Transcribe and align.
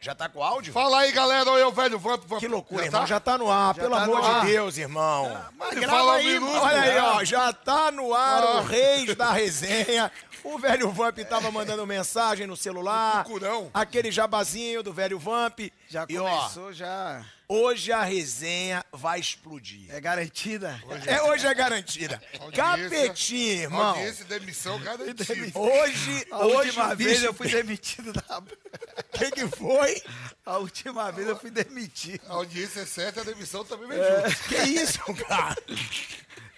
Já 0.00 0.14
tá 0.14 0.28
com 0.30 0.42
áudio? 0.42 0.72
Fala 0.72 1.00
aí, 1.00 1.12
galera. 1.12 1.50
Olha 1.50 1.68
o 1.68 1.72
velho 1.72 1.98
Vamp. 1.98 2.22
Que 2.38 2.48
loucura, 2.48 2.80
Já 2.82 2.86
irmão. 2.86 3.00
tá? 3.02 3.06
Já 3.06 3.20
tá 3.20 3.36
no 3.36 3.50
ar, 3.50 3.74
Já 3.74 3.82
pelo 3.82 3.94
tá 3.96 4.02
amor 4.04 4.24
ar. 4.24 4.40
de 4.40 4.46
Deus, 4.46 4.78
irmão. 4.78 5.44
mas 5.58 5.78
Grava 5.78 5.92
fala 5.98 6.12
um 6.12 6.14
aí, 6.14 6.26
minuto, 6.40 6.56
Olha 6.62 6.80
aí, 6.80 6.98
ó. 6.98 7.24
Já 7.24 7.52
tá 7.52 7.90
no 7.90 8.14
ar 8.14 8.42
Ah. 8.42 8.60
o 8.60 8.62
Reis 8.64 9.14
da 9.14 9.30
Resenha. 9.32 10.10
O 10.42 10.58
velho 10.58 10.90
Vamp 10.90 11.18
tava 11.28 11.50
mandando 11.50 11.86
mensagem 11.86 12.46
no 12.46 12.56
celular. 12.56 13.24
Procurão. 13.24 13.70
Aquele 13.74 14.10
jabazinho 14.10 14.82
do 14.82 14.90
velho 14.90 15.18
Vamp. 15.18 15.60
Já 15.86 16.06
E, 16.08 16.18
ó, 16.18 16.24
começou, 16.38 16.72
já. 16.72 17.22
Hoje 17.50 17.90
a 17.90 18.02
resenha 18.04 18.84
vai 18.92 19.18
explodir. 19.18 19.92
É 19.92 20.00
garantida? 20.00 20.80
É, 21.06 21.20
hoje 21.22 21.46
é 21.46 21.52
garantida. 21.54 22.22
Capetinho, 22.54 23.62
irmão. 23.62 23.80
Audiência 23.88 24.22
e 24.22 24.26
demissão 24.26 24.80
garantida. 24.80 25.24
Hoje, 25.58 26.26
A 26.30 26.46
hoje, 26.46 26.56
última 26.68 26.94
vez 26.94 27.12
bicho, 27.14 27.24
eu 27.26 27.34
fui 27.34 27.48
demitido 27.48 28.12
da. 28.12 28.38
O 28.38 28.42
que, 29.18 29.30
que 29.32 29.48
foi? 29.48 30.02
A 30.46 30.58
última 30.58 31.10
vez 31.10 31.26
eu 31.28 31.36
fui 31.38 31.50
demitido. 31.50 32.22
A 32.28 32.34
audiência 32.34 32.80
é 32.80 32.86
certa, 32.86 33.20
a 33.20 33.24
demissão 33.24 33.64
também 33.64 33.88
vem 33.88 33.98
É, 33.98 34.28
junto. 34.30 34.42
que 34.48 34.56
isso, 34.56 35.00
cara? 35.26 35.56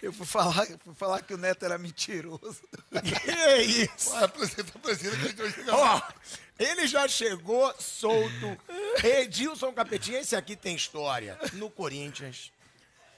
Eu 0.02 0.12
fui 0.12 0.26
falar, 0.26 0.66
fui 0.84 0.94
falar 0.96 1.22
que 1.22 1.32
o 1.32 1.38
Neto 1.38 1.64
era 1.64 1.78
mentiroso. 1.78 2.60
Que 2.90 3.62
isso? 3.62 4.14
Apresenta, 4.16 4.72
apresenta 4.74 5.16
que 5.16 5.24
a 5.24 5.28
gente 5.28 5.36
vai 5.42 5.50
chegar 5.52 5.74
Ó, 5.76 5.80
lá. 5.84 6.14
Ele 6.62 6.86
já 6.86 7.06
chegou 7.08 7.72
solto. 7.78 8.56
Edilson 9.02 9.72
Capetinha, 9.72 10.20
esse 10.20 10.36
aqui 10.36 10.54
tem 10.56 10.74
história 10.74 11.38
no 11.54 11.68
Corinthians, 11.70 12.52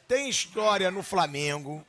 tem 0.08 0.28
história 0.28 0.90
no 0.90 1.02
Flamengo, 1.02 1.84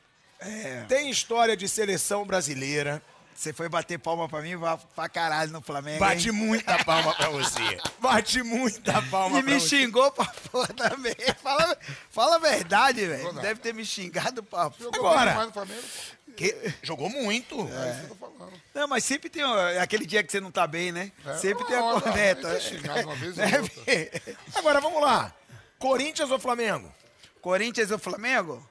tem 0.88 1.10
história 1.10 1.56
de 1.56 1.68
seleção 1.68 2.24
brasileira. 2.24 3.02
Você 3.34 3.52
foi 3.52 3.68
bater 3.68 3.98
palma 3.98 4.26
pra 4.26 4.40
mim, 4.40 4.56
vá 4.56 4.78
pra 4.78 5.10
caralho 5.10 5.52
no 5.52 5.60
Flamengo. 5.60 5.98
Bate 6.00 6.28
hein? 6.28 6.32
muita 6.34 6.82
palma 6.84 7.14
pra 7.14 7.28
você. 7.28 7.78
Bate 8.00 8.42
muita 8.42 9.02
palma 9.10 9.38
E 9.38 9.42
pra 9.42 9.52
me 9.52 9.60
você. 9.60 9.68
xingou 9.68 10.10
pra 10.10 10.24
porra 10.50 10.68
também. 10.68 11.14
Fala, 11.42 11.76
fala 12.10 12.36
a 12.36 12.38
verdade, 12.38 13.04
velho. 13.06 13.34
Deve 13.34 13.60
ter 13.60 13.74
me 13.74 13.84
xingado 13.84 14.42
pra 14.42 14.70
Jogou 14.80 15.06
Agora. 15.10 15.34
mais 15.34 15.48
no 15.48 15.52
Flamengo, 15.52 15.82
pô. 15.82 16.25
Que- 16.36 16.74
Jogou 16.82 17.08
muito. 17.08 17.54
É 17.60 17.90
isso 17.90 17.98
que 18.06 18.12
eu 18.12 18.16
tô 18.16 18.16
falando. 18.16 18.52
Não, 18.74 18.86
mas 18.86 19.04
sempre 19.04 19.30
tem 19.30 19.42
ó, 19.42 19.80
aquele 19.82 20.04
dia 20.04 20.22
que 20.22 20.30
você 20.30 20.40
não 20.40 20.50
tá 20.50 20.66
bem, 20.66 20.92
né? 20.92 21.10
sempre 21.40 21.64
tem 21.66 21.76
a 21.76 21.80
Não, 21.80 22.00
corneta. 22.00 22.48
uma 23.04 23.14
vez 23.14 23.36
ou 23.38 23.44
Né? 23.46 24.10
Agora 24.54 24.80
vamos 24.80 25.00
lá. 25.00 25.32
Corinthians 25.78 26.30
ou 26.30 26.38
Flamengo? 26.38 26.92
Corinthians 27.40 27.90
ou 27.90 27.98
Flamengo? 27.98 28.66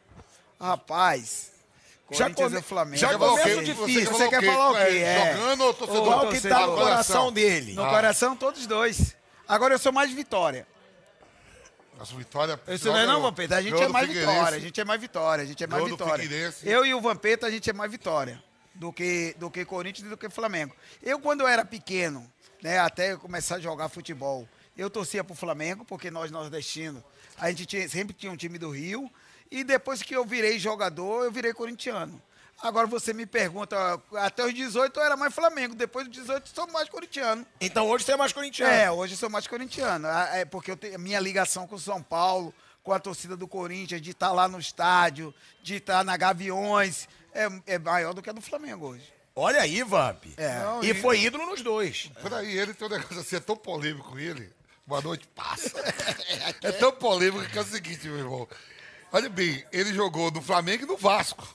Rapaz. 0.59 1.51
Já 2.11 2.25
Corinthians 2.25 2.35
come- 2.49 2.57
ou 2.57 2.61
Flamengo? 2.63 2.97
já 2.97 3.07
Você 3.07 3.13
falou 3.17 3.33
o 3.35 3.39
começa 3.39 3.59
quê? 3.59 3.65
difícil. 3.73 4.11
Você 4.11 4.27
quer 4.29 4.43
falar 4.45 4.69
o 4.71 4.75
quê? 4.75 4.81
É. 4.97 5.33
Jogando 5.37 5.61
ou 5.63 5.73
torcedor? 5.73 6.03
Qual 6.05 6.29
que 6.29 6.41
tá 6.41 6.67
no 6.67 6.75
coração 6.75 7.31
dele? 7.31 7.73
No 7.73 7.89
coração, 7.89 8.35
todos 8.35 8.67
dois. 8.67 9.15
Agora 9.47 9.73
eu 9.73 9.79
sou 9.79 9.91
mais 9.91 10.11
vitória. 10.11 10.67
Nossa 11.97 12.15
vitória. 12.15 12.59
Isso 12.67 12.87
não 12.87 12.97
é 12.97 13.05
não, 13.05 13.21
Vampeta. 13.21 13.55
A 13.57 13.61
gente 13.61 13.73
é 13.81 13.87
mais 13.87 14.07
vitória. 14.07 14.57
A 14.57 14.59
gente 14.59 14.81
é 14.81 14.85
mais 14.85 15.01
vitória. 15.01 15.43
A 15.43 15.47
gente 15.47 15.63
é 15.63 15.67
mais 15.67 15.83
do 15.83 15.89
vitória. 15.97 16.23
Eu 16.69 16.85
e 16.85 16.93
o 16.93 17.01
Vampeta, 17.01 17.47
a 17.47 17.51
gente 17.51 17.69
é 17.69 17.73
mais 17.73 17.89
vitória 17.91 18.43
do 18.73 18.91
que, 18.91 19.35
do 19.39 19.49
que 19.49 19.63
Corinthians 19.65 20.07
e 20.07 20.09
do 20.09 20.17
que 20.17 20.29
Flamengo. 20.29 20.75
Eu, 21.01 21.19
quando 21.19 21.41
eu 21.41 21.47
era 21.47 21.63
pequeno, 21.63 22.29
né, 22.61 22.79
até 22.79 23.13
eu 23.13 23.19
começar 23.19 23.55
a 23.55 23.59
jogar 23.59 23.87
futebol, 23.89 24.47
eu 24.77 24.89
torcia 24.89 25.23
pro 25.23 25.33
Flamengo, 25.35 25.85
porque 25.85 26.11
nós 26.11 26.29
nordestinos, 26.31 27.01
a 27.37 27.49
gente 27.49 27.65
tinha- 27.65 27.87
sempre 27.87 28.13
tinha 28.13 28.31
um 28.31 28.35
time 28.37 28.57
do 28.57 28.69
Rio. 28.69 29.09
E 29.49 29.63
depois 29.63 30.01
que 30.01 30.13
eu 30.15 30.25
virei 30.25 30.59
jogador, 30.59 31.23
eu 31.23 31.31
virei 31.31 31.53
corintiano. 31.53 32.21
Agora 32.67 32.87
você 32.87 33.13
me 33.13 33.27
pergunta, 33.27 33.75
até 34.15 34.43
os 34.43 34.51
18 34.53 34.99
eu 34.99 35.03
era 35.05 35.15
mais 35.15 35.33
Flamengo, 35.35 35.75
depois 35.75 36.07
dos 36.07 36.17
18 36.17 36.49
sou 36.49 36.65
mais 36.71 36.89
corintiano. 36.89 37.45
Então 37.61 37.87
hoje 37.87 38.03
você 38.05 38.13
é 38.13 38.17
mais 38.17 38.33
corintiano. 38.33 38.73
É, 38.73 38.89
hoje 38.91 39.13
eu 39.13 39.17
sou 39.19 39.29
mais 39.29 39.45
corintiano. 39.45 40.07
Ah, 40.07 40.29
É 40.33 40.45
porque 40.45 40.71
eu 40.71 40.75
tenho 40.77 40.95
a 40.95 40.97
minha 40.97 41.19
ligação 41.19 41.67
com 41.67 41.75
o 41.75 41.79
São 41.79 42.01
Paulo, 42.01 42.51
com 42.83 42.91
a 42.91 42.99
torcida 42.99 43.37
do 43.37 43.47
Corinthians, 43.47 44.01
de 44.01 44.09
estar 44.11 44.31
lá 44.31 44.47
no 44.47 44.59
estádio, 44.59 45.31
de 45.61 45.75
estar 45.75 46.03
na 46.03 46.17
Gaviões, 46.17 47.07
é, 47.33 47.47
é 47.67 47.77
maior 47.77 48.13
do 48.15 48.21
que 48.21 48.31
a 48.31 48.33
do 48.33 48.41
Flamengo 48.41 48.87
hoje. 48.87 49.13
Olha 49.35 49.61
aí, 49.61 49.83
Vamp. 49.83 50.23
É. 50.35 50.59
Não, 50.59 50.83
E 50.83 50.89
e- 50.89 50.93
foi 50.95 51.19
ídolo 51.19 51.45
nos 51.45 51.61
dois. 51.61 52.09
Peraí, 52.23 52.57
ele 52.57 52.73
tem 52.73 52.87
um 52.87 52.91
negócio 52.91 53.19
assim, 53.19 53.35
é 53.35 53.39
tão 53.39 53.55
polêmico 53.57 54.09
com 54.09 54.17
ele. 54.17 54.51
Boa 54.87 55.01
noite, 55.01 55.27
passa. 55.35 55.71
É 56.63 56.71
tão 56.71 56.91
polêmico 56.93 57.45
que 57.51 57.57
é 57.59 57.61
o 57.61 57.65
seguinte, 57.65 58.07
meu 58.07 58.17
irmão. 58.17 58.47
Olha 59.11 59.29
bem, 59.29 59.63
ele 59.71 59.93
jogou 59.93 60.31
no 60.31 60.41
Flamengo 60.41 60.83
e 60.83 60.87
no 60.87 60.97
Vasco. 60.97 61.45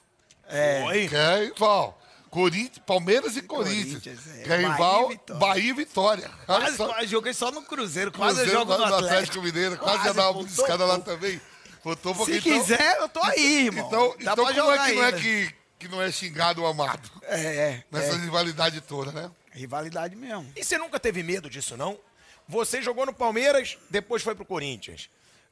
Foi. 0.84 1.08
Que 1.08 1.16
é 1.16 1.44
rival. 1.46 1.96
Corinthians, 2.30 2.78
Palmeiras 2.86 3.36
e 3.36 3.42
Corinthians. 3.42 4.02
Corinthians, 4.04 4.38
é. 4.38 4.42
Que 4.44 4.52
é 4.52 4.56
Bahia 4.56 4.68
e 4.68 4.70
rival, 4.70 5.08
Vitória. 5.08 5.40
Bahia 5.40 5.70
e 5.70 5.72
Vitória. 5.72 6.30
Quase, 6.46 6.76
só. 6.76 6.86
quase 6.88 7.06
joguei 7.08 7.34
só 7.34 7.50
no 7.50 7.62
Cruzeiro, 7.62 8.12
quase 8.12 8.36
Cruzeiro, 8.36 8.50
eu 8.52 8.58
jogo 8.60 8.72
no 8.72 8.88
quase 8.88 9.04
Atlético. 9.04 9.42
Mineiro, 9.42 9.76
quase, 9.78 9.98
Quase, 9.98 10.04
já 10.08 10.12
dava 10.12 10.38
uma 10.38 10.46
faltou 10.46 10.64
escada 10.64 10.84
lá 10.84 10.98
também. 11.00 11.40
Um 11.84 11.94
Se 12.24 12.36
então- 12.36 12.40
quiser, 12.40 12.98
eu 13.00 13.08
tô 13.08 13.20
aí, 13.22 13.66
irmão. 13.66 13.86
Então, 13.86 14.08
Dá 14.20 14.32
então 14.32 14.44
pra 14.44 14.44
como 14.44 14.54
jogar 14.54 14.86
é 14.86 14.90
que 14.90 14.96
não 14.96 15.04
é 15.04 15.12
que, 15.12 15.54
que 15.78 15.88
não 15.88 16.02
é 16.02 16.12
xingado 16.12 16.62
ou 16.62 16.68
amado? 16.68 17.10
É, 17.22 17.40
é, 17.40 17.84
Nessa 17.90 18.14
é. 18.14 18.18
rivalidade 18.18 18.80
toda, 18.82 19.10
né? 19.12 19.30
Rivalidade 19.50 20.14
mesmo. 20.14 20.52
E 20.54 20.62
você 20.62 20.78
nunca 20.78 21.00
teve 21.00 21.22
medo 21.22 21.48
disso, 21.50 21.76
não? 21.76 21.98
Você 22.46 22.82
jogou 22.82 23.06
no 23.06 23.12
Palmeiras, 23.14 23.78
depois 23.88 24.22
foi 24.22 24.34
pro 24.34 24.44
Corinthians. 24.44 25.08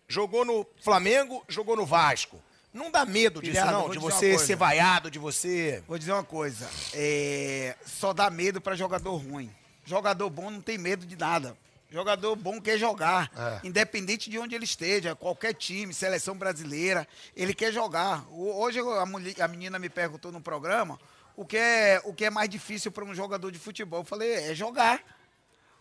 Jogou 0.07 0.45
no 0.45 0.67
Flamengo, 0.83 1.43
jogou 1.49 1.75
no 1.77 1.87
Vasco. 1.87 2.41
Não 2.73 2.91
dá 2.91 3.05
medo 3.07 3.41
disso, 3.41 3.53
Pilhado, 3.53 3.73
não? 3.73 3.91
De 3.91 3.99
você 3.99 4.39
ser 4.47 4.57
vaiado, 4.57 5.11
de 5.11 5.19
você. 5.19 5.83
Vou 5.89 5.99
dizer 5.99 6.13
uma 6.13 6.25
coisa. 6.25 6.69
é, 6.95 7.75
só 7.85 8.13
dá 8.13 8.29
medo 8.31 8.61
pra 8.61 8.77
jogador 8.77 9.17
ruim. 9.17 9.51
Jogador 9.85 10.29
bom 10.29 10.51
não 10.51 10.61
tem 10.61 10.77
medo 10.77 11.07
de 11.07 11.17
nada. 11.17 11.57
Jogador 11.91 12.37
bom 12.37 12.61
quer 12.61 12.77
jogar. 12.79 13.31
É. 13.35 13.67
Independente 13.67 14.29
de 14.29 14.39
onde 14.39 14.55
ele 14.55 14.65
esteja, 14.67 15.15
qualquer 15.17 15.55
time, 15.55 15.95
seleção 15.95 16.37
brasileira, 16.37 17.09
ele 17.35 17.55
quer 17.55 17.73
jogar. 17.73 18.27
Hoje 18.31 18.79
a, 18.81 19.07
mulher- 19.07 19.41
a 19.41 19.49
menina 19.49 19.79
me 19.79 19.89
perguntou 19.89 20.31
no 20.31 20.41
programa 20.41 21.01
o 21.35 21.47
que 21.47 21.57
é, 21.57 22.03
o 22.05 22.13
que 22.13 22.27
é 22.27 22.31
mais 22.31 22.51
difícil 22.51 22.93
para 22.93 23.05
um 23.07 23.15
jogador 23.15 23.51
de 23.51 23.59
futebol. 23.59 24.01
Eu 24.01 24.05
falei, 24.05 24.35
é 24.51 24.55
jogar. 24.55 25.01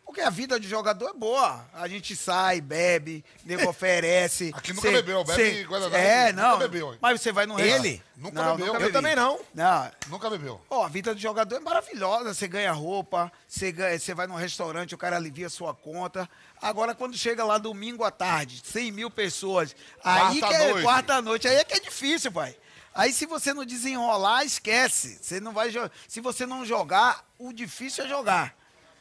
Porque 0.07 0.21
a 0.21 0.29
vida 0.29 0.57
de 0.57 0.69
jogador 0.69 1.09
é 1.09 1.13
boa. 1.13 1.65
A 1.73 1.85
gente 1.85 2.15
sai, 2.15 2.61
bebe, 2.61 3.25
nego 3.45 3.69
oferece. 3.69 4.53
Aqui 4.55 4.71
nunca 4.71 4.89
bebeu, 4.89 5.21
bebe 5.25 5.63
Guaraná, 5.65 5.97
É, 5.97 6.31
nunca 6.31 6.47
não. 6.47 6.57
bebeu, 6.59 6.93
hein? 6.93 6.99
Mas 7.01 7.21
você 7.21 7.31
vai 7.33 7.45
no 7.45 7.59
Ele? 7.59 8.01
Nunca 8.15 8.41
não, 8.41 8.55
bebeu. 8.55 8.73
nunca 8.73 8.85
Eu 8.85 8.91
também 8.93 9.15
não. 9.17 9.37
Não. 9.53 9.91
Nunca 10.07 10.29
bebeu. 10.29 10.61
Ó, 10.69 10.85
a 10.85 10.87
vida 10.87 11.13
de 11.13 11.21
jogador 11.21 11.57
é 11.57 11.59
maravilhosa. 11.59 12.33
Você 12.33 12.47
ganha 12.47 12.71
roupa, 12.71 13.29
você, 13.45 13.69
ganha, 13.69 13.99
você 13.99 14.13
vai 14.13 14.25
num 14.27 14.35
restaurante, 14.35 14.95
o 14.95 14.97
cara 14.97 15.17
alivia 15.17 15.47
a 15.47 15.49
sua 15.49 15.75
conta. 15.75 16.27
Agora, 16.61 16.95
quando 16.95 17.17
chega 17.17 17.43
lá 17.43 17.57
domingo 17.57 18.05
à 18.05 18.09
tarde, 18.09 18.61
100 18.63 18.91
mil 18.93 19.11
pessoas, 19.11 19.75
aí 20.01 20.39
que 20.39 20.45
é 20.45 20.49
Quarta-noite. 20.49 20.85
quarta-noite, 20.85 21.47
aí 21.49 21.55
é 21.57 21.63
que 21.65 21.73
é 21.73 21.79
difícil, 21.81 22.31
pai. 22.31 22.55
Aí 22.95 23.11
se 23.11 23.25
você 23.27 23.53
não 23.53 23.65
desenrolar, 23.65 24.45
esquece. 24.45 25.19
Você 25.21 25.39
não 25.41 25.51
vai 25.51 25.69
Se 26.07 26.21
você 26.21 26.45
não 26.45 26.65
jogar, 26.65 27.23
o 27.37 27.51
difícil 27.51 28.05
é 28.05 28.07
jogar 28.07 28.56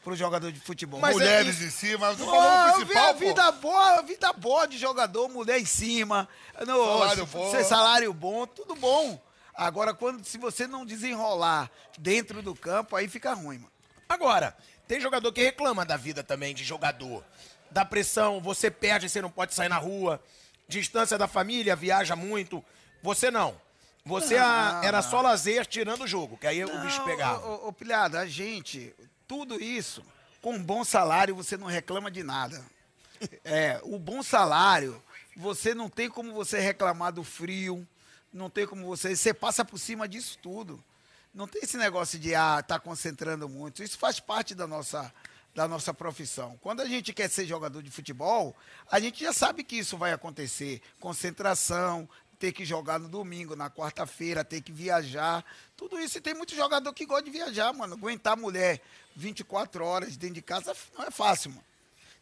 pro 0.07 0.15
jogador 0.15 0.53
de 0.53 0.59
futebol. 0.61 1.01
Mas 1.01 1.11
é 1.17 1.19
Mulheres 1.19 1.55
isso. 1.59 1.65
em 1.65 1.69
cima, 1.69 2.07
mas 2.07 2.17
tô 2.17 2.23
Pô, 2.23 2.31
falando 2.31 2.47
o 2.47 2.69
eu 2.69 2.79
vi 2.79 2.85
principal, 2.85 3.13
pô. 3.13 3.19
vida 3.19 3.51
boa, 3.51 4.01
vida 4.03 4.33
boa 4.33 4.65
de 4.65 4.77
jogador, 4.77 5.27
mulher 5.27 5.59
em 5.59 5.65
cima, 5.65 6.29
no, 6.65 6.85
Salário 6.85 7.25
se- 7.27 7.31
bom. 7.33 7.51
ser 7.51 7.63
salário 7.65 8.13
bom, 8.13 8.47
tudo 8.47 8.73
bom. 8.73 9.21
Agora, 9.53 9.93
quando 9.93 10.23
se 10.23 10.37
você 10.37 10.65
não 10.65 10.85
desenrolar 10.85 11.69
dentro 11.99 12.41
do 12.41 12.55
campo, 12.55 12.95
aí 12.95 13.09
fica 13.09 13.33
ruim, 13.33 13.57
mano. 13.57 13.71
Agora, 14.07 14.55
tem 14.87 15.01
jogador 15.01 15.29
que 15.33 15.43
reclama 15.43 15.83
da 15.83 15.97
vida 15.97 16.23
também 16.23 16.55
de 16.55 16.63
jogador. 16.63 17.21
Da 17.69 17.83
pressão, 17.83 18.39
você 18.39 18.71
perde, 18.71 19.09
você 19.09 19.21
não 19.21 19.29
pode 19.29 19.53
sair 19.53 19.67
na 19.67 19.77
rua. 19.77 20.23
Distância 20.69 21.17
da 21.17 21.27
família, 21.27 21.75
viaja 21.75 22.15
muito. 22.15 22.63
Você 23.03 23.29
não. 23.29 23.59
Você 24.05 24.37
a- 24.37 24.79
era 24.85 25.01
só 25.01 25.19
lazer 25.21 25.65
tirando 25.65 26.05
o 26.05 26.07
jogo, 26.07 26.37
que 26.37 26.47
aí 26.47 26.63
o 26.63 26.79
bicho 26.79 26.99
Não, 26.99 27.05
pegava. 27.05 27.45
Ô, 27.45 27.65
ô, 27.65 27.67
ô, 27.67 27.73
Pilhada, 27.73 28.21
a 28.21 28.25
gente, 28.25 28.95
tudo 29.27 29.61
isso, 29.61 30.03
com 30.41 30.53
um 30.53 30.63
bom 30.63 30.83
salário, 30.83 31.35
você 31.35 31.57
não 31.57 31.67
reclama 31.67 32.09
de 32.09 32.23
nada. 32.23 32.63
É, 33.43 33.79
o 33.83 33.97
bom 33.97 34.21
salário, 34.21 35.01
você 35.35 35.73
não 35.73 35.89
tem 35.89 36.07
como 36.07 36.33
você 36.33 36.59
reclamar 36.59 37.11
do 37.11 37.23
frio, 37.23 37.87
não 38.31 38.49
tem 38.49 38.67
como 38.67 38.85
você. 38.85 39.15
Você 39.15 39.33
passa 39.33 39.65
por 39.65 39.79
cima 39.79 40.07
disso 40.07 40.37
tudo. 40.41 40.83
Não 41.33 41.47
tem 41.47 41.61
esse 41.63 41.77
negócio 41.77 42.17
de 42.17 42.33
ah, 42.33 42.63
tá 42.63 42.79
concentrando 42.79 43.49
muito. 43.49 43.83
Isso 43.83 43.97
faz 43.97 44.19
parte 44.19 44.55
da 44.55 44.67
nossa, 44.67 45.11
da 45.53 45.67
nossa 45.67 45.93
profissão. 45.93 46.57
Quando 46.61 46.81
a 46.81 46.85
gente 46.85 47.13
quer 47.13 47.29
ser 47.29 47.45
jogador 47.45 47.81
de 47.81 47.91
futebol, 47.91 48.55
a 48.89 48.99
gente 48.99 49.23
já 49.23 49.33
sabe 49.33 49.63
que 49.63 49.77
isso 49.77 49.97
vai 49.97 50.11
acontecer. 50.13 50.81
Concentração, 50.99 52.07
ter 52.39 52.51
que 52.51 52.63
jogar 52.65 52.99
no 52.99 53.07
domingo, 53.07 53.55
na 53.55 53.69
quarta-feira, 53.69 54.43
ter 54.43 54.61
que 54.61 54.71
viajar. 54.71 55.43
Tudo 55.75 55.99
isso. 55.99 56.17
E 56.17 56.21
tem 56.21 56.33
muito 56.33 56.55
jogador 56.55 56.93
que 56.93 57.05
gosta 57.05 57.23
de 57.23 57.31
viajar, 57.31 57.73
mano. 57.73 57.95
Aguentar 57.95 58.37
mulher 58.37 58.81
24 59.15 59.83
horas 59.83 60.15
dentro 60.15 60.35
de 60.35 60.41
casa 60.41 60.75
não 60.97 61.05
é 61.05 61.11
fácil, 61.11 61.51
mano. 61.51 61.63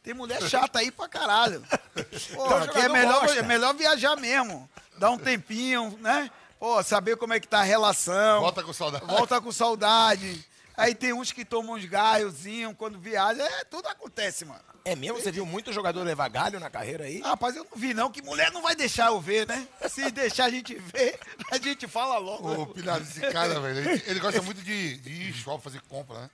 Tem 0.02 0.14
mulher 0.14 0.42
chata 0.44 0.80
aí 0.80 0.92
pra 0.92 1.08
caralho. 1.10 1.62
Porra, 2.34 2.66
Então, 2.66 2.82
é 2.84 2.90
melhor, 2.90 3.22
gosta. 3.22 3.40
é 3.40 3.44
melhor 3.44 3.74
viajar 3.74 4.16
mesmo. 4.16 4.70
Dar 4.98 5.10
um 5.10 5.18
tempinho, 5.18 5.98
né? 6.00 6.30
Pô, 6.60 6.82
saber 6.84 7.18
como 7.18 7.34
é 7.34 7.40
que 7.40 7.48
tá 7.48 7.60
a 7.60 7.64
relação. 7.64 8.40
Volta 8.40 8.64
com 8.64 8.72
saudade. 8.72 9.06
Volta 9.06 9.42
com 9.42 9.52
saudade. 9.52 10.46
Aí 10.77 10.94
tem 10.94 11.13
uns 11.13 11.31
que 11.31 11.45
tomam 11.45 11.75
uns 11.75 11.86
gaiozinhos 11.86 12.75
quando 12.77 13.00
viaja. 13.00 13.42
É, 13.42 13.63
tudo 13.63 13.88
acontece, 13.88 14.44
mano. 14.45 14.62
É 14.83 14.95
mesmo? 14.95 15.19
Você 15.19 15.31
viu 15.31 15.45
muito 15.45 15.74
jogador 15.74 16.04
levar 16.04 16.27
galho 16.30 16.60
na 16.60 16.69
carreira 16.69 17.06
aí? 17.06 17.19
Ah, 17.24 17.30
Rapaz, 17.30 17.56
eu 17.56 17.63
não 17.63 17.77
vi 17.77 17.94
não, 17.94 18.12
que 18.12 18.22
mulher 18.22 18.51
não 18.51 18.62
vai 18.62 18.75
deixar 18.75 19.07
eu 19.07 19.19
ver, 19.19 19.48
né? 19.48 19.68
Se 19.89 20.12
deixar 20.12 20.45
a 20.45 20.50
gente 20.50 20.75
ver, 20.75 21.19
a 21.51 21.57
gente 21.57 21.88
fala 21.88 22.18
logo. 22.19 22.54
Ô, 22.62 22.68
Pilhado, 22.68 23.04
esse 23.04 23.19
cara, 23.31 23.60
velho, 23.60 23.80
ele, 23.80 24.04
ele 24.06 24.19
gosta 24.19 24.42
muito 24.44 24.62
de, 24.62 24.98
de 24.98 25.10
ir 25.10 25.33
shopping 25.33 25.63
fazer 25.63 25.81
compra, 25.89 26.19
né? 26.22 26.30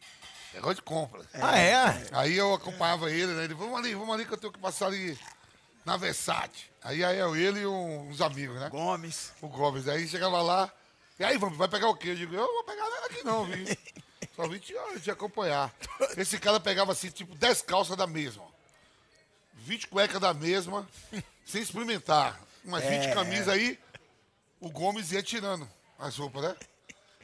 Ele 0.54 0.62
gosta 0.62 0.76
de 0.76 0.82
compra. 0.82 1.22
Ah, 1.34 1.58
é? 1.58 2.08
Aí 2.12 2.36
eu 2.36 2.54
acompanhava 2.54 3.10
ele, 3.10 3.32
né? 3.34 3.46
Ele, 3.46 3.54
vamos 3.54 3.78
ali, 3.80 3.94
vamos 3.96 4.14
ali 4.14 4.26
que 4.26 4.34
eu 4.34 4.38
tenho 4.38 4.52
que 4.52 4.60
passar 4.60 4.88
ali 4.88 5.18
na 5.86 5.96
Versace. 5.96 6.66
Aí, 6.84 7.06
aí 7.06 7.20
eu, 7.20 7.34
ele 7.38 7.62
e 7.62 7.66
um- 7.66 8.10
uns 8.10 8.20
amigos, 8.20 8.60
né? 8.60 8.68
Gomes. 8.70 9.32
O 9.42 9.48
Gomes. 9.48 9.88
Aí 9.88 10.06
chegava 10.10 10.42
lá, 10.42 10.70
e 11.18 11.24
aí, 11.24 11.38
vamos, 11.38 11.58
vai 11.58 11.70
pegar 11.70 11.88
o 11.88 11.96
quê? 11.96 12.10
Eu 12.10 12.16
digo, 12.16 12.34
eu 12.36 12.42
não 12.42 12.54
vou 12.54 12.64
pegar 12.66 12.90
nada 12.90 13.06
aqui 13.06 13.24
não, 13.24 13.46
viu? 13.46 13.66
Só 14.36 14.48
vim 14.48 14.60
te, 14.60 14.74
te 15.02 15.12
acompanhar. 15.12 15.74
Esse 16.18 16.40
cara 16.40 16.60
pegava 16.60 16.92
assim, 16.92 17.10
tipo, 17.10 17.36
10 17.36 17.62
calças 17.64 17.98
da 17.98 18.08
mesma. 18.08 18.44
20 19.54 19.88
cuecas 19.88 20.20
da 20.20 20.34
mesma, 20.34 20.88
sem 21.46 21.62
experimentar. 21.62 22.40
Umas 22.64 22.84
20 22.84 23.14
camisas 23.14 23.48
aí, 23.50 23.80
o 24.60 24.70
Gomes 24.70 25.12
ia 25.12 25.22
tirando 25.22 25.70
as 26.00 26.18
roupas, 26.18 26.44
né? 26.44 26.56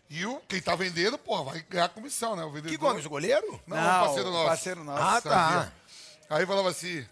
E 0.09 0.25
o, 0.25 0.39
quem 0.47 0.61
tá 0.61 0.75
vendendo, 0.75 1.17
pô, 1.17 1.43
vai 1.43 1.59
ganhar 1.69 1.89
comissão, 1.89 2.35
né? 2.35 2.43
O 2.43 2.51
vendedor. 2.51 2.71
Que 2.71 2.77
Gomes, 2.77 3.05
o 3.05 3.09
goleiro? 3.09 3.59
Não, 3.67 3.75
Não, 3.77 4.05
parceiro 4.05 4.31
nosso. 4.31 4.45
parceiro 4.47 4.83
nosso. 4.83 5.03
Ah, 5.03 5.21
tá. 5.21 5.71
Aí 6.29 6.45
falava 6.45 6.69
assim, 6.69 7.05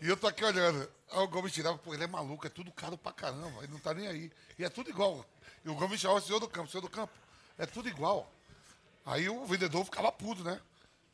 e 0.00 0.08
eu 0.08 0.16
tô 0.16 0.26
aqui 0.26 0.44
olhando. 0.44 0.88
Aí 1.12 1.18
o 1.18 1.28
Gomes 1.28 1.52
tirava, 1.52 1.76
pô, 1.78 1.92
ele 1.94 2.04
é 2.04 2.06
maluco, 2.06 2.46
é 2.46 2.50
tudo 2.50 2.70
caro 2.72 2.96
pra 2.96 3.12
caramba, 3.12 3.62
ele 3.62 3.72
não 3.72 3.78
tá 3.80 3.92
nem 3.92 4.06
aí. 4.06 4.32
E 4.58 4.64
é 4.64 4.68
tudo 4.68 4.90
igual. 4.90 5.24
E 5.64 5.68
o 5.68 5.74
Gomes 5.74 6.00
chamava 6.00 6.20
o 6.20 6.22
senhor 6.22 6.38
do 6.40 6.48
campo, 6.48 6.70
senhor 6.70 6.82
do 6.82 6.90
campo, 6.90 7.12
é 7.58 7.66
tudo 7.66 7.88
igual. 7.88 8.30
Aí 9.04 9.28
o 9.28 9.44
vendedor 9.44 9.84
ficava 9.84 10.10
puto, 10.12 10.44
né? 10.44 10.60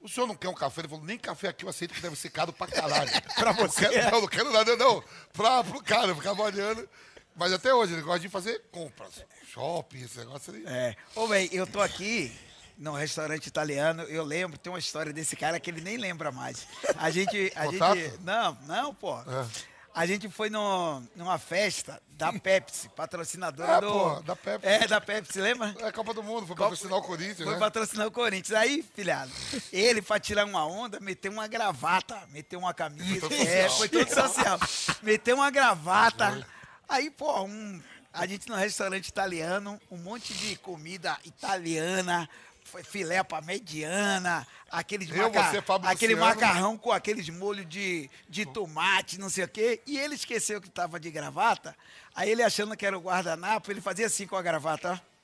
O 0.00 0.08
senhor 0.08 0.26
não 0.26 0.36
quer 0.36 0.48
um 0.48 0.54
café? 0.54 0.82
Ele 0.82 0.88
falou, 0.88 1.04
nem 1.04 1.18
café 1.18 1.48
aqui 1.48 1.64
eu 1.64 1.68
aceito 1.68 1.94
que 1.94 2.00
deve 2.00 2.16
ser 2.16 2.30
caro 2.30 2.52
pra 2.52 2.66
caralho. 2.66 3.10
pra 3.34 3.52
você? 3.52 3.88
Não, 3.88 4.10
não, 4.10 4.20
não 4.22 4.28
quero 4.28 4.52
nada, 4.52 4.76
não. 4.76 5.02
Pra, 5.32 5.64
pro 5.64 5.82
cara, 5.82 6.08
eu 6.08 6.16
ficava 6.16 6.42
olhando. 6.42 6.88
Mas 7.34 7.52
até 7.52 7.74
hoje 7.74 7.92
ele 7.92 8.02
gosta 8.02 8.20
de 8.20 8.28
fazer 8.28 8.62
compras. 8.70 9.24
Shopping, 9.48 10.02
esse 10.02 10.18
negócio 10.18 10.54
aí. 10.54 10.64
É. 10.66 10.96
Ô, 11.14 11.26
velho, 11.26 11.48
eu 11.52 11.66
tô 11.66 11.80
aqui 11.80 12.32
num 12.78 12.92
restaurante 12.92 13.46
italiano, 13.46 14.02
eu 14.04 14.22
lembro, 14.22 14.58
tem 14.58 14.70
uma 14.72 14.78
história 14.78 15.12
desse 15.12 15.34
cara 15.34 15.58
que 15.58 15.70
ele 15.70 15.80
nem 15.80 15.96
lembra 15.96 16.30
mais. 16.30 16.66
A 16.98 17.10
gente. 17.10 17.52
A 17.54 17.64
Contato? 17.64 17.96
gente 17.98 18.18
não, 18.22 18.56
não, 18.66 18.94
pô. 18.94 19.18
É. 19.18 19.75
A 19.98 20.04
gente 20.04 20.28
foi 20.28 20.50
no, 20.50 21.02
numa 21.16 21.38
festa 21.38 22.02
da 22.10 22.30
Pepsi, 22.30 22.86
patrocinadora 22.90 23.72
É, 23.72 23.80
do. 23.80 23.90
pô, 23.90 24.20
da 24.20 24.36
Pepsi. 24.36 24.66
É, 24.68 24.86
da 24.86 25.00
Pepsi, 25.00 25.40
lembra? 25.40 25.74
É 25.78 25.90
Copa 25.90 26.12
do 26.12 26.22
Mundo, 26.22 26.46
foi 26.46 26.54
Copa- 26.54 26.64
patrocinar 26.68 26.98
o 26.98 27.02
Corinthians, 27.02 27.38
Foi 27.44 27.54
né? 27.54 27.58
patrocinar 27.58 28.06
o 28.06 28.10
Corinthians. 28.10 28.52
Aí, 28.60 28.84
filhado, 28.94 29.32
ele, 29.72 30.02
pra 30.02 30.20
tirar 30.20 30.44
uma 30.44 30.66
onda, 30.66 31.00
meteu 31.00 31.32
uma 31.32 31.48
gravata, 31.48 32.22
meteu 32.30 32.58
uma 32.58 32.74
camisa. 32.74 33.26
É, 33.34 33.70
foi 33.70 33.88
todo 33.88 34.06
social. 34.06 34.58
meteu 35.02 35.36
uma 35.36 35.50
gravata. 35.50 36.46
Aí, 36.86 37.10
pô, 37.10 37.44
um, 37.44 37.82
a 38.12 38.26
gente 38.26 38.50
no 38.50 38.54
restaurante 38.54 39.08
italiano, 39.08 39.80
um 39.90 39.96
monte 39.96 40.34
de 40.34 40.56
comida 40.56 41.16
italiana, 41.24 42.28
foi 42.66 42.82
filé 42.82 43.22
pra 43.22 43.40
mediana, 43.40 44.46
aqueles 44.70 45.08
Eu, 45.10 45.30
você, 45.30 45.62
Fábio 45.62 45.88
aquele 45.88 46.14
macarrão 46.16 46.76
com 46.76 46.92
aqueles 46.92 47.28
molhos 47.28 47.68
de, 47.68 48.10
de 48.28 48.44
tomate, 48.44 49.18
não 49.18 49.30
sei 49.30 49.44
o 49.44 49.48
quê. 49.48 49.80
E 49.86 49.98
ele 49.98 50.14
esqueceu 50.16 50.60
que 50.60 50.68
tava 50.68 50.98
de 51.00 51.10
gravata. 51.10 51.76
Aí 52.14 52.30
ele 52.30 52.42
achando 52.42 52.76
que 52.76 52.84
era 52.84 52.96
o 52.96 53.00
guardanapo, 53.00 53.70
ele 53.70 53.80
fazia 53.80 54.06
assim 54.06 54.26
com 54.26 54.36
a 54.36 54.42
gravata, 54.42 54.92
ó. 54.92 55.16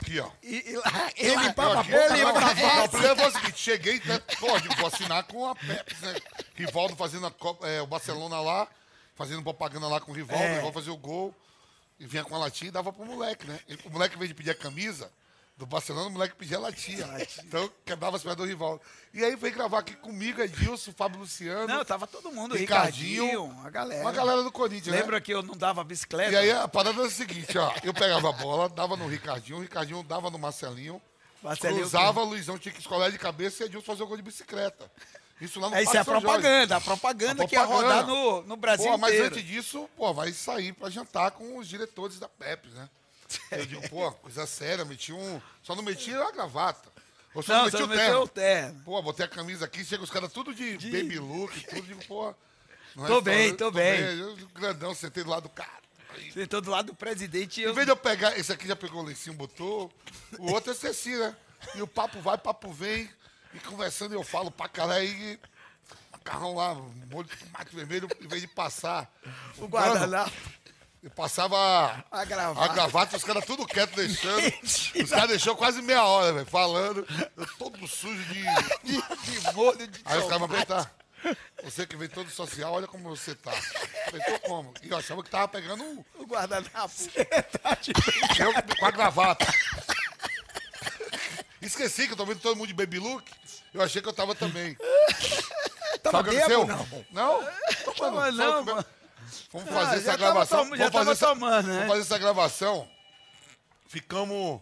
Aqui, 0.00 0.20
ó. 0.20 0.30
E, 0.42 0.70
e 0.70 0.76
lá, 0.76 1.10
e 1.18 1.30
lá- 1.30 1.42
limpava 1.42 1.80
a 1.80 1.82
boca, 1.82 2.16
limpava- 2.16 2.84
o 2.84 2.88
problema 2.88 3.16
foi 3.16 3.26
o 3.26 3.32
seguinte, 3.32 3.58
cheguei, 3.60 4.00
né, 4.04 4.20
vou 4.78 4.86
assinar 4.86 5.24
com 5.24 5.46
a 5.48 5.54
Pepsi, 5.56 6.04
né? 6.04 6.14
Rivaldo 6.54 6.96
fazendo 6.96 7.26
a 7.26 7.32
é, 7.68 7.82
o 7.82 7.86
Barcelona 7.86 8.40
lá, 8.40 8.68
fazendo 9.16 9.42
propaganda 9.42 9.88
lá 9.88 10.00
com 10.00 10.12
o 10.12 10.14
Rivaldo, 10.14 10.42
É. 10.44 10.52
o 10.52 10.54
Rivaldo 10.56 10.74
fazia 10.74 10.92
o 10.92 10.96
gol, 10.96 11.34
e 11.98 12.06
vinha 12.06 12.22
com 12.24 12.34
a 12.34 12.38
latinha 12.38 12.68
e 12.68 12.72
dava 12.72 12.92
pro 12.92 13.04
moleque, 13.04 13.44
né? 13.46 13.58
O 13.84 13.90
moleque, 13.90 14.14
em 14.14 14.18
vez 14.18 14.28
de 14.28 14.34
pedir 14.34 14.50
a 14.50 14.54
camisa 14.54 15.10
do 15.58 15.66
Barcelona, 15.66 16.06
o 16.08 16.12
moleque 16.12 16.36
pedia 16.36 16.58
latinha. 16.58 17.04
Então, 17.44 17.68
quebrava 17.84 18.16
as 18.16 18.22
pernas 18.22 18.36
do 18.38 18.44
Rivaldo. 18.44 18.80
E 19.12 19.24
aí 19.24 19.34
veio 19.34 19.52
gravar 19.52 19.80
aqui 19.80 19.94
comigo, 19.96 20.40
Edilson, 20.40 20.92
Fábio 20.92 21.18
Luciano, 21.18 21.66
Não, 21.66 21.84
tava 21.84 22.06
todo 22.06 22.30
mundo, 22.30 22.54
Ricardinho, 22.54 23.24
Ricardinho, 23.24 23.66
a 23.66 23.70
galera. 23.70 24.00
uma 24.02 24.12
galera 24.12 24.42
do 24.44 24.52
Corinthians, 24.52 24.94
né? 24.94 25.00
Lembra 25.00 25.20
que 25.20 25.32
eu 25.34 25.42
não 25.42 25.56
dava 25.56 25.82
bicicleta? 25.82 26.30
E 26.30 26.36
aí 26.36 26.50
a 26.52 26.68
parada 26.68 26.98
era 27.00 27.08
a 27.08 27.10
seguinte, 27.10 27.58
ó. 27.58 27.72
Eu 27.82 27.92
pegava 27.92 28.28
a 28.28 28.32
bola, 28.32 28.68
dava 28.68 28.96
no 28.96 29.08
Ricardinho, 29.08 29.58
o 29.58 29.60
Ricardinho 29.60 30.02
dava 30.04 30.30
no 30.30 30.38
Marcelinho, 30.38 31.02
Marcelinho 31.42 31.80
cruzava, 31.80 32.20
o 32.20 32.24
Luizão 32.24 32.56
tinha 32.56 32.72
que 32.72 32.80
escolar 32.80 33.10
de 33.10 33.18
cabeça 33.18 33.64
e 33.64 33.66
Edilson 33.66 33.84
fazia 33.84 34.04
o 34.04 34.08
gol 34.08 34.16
de 34.16 34.22
bicicleta. 34.22 34.88
Isso 35.40 35.58
lá 35.58 35.70
no 35.70 35.76
É, 35.76 35.82
isso 35.82 35.96
é 35.96 36.00
a 36.00 36.04
propaganda, 36.04 36.76
a 36.76 36.80
propaganda, 36.80 37.44
A 37.44 37.46
que 37.48 37.54
ia 37.56 37.60
propaganda. 37.66 37.94
rodar 38.02 38.06
no, 38.06 38.42
no 38.42 38.56
Brasil 38.56 38.90
Pô, 38.90 38.98
mas 38.98 39.14
inteiro. 39.14 39.34
antes 39.34 39.44
disso, 39.46 39.88
pô, 39.96 40.12
vai 40.14 40.32
sair 40.32 40.72
pra 40.72 40.88
jantar 40.90 41.30
com 41.32 41.58
os 41.58 41.68
diretores 41.68 42.18
da 42.18 42.28
Pepsi, 42.28 42.70
né? 42.74 42.88
Eu 43.50 43.66
digo, 43.66 43.88
pô, 43.88 44.10
coisa 44.12 44.46
séria, 44.46 44.84
meti 44.84 45.12
um. 45.12 45.40
Só 45.62 45.74
não 45.74 45.82
meti 45.82 46.12
a 46.12 46.30
gravata. 46.30 46.90
Ou 47.34 47.42
só 47.42 47.54
não, 47.54 47.64
meti 47.66 47.76
você 47.76 47.82
o 47.82 47.88
terno. 47.88 48.20
o 48.22 48.28
terno. 48.28 48.82
Pô, 48.84 49.02
botei 49.02 49.26
a 49.26 49.28
camisa 49.28 49.64
aqui, 49.64 49.84
chega 49.84 50.02
os 50.02 50.10
caras 50.10 50.32
tudo 50.32 50.54
de, 50.54 50.76
baby 50.76 51.18
look, 51.18 51.52
tudo, 51.66 51.82
digo, 51.82 52.04
pô. 52.06 52.34
no 52.96 53.06
Tô 53.06 53.20
bem, 53.20 53.48
restaurante, 53.50 53.58
tô 53.58 53.70
bem. 53.70 54.00
Eu, 54.00 54.36
grandão, 54.54 54.94
sentei 54.94 55.22
do 55.22 55.30
lado 55.30 55.44
do 55.44 55.48
cara. 55.50 55.78
Sentou 56.32 56.60
do 56.60 56.70
lado 56.70 56.86
do 56.86 56.94
presidente 56.94 57.60
e 57.60 57.64
em 57.64 57.66
eu... 57.66 57.74
vez 57.74 57.86
de 57.86 57.92
eu 57.92 57.96
pegar, 57.96 58.36
esse 58.36 58.52
aqui 58.52 58.66
já 58.66 58.74
pegou 58.74 59.02
o 59.02 59.04
lencinho, 59.04 59.36
botou, 59.36 59.92
o 60.38 60.50
outro 60.52 60.70
eu 60.70 60.74
esqueci, 60.74 61.16
né? 61.16 61.36
E 61.74 61.82
o 61.82 61.86
papo 61.86 62.20
vai, 62.20 62.36
papo 62.36 62.72
vem, 62.72 63.08
e 63.54 63.60
conversando 63.60 64.14
eu 64.14 64.24
falo 64.24 64.50
pra 64.50 64.68
caralho, 64.68 65.06
e 65.06 65.38
macarrão 66.10 66.54
lá, 66.54 66.74
molho 67.10 67.28
de 67.28 67.36
tomate 67.36 67.74
vermelho, 67.74 68.08
em 68.20 68.26
vez 68.26 68.42
de 68.42 68.48
passar 68.48 69.10
O 69.58 69.66
guardanapo. 69.66 70.32
E 71.08 71.10
passava 71.10 72.04
A 72.10 72.24
gravata. 72.26 72.70
a 72.70 72.74
gravata, 72.74 73.16
os 73.16 73.24
caras 73.24 73.44
tudo 73.46 73.66
quieto 73.66 73.94
deixando. 73.96 74.52
Os 75.02 75.10
caras 75.10 75.28
deixou 75.30 75.56
quase 75.56 75.80
meia 75.80 76.04
hora, 76.04 76.34
velho, 76.34 76.46
falando. 76.46 77.06
Eu 77.34 77.46
todo 77.58 77.88
sujo 77.88 78.22
de. 78.24 78.42
De 78.84 79.54
molho 79.54 79.86
de 79.86 80.00
Aí 80.04 80.18
os 80.18 80.24
caras 80.24 80.38
vão 80.38 80.44
apertar. 80.44 80.94
Você 81.64 81.86
que 81.86 81.96
vem 81.96 82.08
todo 82.08 82.28
social, 82.30 82.74
olha 82.74 82.86
como 82.86 83.08
você 83.08 83.34
tá. 83.34 83.50
Falei, 83.50 84.20
tô 84.26 84.38
como? 84.40 84.74
E 84.82 84.90
eu 84.90 84.98
achava 84.98 85.22
que 85.22 85.30
tava 85.30 85.48
pegando 85.48 85.82
um, 85.82 86.04
O 86.18 86.26
guardanapo. 86.26 86.92
eu 88.38 88.76
com 88.78 88.84
a 88.84 88.90
gravata. 88.90 89.46
Esqueci 91.62 92.06
que 92.06 92.12
eu 92.12 92.16
tô 92.18 92.26
vendo 92.26 92.40
todo 92.40 92.54
mundo 92.54 92.68
de 92.68 92.74
baby 92.74 92.98
look. 92.98 93.24
Eu 93.72 93.80
achei 93.80 94.02
que 94.02 94.08
eu 94.08 94.12
tava 94.12 94.34
também. 94.34 94.76
Tava 96.02 96.18
Sabe 96.18 96.28
o 96.28 96.32
que 96.32 96.36
aconteceu? 96.36 96.66
bêbado, 96.66 97.06
Não? 97.10 97.42
Tava 97.96 98.30
não, 98.30 98.64
mano. 98.64 98.84
Vamos 99.52 99.68
Ah, 99.68 99.72
fazer 99.72 99.90
já 99.90 99.96
essa 99.96 100.04
tava 100.04 100.18
gravação. 100.18 100.58
já 100.58 100.64
vamos 100.64 100.78
fazer 100.78 100.90
tava 100.92 101.12
essa, 101.12 101.26
tomando, 101.26 101.66
né? 101.68 101.72
Vamos 101.74 101.88
fazer 101.88 102.00
essa 102.02 102.18
gravação. 102.18 102.90
Ficamos 103.88 104.60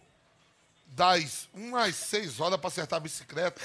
das 0.86 1.48
umas 1.52 1.94
seis 1.96 2.40
horas 2.40 2.58
pra 2.58 2.68
acertar 2.68 2.96
a 2.98 3.00
bicicleta. 3.00 3.60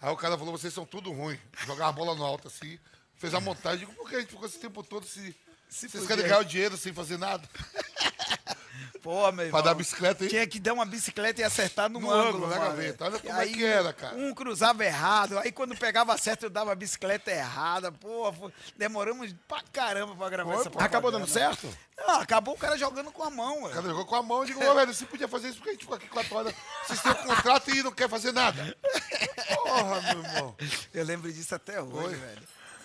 Aí 0.00 0.10
o 0.10 0.16
cara 0.16 0.36
falou, 0.36 0.56
vocês 0.56 0.72
são 0.74 0.84
tudo 0.84 1.12
ruim. 1.12 1.38
Jogar 1.66 1.88
a 1.88 1.92
bola 1.92 2.14
no 2.14 2.24
alto 2.24 2.48
assim. 2.48 2.78
Fez 3.16 3.32
a 3.34 3.40
montagem. 3.40 3.80
Digo, 3.80 3.92
por 3.94 4.08
que 4.08 4.16
a 4.16 4.20
gente 4.20 4.30
ficou 4.30 4.46
esse 4.46 4.58
tempo 4.58 4.82
todo 4.82 5.06
se... 5.06 5.34
Vocês 5.68 5.90
podia. 5.92 6.06
querem 6.08 6.24
ganhar 6.24 6.38
o 6.40 6.44
dinheiro 6.44 6.76
sem 6.76 6.92
fazer 6.92 7.16
nada? 7.18 7.48
Pô, 9.02 9.20
meu 9.26 9.32
Pra 9.34 9.44
irmão. 9.46 9.62
dar 9.62 9.74
bicicleta, 9.74 10.24
hein? 10.24 10.30
Tinha 10.30 10.46
que 10.46 10.58
dar 10.58 10.72
uma 10.72 10.84
bicicleta 10.86 11.40
e 11.40 11.44
acertar 11.44 11.90
no, 11.90 12.00
No 12.00 12.10
ângulo, 12.10 12.46
ângulo, 12.46 12.46
né. 12.48 12.58
Gaveta? 12.58 13.04
Olha 13.04 13.16
E 13.16 13.20
como 13.20 13.40
é 13.40 13.46
que 13.46 13.64
era, 13.64 13.92
cara. 13.92 14.16
Um 14.16 14.32
cruzava 14.34 14.84
errado, 14.84 15.38
aí 15.38 15.52
quando 15.52 15.76
pegava 15.76 16.16
certo 16.16 16.44
eu 16.44 16.50
dava 16.50 16.72
a 16.72 16.74
bicicleta 16.74 17.30
errada. 17.30 17.92
Pô, 17.92 18.32
foi- 18.32 18.52
demoramos 18.76 19.34
pra 19.46 19.60
caramba 19.72 20.14
pra 20.16 20.30
gravar 20.30 20.54
essa 20.54 20.68
Acabou 20.78 21.10
dando 21.10 21.26
propaganda. 21.26 21.56
certo? 21.56 21.78
Não, 21.98 22.20
acabou 22.20 22.54
o 22.54 22.58
cara 22.58 22.76
jogando 22.78 23.12
com 23.12 23.22
a 23.22 23.30
mão, 23.30 23.58
O 23.58 23.62
velho. 23.64 23.74
cara 23.74 23.86
jogou 23.88 24.04
com 24.06 24.16
a 24.16 24.22
mão. 24.22 24.38
Eu 24.40 24.46
digo, 24.46 24.64
ô, 24.64 24.74
velho, 24.74 24.92
você 24.94 25.04
podia 25.06 25.28
fazer 25.28 25.48
isso 25.48 25.58
porque 25.58 25.70
a 25.70 25.72
gente 25.74 25.82
ficou 25.82 25.96
aqui 25.96 26.08
quatro 26.08 26.34
horas. 26.36 26.54
Vocês 26.86 27.00
têm 27.02 27.12
um 27.12 27.14
contrato 27.14 27.70
e 27.70 27.82
não 27.82 27.92
quer 27.92 28.08
fazer 28.08 28.32
nada. 28.32 28.76
Porra, 29.62 30.00
meu 30.00 30.24
irmão. 30.24 30.56
Eu 30.92 31.04
lembro 31.04 31.32
disso 31.32 31.54
até 31.54 31.80
hoje, 31.80 32.14
velho. 32.16 32.42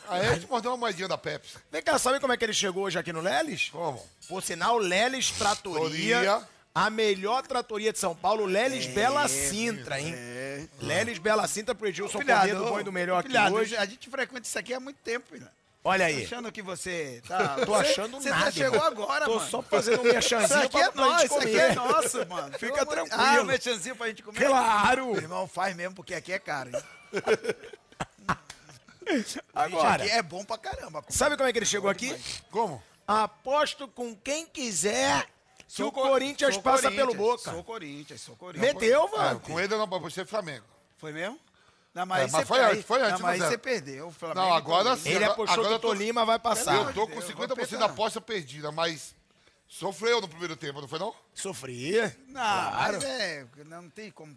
Aí 0.09 0.27
a 0.27 0.33
gente 0.33 0.47
mordeu 0.49 0.71
uma 0.71 0.77
moedinha 0.77 1.07
da 1.07 1.17
Pepsi. 1.17 1.55
Vem 1.71 1.81
cá, 1.81 1.97
sabe 1.99 2.19
como 2.19 2.33
é 2.33 2.37
que 2.37 2.43
ele 2.45 2.53
chegou 2.53 2.83
hoje 2.85 2.97
aqui 2.97 3.13
no 3.13 3.21
Leles? 3.21 3.69
Como? 3.69 4.03
Por 4.27 4.41
sinal, 4.43 4.77
Leles 4.77 5.31
Tratoria. 5.31 6.19
Tratoria. 6.21 6.47
A 6.73 6.89
melhor 6.89 7.41
tratoria 7.45 7.91
de 7.91 7.97
São 7.99 8.15
Paulo, 8.15 8.45
Leles 8.45 8.85
Bela 8.87 9.27
Sintra, 9.27 9.99
hein? 9.99 10.13
É. 10.15 10.63
Leles 10.79 11.17
Bela 11.17 11.47
Sintra 11.47 11.73
pro 11.75 11.87
Edilson 11.87 12.19
Filhado, 12.19 12.41
Poder 12.47 12.55
do 12.63 12.65
Bom 12.69 12.79
e 12.79 12.83
do 12.83 12.91
Melhor 12.91 13.19
aqui 13.19 13.27
filhado, 13.27 13.55
hoje. 13.55 13.75
A 13.75 13.85
gente 13.85 14.09
frequenta 14.09 14.47
isso 14.47 14.57
aqui 14.57 14.73
há 14.73 14.79
muito 14.79 14.97
tempo, 14.97 15.25
filho. 15.31 15.47
Olha 15.83 16.05
aí. 16.05 16.23
Achando 16.25 16.51
que 16.51 16.61
você 16.61 17.21
tá. 17.27 17.55
Tô 17.65 17.73
você- 17.73 17.87
achando 17.91 18.21
você 18.21 18.29
nada. 18.29 18.45
Você 18.51 18.59
chegou 18.59 18.75
irmão. 18.75 18.87
agora, 18.87 19.25
Tô 19.25 19.35
mano. 19.37 19.49
só 19.49 19.61
fazendo 19.63 20.01
um 20.01 20.03
merchanzinho 20.03 20.45
Isso 20.45 20.53
aqui 20.67 20.69
pra, 20.77 20.85
é 20.85 20.91
pra 20.91 21.17
gente 21.19 21.25
isso 21.25 21.39
aqui 21.39 21.59
é 21.59 21.73
nosso, 21.75 22.27
mano. 22.27 22.59
Fica 22.59 22.85
tranquilo. 22.85 23.21
Ah, 23.21 23.41
o 23.41 23.45
merchanzinho 23.45 23.95
pra 23.95 24.07
gente 24.07 24.21
comer. 24.23 24.45
Claro. 24.45 25.05
Meu 25.07 25.15
irmão, 25.21 25.47
faz 25.47 25.75
mesmo, 25.75 25.95
porque 25.95 26.13
aqui 26.13 26.31
é 26.31 26.39
caro. 26.39 26.69
Hein? 26.75 26.83
Agora, 29.53 30.03
Aqui 30.03 30.11
é 30.11 30.21
bom 30.21 30.43
pra 30.43 30.57
caramba. 30.57 31.03
sabe 31.09 31.35
como 31.37 31.47
é 31.47 31.51
que 31.51 31.59
ele 31.59 31.65
chegou 31.65 31.89
aqui? 31.89 32.15
Como? 32.51 32.81
Aposto 33.07 33.87
com 33.87 34.15
quem 34.15 34.45
quiser 34.45 35.25
que 35.67 35.83
o 35.83 35.91
co- 35.91 36.01
Corinthians 36.03 36.57
passa 36.57 36.91
pelo 36.91 37.13
Boca. 37.13 37.51
Sou 37.51 37.63
Corinthians, 37.63 38.21
sou 38.21 38.35
Corinthians. 38.35 38.73
Meteu, 38.73 39.09
Ah, 39.15 39.17
mano. 39.17 39.39
com 39.39 39.59
ele 39.59 39.73
eu 39.73 39.77
não 39.77 39.85
apostei 39.85 40.25
Flamengo. 40.25 40.65
Foi 40.97 41.11
mesmo? 41.11 41.39
Não, 41.93 42.05
mas, 42.05 42.19
É, 42.19 42.31
mas 42.31 42.31
você- 42.41 42.45
foi 42.45 42.59
antes, 42.63 42.85
foi 42.85 43.01
antes, 43.01 43.13
Não, 43.13 43.19
mas 43.21 43.41
é. 43.41 43.47
você 43.49 43.57
perdeu. 43.57 44.11
Flamengo 44.11 44.39
Não, 44.41 44.53
agora 44.53 44.95
sim. 44.95 45.09
Ele 45.09 45.17
agora- 45.23 45.31
apostou 45.33 45.53
agora 45.65 45.79
que 45.79 45.85
o 45.85 45.89
Tolima 45.89 46.23
vai 46.25 46.37
passar. 46.37 46.75
Eu 46.75 46.93
tô 46.93 47.07
com 47.07 47.13
Deus, 47.13 47.25
50% 47.25 47.79
da 47.79 47.85
aposta 47.87 48.21
perdida, 48.21 48.71
mas 48.71 49.15
sofreu 49.69 50.19
no 50.19 50.27
primeiro 50.27 50.57
tempo, 50.57 50.81
não 50.81 50.87
foi 50.87 50.97
não? 50.97 51.13
Sofria. 51.33 52.17
Não, 52.27 52.41
mas 52.41 53.03
é, 53.03 53.45
não 53.65 53.87
tem 53.87 54.09
como 54.09 54.35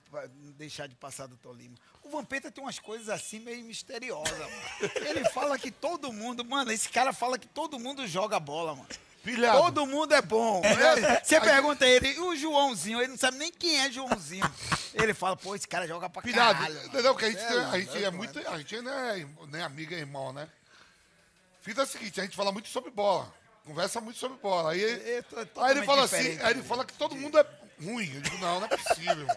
deixar 0.58 0.86
de 0.86 0.94
passar 0.94 1.26
do 1.26 1.36
Tolima. 1.38 1.74
O 2.04 2.10
Vampeta 2.10 2.50
tem 2.50 2.62
umas 2.62 2.78
coisas 2.78 3.08
assim 3.08 3.40
meio 3.40 3.64
misteriosas, 3.64 4.38
mano. 4.38 4.92
Ele 5.08 5.24
fala 5.30 5.58
que 5.58 5.70
todo 5.70 6.12
mundo, 6.12 6.44
mano, 6.44 6.70
esse 6.70 6.90
cara 6.90 7.12
fala 7.14 7.38
que 7.38 7.48
todo 7.48 7.78
mundo 7.78 8.06
joga 8.06 8.38
bola, 8.38 8.76
mano. 8.76 8.88
Pilhado. 9.24 9.58
Todo 9.58 9.86
mundo 9.86 10.12
é 10.12 10.20
bom. 10.20 10.60
Você 11.22 11.40
pergunta 11.40 11.86
ele, 11.86 12.08
e 12.08 12.18
o 12.18 12.34
Joãozinho, 12.34 12.98
ele 12.98 13.06
não 13.12 13.16
sabe 13.16 13.38
nem 13.38 13.52
quem 13.52 13.78
é 13.80 13.88
Joãozinho. 13.88 14.44
Ele 14.92 15.14
fala, 15.14 15.36
pô, 15.36 15.54
esse 15.54 15.68
cara 15.68 15.86
joga 15.86 16.10
pra 16.10 16.20
Pilhado, 16.22 16.58
caralho. 16.58 16.74
mano. 16.74 16.88
entendeu? 16.88 17.14
Que 17.14 17.24
a 17.26 17.30
gente, 17.30 17.40
É, 17.40 17.56
a 17.56 17.78
gente 17.78 17.98
é 17.98 18.02
é, 18.02 18.10
muito. 18.10 18.48
A 18.48 18.58
gente 18.58 18.80
não 18.80 18.92
é, 18.92 19.62
amigo, 19.62 19.94
é 19.94 19.98
irmão, 19.98 20.32
né? 20.32 20.48
É 21.64 21.80
a 21.80 21.86
seguinte, 21.86 22.20
a 22.20 22.24
gente 22.24 22.34
fala 22.34 22.50
muito 22.50 22.68
sobre 22.68 22.90
bola. 22.90 23.32
Conversa 23.64 24.00
muito 24.00 24.18
sobre 24.18 24.38
bola. 24.38 24.72
Aí, 24.72 24.80
Eu 24.82 25.46
tô 25.46 25.60
aí 25.60 25.70
ele 25.76 25.86
fala 25.86 26.04
assim, 26.04 26.16
aí 26.40 26.50
ele 26.50 26.60
né? 26.60 26.66
fala 26.66 26.84
que 26.84 26.92
todo 26.94 27.14
mundo 27.14 27.38
é 27.38 27.46
ruim. 27.80 28.12
Eu 28.14 28.20
digo, 28.20 28.38
não, 28.38 28.58
não 28.60 28.66
é 28.66 28.76
possível, 28.76 29.20
irmão. 29.20 29.36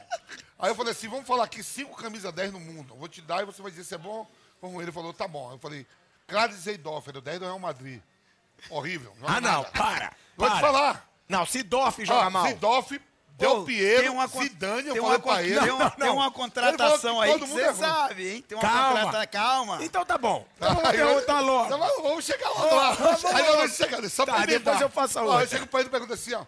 Aí 0.58 0.72
eu 0.72 0.75
falei 0.75 0.91
assim, 0.94 1.08
vamos 1.08 1.27
falar 1.27 1.44
aqui 1.44 1.62
cinco 1.63 1.96
camisa 1.96 2.32
10 2.32 2.51
no 2.53 2.60
mundo. 2.60 2.94
Eu 2.94 2.98
vou 2.98 3.08
te 3.08 3.22
dar 3.22 3.44
e 3.44 3.46
você 3.46 3.62
vai 3.62 3.70
dizer 3.70 3.84
se 3.84 3.94
é 3.94 3.98
bom 3.98 4.27
ou 4.62 4.70
ruim. 4.72 4.84
Ele 4.84 4.91
falou, 4.91 5.13
tá 5.13 5.27
bom. 5.27 5.51
Eu 5.51 5.60
falei, 5.60 5.86
Zeidorfer, 6.53 7.15
o 7.17 7.22
10 7.22 7.39
do 7.39 7.46
Real 7.46 7.60
Madrid. 7.60 8.01
Horrível. 8.70 9.13
joga 9.20 9.34
Ah, 9.34 9.41
não. 9.41 9.51
nada. 9.62 9.72
Para. 9.72 10.13
Vou 10.36 10.48
te 10.48 10.51
para. 10.53 10.62
falar. 10.62 11.10
Não, 11.29 11.46
Sidoff 11.46 12.03
joga 12.05 12.25
Ah, 12.25 12.29
mal. 12.29 12.46
Pô, 12.46 12.50
Del 13.38 13.63
Piero, 13.65 14.01
tem 14.01 14.10
uma 14.10 14.27
Zidane, 14.27 14.88
eu 14.88 14.94
tem 14.94 15.01
falei 15.01 15.18
uma 15.18 15.20
pra 15.20 15.44
ele. 15.44 15.60
Tem 15.60 15.70
uma, 15.72 15.84
Não, 15.84 15.89
tem 15.92 16.08
não. 16.08 16.15
uma 16.15 16.25
Ele 16.25 16.34
contratação 16.34 17.15
que 17.18 17.22
aí 17.24 17.32
todo 17.32 17.42
que 17.42 17.48
mundo 17.50 17.60
você 17.60 17.65
é 17.68 17.74
sabe, 17.74 18.30
hein? 18.34 18.42
Tem 18.48 18.58
uma 18.58 18.62
Calma. 18.62 18.89
contratação. 19.01 19.27
Calma. 19.32 19.77
Então 19.84 20.06
tá 20.06 20.18
bom. 20.18 20.48
Então 20.56 20.72
eu- 20.82 20.92
perguntar 20.92 21.39
logo. 21.42 21.70
Tá, 21.70 21.77
mas 21.77 21.92
vamos 22.01 22.25
chegar 22.25 22.50
lá. 22.50 22.98
Aí 23.34 23.46
eu 23.48 23.58
vou 23.58 23.68
chegar, 23.68 24.10
só 24.10 24.25
Tá, 24.25 24.34
pra 24.36 24.46
depois 24.46 24.80
eu 24.82 24.89
faço 24.89 25.20
a 25.20 25.22
Ó, 25.24 25.25
outra. 25.25 25.44
Eu 25.44 25.48
chego 25.50 25.68
pra 25.68 25.80
ele 25.82 25.89
e 25.89 25.92
pergunto 25.92 26.13
assim, 26.13 26.34
ó. 26.34 26.46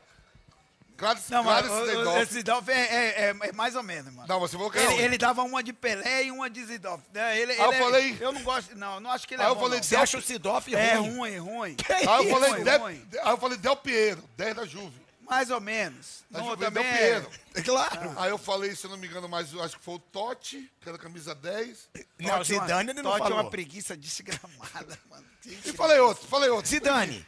Clarice, 0.95 1.29
Não, 1.31 1.43
mas 1.43 1.69
o- 1.69 1.71
o- 1.73 1.85
Zeidorf. 1.85 2.21
esse 2.23 2.33
Zidorf 2.33 2.71
é, 2.71 2.73
é- 2.73 3.21
é- 3.29 3.49
é 3.49 3.51
mais 3.51 3.75
ou 3.75 3.83
menos, 3.83 4.11
mano. 4.11 4.27
Não, 4.27 4.39
você 4.39 4.53
falou 4.57 4.71
que 4.71 4.79
é 4.79 4.81
Ele, 4.83 4.93
ruim. 4.93 5.03
ele 5.03 5.17
dava 5.19 5.43
uma 5.43 5.61
de 5.61 5.71
Pelé 5.71 6.23
e 6.23 6.31
uma 6.31 6.49
de 6.49 6.65
Zidorf. 6.65 7.03
né? 7.13 7.37
Ele, 7.39 7.51
Aí 7.51 7.59
eu 7.59 7.65
ele 7.67 7.75
é- 7.75 7.79
falei- 7.83 8.17
eu 8.19 8.31
não 8.31 8.41
gosto, 8.41 8.75
não, 8.75 8.99
não 8.99 9.11
acho 9.11 9.27
que 9.27 9.35
ele 9.35 9.43
Aí 9.43 9.47
é 9.47 9.51
eu 9.51 9.55
bom, 9.55 9.61
falei, 9.61 9.77
não. 9.77 9.83
Você 9.83 9.95
acha 9.95 10.17
o 10.17 10.21
Sidoff 10.23 10.73
ruim? 10.73 10.81
É 10.83 10.95
ruim, 10.95 11.37
ruim. 11.37 11.77
Aí 11.89 12.03
eu 12.27 12.31
falei, 12.33 12.49
ruim, 12.51 12.63
Del, 12.63 12.79
ruim. 12.79 13.07
aí 13.23 13.29
eu 13.31 13.37
falei 13.37 13.57
Del 13.59 13.75
Piero, 13.75 14.23
10 14.35 14.55
da 14.55 14.65
Juve. 14.65 15.06
Mais 15.29 15.49
ou 15.51 15.59
menos. 15.59 16.23
Da 16.29 16.39
Não, 16.39 16.55
também 16.55 16.85
é- 16.85 16.97
Piero. 17.21 17.31
Claro. 17.65 18.13
Aí 18.19 18.29
eu 18.29 18.37
falei, 18.37 18.75
se 18.75 18.85
eu 18.85 18.91
não 18.91 18.97
me 18.97 19.07
engano, 19.07 19.27
mais, 19.27 19.53
acho 19.57 19.77
que 19.77 19.83
foi 19.83 19.95
o 19.95 19.99
Totti, 19.99 20.71
que 20.79 20.87
era 20.87 20.97
camisa 20.97 21.35
10. 21.35 21.89
Não, 22.19 22.37
Totti 22.37 22.55
é 22.55 22.59
Zidane 22.61 22.89
ele 22.91 23.01
não 23.01 23.11
Totti 23.11 23.21
é 23.23 23.23
falou. 23.29 23.39
uma 23.43 23.49
preguiça 23.49 23.97
desgramada, 23.97 24.97
mano. 25.09 25.25
E 25.45 25.55
falei 25.73 25.99
outro, 25.99 26.27
falei 26.27 26.49
outro. 26.49 26.69
Zidane. 26.69 27.25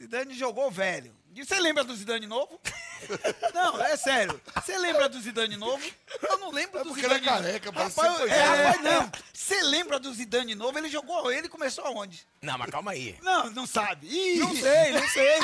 Zidane 0.00 0.34
jogou 0.34 0.70
velho. 0.70 1.14
E 1.34 1.44
você 1.44 1.58
lembra 1.60 1.84
do 1.84 1.94
Zidane 1.94 2.26
novo? 2.26 2.60
Não, 3.54 3.80
é 3.82 3.96
sério. 3.96 4.40
Você 4.54 4.76
lembra 4.78 5.08
do 5.08 5.20
Zidane 5.20 5.56
novo? 5.56 5.82
Eu 6.22 6.38
não 6.38 6.50
lembro 6.50 6.78
É 6.78 6.82
do 6.82 6.88
porque 6.90 7.02
Zidane 7.02 7.20
ele 7.20 7.28
é 7.28 7.30
careca, 7.32 7.70
Rapaz, 7.70 7.94
que 7.94 8.00
foi 8.18 8.30
é, 8.30 8.42
rapaz, 8.42 8.82
não. 8.82 9.12
Você 9.32 9.62
lembra 9.62 9.98
do 9.98 10.12
Zidane 10.12 10.54
novo? 10.54 10.78
Ele 10.78 10.88
jogou, 10.88 11.30
ele 11.32 11.48
começou 11.48 11.84
aonde? 11.84 12.24
Não, 12.42 12.56
mas 12.58 12.70
calma 12.70 12.92
aí. 12.92 13.18
Não, 13.22 13.50
não 13.50 13.66
sabe. 13.66 14.06
Ih, 14.06 14.38
Não 14.38 14.54
sei, 14.54 14.92
não 14.92 15.08
sei. 15.08 15.38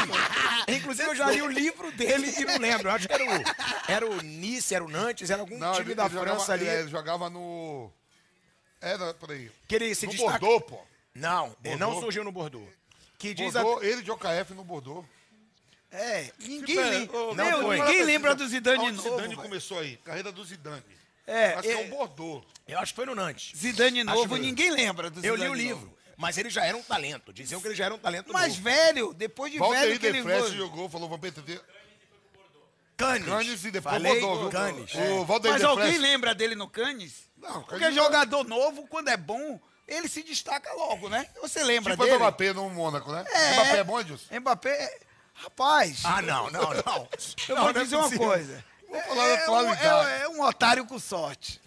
Inclusive, 0.76 1.08
eu 1.10 1.16
já 1.16 1.30
li 1.30 1.42
o 1.42 1.48
livro 1.48 1.90
dele 1.92 2.32
e 2.38 2.44
não 2.44 2.58
lembro. 2.58 2.88
Eu 2.88 2.92
acho 2.94 3.08
que 3.08 3.14
era 3.14 3.24
o, 3.24 3.44
era 3.88 4.06
o 4.10 4.22
Nice, 4.22 4.74
era 4.74 4.84
o 4.84 4.88
Nantes, 4.88 5.30
era 5.30 5.40
algum 5.40 5.58
Não, 5.58 5.72
time 5.72 5.86
ele, 5.88 5.94
da 5.94 6.04
ele 6.06 6.14
França 6.14 6.28
jogava, 6.38 6.52
ali. 6.52 6.66
ele, 6.68 6.78
ele 6.80 6.88
jogava 6.90 7.30
no... 7.30 7.90
Era, 8.80 9.14
peraí. 9.14 9.50
Que 9.66 9.74
ele 9.76 9.94
se 9.94 10.06
No 10.06 10.12
destaca... 10.12 10.38
Bordeaux, 10.38 10.64
pô. 10.68 10.80
Não, 11.14 11.56
ele 11.64 11.76
não 11.76 11.86
Bordeaux. 11.88 12.00
surgiu 12.04 12.24
no 12.24 12.30
Bordeaux. 12.30 12.68
Que 13.18 13.32
diz 13.32 13.56
a... 13.56 13.62
Bordeaux, 13.62 13.86
ele 13.86 14.02
de 14.02 14.10
OKF 14.10 14.52
no 14.54 14.62
Bordeaux. 14.62 15.04
É, 15.90 16.30
ninguém, 16.40 16.76
Pera, 16.76 16.88
lem- 16.90 17.10
ô, 17.12 17.34
Meu, 17.34 17.62
foi. 17.62 17.78
ninguém 17.80 18.02
lembra 18.04 18.34
do 18.34 18.46
Zidane 18.46 18.90
novo. 18.90 19.02
Zidane 19.02 19.28
velho. 19.28 19.36
começou 19.42 19.78
aí? 19.78 19.96
Carreira 19.98 20.30
do 20.32 20.44
Zidane. 20.44 20.82
É, 21.26 21.52
Acho 21.54 21.62
que 21.62 21.68
é 21.68 21.72
é, 21.72 21.76
um 21.86 21.90
Bordeaux. 21.90 22.44
Eu 22.68 22.78
acho 22.78 22.92
que 22.92 22.96
foi 22.96 23.06
no 23.06 23.14
Nantes. 23.14 23.56
Zidane 23.56 24.04
novo, 24.04 24.34
que- 24.34 24.40
ninguém 24.40 24.70
lembra 24.70 25.08
do 25.10 25.24
Eu 25.24 25.36
Zidane 25.36 25.54
li 25.56 25.66
o 25.66 25.70
novo. 25.74 25.80
livro. 25.84 25.96
Mas 26.16 26.38
ele 26.38 26.48
já 26.50 26.64
era 26.64 26.76
um 26.76 26.82
talento. 26.82 27.32
Diziam 27.32 27.60
que 27.60 27.68
ele 27.68 27.74
já 27.74 27.84
era 27.86 27.94
um 27.94 27.98
talento 27.98 28.32
Mas 28.32 28.54
novo. 28.54 28.62
velho, 28.64 29.14
depois 29.14 29.52
de 29.52 29.58
velho 29.58 29.70
Valdeir 29.70 30.00
que 30.00 30.06
ele 30.06 30.22
foi... 30.22 30.50
jogou, 30.56 30.88
falou, 30.88 31.08
vamos 31.08 31.20
perder. 31.30 31.60
Canes. 32.96 33.26
Canes 33.26 33.64
e 33.64 33.70
depois 33.70 33.94
Falei 33.94 34.20
Bordeaux, 34.20 34.40
viu? 34.40 34.50
Canes. 34.50 34.94
O 35.20 35.24
Valdeir 35.26 35.52
Mas 35.54 35.64
alguém 35.64 35.98
lembra 35.98 36.34
dele 36.34 36.54
no 36.54 36.68
Cannes? 36.68 37.28
Não, 37.36 37.62
Porque 37.64 37.78
Canes- 37.80 37.94
jogador 37.94 38.44
novo, 38.44 38.86
quando 38.88 39.08
é 39.08 39.16
bom, 39.18 39.60
ele 39.86 40.08
se 40.08 40.22
destaca 40.22 40.72
logo, 40.72 41.08
né? 41.10 41.28
Você 41.42 41.62
lembra 41.62 41.92
Tipo 41.92 42.04
o 42.04 42.06
dele? 42.06 42.18
Mbappé 42.18 42.52
no 42.54 42.70
Mônaco, 42.70 43.12
né? 43.12 43.22
É. 43.30 43.52
Mbappé 43.52 43.76
é 43.78 43.84
bom, 43.84 44.00
Edilson? 44.00 44.40
Mbappé, 44.40 44.98
rapaz, 45.42 46.00
Ah, 46.04 46.22
não, 46.22 46.50
não, 46.50 46.62
não. 46.72 47.08
eu 47.48 47.54
Não, 47.56 47.62
vou 47.62 47.70
é 47.70 47.84
dizer 47.84 47.96
uma 47.96 48.04
possível. 48.04 48.26
coisa. 48.26 48.64
Vou 48.88 49.00
falar 49.02 49.26
da 49.26 49.34
é, 49.34 49.42
um, 49.42 49.46
qualidade. 49.46 50.08
é- 50.10 50.22
é 50.22 50.28
um 50.28 50.42
otário 50.42 50.86
com 50.86 50.98
sorte. 50.98 51.60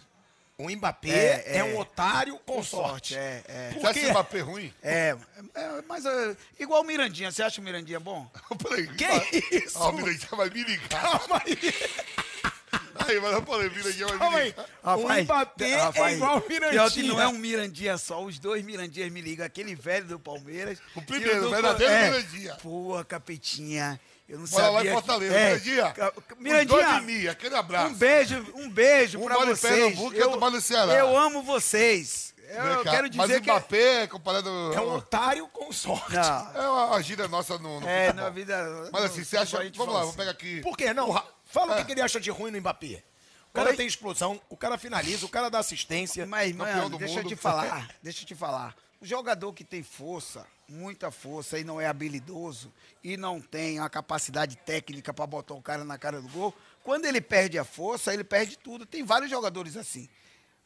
O 0.57 0.69
Mbappé 0.69 1.09
É, 1.09 1.43
é, 1.45 1.57
é. 1.59 1.63
um 1.63 1.77
otário 1.79 2.37
com 2.45 2.61
sorte. 2.61 3.15
É, 3.15 3.43
é. 3.47 3.71
Você 3.73 3.87
acha 3.87 3.99
esse 3.99 4.09
Mbappé 4.11 4.39
ruim? 4.41 4.73
É, 4.83 5.15
é, 5.55 5.81
mas 5.87 6.05
é, 6.05 6.35
igual 6.59 6.81
o 6.81 6.83
Mirandinha. 6.83 7.31
Você 7.31 7.41
acha 7.41 7.61
o 7.61 7.63
Mirandinha 7.63 7.99
bom? 7.99 8.29
Peraí. 8.61 8.87
Que 8.95 9.55
isso? 9.55 9.79
Ó, 9.79 9.89
o 9.89 9.93
Mirandinha 9.93 10.29
vai 10.31 10.49
me 10.49 10.63
ligar. 10.63 10.89
Calma 11.19 11.41
aí. 11.45 11.57
Aí, 13.07 13.19
mas 13.19 13.33
eu 13.33 13.41
falei, 13.43 13.69
Mirandinha 13.69 14.05
é 14.07 14.17
Calma 14.17 14.37
aí. 14.37 14.55
uma 14.83 14.95
o 14.95 15.23
Mbappé 15.23 15.71
é 15.95 16.13
igual 16.13 16.37
o 16.37 16.41
Pior 16.41 16.59
que 16.59 16.69
Mirandinha. 16.69 17.07
não 17.13 17.21
é 17.21 17.27
um 17.27 17.33
Mirandinha 17.33 17.97
só, 17.97 18.23
os 18.23 18.37
dois 18.39 18.63
Mirandinhas 18.63 19.11
me 19.11 19.21
ligam. 19.21 19.45
Aquele 19.45 19.75
velho 19.75 20.05
do 20.05 20.19
Palmeiras. 20.19 20.77
O 20.95 21.01
primeiro, 21.01 21.41
do- 21.41 21.47
o 21.47 21.49
verdadeiro 21.51 21.91
é. 21.93 22.09
Mirandinha. 22.11 22.55
Pô, 22.55 23.03
capetinha. 23.07 23.99
Eu 24.27 24.37
não 24.39 24.45
Bora 24.45 24.69
lá 24.69 24.73
sabia. 24.77 24.91
em 24.91 24.93
Fortaleza, 24.93 25.33
é, 25.33 25.49
Mirandinha. 25.49 25.91
ca- 25.91 26.13
Os 26.15 26.23
dois 26.25 26.39
Mirandinha, 26.39 26.99
de 26.99 27.05
mim, 27.05 27.27
aquele 27.27 27.55
abraço. 27.55 27.87
um 27.87 27.93
beijo, 27.95 28.45
um 28.55 28.69
beijo 28.69 29.19
Um 29.19 29.25
pra 29.25 29.37
vocês. 29.37 29.59
Pernambuco 29.73 30.13
e 30.15 30.21
outro 30.21 30.51
no 30.51 30.61
Ceará. 30.61 30.93
Eu 30.93 31.17
amo 31.17 31.41
vocês. 31.41 32.29
Eu, 32.51 32.83
cá, 32.83 32.91
quero 32.91 33.09
Mas 33.13 33.27
dizer 33.27 33.37
o 33.39 33.41
que... 33.43 33.51
Mbappé, 33.51 34.07
comparado... 34.07 34.49
É 34.73 34.81
um 34.81 34.93
otário 34.95 35.47
com 35.49 35.71
sorte. 35.71 36.15
Não, 36.15 36.61
É 36.63 36.67
uma, 36.67 36.85
uma 36.87 37.01
gíria 37.03 37.27
nossa 37.27 37.59
no, 37.59 37.79
no 37.79 37.87
é, 37.87 38.07
futebol. 38.07 38.23
na 38.23 38.29
vida... 38.31 38.89
Mas 38.91 39.03
assim, 39.05 39.23
você 39.23 39.37
acha... 39.37 39.57
Vamos 39.75 39.93
lá, 39.93 39.99
vou 40.01 40.09
assim. 40.09 40.17
pegar 40.17 40.31
aqui... 40.31 40.59
Por 40.61 40.75
quê? 40.75 40.91
Não, 40.91 41.11
fala 41.49 41.75
o 41.75 41.79
É. 41.79 41.83
que 41.83 41.91
ele 41.91 42.01
acha 42.01 42.19
de 42.19 42.29
ruim 42.29 42.51
no 42.51 42.59
Mbappé. 42.59 43.03
O 43.49 43.53
cara 43.53 43.71
Oi? 43.71 43.75
tem 43.75 43.87
explosão, 43.87 44.39
o 44.49 44.55
cara 44.55 44.77
finaliza, 44.77 45.25
o 45.25 45.29
cara 45.29 45.49
dá 45.49 45.59
assistência. 45.59 46.25
Mas, 46.25 46.55
mano, 46.55 46.89
do 46.89 46.97
deixa 46.97 47.15
eu 47.19 47.23
mundo. 47.23 47.29
te 47.29 47.35
falar, 47.35 47.89
deixa 48.01 48.21
eu 48.23 48.27
te 48.27 48.35
falar. 48.35 48.75
O 49.01 49.05
jogador 49.05 49.53
que 49.53 49.63
tem 49.63 49.81
força, 49.81 50.45
muita 50.67 51.09
força 51.09 51.57
e 51.57 51.63
não 51.63 51.79
é 51.81 51.87
habilidoso 51.87 52.71
e 53.03 53.15
não 53.17 53.39
tem 53.41 53.79
a 53.79 53.89
capacidade 53.89 54.55
técnica 54.57 55.13
pra 55.13 55.25
botar 55.25 55.53
o 55.55 55.61
cara 55.61 55.83
na 55.83 55.97
cara 55.97 56.21
do 56.21 56.27
gol, 56.27 56.53
quando 56.83 57.05
ele 57.05 57.21
perde 57.21 57.57
a 57.57 57.63
força, 57.63 58.13
ele 58.13 58.23
perde 58.23 58.57
tudo. 58.57 58.85
Tem 58.85 59.03
vários 59.03 59.31
jogadores 59.31 59.75
assim. 59.77 60.07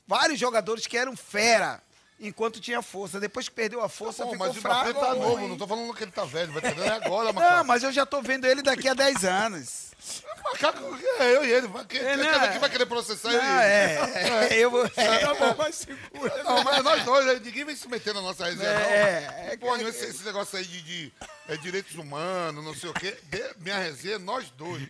Vários 0.05 0.37
jogadores 0.39 0.85
que 0.87 0.97
eram 0.97 1.15
fera 1.15 1.81
enquanto 2.19 2.59
tinha 2.59 2.81
força. 2.81 3.19
Depois 3.19 3.47
que 3.49 3.55
perdeu 3.55 3.81
a 3.83 3.89
força, 3.89 4.23
Bom, 4.25 4.31
ficou 4.31 4.47
mas 4.47 4.57
o 4.57 4.61
fraco. 4.61 4.89
Mbappé 4.89 4.99
tá 4.99 5.11
ruim. 5.13 5.19
novo, 5.21 5.47
não 5.47 5.57
tô 5.57 5.67
falando 5.67 5.93
que 5.93 6.03
ele 6.03 6.11
tá 6.11 6.25
velho, 6.25 6.51
vai 6.51 6.63
entender 6.65 6.89
agora, 6.91 7.25
Não, 7.27 7.33
macaco. 7.33 7.67
mas 7.67 7.83
eu 7.83 7.91
já 7.91 8.05
tô 8.05 8.21
vendo 8.21 8.45
ele 8.45 8.61
daqui 8.61 8.87
a 8.87 8.93
10 8.93 9.23
anos. 9.25 9.93
Macaco, 10.43 10.99
é 11.19 11.35
eu 11.37 11.45
e 11.45 11.51
ele, 11.53 11.69
quem, 11.87 12.01
É, 12.01 12.15
quem, 12.15 12.17
né? 12.17 12.49
quem 12.49 12.59
vai 12.59 12.69
querer 12.69 12.85
processar 12.85 13.29
Não, 13.31 13.39
ele? 13.39 13.47
é, 13.47 14.47
é, 14.51 14.59
eu 14.59 14.69
vou... 14.69 14.87
Tá 14.89 15.33
bom, 15.35 15.55
mas 15.57 15.75
segura. 15.75 16.43
Não, 16.43 16.61
mas 16.61 16.83
nós 16.83 17.03
dois, 17.05 17.25
né? 17.25 17.41
ninguém 17.41 17.63
vem 17.63 17.75
se 17.75 17.87
meter 17.87 18.13
na 18.13 18.19
nossa 18.21 18.43
resenha, 18.45 18.73
não. 18.73 18.79
É, 18.81 19.49
é, 19.53 19.57
Pô, 19.57 19.73
esse, 19.77 20.05
esse 20.05 20.23
negócio 20.25 20.57
aí 20.59 20.65
de, 20.65 20.81
de, 20.81 21.13
é, 21.47 21.57
direitos 21.57 21.95
humanos, 21.95 22.63
não 22.63 22.73
sei 22.73 22.89
o 22.89 22.93
quê, 22.93 23.17
de- 23.23 23.53
minha 23.59 23.77
resenha, 23.79 24.17
nós 24.19 24.49
dois. 24.51 24.85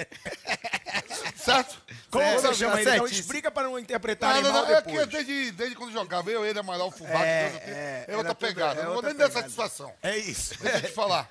certo? 1.35 1.81
Como 2.11 2.23
Certo, 2.23 2.41
você 2.41 2.53
chama 2.53 2.81
ele? 2.81 2.91
Então 2.91 3.05
explica 3.07 3.49
para 3.51 3.63
não 3.67 3.79
interpretar 3.79 4.35
Não, 4.35 4.41
não, 4.41 4.53
não, 4.53 4.65
é 4.71 4.81
depois. 4.81 4.99
que 5.07 5.11
desde, 5.11 5.51
desde 5.51 5.75
quando 5.75 5.91
jogava, 5.91 6.29
eu, 6.29 6.45
ele, 6.45 6.59
Amaral, 6.59 6.91
Fubá, 6.91 7.09
É, 7.25 7.49
Deus, 7.49 7.61
é, 7.63 8.05
é 8.09 8.17
outra 8.17 8.35
pegada. 8.35 8.81
é 8.81 8.85
não 8.85 8.93
vou 8.93 9.01
nem 9.01 9.15
dar 9.15 9.31
satisfação. 9.31 9.93
É 10.01 10.17
isso. 10.17 10.57
Deixa 10.61 10.77
eu 10.77 10.81
te 10.83 10.91
falar. 10.93 11.29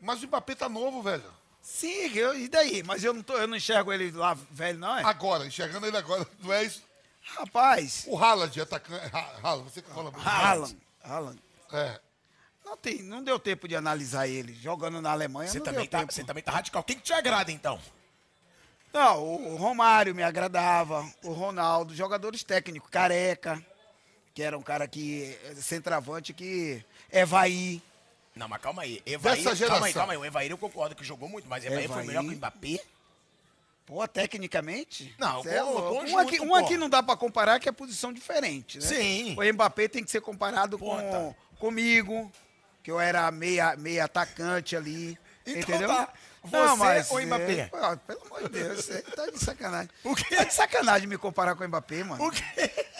Mas 0.00 0.22
o 0.22 0.26
Mbappé 0.26 0.54
tá 0.54 0.68
novo, 0.68 1.02
velho. 1.02 1.24
Sim, 1.60 2.12
eu, 2.16 2.38
e 2.38 2.48
daí? 2.48 2.82
Mas 2.82 3.02
eu 3.04 3.12
não, 3.12 3.22
tô, 3.22 3.36
eu 3.36 3.46
não 3.46 3.56
enxergo 3.56 3.92
ele 3.92 4.10
lá 4.12 4.34
velho, 4.50 4.78
não 4.78 4.96
é? 4.96 5.02
Agora, 5.04 5.46
enxergando 5.46 5.86
ele 5.86 5.96
agora, 5.96 6.26
não 6.40 6.52
é 6.52 6.62
isso. 6.64 6.82
Rapaz, 7.22 8.04
O 8.06 8.16
Haaland, 8.16 8.58
atacante. 8.60 9.04
Ha- 9.14 9.32
Haaland, 9.42 9.70
você 9.70 9.82
que 9.82 9.90
fala. 9.90 10.10
Haaland, 10.24 10.78
Haaland. 11.04 11.42
É. 11.72 12.00
Não, 12.68 12.76
tem, 12.76 13.02
não 13.02 13.22
deu 13.24 13.38
tempo 13.38 13.66
de 13.66 13.74
analisar 13.74 14.28
ele. 14.28 14.52
Jogando 14.52 15.00
na 15.00 15.10
Alemanha, 15.10 15.48
Você 15.48 15.58
não 15.58 15.64
também, 15.64 15.80
deu 15.82 15.90
tá, 15.90 16.00
tempo. 16.00 16.12
você 16.12 16.22
também 16.22 16.42
tá 16.42 16.52
radical. 16.52 16.84
Quem 16.84 16.96
que 16.96 17.02
te 17.02 17.14
agrada, 17.14 17.50
então? 17.50 17.80
Não, 18.92 19.22
o, 19.24 19.56
Romário 19.56 20.14
me 20.14 20.22
agradava, 20.22 21.06
o 21.22 21.32
Ronaldo, 21.32 21.94
jogadores 21.94 22.42
técnicos, 22.42 22.90
Careca, 22.90 23.62
que 24.34 24.42
era 24.42 24.56
um 24.56 24.62
cara 24.62 24.86
que, 24.86 25.38
centravante, 25.56 26.32
que 26.34 26.84
Evaí. 27.10 27.82
Não, 28.34 28.48
mas 28.48 28.60
calma 28.60 28.82
aí. 28.82 29.02
Evair, 29.06 29.36
Dessa 29.42 29.66
calma 29.66 29.86
aí, 29.86 29.92
geração. 29.92 29.92
calma 29.92 30.12
aí. 30.12 30.18
O 30.18 30.24
Evair 30.24 30.50
eu 30.50 30.58
concordo 30.58 30.94
que 30.94 31.04
jogou 31.04 31.28
muito, 31.28 31.48
mas 31.48 31.64
Evair, 31.64 31.88
foi 31.88 32.02
melhor 32.04 32.22
que 32.22 32.30
o 32.30 32.36
Mbappé? 32.36 32.80
Pô, 33.86 34.06
tecnicamente? 34.06 35.14
Não, 35.18 35.40
é 35.40 35.60
conjunto, 35.62 36.12
um, 36.12 36.18
aqui, 36.18 36.40
um 36.40 36.54
aqui 36.54 36.76
não 36.76 36.90
dá 36.90 37.02
pra 37.02 37.16
comparar, 37.16 37.58
que 37.58 37.68
é 37.68 37.72
posição 37.72 38.12
diferente, 38.12 38.78
né? 38.78 38.86
Sim. 38.86 39.36
O 39.38 39.52
Mbappé 39.54 39.88
tem 39.88 40.04
que 40.04 40.10
ser 40.10 40.20
comparado 40.20 40.78
com 40.78 41.34
comigo, 41.58 42.30
que 42.82 42.90
eu 42.90 43.00
era 43.00 43.30
meia, 43.30 43.76
meia 43.76 44.04
atacante 44.04 44.76
ali. 44.76 45.18
Então 45.46 45.60
entendeu? 45.60 45.88
tá. 45.88 46.12
Você 46.42 47.12
ou 47.14 47.20
Mbappé? 47.20 47.70
é, 47.72 47.96
pelo 48.06 48.22
amor 48.26 48.42
de 48.44 48.48
Deus, 48.48 48.84
você 48.84 49.02
tá 49.02 49.26
de 49.26 49.38
sacanagem. 49.38 49.90
O 50.04 50.14
quê? 50.14 50.36
Tá 50.36 50.44
de 50.44 50.54
sacanagem 50.54 51.08
me 51.08 51.18
comparar 51.18 51.54
com 51.54 51.64
o 51.64 51.68
Mbappé, 51.68 52.04
mano. 52.04 52.26
O 52.26 52.30
quê? 52.30 52.42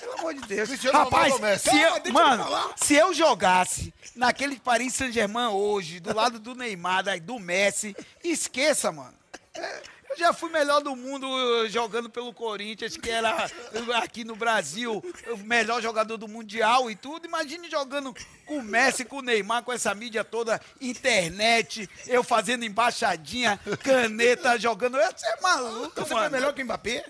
Pelo 0.01 0.13
amor 0.19 0.35
de 0.35 0.41
Deus. 0.43 0.69
Cristiano 0.69 0.99
Rapaz, 0.99 1.35
se 1.35 1.71
Calma, 1.71 1.81
eu, 1.81 2.03
eu 2.05 2.13
mano, 2.13 2.45
falar. 2.45 2.75
se 2.77 2.95
eu 2.95 3.15
jogasse 3.15 3.95
naquele 4.15 4.59
Paris 4.59 4.95
Saint-Germain 4.95 5.49
hoje, 5.49 6.01
do 6.01 6.15
lado 6.15 6.39
do 6.39 6.55
Neymar, 6.55 7.05
do 7.21 7.39
Messi, 7.39 7.97
esqueça, 8.23 8.91
mano. 8.93 9.15
É, 9.55 9.83
Eu 10.11 10.17
já 10.17 10.33
fui 10.33 10.51
melhor 10.51 10.81
do 10.81 10.97
mundo 10.97 11.27
eh, 11.65 11.69
jogando 11.69 12.09
pelo 12.09 12.33
Corinthians, 12.33 12.97
que 12.97 13.11
era 13.11 13.51
eh, 13.73 13.95
aqui 13.97 14.25
no 14.25 14.35
Brasil 14.35 15.03
o 15.29 15.37
melhor 15.39 15.83
jogador 15.83 16.17
do 16.17 16.27
Mundial 16.27 16.91
e 16.91 16.97
tudo. 16.97 17.27
Imagine 17.27 17.69
jogando 17.71 18.15
com 18.47 18.59
o 18.59 18.63
Messi, 18.63 19.05
com 19.05 19.19
o 19.19 19.23
Neymar, 19.23 19.63
com 19.63 19.73
essa 19.73 19.95
mídia 19.95 20.25
toda, 20.25 20.61
internet, 20.81 21.89
eu 22.07 22.25
fazendo 22.25 22.65
embaixadinha, 22.65 23.61
caneta, 23.83 24.59
jogando. 24.59 24.97
Você 24.97 25.27
é 25.27 25.41
maluco, 25.41 25.93
Você 25.95 26.15
mano. 26.15 26.29
foi 26.29 26.29
melhor 26.31 26.53
que 26.55 26.63
o 26.63 26.65
Mbappé? 26.65 27.05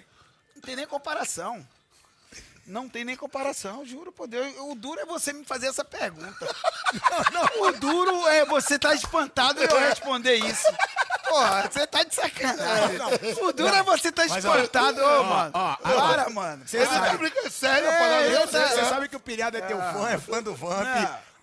Não 0.56 0.62
tem 0.62 0.74
nem 0.76 0.86
comparação. 0.86 1.64
Não 2.68 2.88
tem 2.88 3.02
nem 3.04 3.16
comparação, 3.16 3.84
juro 3.84 4.12
por 4.12 4.28
Deus. 4.28 4.46
O 4.58 4.74
duro 4.74 5.00
é 5.00 5.06
você 5.06 5.32
me 5.32 5.44
fazer 5.44 5.68
essa 5.68 5.84
pergunta. 5.84 6.46
O 7.60 7.72
duro 7.72 8.26
é 8.28 8.44
você 8.46 8.74
estar 8.76 8.94
espantado 8.94 9.60
e 9.62 9.64
eu 9.66 9.78
responder 9.80 10.36
isso. 10.36 10.66
Porra, 11.28 11.68
você 11.70 11.86
tá 11.86 12.02
de 12.02 12.14
sacanagem. 12.14 12.98
O 13.42 13.52
duro 13.52 13.74
é 13.74 13.82
você 13.82 14.08
estar 14.08 14.22
ó, 14.30 14.36
espantado, 14.38 15.02
ô, 15.02 15.24
mano. 15.24 15.50
ó, 15.54 15.76
Para, 15.76 16.30
mano. 16.30 16.62
Você 16.66 16.86
tá 16.86 17.14
brincando 17.16 17.50
sério, 17.50 17.88
É, 17.88 18.36
eu 18.36 18.48
sei, 18.48 18.60
tá- 18.60 18.68
você 18.68 18.84
sabe 18.86 19.08
que 19.08 19.16
o 19.16 19.20
Pilhado 19.20 19.56
é 19.56 19.60
teu 19.60 19.78
fã, 19.78 20.08
é 20.10 20.18
fã 20.18 20.42
do 20.42 20.54
Vamp. 20.54 20.86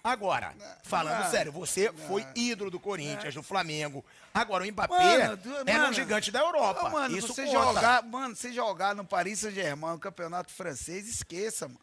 Agora, 0.06 0.54
falando 0.84 1.24
Não. 1.24 1.32
sério, 1.32 1.52
você 1.52 1.91
foi 2.08 2.24
ídolo 2.36 2.70
do 2.70 2.80
Corinthians, 2.80 3.34
do 3.34 3.41
Flamengo. 3.41 4.06
Agora, 4.32 4.63
o 4.63 4.68
Mbappé 4.72 4.94
Mano, 4.94 5.39
era 5.65 5.80
um 5.80 5.82
mano. 5.82 5.94
gigante 5.94 6.30
da 6.30 6.41
Europa. 6.41 6.88
Mano, 6.91 7.18
Isso 7.18 7.30
você 7.30 7.44
conta. 7.48 7.58
jogar, 7.58 8.04
mano, 8.04 8.36
você 8.36 8.54
jogar 8.54 8.94
no 8.94 9.04
Paris 9.04 9.39
Saint-Germain, 9.39 9.94
no 9.94 10.00
campeonato 10.00 10.54
francês, 10.54 11.10
esqueça, 11.10 11.68
mano. 11.68 11.80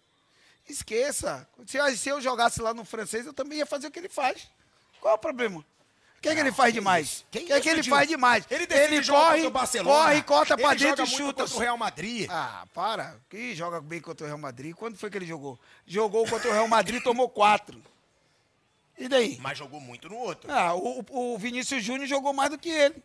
Esqueça. 0.69 1.49
Se, 1.67 1.97
se 1.97 2.09
eu 2.11 2.21
jogasse 2.21 2.63
lá 2.63 2.73
no 2.73 2.85
francês, 2.85 3.27
eu 3.27 3.33
também 3.33 3.59
ia 3.59 3.67
fazer 3.67 3.89
o 3.89 3.91
que 3.91 3.99
ele 3.99 4.09
faz. 4.09 4.49
Qual 5.01 5.15
é 5.15 5.17
o 5.17 5.19
problema? 5.19 5.59
O 5.59 5.65
que, 6.23 6.29
é 6.29 6.35
que 6.37 6.41
ele 6.41 6.53
faz 6.53 6.73
demais? 6.73 7.25
O 7.27 7.31
que, 7.33 7.53
é 7.53 7.61
que 7.61 7.69
ele 7.69 7.83
faz 7.83 8.09
demais? 8.09 8.47
Ele, 8.49 9.03
jogar 9.03 9.31
corre, 9.33 9.51
corre, 9.83 10.23
corta 10.23 10.57
pra 10.57 10.71
ele 10.71 10.85
dentro 10.85 11.03
e 11.03 11.09
chuta. 11.09 11.43
contra 11.43 11.57
o 11.57 11.59
Real 11.59 11.77
Madrid. 11.77 12.29
Ah, 12.31 12.65
para. 12.73 13.17
Que 13.29 13.53
joga 13.57 13.81
bem 13.81 14.01
contra 14.01 14.25
o 14.25 14.29
Real 14.29 14.39
Madrid. 14.39 14.73
Quando 14.77 14.97
foi 14.97 15.11
que 15.11 15.19
ele 15.19 15.27
jogou? 15.27 15.59
Jogou 15.85 16.25
contra 16.29 16.49
o 16.49 16.53
Real 16.53 16.69
Madrid 16.69 17.01
e 17.01 17.03
tomou 17.03 17.29
quatro. 17.29 17.83
E 19.05 19.09
daí? 19.09 19.37
Mas 19.41 19.59
jogou 19.59 19.81
muito 19.81 20.09
no 20.09 20.17
outro. 20.17 20.51
Ah, 20.53 20.75
o, 20.75 21.05
o 21.11 21.39
Vinícius 21.39 21.83
Júnior 21.83 22.07
jogou 22.07 22.33
mais 22.33 22.51
do 22.51 22.59
que 22.59 22.69
ele. 22.69 23.03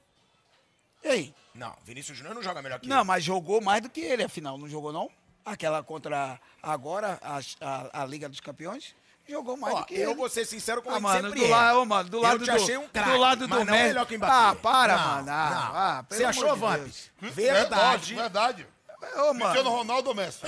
E 1.04 1.08
aí? 1.08 1.34
Não, 1.56 1.76
Vinícius 1.84 2.16
Júnior 2.18 2.36
não 2.36 2.44
joga 2.44 2.62
melhor 2.62 2.80
que 2.80 2.88
Não, 2.88 2.98
ele. 3.00 3.04
mas 3.08 3.24
jogou 3.24 3.60
mais 3.62 3.82
do 3.82 3.90
que 3.90 4.02
ele, 4.02 4.24
afinal. 4.24 4.58
Não 4.58 4.68
jogou, 4.70 4.94
não? 4.94 5.10
Aquela 5.44 5.82
contra 5.82 6.40
agora, 6.62 7.18
a, 7.22 7.40
a, 7.62 8.04
a 8.04 8.06
Liga 8.06 8.30
dos 8.30 8.40
Campeões? 8.40 8.94
Jogou 9.28 9.58
mais 9.58 9.74
Ó, 9.76 9.80
do 9.80 9.86
que 9.88 9.96
eu 9.96 10.12
ele. 10.12 10.14
vou 10.20 10.30
ser 10.30 10.46
sincero 10.46 10.82
com 10.82 10.90
Ah, 10.90 10.94
ele 10.94 11.02
mano, 11.02 11.30
sempre 11.30 11.40
do 11.48 11.54
é. 11.54 11.86
mano, 11.86 12.10
do 12.10 12.18
Eu 12.18 12.22
lado 12.22 12.40
te 12.40 12.46
do, 12.46 12.52
achei 12.52 12.78
um 12.78 12.88
craque, 12.88 13.10
do 13.12 13.18
lado 13.18 13.50
mas 13.50 13.60
do 13.60 13.66
não 13.66 13.74
Messi. 13.74 13.88
melhor 13.88 14.06
que 14.06 14.16
o 14.16 14.18
Mbappé. 14.18 14.34
Ah, 14.34 14.56
para, 14.56 14.98
Não, 14.98 15.04
mano. 15.08 15.30
Ah, 15.32 15.50
não. 15.50 15.78
ah, 15.80 16.06
Você 16.10 16.24
achou, 16.24 16.54
de 16.54 16.60
Vamp? 16.60 16.88
Verdade. 17.22 18.14
Verdade. 18.16 18.68
Ô, 19.02 19.32
Cristiano 19.34 19.64
mano, 19.64 19.70
Ronaldo 19.72 20.10
ou 20.10 20.16
Messi? 20.16 20.42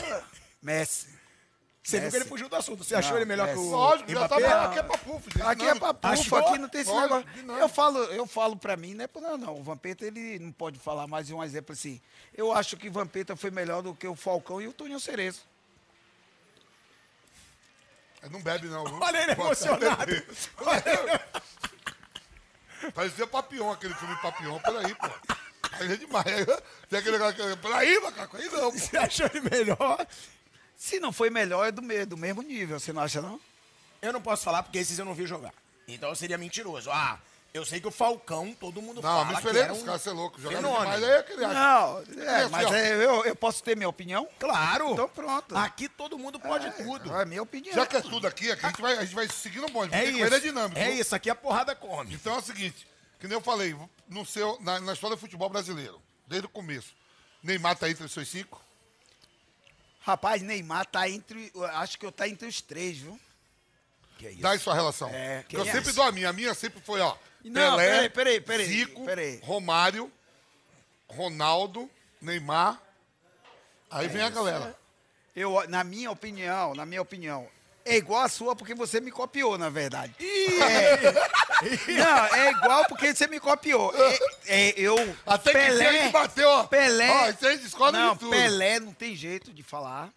Messi. 0.61 1.18
Você 1.81 1.99
viu 1.99 2.09
que 2.09 2.15
ele 2.17 2.25
fugiu 2.25 2.49
do 2.49 2.55
assunto. 2.55 2.83
Você 2.83 2.95
achou 2.95 3.17
ele 3.17 3.25
melhor 3.25 3.47
que 3.47 3.57
o 3.57 3.69
Lógico, 3.69 4.11
já 4.11 4.27
tá, 4.27 4.65
aqui 4.65 4.79
é 4.79 4.83
papo, 4.83 5.21
filho. 5.21 5.47
Aqui 5.47 5.65
é 5.65 5.73
Achou? 6.03 6.37
aqui 6.37 6.57
não 6.57 6.69
tem 6.69 6.81
esse 6.81 6.93
negócio. 6.93 7.25
Eu 7.59 7.69
falo, 7.69 7.99
eu 8.05 8.27
falo 8.27 8.55
pra 8.55 8.77
mim, 8.77 8.93
não 8.93 9.05
é 9.05 9.07
por 9.07 9.21
não, 9.21 9.37
não. 9.37 9.57
O 9.57 9.63
Vampeta, 9.63 10.05
ele 10.05 10.37
não 10.39 10.51
pode 10.51 10.77
falar 10.77 11.07
mais 11.07 11.31
um 11.31 11.43
exemplo 11.43 11.73
assim. 11.73 11.99
Eu 12.35 12.51
acho 12.51 12.77
que 12.77 12.89
Vampeta 12.89 13.35
foi 13.35 13.49
melhor 13.49 13.81
do 13.81 13.95
que 13.95 14.07
o 14.07 14.15
Falcão 14.15 14.61
e 14.61 14.67
o 14.67 14.73
Toninho 14.73 14.99
Cerezo. 14.99 15.41
Não 18.29 18.41
bebe, 18.41 18.67
não. 18.67 18.83
viu? 18.83 18.99
Olha 18.99 19.23
ele 19.23 19.31
emocionado. 19.39 20.11
Parecia 22.93 23.27
Papião, 23.27 23.71
aquele 23.71 23.93
filme 23.93 24.15
Papião. 24.17 24.59
Peraí, 24.59 24.93
pô. 24.95 25.07
Aí 25.73 25.93
é 25.93 25.95
demais. 25.95 26.25
Tem 26.89 26.99
aquele 26.99 27.17
negócio 27.17 27.35
que... 27.35 27.55
Peraí, 27.57 27.99
macaco. 27.99 28.37
Aí 28.37 28.49
não, 28.49 28.71
pô. 28.71 28.77
Você 28.77 28.97
achou 28.97 29.29
ele 29.33 29.49
melhor? 29.49 30.05
Se 30.79 30.97
não 30.97 31.11
foi 31.11 31.29
melhor, 31.29 31.67
é 31.67 31.71
do, 31.73 31.81
me- 31.81 32.05
do 32.05 32.15
mesmo 32.15 32.41
nível, 32.41 32.79
você 32.79 32.93
não 32.93 33.01
acha, 33.01 33.21
não? 33.21 33.37
Eu 34.01 34.13
não 34.13 34.21
posso 34.21 34.45
falar 34.45 34.63
porque 34.63 34.77
esses 34.77 34.97
eu 34.97 35.03
não 35.03 35.13
vi 35.13 35.25
jogar. 35.27 35.53
Então 35.85 36.07
eu 36.07 36.15
seria 36.15 36.37
mentiroso. 36.37 36.89
Ah, 36.89 37.19
eu 37.53 37.65
sei 37.65 37.81
que 37.81 37.87
o 37.87 37.91
Falcão, 37.91 38.55
todo 38.57 38.81
mundo 38.81 39.01
Não, 39.01 39.01
fala 39.01 39.25
me 39.25 39.41
que 39.41 39.57
era 39.57 39.73
os 39.73 39.81
um 39.81 39.85
caras 39.85 40.01
ser 40.01 40.11
louco. 40.11 40.39
Jogando 40.39 40.55
fenômeno. 40.63 40.95
demais, 40.95 41.03
aí 41.03 41.09
é 41.09 41.45
acha. 41.45 41.53
Não, 41.53 42.23
é, 42.23 42.35
assim, 42.35 42.51
mas 42.51 42.71
é, 42.71 42.95
eu, 43.05 43.25
eu 43.25 43.35
posso 43.35 43.61
ter 43.61 43.75
minha 43.75 43.89
opinião? 43.89 44.25
Claro. 44.39 44.91
Então 44.93 45.09
pronto. 45.09 45.57
Aqui 45.57 45.89
todo 45.89 46.17
mundo 46.17 46.39
pode 46.39 46.71
tudo. 46.71 47.13
É 47.13 47.25
minha 47.25 47.43
opinião. 47.43 47.75
Já 47.75 47.85
que 47.85 47.97
é 47.97 48.01
tudo 48.01 48.25
aqui, 48.25 48.49
aqui 48.49 48.65
a, 48.65 48.69
gente 48.69 48.81
vai, 48.81 48.97
a 48.97 49.03
gente 49.03 49.15
vai 49.15 49.27
seguindo 49.27 49.65
o 49.65 49.69
bonde. 49.69 49.93
É 49.93 49.97
porque 50.03 50.15
isso. 50.15 50.25
Ele 50.25 50.35
é 50.35 50.39
dinâmico. 50.39 50.79
É 50.79 50.91
isso, 50.91 51.13
aqui 51.13 51.29
a 51.29 51.35
porrada 51.35 51.75
come. 51.75 52.13
Então 52.15 52.35
é 52.35 52.37
o 52.37 52.41
seguinte, 52.41 52.87
que 53.19 53.27
nem 53.27 53.35
eu 53.35 53.41
falei, 53.41 53.75
no 54.07 54.25
seu, 54.25 54.57
na, 54.61 54.79
na 54.79 54.93
história 54.93 55.17
do 55.17 55.19
futebol 55.19 55.49
brasileiro, 55.49 56.01
desde 56.25 56.45
o 56.45 56.49
começo, 56.49 56.93
Neymar 57.43 57.75
tá 57.75 57.89
entre 57.89 58.05
os 58.05 58.13
seus 58.13 58.29
cinco, 58.29 58.61
Rapaz, 60.09 60.41
Neymar 60.41 60.87
tá 60.87 61.07
entre. 61.07 61.51
Acho 61.73 61.99
que 61.99 62.05
eu 62.05 62.11
tá 62.11 62.27
entre 62.27 62.47
os 62.47 62.61
três, 62.61 62.97
viu? 62.97 63.19
Que 64.17 64.25
é 64.25 64.31
isso? 64.31 64.41
Dá 64.41 64.51
aí 64.51 64.59
sua 64.59 64.73
relação. 64.73 65.07
É, 65.09 65.41
Porque 65.41 65.55
eu 65.55 65.61
é 65.61 65.71
sempre 65.71 65.93
dou 65.93 66.03
a 66.03 66.11
minha. 66.11 66.29
A 66.29 66.33
minha 66.33 66.53
sempre 66.55 66.81
foi, 66.81 66.99
ó. 66.99 67.15
Não, 67.43 67.77
Pelé, 67.77 68.09
peraí, 68.09 68.09
peraí, 68.09 68.41
peraí, 68.41 68.65
Zico, 68.65 69.05
peraí. 69.05 69.39
Romário, 69.43 70.11
Ronaldo, 71.07 71.87
Neymar. 72.19 72.81
Aí 73.91 74.07
vem 74.07 74.23
a 74.23 74.29
galera. 74.29 74.75
Eu, 75.35 75.63
na 75.69 75.83
minha 75.83 76.09
opinião, 76.09 76.73
na 76.73 76.87
minha 76.87 77.01
opinião, 77.03 77.47
é 77.85 77.97
igual 77.97 78.21
a 78.23 78.29
sua 78.29 78.55
porque 78.55 78.73
você 78.75 78.99
me 79.01 79.11
copiou, 79.11 79.57
na 79.57 79.69
verdade. 79.69 80.13
É. 80.19 81.11
Não, 81.97 82.25
é 82.35 82.51
igual 82.51 82.85
porque 82.85 83.13
você 83.13 83.27
me 83.27 83.39
copiou. 83.39 83.93
É, 83.95 84.19
é, 84.69 84.73
eu. 84.77 84.95
Até 85.25 85.51
que 85.51 85.57
a 85.57 85.91
gente 85.91 86.11
bateu, 86.11 86.47
ó. 86.49 86.63
Pelé. 86.65 87.09
Ó, 87.09 87.29
isso 87.29 87.47
aí 87.47 87.57
discorda 87.57 87.97
não, 87.99 88.13
de 88.13 88.19
tudo. 88.19 88.31
Pelé 88.31 88.79
não 88.79 88.93
tem 88.93 89.15
jeito 89.15 89.51
de 89.53 89.63
falar. 89.63 90.09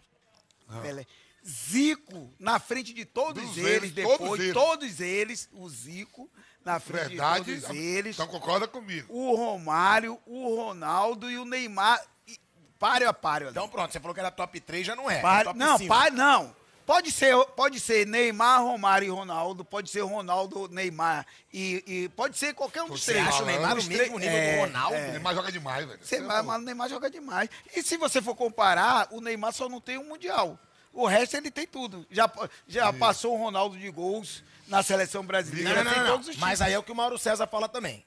Pelé. 0.81 1.05
Zico, 1.45 2.31
na 2.39 2.57
frente 2.57 2.93
de 2.93 3.03
todos 3.03 3.43
Dos 3.43 3.57
eles, 3.57 3.69
eles, 3.75 3.91
depois, 3.91 4.17
todos 4.17 4.53
todos 4.53 4.99
eles. 5.01 5.01
eles. 5.01 5.49
o 5.51 5.67
Zico, 5.69 6.29
na 6.63 6.79
frente 6.79 7.09
Verdade. 7.09 7.55
de 7.55 7.61
todos 7.61 7.75
eles, 7.77 8.15
Então 8.15 8.27
concorda 8.27 8.65
comigo. 8.67 9.13
o 9.13 9.35
Romário, 9.35 10.17
o 10.25 10.55
Ronaldo 10.55 11.29
e 11.29 11.37
o 11.37 11.43
Neymar, 11.43 12.01
e- 12.25 12.39
páreo 12.79 13.09
a 13.09 13.13
páreo. 13.13 13.47
ali. 13.49 13.53
Então 13.57 13.67
pronto, 13.67 13.91
você 13.91 13.99
falou 13.99 14.13
que 14.13 14.21
era 14.21 14.31
top 14.31 14.57
3, 14.61 14.87
já 14.87 14.95
não 14.95 15.11
é. 15.11 15.19
Pá- 15.21 15.41
é 15.41 15.53
não, 15.53 15.77
5. 15.77 15.89
pá, 15.93 16.09
não. 16.09 16.55
Pode 16.85 17.11
ser, 17.11 17.33
pode 17.55 17.79
ser 17.79 18.05
Neymar, 18.05 18.61
Romário 18.61 19.05
e 19.07 19.09
Ronaldo, 19.09 19.63
pode 19.63 19.89
ser 19.89 20.01
Ronaldo, 20.01 20.67
Neymar 20.69 21.25
e, 21.53 21.83
e 21.87 22.09
pode 22.09 22.37
ser 22.37 22.53
qualquer 22.53 22.83
um 22.83 22.89
dos 22.89 23.01
Você 23.03 23.13
três. 23.13 23.27
acha 23.27 23.43
o 23.43 23.45
Neymar 23.45 23.69
no 23.69 23.83
mesmo 23.83 23.89
três- 23.95 24.11
nível 24.11 24.19
do 24.19 24.25
é, 24.25 24.59
Ronaldo? 24.65 24.95
é. 24.95 25.07
O 25.07 25.11
Neymar 25.11 25.35
joga 25.35 25.51
demais, 25.51 25.85
velho. 25.87 25.99
Você 26.01 26.05
Você 26.05 26.15
é 26.17 26.21
vai, 26.27 26.41
mas 26.41 26.61
o 26.61 26.65
Neymar 26.65 26.89
joga 26.89 27.09
demais. 27.09 27.49
E 27.75 27.81
se 27.81 27.95
você 27.95 28.21
for 28.21 28.35
comparar, 28.35 29.07
o 29.11 29.21
Neymar 29.21 29.53
só 29.53 29.69
não 29.69 29.79
tem 29.79 29.97
um 29.97 30.03
mundial. 30.09 30.59
O 30.91 31.07
resto 31.07 31.35
ele 31.37 31.49
tem 31.49 31.65
tudo. 31.65 32.05
Já, 32.11 32.29
já 32.67 32.91
passou 32.93 33.33
o 33.33 33.37
Ronaldo 33.41 33.77
de 33.77 33.89
gols 33.89 34.43
na 34.67 34.83
seleção 34.83 35.25
brasileira, 35.25 35.83
Não, 35.83 35.91
não, 35.91 35.97
não, 35.97 36.03
não. 36.05 36.11
todos 36.13 36.27
os 36.27 36.37
Mas 36.37 36.61
aí 36.61 36.73
é 36.73 36.77
o 36.79 36.83
que 36.83 36.91
o 36.91 36.95
Mauro 36.95 37.17
César 37.17 37.47
fala 37.47 37.67
também. 37.69 38.05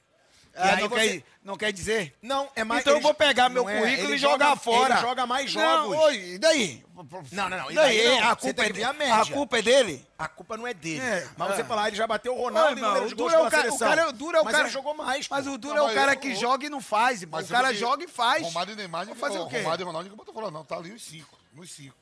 Ah, 0.57 0.75
não, 0.77 0.89
você- 0.89 1.19
quer, 1.19 1.23
não 1.43 1.57
quer 1.57 1.71
dizer? 1.71 2.15
Não, 2.21 2.49
é 2.55 2.63
mais. 2.63 2.81
então 2.81 2.93
eu 2.93 2.97
ele 2.97 3.03
vou 3.03 3.11
jo- 3.13 3.17
pegar 3.17 3.47
meu 3.49 3.63
não 3.63 3.69
é, 3.69 3.79
currículo 3.79 4.07
ele 4.07 4.15
e 4.15 4.17
jogar 4.17 4.49
joga- 4.49 4.55
fora. 4.59 4.93
Ele 4.95 5.01
joga 5.01 5.25
mais 5.27 5.53
Não, 5.53 5.61
jogos. 5.91 5.97
oi, 6.05 6.15
e 6.33 6.37
daí? 6.39 6.85
Não, 7.31 7.49
não, 7.49 7.57
não. 7.57 7.71
E 7.71 7.75
daí? 7.75 7.97
daí, 8.03 8.19
não. 8.19 8.27
a, 8.27 8.35
Você 8.35 8.41
culpa 8.41 8.61
é 8.63 8.65
que 8.67 8.73
dele. 8.73 8.83
a 8.85 9.21
a 9.21 9.25
culpa 9.25 9.57
é 9.57 9.61
dele? 9.61 10.07
A 10.17 10.27
culpa 10.27 10.57
não 10.57 10.65
é 10.67 10.73
dele. 10.73 10.99
É, 10.99 11.29
mas 11.37 11.55
você 11.55 11.61
é. 11.61 11.63
falar, 11.63 11.87
ele 11.89 11.95
já 11.95 12.07
bateu 12.07 12.33
o 12.33 12.37
Oi, 12.37 12.43
Ronaldo 12.45 12.79
em 12.79 12.83
irmão, 12.83 13.03
o 13.03 13.07
de 13.07 13.13
duro 13.15 13.33
é 13.35 13.39
o 13.39 13.49
cara, 13.51 13.71
o 13.73 13.77
cara, 13.79 14.09
o 14.09 14.11
duro 14.13 14.37
é 14.37 14.41
o 14.41 14.45
mas 14.45 14.55
cara. 14.55 14.69
jogou 14.69 14.93
mais. 14.95 15.29
Mas 15.29 15.45
o 15.47 15.57
duro 15.57 15.75
Não, 15.75 15.89
é 15.89 15.91
o 15.91 15.95
cara 15.95 16.13
eu- 16.13 16.19
que 16.19 16.29
eu- 16.31 16.35
joga 16.35 16.65
e 16.65 16.69
não 16.69 16.81
faz. 16.81 17.23
Mas 17.25 17.45
O 17.45 17.47
você 17.47 17.53
cara 17.53 17.67
que 17.69 17.75
joga 17.75 18.03
e 18.03 18.07
faz. 18.07 18.43
Romário 18.43 18.73
e 18.73 18.75
Neymar, 18.75 19.05
Vou 19.05 19.15
fazer 19.15 19.37
o 19.37 19.47
quê? 19.47 19.59
Romário 19.59 19.83
e 19.83 19.85
Ronaldo, 19.85 20.03
ninguém 20.09 20.17
botou 20.17 20.33
falar, 20.33 20.49
não. 20.51 20.65
Tá 20.65 20.75
ali 20.77 20.91
os 20.91 21.03
cinco. 21.03 21.37
Nos 21.53 21.71
cinco. 21.71 21.95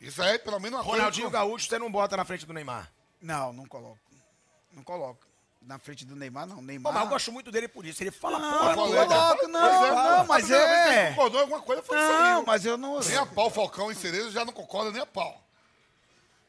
Isso 0.00 0.22
aí 0.22 0.34
é 0.34 0.38
pelo 0.38 0.58
menos 0.60 0.78
uma 0.78 0.84
Ronaldinho. 0.84 1.30
Gaúcho, 1.30 1.66
você 1.68 1.78
não 1.78 1.90
bota 1.90 2.16
na 2.16 2.24
frente 2.24 2.46
do 2.46 2.52
Neymar. 2.52 2.90
Não, 3.20 3.52
não 3.52 3.66
coloco. 3.66 3.98
Não 4.72 4.82
coloco. 4.82 5.18
Na 5.66 5.78
frente 5.78 6.04
do 6.04 6.16
Neymar, 6.16 6.46
não. 6.46 6.56
Pô, 6.56 6.62
Neymar. 6.62 6.92
mas 6.92 7.02
eu 7.04 7.08
gosto 7.08 7.32
muito 7.32 7.50
dele 7.52 7.68
por 7.68 7.86
isso. 7.86 8.02
Ele 8.02 8.10
fala 8.10 8.38
Não, 8.38 8.58
porra 8.58 8.76
não 8.76 8.88
não, 9.48 9.84
é, 9.86 9.90
não, 10.18 10.26
mas 10.26 10.50
é. 10.50 11.08
concordou 11.10 11.40
alguma 11.40 11.62
coisa 11.62 11.82
foi 11.82 11.96
isso 11.96 12.12
aí. 12.12 12.32
Não, 12.32 12.44
mas 12.44 12.64
eu 12.64 12.76
não. 12.76 12.98
Nem 13.00 13.16
a 13.16 13.26
pau, 13.26 13.50
Falcão 13.50 13.90
e 13.90 13.94
Cerezo 13.94 14.30
já 14.30 14.44
não 14.44 14.52
concorda 14.52 14.90
nem 14.90 15.00
a 15.00 15.06
pau. 15.06 15.42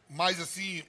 Mas 0.10 0.40
assim, 0.40 0.84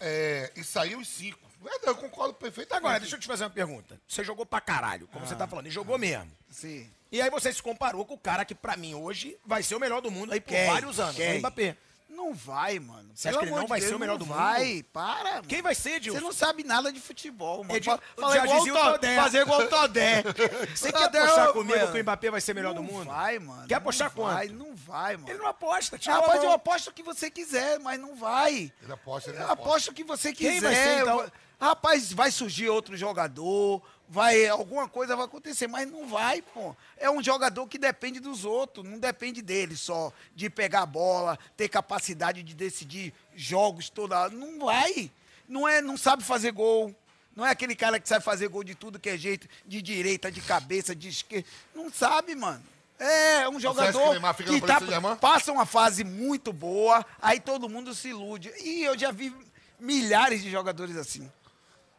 é, 0.00 0.50
isso 0.56 0.78
aí 0.78 0.94
os 0.96 1.06
cinco. 1.08 1.38
É, 1.64 1.88
Eu 1.88 1.96
concordo 1.96 2.34
perfeitamente. 2.34 2.84
Agora, 2.86 3.00
deixa 3.00 3.16
eu 3.16 3.20
te 3.20 3.26
fazer 3.26 3.44
uma 3.44 3.50
pergunta. 3.50 4.00
Você 4.06 4.22
jogou 4.22 4.46
pra 4.46 4.60
caralho, 4.60 5.08
como 5.08 5.26
você 5.26 5.34
tá 5.34 5.46
falando. 5.46 5.66
E 5.66 5.70
jogou 5.70 5.98
mesmo. 5.98 6.30
Sim. 6.50 6.88
E 7.10 7.20
aí 7.20 7.30
você 7.30 7.52
se 7.52 7.62
comparou 7.62 8.04
com 8.04 8.14
o 8.14 8.18
cara 8.18 8.44
que, 8.44 8.54
pra 8.54 8.76
mim, 8.76 8.94
hoje 8.94 9.36
vai 9.44 9.62
ser 9.62 9.74
o 9.74 9.80
melhor 9.80 10.00
do 10.00 10.10
mundo 10.10 10.32
aí 10.32 10.40
por 10.40 10.50
Quem? 10.50 10.66
vários 10.66 11.00
anos. 11.00 11.16
Quem? 11.16 11.36
O 11.36 11.38
Mbappé. 11.38 11.76
Não 12.16 12.32
vai, 12.34 12.78
mano. 12.78 13.10
Você 13.14 13.28
acha 13.28 13.38
que 13.38 13.44
ele 13.44 13.50
não 13.54 13.66
vai 13.66 13.78
Deus, 13.78 13.90
ser 13.90 13.94
o 13.96 13.98
melhor 13.98 14.12
não 14.14 14.18
do 14.18 14.26
mundo? 14.26 14.36
Vai, 14.36 14.82
para. 14.92 15.34
mano. 15.34 15.44
Quem 15.46 15.60
vai 15.62 15.74
ser, 15.74 15.90
Edilson? 15.96 16.18
Você 16.18 16.24
não 16.24 16.32
sabe 16.32 16.64
nada 16.64 16.90
de 16.90 16.98
futebol, 16.98 17.62
mano. 17.62 17.76
Edil- 17.76 17.92
Fa- 17.92 18.02
Fala 18.18 18.36
igual 18.38 18.58
o 18.58 18.62
o 18.62 18.66
To- 18.66 18.92
Todé. 18.92 19.16
Fazer 19.16 19.40
igual 19.42 19.60
o 19.60 19.66
Todé. 19.68 20.22
Você 20.74 20.90
quer 20.92 20.98
Todé, 21.04 21.20
apostar 21.20 21.52
comigo 21.52 21.78
mano. 21.78 21.92
que 21.92 21.98
o 21.98 22.02
Mbappé 22.02 22.30
vai 22.30 22.40
ser 22.40 22.54
melhor 22.54 22.74
do 22.74 22.82
Não 22.82 22.90
mundo? 22.90 23.06
vai, 23.06 23.38
mano. 23.38 23.68
Quer 23.68 23.74
apostar 23.74 24.12
não 24.16 24.24
vai, 24.24 24.48
quanto? 24.48 24.58
Não 24.58 24.74
vai, 24.74 25.16
mano. 25.16 25.28
Ele 25.30 25.38
não 25.38 25.46
aposta, 25.46 25.98
tira 25.98 26.14
Rapaz, 26.16 26.40
a 26.40 26.44
eu 26.44 26.52
aposto 26.52 26.88
o 26.88 26.92
que 26.92 27.02
você 27.02 27.30
quiser, 27.30 27.78
mas 27.80 28.00
não 28.00 28.16
vai. 28.16 28.72
Ele 28.82 28.92
aposta, 28.92 29.30
ele 29.30 29.38
Eu 29.38 29.42
aposta. 29.44 29.62
aposto 29.62 29.90
o 29.90 29.94
que 29.94 30.04
você 30.04 30.32
quiser. 30.32 30.52
Quem 30.52 30.60
vai 30.60 30.74
ser, 30.74 31.00
então? 31.02 31.32
Rapaz, 31.60 32.12
vai 32.12 32.30
surgir 32.30 32.68
outro 32.68 32.96
jogador, 32.96 33.82
vai 34.08 34.46
alguma 34.46 34.88
coisa 34.88 35.16
vai 35.16 35.24
acontecer, 35.24 35.66
mas 35.66 35.90
não 35.90 36.06
vai, 36.06 36.42
pô. 36.42 36.76
É 36.96 37.10
um 37.10 37.22
jogador 37.22 37.66
que 37.66 37.78
depende 37.78 38.20
dos 38.20 38.44
outros, 38.44 38.86
não 38.86 38.98
depende 38.98 39.40
dele 39.40 39.76
só, 39.76 40.12
de 40.34 40.50
pegar 40.50 40.82
a 40.82 40.86
bola, 40.86 41.38
ter 41.56 41.68
capacidade 41.68 42.42
de 42.42 42.54
decidir 42.54 43.12
jogos 43.34 43.88
toda 43.88 44.20
hora. 44.20 44.30
Não 44.30 44.58
vai. 44.58 45.10
Não 45.48 45.66
é, 45.66 45.80
não 45.80 45.96
sabe 45.96 46.22
fazer 46.22 46.52
gol. 46.52 46.94
Não 47.34 47.44
é 47.44 47.50
aquele 47.50 47.76
cara 47.76 48.00
que 48.00 48.08
sabe 48.08 48.24
fazer 48.24 48.48
gol 48.48 48.64
de 48.64 48.74
tudo 48.74 48.98
que 48.98 49.10
é 49.10 49.16
jeito, 49.16 49.46
de 49.66 49.82
direita, 49.82 50.30
de 50.30 50.40
cabeça, 50.40 50.94
de 50.94 51.08
esquerda. 51.08 51.46
Não 51.74 51.92
sabe, 51.92 52.34
mano. 52.34 52.62
É 52.98 53.46
um 53.46 53.52
que 53.52 53.56
o 53.58 53.60
jogador 53.60 54.14
que 54.36 54.60
Paris 54.60 54.88
tá, 54.88 55.16
passa 55.16 55.52
uma 55.52 55.66
fase 55.66 56.02
muito 56.02 56.50
boa, 56.50 57.04
aí 57.20 57.38
todo 57.38 57.68
mundo 57.68 57.94
se 57.94 58.08
ilude. 58.08 58.50
E 58.62 58.84
eu 58.84 58.98
já 58.98 59.10
vi 59.10 59.34
milhares 59.78 60.42
de 60.42 60.50
jogadores 60.50 60.96
assim. 60.96 61.30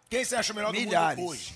Quem 0.09 0.23
você 0.23 0.35
acha 0.35 0.53
o 0.53 0.55
melhor 0.55 0.71
Milhares. 0.71 1.15
do 1.17 1.21
mundo 1.21 1.31
hoje? 1.31 1.53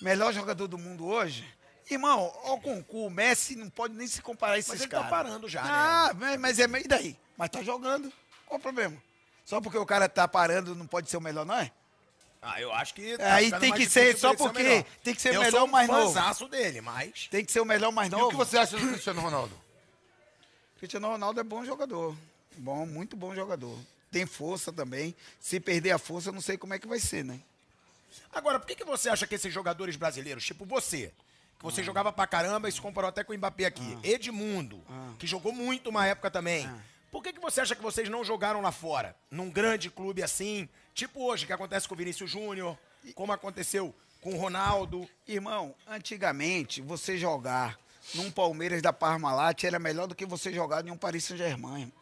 Melhor 0.00 0.32
jogador 0.32 0.66
do 0.66 0.78
mundo 0.78 1.06
hoje? 1.06 1.44
Irmão, 1.90 2.32
o 2.44 2.58
concurso, 2.60 3.06
o 3.06 3.10
Messi 3.10 3.56
não 3.56 3.68
pode 3.68 3.94
nem 3.94 4.06
se 4.06 4.22
comparar 4.22 4.54
a 4.54 4.58
esses 4.58 4.70
Mas 4.72 4.80
ele 4.80 4.90
caras. 4.90 5.06
tá 5.06 5.10
parando 5.16 5.48
já, 5.48 5.62
né? 5.62 5.68
Ah, 5.70 6.10
mas- 6.18 6.40
mas 6.40 6.58
é 6.58 6.64
e 6.64 6.88
daí? 6.88 7.16
Mas 7.36 7.50
tá 7.50 7.62
jogando. 7.62 8.10
Qual 8.46 8.58
o 8.58 8.62
problema? 8.62 8.96
Só 9.44 9.60
porque 9.60 9.76
o 9.76 9.84
cara 9.84 10.08
tá 10.08 10.26
parando 10.26 10.74
não 10.74 10.86
pode 10.86 11.10
ser 11.10 11.18
o 11.18 11.20
melhor, 11.20 11.44
não 11.44 11.54
é? 11.54 11.70
Ah, 12.40 12.60
eu 12.60 12.72
acho 12.72 12.94
que. 12.94 13.16
Aí 13.20 13.46
ficando 13.46 13.60
tem 13.60 13.72
que 13.72 13.88
ser 13.88 14.16
só 14.18 14.34
porque 14.34 14.62
melhor. 14.62 14.84
tem 15.02 15.14
que 15.14 15.20
ser 15.20 15.34
eu 15.34 15.40
melhor, 15.40 15.58
sou 15.58 15.66
um 15.66 15.70
mais 15.70 15.88
novo. 15.88 16.48
dele, 16.48 16.80
mas. 16.80 17.28
Tem 17.30 17.44
que 17.44 17.52
ser 17.52 17.60
o 17.60 17.64
melhor 17.64 17.90
mais 17.92 18.08
E 18.08 18.10
novo. 18.12 18.26
o 18.26 18.30
que 18.30 18.36
você 18.36 18.58
acha 18.58 18.76
do 18.78 18.86
Cristiano 18.88 19.20
Ronaldo? 19.20 19.58
Cristiano 20.78 21.08
Ronaldo 21.08 21.40
é 21.40 21.42
bom 21.44 21.64
jogador. 21.64 22.14
Bom, 22.56 22.86
muito 22.86 23.16
bom 23.16 23.34
jogador. 23.34 23.78
Tem 24.14 24.26
força 24.26 24.72
também. 24.72 25.12
Se 25.40 25.58
perder 25.58 25.90
a 25.90 25.98
força, 25.98 26.28
eu 26.28 26.32
não 26.32 26.40
sei 26.40 26.56
como 26.56 26.72
é 26.72 26.78
que 26.78 26.86
vai 26.86 27.00
ser, 27.00 27.24
né? 27.24 27.40
Agora, 28.32 28.60
por 28.60 28.66
que, 28.68 28.76
que 28.76 28.84
você 28.84 29.08
acha 29.08 29.26
que 29.26 29.34
esses 29.34 29.52
jogadores 29.52 29.96
brasileiros, 29.96 30.44
tipo 30.44 30.64
você, 30.64 31.08
que 31.58 31.66
Ah. 31.66 31.70
você 31.70 31.82
jogava 31.82 32.12
pra 32.12 32.24
caramba 32.24 32.68
e 32.68 32.72
se 32.72 32.80
comparou 32.80 33.08
até 33.08 33.24
com 33.24 33.32
o 33.32 33.36
Mbappé 33.36 33.64
aqui, 33.64 33.98
Edmundo, 34.04 34.80
Ah. 34.88 35.14
que 35.18 35.26
jogou 35.26 35.52
muito 35.52 35.90
uma 35.90 36.06
época 36.06 36.30
também, 36.30 36.70
por 37.10 37.24
que, 37.24 37.32
que 37.32 37.40
você 37.40 37.60
acha 37.60 37.74
que 37.74 37.82
vocês 37.82 38.08
não 38.08 38.22
jogaram 38.24 38.60
lá 38.60 38.70
fora? 38.70 39.16
Num 39.32 39.50
grande 39.50 39.90
clube 39.90 40.22
assim, 40.22 40.68
tipo 40.94 41.24
hoje, 41.24 41.44
que 41.44 41.52
acontece 41.52 41.88
com 41.88 41.94
o 41.96 41.98
Vinícius 41.98 42.30
Júnior, 42.30 42.78
como 43.16 43.32
aconteceu 43.32 43.92
com 44.20 44.34
o 44.34 44.38
Ronaldo. 44.38 45.08
Irmão, 45.26 45.74
antigamente, 45.88 46.80
você 46.80 47.18
jogar 47.18 47.76
num 48.14 48.30
Palmeiras 48.30 48.80
da 48.80 48.92
Parmalat 48.92 49.64
era 49.64 49.80
melhor 49.80 50.06
do 50.06 50.14
que 50.14 50.24
você 50.24 50.52
jogar 50.52 50.86
em 50.86 50.90
um 50.92 50.96
Paris 50.96 51.24
Saint-Germain. 51.24 51.92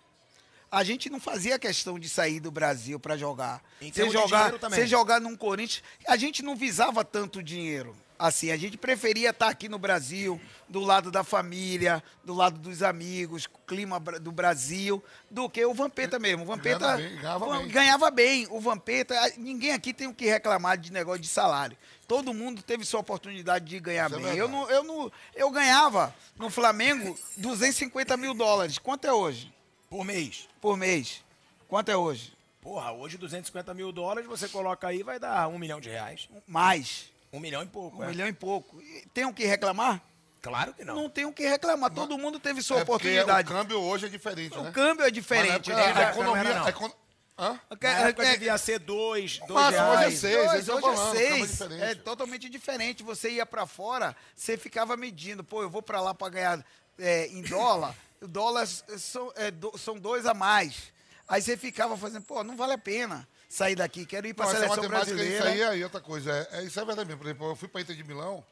A 0.72 0.82
gente 0.82 1.10
não 1.10 1.20
fazia 1.20 1.58
questão 1.58 1.98
de 1.98 2.08
sair 2.08 2.40
do 2.40 2.50
Brasil 2.50 2.98
para 2.98 3.14
jogar. 3.14 3.62
Em 3.78 3.92
Você 3.92 4.08
jogar, 4.08 4.52
você 4.52 4.86
jogar 4.86 5.20
num 5.20 5.36
Corinthians, 5.36 5.82
a 6.08 6.16
gente 6.16 6.42
não 6.42 6.56
visava 6.56 7.04
tanto 7.04 7.42
dinheiro. 7.42 7.94
Assim, 8.18 8.50
a 8.50 8.56
gente 8.56 8.78
preferia 8.78 9.30
estar 9.30 9.48
aqui 9.48 9.68
no 9.68 9.78
Brasil, 9.78 10.40
do 10.68 10.80
lado 10.80 11.10
da 11.10 11.22
família, 11.22 12.02
do 12.24 12.32
lado 12.32 12.58
dos 12.58 12.82
amigos, 12.82 13.46
clima 13.66 14.00
do 14.00 14.32
Brasil, 14.32 15.02
do 15.30 15.50
que 15.50 15.62
o 15.62 15.74
Vampeta 15.74 16.18
mesmo. 16.18 16.44
O 16.44 16.46
Vampeta 16.46 16.96
Ganhava 16.96 16.96
bem, 16.96 17.16
ganhava 17.20 17.58
bem. 17.58 17.68
ganhava 17.68 18.10
bem. 18.10 18.46
O 18.48 18.58
Vampeta, 18.60 19.14
ninguém 19.36 19.72
aqui 19.72 19.92
tem 19.92 20.06
o 20.06 20.14
que 20.14 20.24
reclamar 20.24 20.78
de 20.78 20.90
negócio 20.90 21.20
de 21.20 21.28
salário. 21.28 21.76
Todo 22.08 22.32
mundo 22.32 22.62
teve 22.62 22.84
sua 22.86 23.00
oportunidade 23.00 23.66
de 23.66 23.78
ganhar 23.78 24.08
Isso 24.08 24.20
é 24.20 24.22
bem. 24.22 24.36
eu, 24.38 24.48
verdade. 24.48 24.52
não, 24.52 24.70
eu, 24.70 24.84
não, 24.84 25.12
eu 25.34 25.50
ganhava 25.50 26.14
no 26.38 26.48
Flamengo 26.48 27.18
250 27.36 28.16
mil 28.16 28.32
dólares. 28.32 28.78
Quanto 28.78 29.06
é 29.06 29.12
hoje? 29.12 29.52
Por 29.92 30.04
mês. 30.06 30.48
Por 30.58 30.74
mês. 30.74 31.22
Quanto 31.68 31.90
é 31.90 31.96
hoje? 31.96 32.32
Porra, 32.62 32.92
hoje 32.92 33.18
250 33.18 33.74
mil 33.74 33.92
dólares, 33.92 34.26
você 34.26 34.48
coloca 34.48 34.88
aí, 34.88 35.02
vai 35.02 35.18
dar 35.18 35.46
um 35.48 35.58
milhão 35.58 35.82
de 35.82 35.90
reais. 35.90 36.30
Mais. 36.46 37.10
Um 37.30 37.38
milhão 37.38 37.62
e 37.62 37.66
pouco, 37.66 37.98
Um 37.98 38.04
é. 38.04 38.06
milhão 38.08 38.26
e 38.26 38.32
pouco. 38.32 38.80
E 38.80 39.06
Tem 39.12 39.26
o 39.26 39.34
que 39.34 39.44
reclamar? 39.44 40.00
Claro 40.40 40.72
que 40.72 40.82
não. 40.82 40.94
Não, 40.94 41.10
tem 41.10 41.26
o 41.26 41.32
que 41.32 41.46
reclamar. 41.46 41.90
Todo 41.90 42.16
mundo 42.16 42.40
teve 42.40 42.62
sua 42.62 42.78
É 42.78 42.82
oportunidade. 42.84 43.46
O 43.50 43.54
câmbio 43.54 43.80
hoje 43.82 44.06
é 44.06 44.08
diferente, 44.08 44.56
O 44.56 44.62
né? 44.62 44.70
câmbio 44.72 45.04
é 45.04 45.10
diferente. 45.10 45.68
Mas 45.70 45.78
na 45.78 45.84
né? 45.84 45.84
a 45.84 45.86
Já- 45.86 45.94
não 45.94 46.00
era, 46.00 46.10
economia... 46.10 46.54
não. 46.54 46.64
a 46.64 46.68
econ- 46.70 46.92
Hã? 47.38 47.60
É, 47.70 47.76
Na 48.00 48.08
época 48.08 48.26
é- 48.28 48.32
devia 48.32 48.56
ser 48.58 48.78
dois, 48.78 49.38
dois 49.40 49.50
Máximo, 49.50 49.84
hoje 49.88 49.92
é 49.94 49.98
reais. 49.98 50.18
seis, 50.18 50.34
Dois, 50.46 50.68
é 50.68 50.72
o 50.72 50.76
hoje 50.76 50.86
é 50.86 50.90
problema, 50.90 51.12
câmbio 51.12 51.28
seis. 51.36 51.50
diferente. 51.50 51.82
É 51.82 51.94
totalmente 51.96 52.48
diferente. 52.48 53.02
Você 53.02 53.30
ia 53.32 53.44
pra 53.44 53.66
fora, 53.66 54.16
você 54.34 54.56
ficava 54.56 54.96
medindo. 54.96 55.44
Pô, 55.44 55.60
eu 55.62 55.68
vou 55.70 55.82
pra 55.82 56.00
lá 56.00 56.14
pra 56.14 56.28
ganhar 56.30 56.64
é, 56.98 57.26
em 57.26 57.42
dólar. 57.42 57.94
O 58.22 58.28
dólar 58.28 58.66
são, 58.66 59.32
é, 59.36 59.50
do- 59.50 59.76
são 59.76 59.98
dois 59.98 60.26
a 60.26 60.32
mais. 60.34 60.92
Aí 61.28 61.42
você 61.42 61.56
ficava 61.56 61.96
fazendo, 61.96 62.22
pô, 62.24 62.44
não 62.44 62.56
vale 62.56 62.72
a 62.74 62.78
pena 62.78 63.26
sair 63.48 63.74
daqui. 63.74 64.06
Quero 64.06 64.26
ir 64.26 64.34
Não, 64.36 64.44
essa 64.44 64.58
seleção 64.60 64.88
brasileira. 64.88 65.34
isso 65.34 65.44
aí, 65.48 65.62
aí 65.62 65.80
é 65.80 65.84
outra 65.84 66.00
coisa. 66.00 66.30
É, 66.52 66.58
é- 66.58 66.64
isso 66.64 66.78
é 66.78 66.84
verdade 66.84 67.06
mesmo. 67.08 67.20
Por 67.20 67.26
exemplo, 67.28 67.46
eu 67.50 67.56
fui 67.56 67.68
para 67.68 67.80
Inter 67.80 67.96
de 67.96 68.04
Milão, 68.04 68.44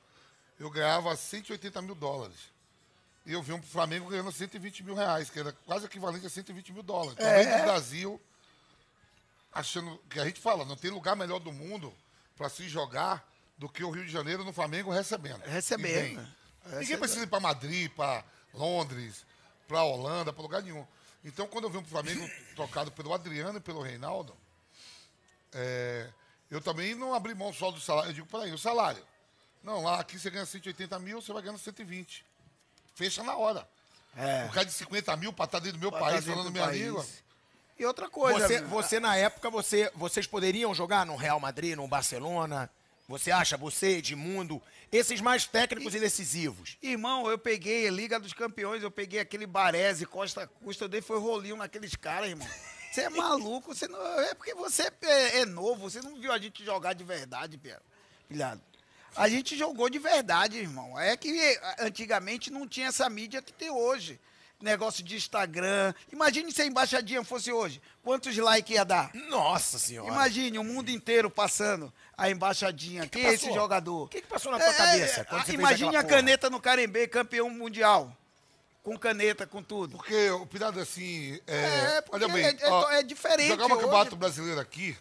eu 0.58 0.70
ganhava 0.70 1.14
180 1.16 1.80
mil 1.82 1.94
dólares. 1.94 2.36
E 3.26 3.32
eu 3.32 3.42
vi 3.42 3.52
um 3.52 3.62
Flamengo 3.62 4.08
ganhando 4.08 4.32
120 4.32 4.82
mil 4.82 4.94
reais, 4.94 5.30
que 5.30 5.38
era 5.38 5.52
quase 5.52 5.84
equivalente 5.86 6.26
a 6.26 6.30
120 6.30 6.72
mil 6.72 6.82
dólares. 6.82 7.18
É. 7.18 7.34
Além 7.34 7.58
do 7.58 7.62
Brasil, 7.64 8.20
achando 9.52 9.98
que 10.08 10.18
a 10.18 10.24
gente 10.24 10.40
fala, 10.40 10.64
não 10.64 10.76
tem 10.76 10.90
lugar 10.90 11.14
melhor 11.16 11.38
do 11.38 11.52
mundo 11.52 11.92
para 12.36 12.48
se 12.48 12.68
jogar 12.68 13.24
do 13.58 13.68
que 13.68 13.84
o 13.84 13.90
Rio 13.90 14.04
de 14.06 14.10
Janeiro 14.12 14.42
no 14.44 14.52
Flamengo 14.52 14.90
recebendo. 14.90 15.42
Recebendo. 15.42 16.26
Ninguém 16.78 16.98
precisa 16.98 17.22
ir 17.24 17.26
para 17.26 17.40
Madrid, 17.40 17.90
para 17.92 18.24
Londres, 18.54 19.24
para 19.70 19.84
Holanda, 19.84 20.32
para 20.32 20.42
lugar 20.42 20.62
nenhum. 20.62 20.84
Então, 21.24 21.46
quando 21.46 21.64
eu 21.64 21.70
vi 21.70 21.78
um 21.78 21.84
Flamengo 21.84 22.28
tocado 22.56 22.90
pelo 22.90 23.14
Adriano 23.14 23.58
e 23.58 23.60
pelo 23.60 23.80
Reinaldo, 23.80 24.36
é, 25.52 26.08
eu 26.50 26.60
também 26.60 26.94
não 26.96 27.14
abri 27.14 27.34
mão 27.36 27.52
só 27.52 27.70
do 27.70 27.80
salário. 27.80 28.10
Eu 28.10 28.14
digo, 28.14 28.26
peraí, 28.26 28.52
o 28.52 28.58
salário. 28.58 29.02
Não, 29.62 29.84
lá 29.84 30.00
aqui 30.00 30.18
você 30.18 30.28
ganha 30.28 30.44
180 30.44 30.98
mil, 30.98 31.22
você 31.22 31.32
vai 31.32 31.42
ganhando 31.42 31.58
120. 31.58 32.24
Fecha 32.96 33.22
na 33.22 33.36
hora. 33.36 33.68
É. 34.16 34.46
O 34.46 34.50
cara 34.50 34.66
de 34.66 34.72
50 34.72 35.16
mil 35.16 35.32
para 35.32 35.44
estar 35.44 35.58
dentro 35.60 35.78
do 35.78 35.80
meu 35.80 35.92
Pra 35.92 36.00
país, 36.00 36.14
tá 36.14 36.20
dentro 36.20 36.32
falando 36.32 36.46
do 36.46 36.52
minha 36.52 36.66
país. 36.66 36.80
língua. 36.82 37.06
E 37.78 37.86
outra 37.86 38.10
coisa. 38.10 38.46
Você, 38.46 38.60
você, 38.62 39.00
na 39.00 39.16
época, 39.16 39.48
você, 39.50 39.90
vocês 39.94 40.26
poderiam 40.26 40.74
jogar 40.74 41.06
no 41.06 41.14
Real 41.14 41.38
Madrid, 41.38 41.76
no 41.76 41.86
Barcelona? 41.86 42.68
Você 43.10 43.32
acha, 43.32 43.56
você, 43.56 43.96
Edmundo, 43.96 44.62
esses 44.92 45.20
mais 45.20 45.44
técnicos 45.44 45.96
e 45.96 45.98
decisivos? 45.98 46.78
Irmão, 46.80 47.28
eu 47.28 47.36
peguei 47.36 47.88
a 47.88 47.90
Liga 47.90 48.20
dos 48.20 48.32
Campeões, 48.32 48.84
eu 48.84 48.90
peguei 48.90 49.18
aquele 49.18 49.48
Baresi, 49.48 50.06
Costa 50.06 50.46
Custa, 50.46 50.84
eu 50.84 50.88
dei 50.88 51.02
foi 51.02 51.18
rolinho 51.18 51.56
naqueles 51.56 51.96
caras, 51.96 52.30
irmão. 52.30 52.46
Você 52.92 53.00
é 53.00 53.08
maluco, 53.10 53.74
você 53.74 53.88
não, 53.88 54.00
é 54.20 54.32
porque 54.32 54.54
você 54.54 54.92
é, 55.02 55.40
é 55.40 55.44
novo, 55.44 55.90
você 55.90 56.00
não 56.00 56.20
viu 56.20 56.30
a 56.30 56.38
gente 56.38 56.64
jogar 56.64 56.92
de 56.92 57.02
verdade, 57.02 57.58
Pedro. 57.58 57.82
Pilhado. 58.28 58.62
A 59.16 59.28
gente 59.28 59.58
jogou 59.58 59.90
de 59.90 59.98
verdade, 59.98 60.58
irmão. 60.58 60.96
É 60.96 61.16
que 61.16 61.36
eh, 61.36 61.76
antigamente 61.80 62.48
não 62.48 62.64
tinha 62.64 62.86
essa 62.86 63.10
mídia 63.10 63.42
que 63.42 63.52
tem 63.52 63.70
hoje. 63.70 64.20
Negócio 64.60 65.02
de 65.02 65.16
Instagram. 65.16 65.94
Imagine 66.12 66.52
se 66.52 66.60
a 66.60 66.66
embaixadinha 66.66 67.24
fosse 67.24 67.50
hoje. 67.50 67.80
Quantos 68.02 68.36
likes 68.36 68.74
ia 68.74 68.84
dar? 68.84 69.10
Nossa 69.14 69.78
senhora. 69.78 70.08
Imagine 70.10 70.58
o 70.58 70.64
mundo 70.64 70.90
inteiro 70.90 71.30
passando 71.30 71.90
a 72.16 72.28
embaixadinha. 72.30 73.06
Quem 73.08 73.24
é 73.24 73.32
esse 73.32 73.50
jogador? 73.54 74.04
O 74.04 74.08
que 74.08 74.20
que 74.20 74.26
passou 74.28 74.52
na 74.52 74.58
tua 74.58 74.74
cabeça 74.74 75.24
quando 75.24 75.40
você 75.40 75.46
fez 75.46 75.58
Imagine 75.58 75.96
a 75.96 76.02
porra? 76.02 76.14
caneta 76.14 76.50
no 76.50 76.60
Carembê, 76.60 77.08
campeão 77.08 77.48
mundial. 77.48 78.14
Com 78.82 78.98
caneta, 78.98 79.46
com 79.46 79.62
tudo. 79.62 79.96
Porque 79.96 80.30
o 80.30 80.46
Pirata, 80.46 80.80
assim. 80.80 81.38
É, 81.46 81.96
É, 81.96 82.00
porque 82.02 82.16
olha 82.24 82.28
bem. 82.32 82.44
é- 82.44 82.56
é 82.60 82.68
ó, 82.70 82.90
é 82.90 83.02
diferente 83.02 83.48
Jogar 83.48 83.64
um 83.64 83.66
hoje. 83.72 83.80
campeonato 83.82 84.16
brasileiro 84.16 84.58
aqui, 84.60 84.96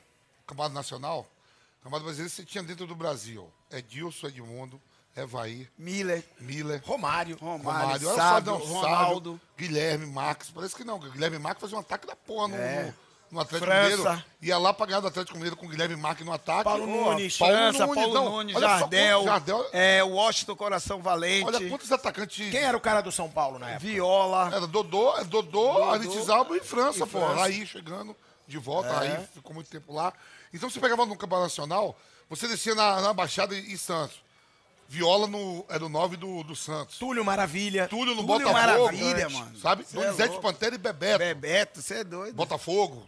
campeonato 0.45 0.75
nacional, 0.75 1.25
campeonato 1.81 2.03
brasileiro 2.05 2.29
você 2.33 2.43
tinha 2.45 2.61
dentro 2.63 2.85
do 2.85 2.95
Brasil. 2.95 3.49
É 3.69 3.81
Dilson, 3.81 4.27
Edmundo, 4.27 4.81
Evaí, 5.15 5.67
Miller, 5.77 6.23
Miller, 6.39 6.81
Romário. 6.85 7.37
Romário, 7.41 7.63
Romário, 7.65 8.07
olha 8.09 8.15
Sábio, 8.17 8.53
só, 8.53 8.59
não, 8.59 8.65
Ronaldo. 8.65 9.29
Sábio, 9.31 9.41
Guilherme 9.57 10.05
Marques. 10.05 10.49
Parece 10.49 10.75
que 10.75 10.83
não, 10.83 10.97
Guilherme 10.99 11.39
Marques 11.39 11.61
fazia 11.61 11.75
um 11.77 11.81
ataque 11.81 12.07
da 12.07 12.15
porra 12.15 12.47
no, 12.49 12.55
É. 12.55 12.83
no, 12.85 12.93
no 13.31 13.39
Atlético 13.41 13.69
França. 13.69 13.97
Mineiro. 13.97 14.23
Ia 14.41 14.57
lá 14.57 14.73
pra 14.73 14.85
ganhar 14.85 14.99
do 15.01 15.07
Atlético 15.07 15.35
Mineiro 15.37 15.57
com 15.57 15.65
o 15.65 15.69
Guilherme 15.69 15.95
Marques 15.97 16.25
no 16.25 16.31
ataque. 16.31 16.63
Paulo 16.63 16.87
Nunes, 16.87 17.35
França, 17.35 17.85
Paulo 17.87 18.13
não, 18.13 18.29
Nunes, 18.29 18.55
olha 18.55 18.67
só 18.69 18.77
Jardel, 18.79 19.17
quantos- 19.19 19.25
Jardel 19.31 19.69
é, 19.73 20.03
Washington 20.03 20.55
Coração 20.55 21.01
Valente, 21.01 21.45
olha 21.47 21.69
quantos 21.69 21.91
atacantes. 21.91 22.49
Quem 22.51 22.61
era 22.61 22.77
o 22.77 22.81
cara 22.81 23.01
do 23.01 23.11
São 23.11 23.29
Paulo 23.29 23.59
na 23.59 23.71
época? 23.71 23.85
Viola. 23.87 24.47
Era 24.55 24.67
Dodô, 24.67 25.17
é 25.17 25.23
Dodô, 25.25 25.83
Aritizalbo 25.89 26.55
e 26.55 26.61
França, 26.61 26.99
E 26.99 27.07
pô. 27.07 27.19
França. 27.19 27.43
Aí 27.43 27.65
chegando 27.67 28.15
de 28.47 28.57
volta, 28.57 28.89
É. 29.03 29.17
aí 29.17 29.27
ficou 29.33 29.53
muito 29.53 29.69
tempo 29.69 29.93
lá. 29.93 30.13
Então 30.53 30.69
você 30.69 30.79
pegava 30.79 31.05
no 31.05 31.17
Campeonato 31.17 31.49
Nacional, 31.49 31.97
você 32.29 32.47
descia 32.47 32.73
na, 32.73 33.01
na 33.01 33.13
Baixada 33.13 33.53
em 33.55 33.75
Santos. 33.75 34.17
Viola 34.89 35.27
no, 35.27 35.63
era 35.69 35.85
o 35.85 35.87
9 35.87 36.17
do, 36.17 36.43
do 36.43 36.55
Santos. 36.55 36.97
Túlio 36.97 37.23
Maravilha. 37.23 37.87
Túlio 37.87 38.15
no 38.15 38.25
Túlio 38.25 38.47
Botafogo. 38.47 38.85
Maravilha, 38.85 39.29
mano. 39.29 39.55
Sabe? 39.55 39.85
Cê 39.85 39.95
é 39.95 40.01
Donizete 40.01 40.29
louco. 40.29 40.41
Pantera 40.41 40.73
e 40.73 40.79
Bebeto. 40.79 41.19
Bebeto, 41.19 41.79
você 41.79 41.99
é 41.99 42.03
doido. 42.03 42.33
Botafogo. 42.33 43.07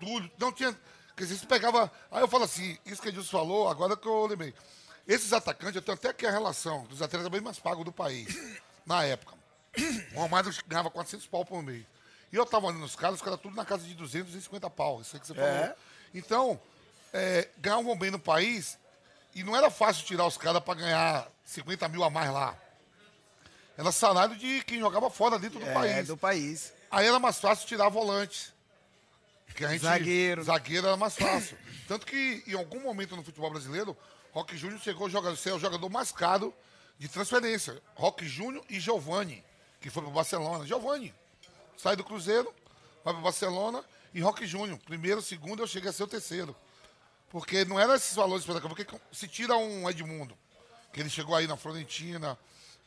Túlio. 0.00 0.30
Não 0.38 0.50
tinha. 0.50 0.74
Quer 1.14 1.24
dizer, 1.24 1.36
você 1.36 1.44
pegava. 1.44 1.92
Aí 2.10 2.22
eu 2.22 2.28
falo 2.28 2.44
assim, 2.44 2.78
isso 2.86 3.02
que 3.02 3.08
a 3.08 3.10
Edilson 3.10 3.30
falou, 3.30 3.68
agora 3.68 3.94
que 3.94 4.08
eu 4.08 4.24
lembrei. 4.24 4.54
Esses 5.06 5.30
atacantes, 5.34 5.76
eu 5.76 5.82
tenho 5.82 5.98
até 5.98 6.08
aqui 6.08 6.24
a 6.24 6.30
relação 6.30 6.84
dos 6.84 7.02
atletas 7.02 7.28
bem 7.28 7.42
mais 7.42 7.58
pagos 7.58 7.84
do 7.84 7.92
país. 7.92 8.34
Na 8.86 9.04
época. 9.04 9.34
O 10.14 10.20
Romário 10.20 10.50
ganhava 10.66 10.90
400 10.90 11.26
pau 11.26 11.44
por 11.44 11.62
mês. 11.62 11.84
E 12.32 12.36
eu 12.36 12.46
tava 12.46 12.68
olhando 12.68 12.86
os 12.86 12.96
caras, 12.96 13.16
os 13.16 13.22
caras 13.22 13.38
tudo 13.38 13.54
na 13.54 13.66
casa 13.66 13.84
de 13.84 13.94
200, 13.94 14.28
250 14.28 14.70
pau. 14.70 15.02
Isso 15.02 15.14
aí 15.14 15.20
que 15.20 15.26
você 15.26 15.34
falou. 15.34 15.50
É. 15.50 15.76
Então, 16.14 16.58
é, 17.12 17.48
ganhavam 17.58 17.98
bem 17.98 18.10
no 18.10 18.18
país. 18.18 18.78
E 19.38 19.44
não 19.44 19.54
era 19.54 19.70
fácil 19.70 20.04
tirar 20.04 20.26
os 20.26 20.36
caras 20.36 20.60
para 20.60 20.74
ganhar 20.80 21.28
50 21.44 21.88
mil 21.88 22.02
a 22.02 22.10
mais 22.10 22.28
lá. 22.32 22.56
Era 23.76 23.92
salário 23.92 24.34
de 24.34 24.64
quem 24.64 24.80
jogava 24.80 25.08
fora 25.08 25.38
dentro 25.38 25.60
do 25.60 25.66
É, 25.66 25.72
país. 25.72 26.06
do 26.08 26.16
país. 26.16 26.72
Aí 26.90 27.06
era 27.06 27.20
mais 27.20 27.38
fácil 27.38 27.64
tirar 27.68 27.88
volante. 27.88 28.52
Que 29.54 29.64
a 29.64 29.68
gente, 29.68 29.82
Zagueiro. 29.82 30.42
Zagueiro 30.42 30.88
era 30.88 30.96
mais 30.96 31.14
fácil. 31.14 31.56
Tanto 31.86 32.04
que, 32.04 32.42
em 32.48 32.54
algum 32.54 32.80
momento 32.80 33.14
no 33.14 33.22
futebol 33.22 33.48
brasileiro, 33.50 33.96
Roque 34.32 34.56
Júnior 34.56 34.80
chegou 34.80 35.06
a 35.06 35.10
jogar, 35.10 35.36
ser 35.36 35.52
o 35.52 35.58
jogador 35.60 35.88
mais 35.88 36.10
caro 36.10 36.52
de 36.98 37.06
transferência. 37.08 37.80
Roque 37.94 38.26
Júnior 38.26 38.64
e 38.68 38.80
Giovani, 38.80 39.44
que 39.80 39.88
foi 39.88 40.02
pro 40.02 40.10
Barcelona. 40.10 40.66
Giovani 40.66 41.14
sai 41.76 41.94
do 41.94 42.02
Cruzeiro, 42.02 42.52
vai 43.04 43.14
pro 43.14 43.22
Barcelona 43.22 43.84
e 44.12 44.20
Roque 44.20 44.48
Júnior. 44.48 44.80
Primeiro, 44.84 45.22
segundo, 45.22 45.62
eu 45.62 45.66
cheguei 45.68 45.90
a 45.90 45.92
ser 45.92 46.02
o 46.02 46.08
terceiro. 46.08 46.56
Porque 47.30 47.64
não 47.64 47.78
era 47.78 47.94
esses 47.96 48.14
valores 48.14 48.44
para 48.44 48.60
Porque 48.60 48.86
se 49.12 49.28
tira 49.28 49.56
um 49.56 49.88
Edmundo, 49.88 50.36
que 50.92 51.00
ele 51.00 51.10
chegou 51.10 51.36
aí 51.36 51.46
na 51.46 51.56
Florentina, 51.56 52.38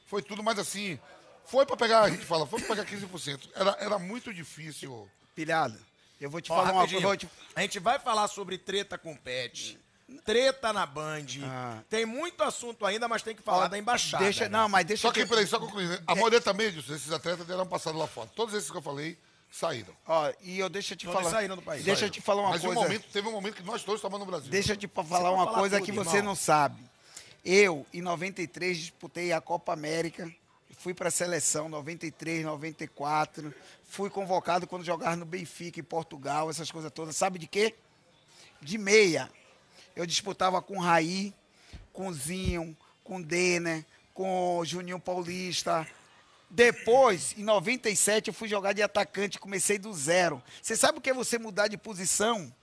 foi 0.08 0.22
tudo, 0.22 0.42
mas 0.42 0.58
assim, 0.58 1.00
foi 1.46 1.66
para 1.66 1.78
pegar, 1.78 2.02
a 2.02 2.10
gente 2.10 2.26
fala, 2.26 2.46
foi 2.48 2.60
para 2.62 2.76
pegar 2.76 2.86
15%. 2.86 3.50
Era, 3.56 3.78
era 3.80 4.00
muito 4.00 4.34
difícil. 4.34 5.08
Pilhado, 5.36 5.78
eu 6.20 6.30
vou 6.30 6.42
te 6.42 6.52
Ó, 6.52 6.56
falar 6.56 6.72
uma 6.74 6.88
coisa. 6.88 7.18
te- 7.18 7.30
A 7.56 7.62
gente 7.62 7.80
vai 7.80 8.00
falar 8.00 8.28
sobre 8.28 8.58
treta 8.58 8.98
com 8.98 9.16
pet. 9.16 9.80
Treta 10.26 10.74
na 10.74 10.86
Band. 10.86 11.26
Ah. 11.46 11.80
Tem 11.90 12.06
muito 12.06 12.44
assunto 12.44 12.86
ainda, 12.86 13.08
mas 13.08 13.22
tem 13.22 13.34
que 13.34 13.42
falar 13.42 13.70
da 13.70 13.78
embaixada. 13.78 14.24
Deixa, 14.26 14.44
né? 14.44 14.50
não, 14.50 14.68
mas 14.68 14.86
deixa 14.86 15.04
Só 15.08 15.14
que, 15.14 15.22
eu 15.22 15.26
te- 15.26 15.30
peraí, 15.30 15.48
só 15.48 15.58
concluindo. 15.58 16.02
A 16.06 16.14
maioria 16.14 16.42
também, 16.42 16.68
esses 16.68 17.12
atletas 17.14 17.48
deram 17.48 17.66
passado 17.66 17.98
lá 17.98 18.08
fora. 18.08 18.30
Todos 18.36 18.54
esses 18.54 18.70
que 18.70 18.76
eu 18.76 18.82
falei 18.82 19.18
saíram. 19.52 19.94
Ó, 20.08 20.32
e 20.42 20.58
eu 20.58 20.70
deixa 20.70 20.94
eu 20.94 20.98
te 20.98 21.06
Todos 21.06 21.22
falar. 21.22 21.32
saíram 21.36 21.56
do 21.58 21.62
país. 21.62 21.84
Deixa 21.84 22.06
eu 22.06 22.10
te 22.10 22.22
falar 22.22 22.42
uma 22.44 22.50
Mas 22.52 22.62
coisa. 22.62 22.80
um 22.80 22.84
momento, 22.84 23.06
teve 23.12 23.28
um 23.28 23.32
momento 23.32 23.56
que 23.56 23.64
nós 23.64 23.84
todos 23.84 24.00
estávamos 24.00 24.26
no 24.26 24.32
Brasil. 24.32 24.50
Deixa 24.50 24.72
eu 24.74 24.78
te 24.78 24.88
falar 24.88 25.06
pode 25.06 25.24
uma 25.36 25.46
falar 25.46 25.60
coisa 25.60 25.76
tudo, 25.78 25.86
que 25.86 25.92
irmão. 25.92 26.06
você 26.06 26.22
não 26.22 26.36
sabe. 26.36 26.82
Eu, 27.44 27.86
em 27.94 28.02
93, 28.02 28.78
disputei 28.78 29.34
a 29.34 29.42
Copa 29.42 29.74
América. 29.74 30.32
Fui 30.78 30.94
para 30.94 31.10
a 31.10 31.12
seleção 31.12 31.68
93, 31.70 32.44
94. 32.46 33.54
Fui 33.84 34.10
convocado 34.10 34.66
quando 34.66 34.86
jogava 34.86 35.16
no 35.16 35.26
Benfica, 35.26 35.80
em 35.80 35.84
Portugal, 35.84 36.50
essas 36.50 36.72
coisas 36.72 36.92
todas. 36.92 37.16
Sabe 37.18 37.38
de 37.38 37.46
quê? 37.46 37.76
De 38.62 38.78
meia. 38.78 39.30
Eu 39.96 40.06
disputava 40.06 40.62
com 40.62 40.80
Raí, 40.80 41.34
com 41.92 42.12
Zinho, 42.14 42.76
com 43.04 43.22
Denner, 43.22 43.86
com 44.14 44.62
Juninho 44.64 45.00
Paulista. 45.00 45.86
Depois, 46.52 47.34
em 47.38 47.44
97, 47.44 48.28
eu 48.28 48.34
fui 48.34 48.48
jogar 48.50 48.74
de 48.74 48.84
atacante, 48.84 49.40
comecei 49.40 49.80
do 49.80 49.94
zero. 49.94 50.44
Você 50.62 50.76
sabe 50.76 50.98
o 50.98 51.02
que 51.02 51.10
é 51.10 51.14
você 51.14 51.40
mudar 51.40 51.70
de 51.70 51.78
posição? 51.78 52.54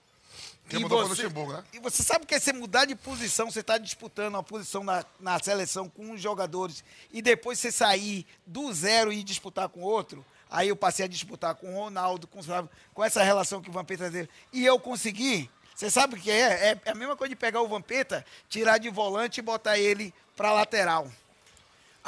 Quem 0.68 0.80
mudou 0.80 0.98
você- 1.08 1.22
Luxemburgo, 1.22 1.54
né? 1.54 1.64
E 1.72 1.78
você 1.80 2.02
sabe 2.02 2.24
o 2.24 2.26
que 2.28 2.34
é 2.34 2.38
você 2.38 2.52
mudar 2.52 2.84
de 2.84 2.94
posição? 2.94 3.50
Você 3.50 3.60
está 3.60 3.78
disputando 3.78 4.34
uma 4.34 4.42
posição 4.42 4.84
na, 4.84 5.02
na 5.18 5.38
seleção 5.42 5.88
com 5.88 6.10
uns 6.10 6.20
jogadores 6.20 6.84
e 7.10 7.22
depois 7.22 7.58
você 7.58 7.72
sair 7.72 8.26
do 8.46 8.70
zero 8.74 9.10
e 9.10 9.20
ir 9.20 9.24
disputar 9.24 9.66
com 9.70 9.80
outro? 9.80 10.22
Aí 10.50 10.68
eu 10.68 10.76
passei 10.76 11.06
a 11.06 11.08
disputar 11.08 11.54
com 11.54 11.72
o 11.72 11.74
Ronaldo, 11.74 12.26
com, 12.26 12.42
sabe, 12.42 12.68
com 12.92 13.02
essa 13.02 13.22
relação 13.22 13.62
que 13.62 13.70
o 13.70 13.72
Vampeta 13.72 14.10
teve. 14.10 14.28
E 14.52 14.64
eu 14.66 14.78
consegui. 14.78 15.50
Você 15.74 15.90
sabe 15.90 16.16
o 16.16 16.20
que 16.20 16.30
é? 16.30 16.78
É 16.84 16.90
a 16.90 16.94
mesma 16.94 17.16
coisa 17.16 17.30
de 17.30 17.36
pegar 17.36 17.62
o 17.62 17.68
Vampeta, 17.68 18.24
tirar 18.50 18.76
de 18.76 18.90
volante 18.90 19.38
e 19.40 19.42
botar 19.42 19.78
ele 19.78 20.12
para 20.36 20.52
lateral. 20.52 21.10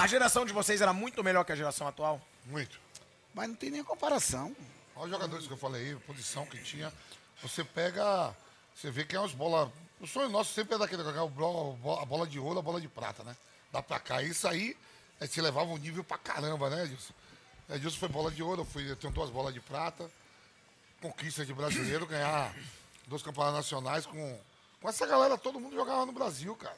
A 0.01 0.07
geração 0.07 0.47
de 0.47 0.53
vocês 0.55 0.81
era 0.81 0.95
muito 0.95 1.23
melhor 1.23 1.45
que 1.45 1.53
a 1.53 1.57
geração 1.57 1.87
atual? 1.87 2.19
Muito. 2.47 2.81
Mas 3.35 3.49
não 3.49 3.55
tem 3.55 3.71
nem 3.71 3.85
comparação. 3.85 4.57
Olha 4.97 5.05
os 5.05 5.11
jogadores 5.11 5.47
que 5.47 5.53
eu 5.53 5.59
falei 5.59 5.89
aí, 5.89 5.93
a 5.95 6.01
posição 6.01 6.47
que 6.47 6.57
tinha. 6.63 6.91
Você 7.43 7.63
pega, 7.63 8.35
você 8.75 8.91
vê 8.91 9.05
que 9.05 9.15
é 9.15 9.21
umas 9.21 9.33
bolas. 9.33 9.69
O 10.01 10.07
sonho 10.07 10.31
nosso 10.31 10.55
sempre 10.55 10.75
é 10.75 10.79
daquele, 10.79 11.03
ganhar 11.03 11.25
o 11.25 11.29
blo- 11.29 11.99
a 12.01 12.07
bola 12.07 12.27
de 12.27 12.39
ouro, 12.39 12.59
a 12.59 12.63
bola 12.63 12.81
de 12.81 12.89
prata, 12.89 13.23
né? 13.25 13.37
Dá 13.71 13.83
pra 13.83 14.01
cá. 14.01 14.23
Isso 14.23 14.49
aí, 14.49 14.75
é, 15.21 15.27
te 15.27 15.39
levava 15.43 15.69
um 15.71 15.77
nível 15.77 16.03
pra 16.03 16.17
caramba, 16.17 16.71
né, 16.71 16.85
Edilson? 16.85 17.13
Edilson 17.69 17.99
foi 17.99 18.09
bola 18.09 18.31
de 18.31 18.43
ouro, 18.43 18.63
eu, 18.63 18.67
fui, 18.67 18.91
eu 18.91 18.97
tenho 18.97 19.13
duas 19.13 19.29
bolas 19.29 19.53
de 19.53 19.61
prata. 19.61 20.11
Conquista 21.03 21.45
de 21.45 21.53
brasileiro, 21.53 22.07
ganhar 22.07 22.55
dois 23.07 23.23
campeonatos 23.23 23.57
nacionais 23.59 24.07
com, 24.07 24.41
com 24.81 24.89
essa 24.89 25.07
galera, 25.07 25.37
todo 25.37 25.61
mundo 25.61 25.75
jogava 25.77 26.07
no 26.07 26.13
Brasil, 26.13 26.57
cara. 26.57 26.77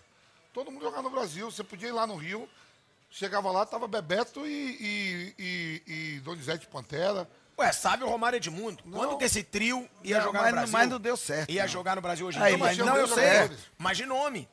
Todo 0.52 0.72
mundo 0.72 0.82
jogava 0.82 1.02
no 1.04 1.10
Brasil. 1.10 1.48
Você 1.50 1.62
podia 1.62 1.88
ir 1.88 1.92
lá 1.92 2.04
no 2.06 2.16
Rio, 2.16 2.48
chegava 3.12 3.50
lá, 3.52 3.64
tava 3.66 3.86
Bebeto 3.86 4.44
e, 4.46 4.76
e, 4.80 5.34
e, 5.38 5.82
e 6.16 6.20
Donizete 6.20 6.66
Pantera. 6.66 7.28
Ué, 7.58 7.70
sabe 7.70 8.02
o 8.02 8.08
Romário 8.08 8.38
Edmundo? 8.38 8.82
Quando 8.90 9.18
que 9.18 9.24
esse 9.24 9.42
trio 9.42 9.86
ia 10.02 10.18
Não, 10.18 10.24
jogar 10.24 10.40
mas 10.40 10.50
no 10.50 10.56
não- 10.56 10.62
Brasil? 10.62 10.72
mas 10.78 10.88
não 10.88 10.98
deu 10.98 11.16
certo, 11.16 11.50
Ia 11.50 11.62
não. 11.62 11.68
jogar 11.68 11.94
no 11.96 12.02
Brasil 12.02 12.26
hoje. 12.26 12.38
Aí, 12.38 12.54
então, 12.54 12.66
mas 12.66 12.78
não, 12.78 12.96
eu 12.96 13.06
sei. 13.06 13.24
jogadores. 13.26 13.58
Mas 13.78 13.96
de 13.98 14.06
nome. 14.06 14.48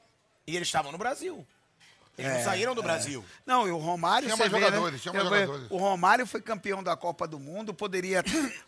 E 0.46 0.56
eles 0.56 0.68
estavam 0.68 0.92
no 0.92 0.98
Brasil. 0.98 1.48
Eles 2.18 2.34
não 2.34 2.44
saíram 2.44 2.76
do 2.76 2.84
Brasil. 2.84 3.24
Não, 3.46 3.66
e 3.66 3.72
o 3.72 3.78
Romário. 3.78 4.30
Você 4.30 4.36
mais 4.36 4.52
vê, 4.52 4.60
jogadores, 4.60 5.06
né? 5.06 5.12
vejo, 5.14 5.24
jogadores. 5.30 5.68
O 5.72 5.78
Romário 5.78 6.28
foi 6.28 6.42
campeão 6.42 6.84
da 6.84 6.98
Copa 6.98 7.26
do 7.26 7.40
Mundo, 7.40 7.74
poderia 7.74 8.22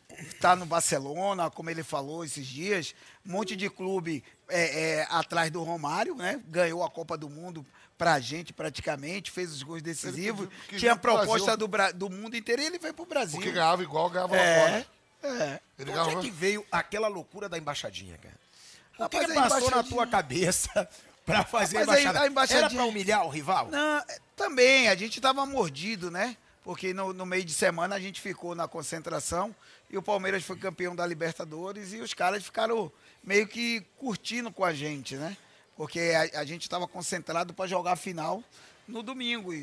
estar 0.10 0.56
no 0.56 0.66
Barcelona, 0.66 1.52
como 1.52 1.70
ele 1.70 1.84
falou 1.84 2.24
esses 2.24 2.48
dias. 2.48 2.96
Um 3.26 3.34
monte 3.34 3.58
de 3.58 3.70
clube 3.70 4.24
é, 4.48 5.00
é, 5.02 5.08
atrás 5.10 5.52
do 5.52 5.62
Romário, 5.64 6.16
né? 6.16 6.42
Ganhou 6.48 6.82
a 6.82 6.90
Copa 6.90 7.18
do 7.18 7.30
Mundo 7.30 7.66
pra 8.02 8.20
gente 8.20 8.52
praticamente, 8.52 9.30
fez 9.30 9.52
os 9.52 9.62
gols 9.62 9.84
decisivos. 9.84 10.48
Tinha 10.76 10.96
proposta 10.96 11.56
do, 11.56 11.68
Bra- 11.68 11.92
do 11.92 12.10
mundo 12.10 12.36
inteiro 12.36 12.60
e 12.60 12.66
ele 12.66 12.80
veio 12.80 12.96
pro 12.96 13.06
Brasil. 13.06 13.36
Porque 13.38 13.52
ganhava 13.52 13.84
igual, 13.84 14.10
ganhava 14.10 14.36
lá 14.36 14.42
É, 14.42 14.60
fora. 14.60 14.88
é. 15.44 15.60
Ele 15.78 15.92
Onde 15.92 16.00
é 16.00 16.04
ganhava. 16.04 16.22
que 16.22 16.32
veio 16.32 16.66
aquela 16.72 17.08
loucura 17.08 17.48
da 17.48 17.60
embaixadinha, 17.60 18.18
cara? 18.18 18.34
O 18.34 19.08
que, 19.08 19.18
Rapaz, 19.18 19.26
que 19.32 19.38
a 19.38 19.50
passou 19.50 19.70
na 19.70 19.84
tua 19.84 20.08
cabeça 20.08 20.90
pra 21.28 21.44
fazer 21.46 21.78
Rapaz, 21.78 21.90
a- 22.00 22.02
embaixada? 22.02 22.22
a 22.22 22.28
embaixadinha- 22.28 22.66
Era 22.66 22.74
pra 22.76 22.86
humilhar 22.86 23.24
o 23.24 23.30
rival? 23.30 23.68
Não, 23.70 23.98
é, 24.00 24.18
também, 24.36 24.88
a 24.88 24.96
gente 24.96 25.18
estava 25.20 25.46
mordido, 25.46 26.10
né? 26.10 26.36
Porque 26.64 26.96
no, 26.96 27.14
no 27.14 27.26
meio 27.28 27.46
de 27.46 27.54
semana 27.54 27.96
a 27.96 28.00
gente 28.00 28.20
ficou 28.20 28.56
na 28.56 28.68
concentração 28.68 29.56
e 29.92 29.98
o 29.98 30.02
Palmeiras 30.02 30.44
foi 30.44 30.56
campeão 30.58 30.96
da 30.96 31.06
Libertadores 31.06 31.94
e 31.94 31.98
os 31.98 32.16
caras 32.16 32.44
ficaram 32.44 32.92
meio 33.24 33.48
que 33.48 33.82
curtindo 33.98 34.52
com 34.52 34.66
a 34.66 34.74
gente, 34.74 35.16
né? 35.16 35.38
Porque 35.76 36.00
a, 36.34 36.42
a 36.42 36.46
gente 36.46 36.64
estava 36.64 36.88
concentrado 36.88 37.54
para 37.54 37.68
jogar 37.68 37.94
a 37.94 37.96
final 37.96 38.44
no 38.88 39.02
domingo 39.02 39.54
e, 39.54 39.58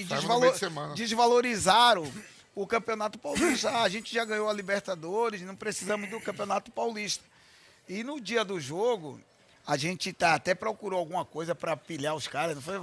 e- 0.00 0.04
Tava 0.06 0.14
no 0.14 0.20
desvalo- 0.20 0.40
meio 0.40 0.52
de 0.94 1.02
desvalorizaram 1.04 2.12
o 2.54 2.66
Campeonato 2.66 3.18
Paulista. 3.18 3.70
Ah, 3.70 3.82
a 3.82 3.88
gente 3.88 4.12
já 4.14 4.24
ganhou 4.24 4.48
a 4.48 4.52
Libertadores, 4.52 5.42
não 5.42 5.56
precisamos 5.56 6.08
do 6.10 6.20
Campeonato 6.20 6.70
Paulista. 6.70 7.24
E 7.88 8.02
no 8.02 8.20
dia 8.20 8.44
do 8.44 8.58
jogo, 8.60 9.20
a 9.66 9.76
gente 9.76 10.12
tá, 10.12 10.34
até 10.34 10.54
procurou 10.54 10.98
alguma 10.98 11.24
coisa 11.24 11.54
para 11.54 11.76
pilhar 11.76 12.14
os 12.14 12.28
caras, 12.28 12.54
não 12.54 12.62
foi? 12.62 12.80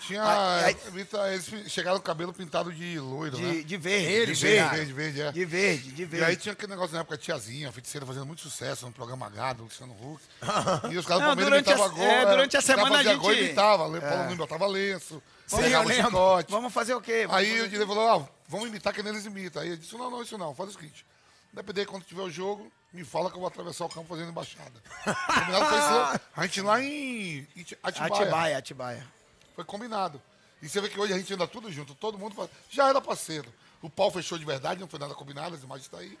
Tinha. 0.00 0.22
Aí- 0.64 0.74
Vitor, 0.90 1.26
eles 1.28 1.44
chegaram 1.70 1.98
com 1.98 2.02
o 2.02 2.06
cabelo 2.06 2.32
pintado 2.32 2.72
de 2.72 2.98
loiro, 2.98 3.36
né? 3.38 3.52
De, 3.52 3.64
de 3.64 3.76
verde. 3.76 4.32
De 4.32 4.36
chegaram. 4.36 4.70
verde. 4.76 4.92
Verde, 4.92 5.12
verde, 5.14 5.20
é. 5.20 5.32
De 5.32 5.44
verde, 5.44 5.92
de 5.92 6.02
E 6.02 6.04
verde. 6.06 6.24
aí 6.26 6.36
tinha 6.36 6.52
aquele 6.52 6.70
negócio 6.72 6.94
na 6.94 7.00
época, 7.00 7.18
tiazinha, 7.18 7.70
feiticeira, 7.72 8.06
fazendo 8.06 8.24
muito 8.24 8.40
sucesso 8.40 8.86
no 8.86 8.92
programa 8.92 9.28
Gado, 9.28 9.64
Luciano 9.64 9.92
Huck. 9.92 10.22
E 10.90 10.96
os 10.96 11.04
caras 11.06 11.22
do 11.22 11.26
Palmeiras 11.26 11.36
durante 11.62 11.68
a- 11.70 11.72
imitavam 11.74 11.94
gol. 11.96 12.04
é, 12.06 12.26
durante 12.26 12.56
a 12.56 12.60
semana 12.62 12.88
a 12.94 12.98
faziam 12.98 13.18
gol 13.18 13.32
e 13.32 13.34
gente- 13.34 13.44
imitava. 13.46 13.96
É. 13.96 14.00
Paulo 14.00 14.22
Nunes 14.24 14.36
botava 14.38 14.66
lenço, 14.66 15.22
pegava 15.50 15.92
chicote. 15.92 16.50
Vamos 16.50 16.72
fazer 16.72 16.94
o 16.94 17.00
quê? 17.00 17.26
Vamos 17.26 17.36
Aí 17.42 17.60
o 17.60 17.68
diretor 17.68 17.94
falou, 17.94 18.08
ah, 18.22 18.28
vamos 18.48 18.68
imitar 18.68 18.94
que 18.94 19.00
eles 19.00 19.26
imitam. 19.26 19.60
Aí 19.62 19.68
eu 19.70 19.76
disse, 19.76 19.94
não, 19.96 20.10
não, 20.10 20.22
isso 20.22 20.38
não, 20.38 20.54
faz 20.54 20.70
o 20.70 20.72
seguinte. 20.72 21.04
Depender 21.52 21.86
quando 21.86 22.02
tiver 22.04 22.22
o 22.22 22.30
jogo, 22.30 22.72
me 22.94 23.04
fala 23.04 23.28
que 23.30 23.36
eu 23.36 23.40
vou 23.40 23.48
atravessar 23.48 23.84
o 23.84 23.88
campo 23.88 24.08
fazendo 24.08 24.30
embaixada. 24.30 24.72
combinado 25.04 25.66
foi 25.66 25.78
isso. 25.78 26.20
A 26.36 26.42
gente 26.46 26.60
lá 26.62 26.80
em 26.82 27.46
Iti- 27.56 27.78
Atibaia. 27.82 28.12
Atibaia, 28.22 28.58
Atibaia. 28.58 29.06
Foi 29.54 29.64
combinado. 29.64 30.22
E 30.62 30.68
você 30.68 30.80
vê 30.80 30.88
que 30.88 30.98
hoje 30.98 31.12
a 31.12 31.18
gente 31.18 31.32
anda 31.34 31.46
tudo 31.46 31.70
junto, 31.70 31.94
todo 31.94 32.16
mundo 32.18 32.34
faz- 32.34 32.48
já 32.70 32.88
era 32.88 33.00
parceiro. 33.00 33.52
O 33.82 33.90
pau 33.90 34.10
fechou 34.10 34.38
de 34.38 34.44
verdade, 34.44 34.80
não 34.80 34.88
foi 34.88 34.98
nada 34.98 35.12
combinado, 35.14 35.54
as 35.54 35.62
imagens 35.62 35.84
estão 35.86 35.98
aí. 36.00 36.18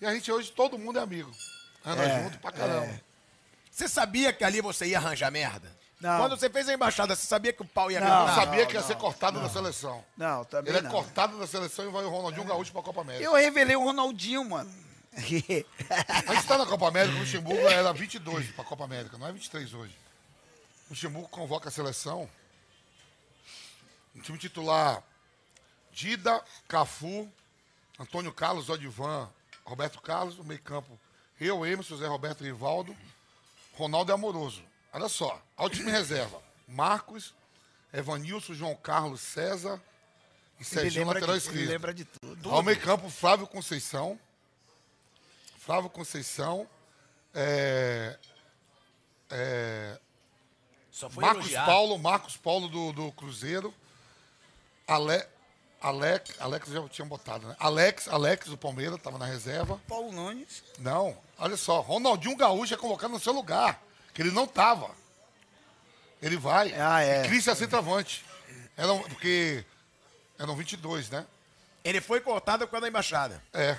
E 0.00 0.04
a 0.06 0.12
gente 0.12 0.30
hoje, 0.30 0.50
todo 0.52 0.76
mundo 0.78 0.98
é 0.98 1.02
amigo. 1.02 1.30
Anda 1.84 2.02
É, 2.02 2.22
junto 2.24 2.38
pra 2.40 2.52
caramba. 2.52 3.00
Você 3.70 3.88
sabia 3.88 4.32
que 4.32 4.44
ali 4.44 4.60
você 4.60 4.86
ia 4.86 4.98
arranjar 4.98 5.30
merda? 5.30 5.74
Não. 6.00 6.18
Quando 6.18 6.36
você 6.38 6.50
fez 6.50 6.68
a 6.68 6.74
embaixada, 6.74 7.14
você 7.16 7.26
sabia 7.26 7.52
que 7.54 7.62
o 7.62 7.64
pau 7.64 7.90
ia 7.90 8.00
Não. 8.00 8.28
Eu 8.28 8.34
sabia 8.34 8.66
que 8.66 8.74
ia 8.74 8.82
ser 8.82 8.96
cortado 8.96 9.40
da 9.40 9.48
seleção. 9.48 10.04
Não, 10.16 10.44
também 10.44 10.70
Ele 10.70 10.80
é 10.80 10.82
não. 10.82 10.90
cortado 10.90 11.38
da 11.38 11.46
seleção 11.46 11.86
e 11.86 11.88
vai 11.88 12.04
o 12.04 12.10
Ronaldinho 12.10 12.44
Gaúcho 12.44 12.70
pra 12.72 12.82
Copa 12.82 13.00
América. 13.00 13.24
Eu 13.24 13.34
revelei 13.34 13.76
o 13.76 13.82
Ronaldinho, 13.84 14.44
mano. 14.44 14.70
A 16.26 16.34
gente 16.34 16.46
tá 16.46 16.58
na 16.58 16.66
Copa 16.66 16.88
América, 16.88 17.16
o 17.16 17.20
Luxemburgo 17.20 17.66
era 17.68 17.92
22 17.92 18.50
pra 18.50 18.64
Copa 18.64 18.84
América, 18.84 19.16
não 19.16 19.26
é 19.26 19.32
23 19.32 19.72
hoje. 19.72 19.94
O 20.86 20.90
Luxemburgo 20.90 21.28
convoca 21.28 21.68
a 21.68 21.72
seleção. 21.72 22.28
O 24.14 24.20
time 24.20 24.38
titular: 24.38 25.02
Dida, 25.90 26.42
Cafu, 26.68 27.30
Antônio 27.98 28.32
Carlos, 28.32 28.68
Odivan, 28.68 29.28
Roberto 29.64 30.00
Carlos, 30.00 30.36
no 30.36 30.44
meio-campo. 30.44 30.98
Eu, 31.40 31.66
Emerson, 31.66 31.96
José 31.96 32.06
Roberto 32.06 32.44
Rivaldo, 32.44 32.96
Ronaldo 33.74 34.12
e 34.12 34.14
Amoroso. 34.14 34.62
Olha 34.92 35.08
só, 35.08 35.42
ao 35.56 35.68
time 35.70 35.90
reserva: 35.90 36.42
Marcos, 36.68 37.34
Evanilson, 37.92 38.54
João 38.54 38.74
Carlos, 38.74 39.20
César 39.20 39.80
e 40.58 40.62
Ele 40.62 40.64
Serginho, 40.64 41.06
lateral 41.06 41.28
de, 41.28 41.32
ele 41.32 41.38
esquerdo. 41.38 41.68
lembra 41.68 41.94
de 41.94 42.04
tudo. 42.04 42.50
Ao 42.50 42.62
meio 42.62 42.80
campo, 42.80 43.08
Flávio 43.08 43.46
Conceição. 43.46 44.18
Flávio 45.66 45.90
Conceição. 45.90 46.68
É, 47.34 48.16
é, 49.28 49.98
Só 50.92 51.10
foi 51.10 51.24
Marcos 51.24 51.42
elogiar. 51.46 51.66
Paulo, 51.66 51.98
Marcos 51.98 52.36
Paulo 52.36 52.68
do, 52.68 52.92
do 52.92 53.12
Cruzeiro. 53.12 53.74
Ale, 54.86 55.26
Alex, 55.80 56.36
Alex 56.38 56.68
já 56.68 56.88
tinha 56.88 57.04
botado, 57.04 57.48
né? 57.48 57.56
Alex, 57.58 58.06
Alex 58.06 58.46
do 58.46 58.56
Palmeiras, 58.56 58.96
estava 58.96 59.18
na 59.18 59.26
reserva. 59.26 59.80
Paulo 59.88 60.12
Nunes. 60.12 60.62
Não, 60.78 61.18
olha 61.36 61.56
só, 61.56 61.80
Ronaldinho 61.80 62.36
Gaúcho 62.36 62.72
é 62.72 62.76
convocado 62.76 63.12
no 63.12 63.20
seu 63.20 63.32
lugar, 63.32 63.82
que 64.14 64.22
ele 64.22 64.30
não 64.30 64.44
estava. 64.44 64.90
Ele 66.22 66.36
vai. 66.36 66.72
Ah, 66.72 67.02
é. 67.02 67.24
E 67.24 67.28
Cristian 67.28 67.56
centroavante. 67.56 68.24
Eram, 68.76 69.00
porque 69.00 69.64
eram 70.38 70.54
22, 70.54 71.10
né? 71.10 71.26
Ele 71.82 72.00
foi 72.00 72.20
cortado 72.20 72.66
causa 72.68 72.82
da 72.82 72.88
embaixada. 72.88 73.42
É. 73.52 73.76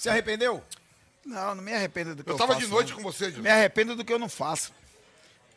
Se 0.00 0.08
arrependeu? 0.08 0.64
Não, 1.26 1.54
não 1.54 1.62
me 1.62 1.74
arrependo 1.74 2.14
do 2.14 2.24
que 2.24 2.30
eu, 2.30 2.34
Eu 2.34 2.38
tava 2.38 2.54
faço. 2.54 2.64
de 2.64 2.72
noite 2.72 2.88
não. 2.92 2.96
com 2.96 3.02
você. 3.02 3.28
Me 3.32 3.50
arrependo 3.50 3.94
do 3.94 4.02
que 4.02 4.10
eu 4.10 4.18
não 4.18 4.30
faço. 4.30 4.72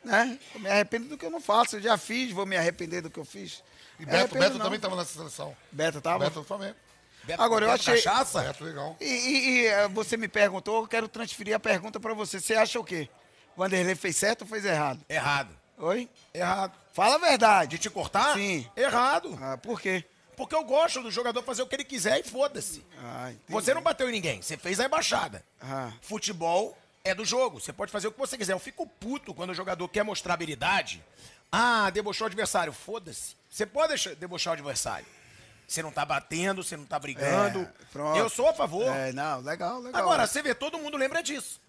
Né? 0.04 0.38
Eu 0.54 0.60
me 0.60 0.70
arrependo 0.70 1.08
do 1.08 1.18
que 1.18 1.26
eu 1.26 1.30
não 1.32 1.40
faço. 1.40 1.78
Eu 1.78 1.82
já 1.82 1.98
fiz, 1.98 2.34
vou 2.34 2.46
me 2.46 2.58
arrepender 2.58 3.02
do 3.02 3.10
que 3.10 3.18
eu 3.18 3.24
fiz. 3.24 3.64
E 3.98 4.06
Beto, 4.06 4.36
Beto 4.38 4.58
não. 4.58 4.66
também 4.66 4.76
estava 4.76 4.98
nessa 4.98 5.14
seleção. 5.14 5.56
Beto 5.72 6.02
tava? 6.02 6.26
Beto 6.26 6.42
do 6.42 6.46
Flamengo. 6.46 6.76
Beto- 7.24 7.42
Agora, 7.42 7.64
eu 7.68 7.72
Beto 7.72 7.90
achei- 7.90 8.02
Cachaça? 8.04 8.42
Beto, 8.42 8.66
legal. 8.66 8.98
E, 9.00 9.06
e- 9.06 9.50
e, 9.62 9.68
eh, 9.68 9.88
você 9.88 10.18
me 10.18 10.28
perguntou, 10.28 10.82
eu 10.82 10.88
quero 10.90 11.08
transferir 11.08 11.56
a 11.56 11.60
pergunta 11.60 11.98
para 11.98 12.14
você. 12.14 12.38
Você 12.42 12.54
acha 12.54 12.78
o 12.78 12.84
quê? 12.84 13.08
Vanderlei 13.56 13.96
fez 13.96 14.18
certo 14.18 14.42
ou 14.42 14.48
fez 14.50 14.66
errado? 14.66 15.00
Errado. 15.08 15.58
Oi? 15.78 16.10
Errado. 16.34 16.74
Fala 16.92 17.16
a 17.16 17.20
verdade. 17.20 17.78
De 17.78 17.84
te 17.84 17.90
cortar? 17.90 18.34
Sim. 18.36 18.70
Errado. 18.76 19.40
Ah, 19.42 19.58
por 19.58 19.80
quê? 19.80 20.04
Porque 20.36 20.56
eu 20.56 20.64
gosto 20.64 21.02
do 21.02 21.12
jogador 21.12 21.42
fazer 21.44 21.62
o 21.62 21.68
que 21.68 21.76
ele 21.76 21.84
quiser 21.84 22.20
e 22.20 22.24
foda-se. 22.24 22.84
Ah. 23.00 23.32
Você 23.50 23.74
não 23.74 23.82
bateu 23.82 24.10
em 24.10 24.12
ninguém, 24.12 24.42
você 24.42 24.58
fez 24.58 24.80
a 24.80 24.86
embaixada. 24.86 25.44
Ah. 25.62 25.92
Futebol 26.02 26.78
é 27.04 27.14
do 27.14 27.26
jogo, 27.26 27.60
você 27.60 27.74
pode 27.74 27.92
fazer 27.92 28.08
o 28.08 28.12
que 28.12 28.20
você 28.20 28.38
quiser. 28.38 28.54
Eu 28.54 28.60
fico 28.60 28.88
puto 28.88 29.34
quando 29.34 29.52
o 29.52 29.56
jogador 29.56 29.88
quer 29.88 30.04
mostrar 30.04 30.34
habilidade. 30.34 31.04
Ah, 31.52 31.90
debochou 31.90 32.26
o 32.26 32.28
adversário. 32.28 32.74
Foda-se. 32.74 33.36
Você 33.50 33.66
pode 33.66 34.16
debochar 34.16 34.52
o 34.52 34.54
adversário. 34.56 35.06
Você 35.68 35.82
não 35.82 35.92
tá 35.92 36.06
batendo, 36.06 36.64
você 36.64 36.76
não 36.76 36.86
tá 36.86 37.00
brigando. 37.00 37.68
É, 38.16 38.20
eu 38.20 38.30
sou 38.30 38.48
a 38.50 38.54
favor. 38.54 38.88
É, 38.88 39.12
não, 39.14 39.40
legal, 39.40 39.80
legal. 39.80 40.02
Agora, 40.02 40.28
você 40.28 40.42
vê, 40.42 40.54
todo 40.54 40.78
mundo 40.78 40.98
lembra 40.98 41.24
disso. 41.24 41.62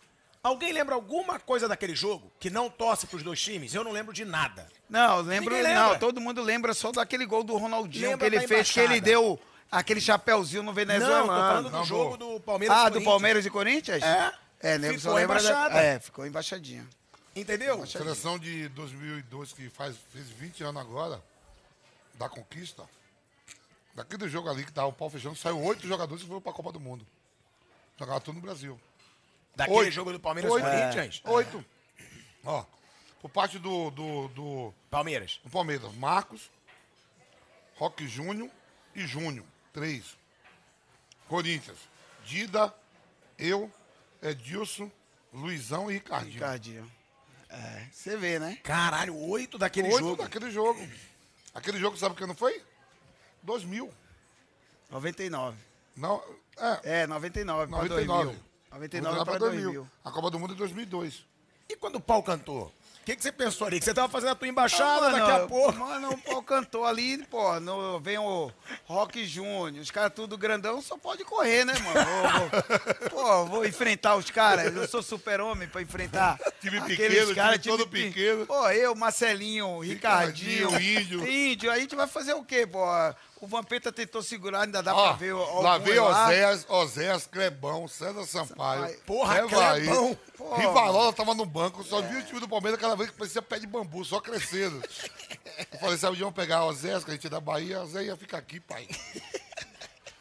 Alguém 0.45 0.75
lembra 0.75 0.95
alguma 0.95 1.41
coisa 1.41 1.67
daquele 1.67 1.95
jogo 1.97 2.31
que 2.39 2.51
não 2.51 2.69
torce 2.69 3.07
pros 3.07 3.23
dois 3.23 3.41
times? 3.41 3.75
Eu 3.75 3.83
não 3.83 3.91
lembro 3.91 4.13
de 4.13 4.27
nada. 4.27 4.69
Não, 4.91 5.23
lembro, 5.23 5.57
não, 5.63 5.99
todo 5.99 6.21
mundo 6.21 6.43
lembra 6.43 6.75
só 6.75 6.93
daquele 6.93 7.25
gol 7.25 7.43
do 7.43 7.57
Ronaldinho 7.57 8.11
Lembra 8.11 8.29
que 8.29 8.37
ele 8.37 8.43
da 8.43 8.49
fez, 8.49 8.71
que 8.71 8.79
ele 8.79 9.01
deu 9.01 9.41
aquele 9.73 10.03
chapéuzinho 10.03 10.63
no 10.63 10.67
Não, 10.69 10.75
venezuelano. 10.75 11.27
tô 11.27 11.33
falando 11.33 11.65
do 11.71 11.71
Não, 11.79 11.85
jogo 11.87 12.17
do- 12.19 12.35
do 12.35 12.41
Palmeiras. 12.41 12.77
e 12.77 12.81
Ah, 12.81 12.89
do. 12.91 13.03
Palmeiras 13.03 13.47
e 13.47 13.51
Corinthians? 13.51 14.03
É. 14.03 14.35
É, 14.61 14.79
nego 14.79 14.99
Ficou 14.99 15.13
só 15.13 15.17
lembra 15.17 15.43
da- 15.43 15.49
embaixada. 15.51 15.81
É, 15.81 15.99
ficou 15.99 16.27
embaixadinha. 16.27 16.87
Entendeu? 17.35 17.85
Seleção 17.87 18.39
de 18.39 18.69
2002, 18.69 19.53
que 19.55 19.71
faz, 19.71 19.97
fez 20.13 20.29
20 20.29 20.63
anos 20.63 20.81
agora, 20.81 21.23
da 22.15 22.29
conquista. 22.29 22.85
Daquele 23.95 24.29
jogo 24.29 24.51
ali 24.51 24.63
que 24.65 24.73
tava 24.73 24.89
o 24.89 24.93
pau 24.93 25.09
fechando, 25.09 25.37
saiu 25.37 25.59
oito 25.63 25.87
jogadores 25.89 26.23
que 26.23 26.29
foram 26.29 26.41
pra 26.43 26.53
Copa 26.53 26.71
do 26.71 26.79
Mundo. 26.81 27.07
Jogaram 27.99 28.21
tudo 28.21 28.37
no 28.37 28.41
Brasil. 28.43 28.79
Daquele 29.57 29.79
Oito. 29.79 29.91
jogo 29.93 30.13
do 30.13 30.21
Palmeiras 30.21 30.51
Oito. 30.53 30.65
Corinthians. 30.67 31.23
Oito. 31.25 31.65
Ó, 32.45 32.65
por 33.23 33.31
parte 33.31 33.59
do, 33.59 33.91
do, 33.91 34.29
do, 34.29 34.75
Palmeiras. 34.91 35.41
do 35.45 35.51
Palmeiras, 35.51 35.93
Marcos, 35.95 36.51
Roque 37.77 38.07
Júnior 38.09 38.51
e 38.95 39.07
Júnior. 39.07 39.47
Três. 39.73 40.17
Corinthians, 41.29 41.79
Dida, 42.25 42.73
eu, 43.39 43.73
Edilson, 44.23 44.91
Luizão 45.33 45.91
e 45.91 45.95
Ricardinho. 45.95 46.35
Ricardinho. 46.35 46.93
É, 47.49 47.87
você 47.93 48.17
vê, 48.17 48.39
né? 48.39 48.59
Caralho, 48.63 49.17
oito 49.17 49.57
daquele 49.59 49.89
Oito 49.89 49.99
jogo. 49.99 50.23
daquele 50.23 50.51
jogo. 50.51 50.87
Aquele 51.55 51.79
jogo, 51.79 51.97
sabe 51.97 52.15
o 52.15 52.19
que 52.19 52.27
não 52.27 52.35
foi? 52.35 52.63
2000. 53.43 53.93
99. 54.91 55.57
Não, 55.97 56.23
é, 56.83 57.03
É, 57.03 57.07
99 57.07 57.71
para 57.71 57.83
99. 57.83 58.37
2000. 58.79 59.03
99 59.03 59.17
para 59.17 59.25
pra 59.25 59.39
2000. 59.39 59.89
A 60.05 60.11
Copa 60.11 60.31
do 60.31 60.39
Mundo 60.39 60.55
é 60.55 60.57
2002. 60.57 61.25
E 61.69 61.77
quando 61.77 61.97
o 61.97 62.01
pau 62.01 62.23
cantou? 62.23 62.73
O 63.01 63.05
que, 63.05 63.17
que 63.17 63.23
você 63.23 63.31
pensou 63.33 63.67
ali? 63.67 63.79
Que 63.79 63.85
você 63.85 63.93
tava 63.93 64.09
fazendo 64.09 64.31
a 64.31 64.35
tua 64.35 64.49
embaixada, 64.49 65.09
Ah, 65.09 65.11
mano, 65.11 65.27
daqui 65.27 65.43
a 65.43 65.47
pouco. 65.47 65.79
Mano, 65.79 66.19
pô, 66.25 66.43
cantou 66.43 66.87
ali, 66.87 67.19
pô, 67.27 67.61
no, 67.61 68.01
vem 68.01 68.17
o 68.17 68.51
Rock 68.87 69.27
Júnior, 69.27 69.83
os 69.83 69.91
caras 69.91 70.13
tudo 70.15 70.39
grandão, 70.39 70.81
só 70.81 70.97
pode 70.97 71.23
correr, 71.23 71.67
né, 71.67 71.75
mano? 71.81 72.07
Vou, 72.07 72.49
vou- 72.49 73.11
pô, 73.11 73.45
vou 73.47 73.67
enfrentar 73.67 74.17
os 74.17 74.31
caras, 74.31 74.75
eu 74.75 74.89
sou 74.89 75.03
super-homem 75.03 75.69
pra 75.69 75.83
enfrentar 75.83 76.39
Time 76.63 76.79
aqueles 76.79 76.97
pequeno, 77.19 77.35
caras, 77.35 77.59
time 77.61 77.77
todo 77.77 77.87
pe- 77.87 78.05
pequeno. 78.05 78.47
Pô, 78.47 78.71
eu, 78.71 78.95
Marcelinho, 78.95 79.81
Ricardinho, 79.81 80.71
Ricardinho, 80.71 81.01
Índio. 81.21 81.29
Índio, 81.29 81.71
a 81.71 81.79
gente 81.79 81.95
vai 81.95 82.07
fazer 82.07 82.33
o 82.33 82.43
quê, 82.43 82.67
pô? 82.67 82.83
O 83.45 83.47
Vampeta 83.47 83.93
tentou 83.93 84.23
segurar, 84.23 84.63
ainda 84.63 84.83
dá 84.83 84.95
pra 84.95 85.03
Ó, 85.03 85.13
ver 85.13 85.35
o 85.35 85.61
lá 85.61 85.77
lá. 85.77 86.25
Oséias, 86.25 86.67
Oséias, 86.67 87.27
Clebão, 87.27 87.87
César 87.87 88.25
Sampaio. 88.25 88.81
Sampaio. 88.81 89.01
Porra, 89.03 89.39
Evaí. 89.41 89.83
Clebão. 89.83 90.19
Rivalola 90.57 91.13
tava 91.13 91.35
no 91.35 91.45
banco, 91.45 91.85
só 91.85 92.01
vi 92.01 92.17
o 92.17 92.23
time 92.25 92.41
do 92.41 92.49
Palmeiras 92.49 92.81
cada 92.81 92.97
vez 92.97 93.11
que 93.11 93.19
parecia 93.19 93.43
pé 93.43 93.59
de 93.59 93.67
bambu, 93.67 94.03
só 94.03 94.19
crescendo. 94.19 94.83
Eu 95.73 95.79
falei, 95.79 95.99
sabe 95.99 96.17
de 96.17 96.23
vamos 96.23 96.35
pegar 96.35 96.65
Oséias, 96.65 97.05
que 97.05 97.11
a 97.11 97.15
gente 97.15 97.27
é 97.27 97.31
da 97.31 97.39
Bahia, 97.39 97.83
Oséias 97.83 98.09
ia 98.09 98.17
ficar 98.17 98.39
aqui, 98.39 98.59
pai. 98.61 98.89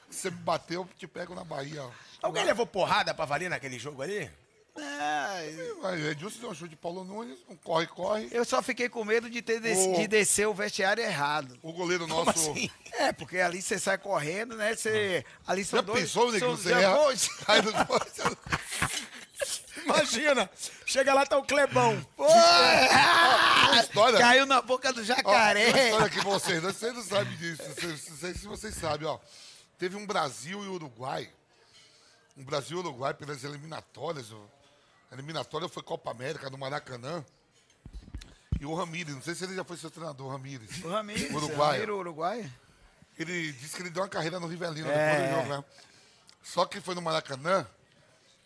Você 0.09 0.29
me 0.29 0.35
bateu, 0.37 0.81
eu 0.81 0.89
te 0.97 1.07
pego 1.07 1.33
na 1.33 1.45
Bahia. 1.45 1.81
Alguém 2.21 2.43
levou 2.43 2.67
porrada 2.67 3.13
pra 3.13 3.23
valer 3.23 3.49
naquele 3.49 3.79
jogo 3.79 4.01
ali? 4.01 4.29
É, 4.75 5.73
Mas 5.83 6.03
Edilson 6.03 6.39
deu 6.39 6.49
um 6.49 6.53
chute 6.55 6.71
de 6.71 6.75
Paulo 6.75 7.03
Nunes, 7.03 7.37
um 7.47 7.55
corre-corre. 7.57 8.27
eu 8.31 8.43
só 8.43 8.59
fiquei 8.61 8.89
com 8.89 9.03
medo 9.05 9.29
de 9.29 9.39
ter 9.41 9.59
des- 9.59 9.77
Ô. 9.87 9.93
de 9.93 10.07
descer 10.07 10.47
o 10.47 10.53
vestiário 10.53 11.03
errado. 11.03 11.55
O 11.61 11.71
goleiro 11.71 12.07
Como 12.07 12.25
nosso. 12.25 12.51
assim? 12.51 12.71
É, 12.93 13.11
porque 13.13 13.37
ali 13.39 13.61
você 13.61 13.77
sai 13.77 13.99
correndo, 13.99 14.55
né? 14.55 14.75
Você, 14.75 15.23
ali 15.45 15.63
são 15.63 15.77
Já 15.77 15.83
dois. 15.83 15.99
pensou, 16.01 16.31
são- 16.39 16.57
Você 16.57 16.69
já 16.69 16.81
erra, 16.81 16.95
foi- 16.97 17.17
cai 17.45 17.61
no- 17.61 17.71
Imagina, 19.85 20.49
chega 20.85 21.13
lá, 21.13 21.25
tá 21.25 21.37
o 21.37 21.43
Clebão. 21.43 22.01
Pô, 22.15 22.25
Uma 22.25 23.79
história. 23.81 24.17
Caiu 24.19 24.45
na 24.45 24.61
boca 24.61 24.93
do 24.93 25.01
Ó, 25.01 25.03
jacaré. 25.03 25.89
história 25.89 26.09
que 26.09 26.21
vocês, 26.21 26.61
vocês 26.63 26.93
não 26.93 27.03
sabem 27.03 27.35
disso. 27.37 27.61
Vocês- 27.63 28.09
Não 28.09 28.17
sei 28.17 28.33
se 28.33 28.47
vocês 28.47 28.75
sabem, 28.75 29.07
ó. 29.07 29.19
Teve 29.77 29.97
um 29.97 30.05
Brasil 30.05 30.63
e 30.63 30.67
Uruguai. 30.67 31.29
Um 32.37 32.43
Brasil 32.43 32.77
e 32.77 32.79
Uruguai 32.79 33.13
pelas 33.13 33.43
eliminatórias. 33.43 34.31
ó. 34.31 34.62
A 35.13 35.15
eliminatória 35.15 35.69
foi 35.69 35.83
Copa 35.83 36.09
América 36.09 36.49
no 36.49 36.57
Maracanã. 36.57 37.23
E 38.59 38.65
o 38.65 38.73
Ramírez, 38.73 39.13
não 39.13 39.21
sei 39.21 39.35
se 39.35 39.43
ele 39.43 39.55
já 39.55 39.63
foi 39.63 39.77
seu 39.77 39.91
treinador, 39.91 40.31
Ramírez. 40.31 40.83
O 40.83 40.89
Ramiro, 40.89 41.35
Uruguai. 41.35 41.71
Ramiro, 41.73 41.97
Uruguai. 41.99 42.51
Ele 43.19 43.51
disse 43.53 43.75
que 43.75 43.83
ele 43.83 43.91
deu 43.91 44.01
uma 44.01 44.09
carreira 44.09 44.39
no 44.39 44.47
Rivelino 44.47 44.89
É. 44.89 45.11
depois 45.11 45.29
do 45.29 45.35
jogo, 45.35 45.57
né? 45.57 45.65
Só 46.41 46.65
que 46.65 46.81
foi 46.81 46.95
no 46.95 47.01
Maracanã, 47.03 47.67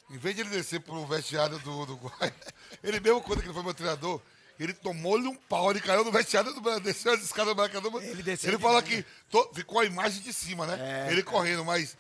em 0.10 0.18
vez 0.18 0.36
de 0.36 0.42
ele 0.42 0.50
descer 0.50 0.82
pro 0.82 1.06
vestiário 1.06 1.58
do 1.60 1.72
Uruguai, 1.72 2.34
ele 2.84 3.00
mesmo, 3.00 3.22
quando 3.22 3.40
que 3.40 3.46
ele 3.48 3.54
foi 3.54 3.64
meu 3.64 3.74
treinador, 3.74 4.20
ele 4.60 4.74
tomou-lhe 4.74 5.26
um 5.26 5.36
pau, 5.36 5.72
ele 5.72 5.80
caiu 5.80 6.04
no 6.04 6.12
vestiário 6.12 6.54
do 6.54 6.60
Brasil, 6.60 6.82
desceu 6.82 7.14
as 7.14 7.22
escadas 7.22 7.54
do 7.54 7.58
Maracanã. 7.58 7.88
Ele 8.02 8.24
desceu 8.24 8.50
Ele 8.50 8.60
falou 8.60 8.84
que 8.84 9.06
to- 9.32 9.52
ficou 9.54 9.80
a 9.80 9.86
imagem 9.86 10.22
de 10.22 10.34
cima, 10.34 10.68
né? 10.68 11.08
É. 11.08 11.12
ele 11.14 11.24
correndo, 11.24 11.64
mas 11.64 11.96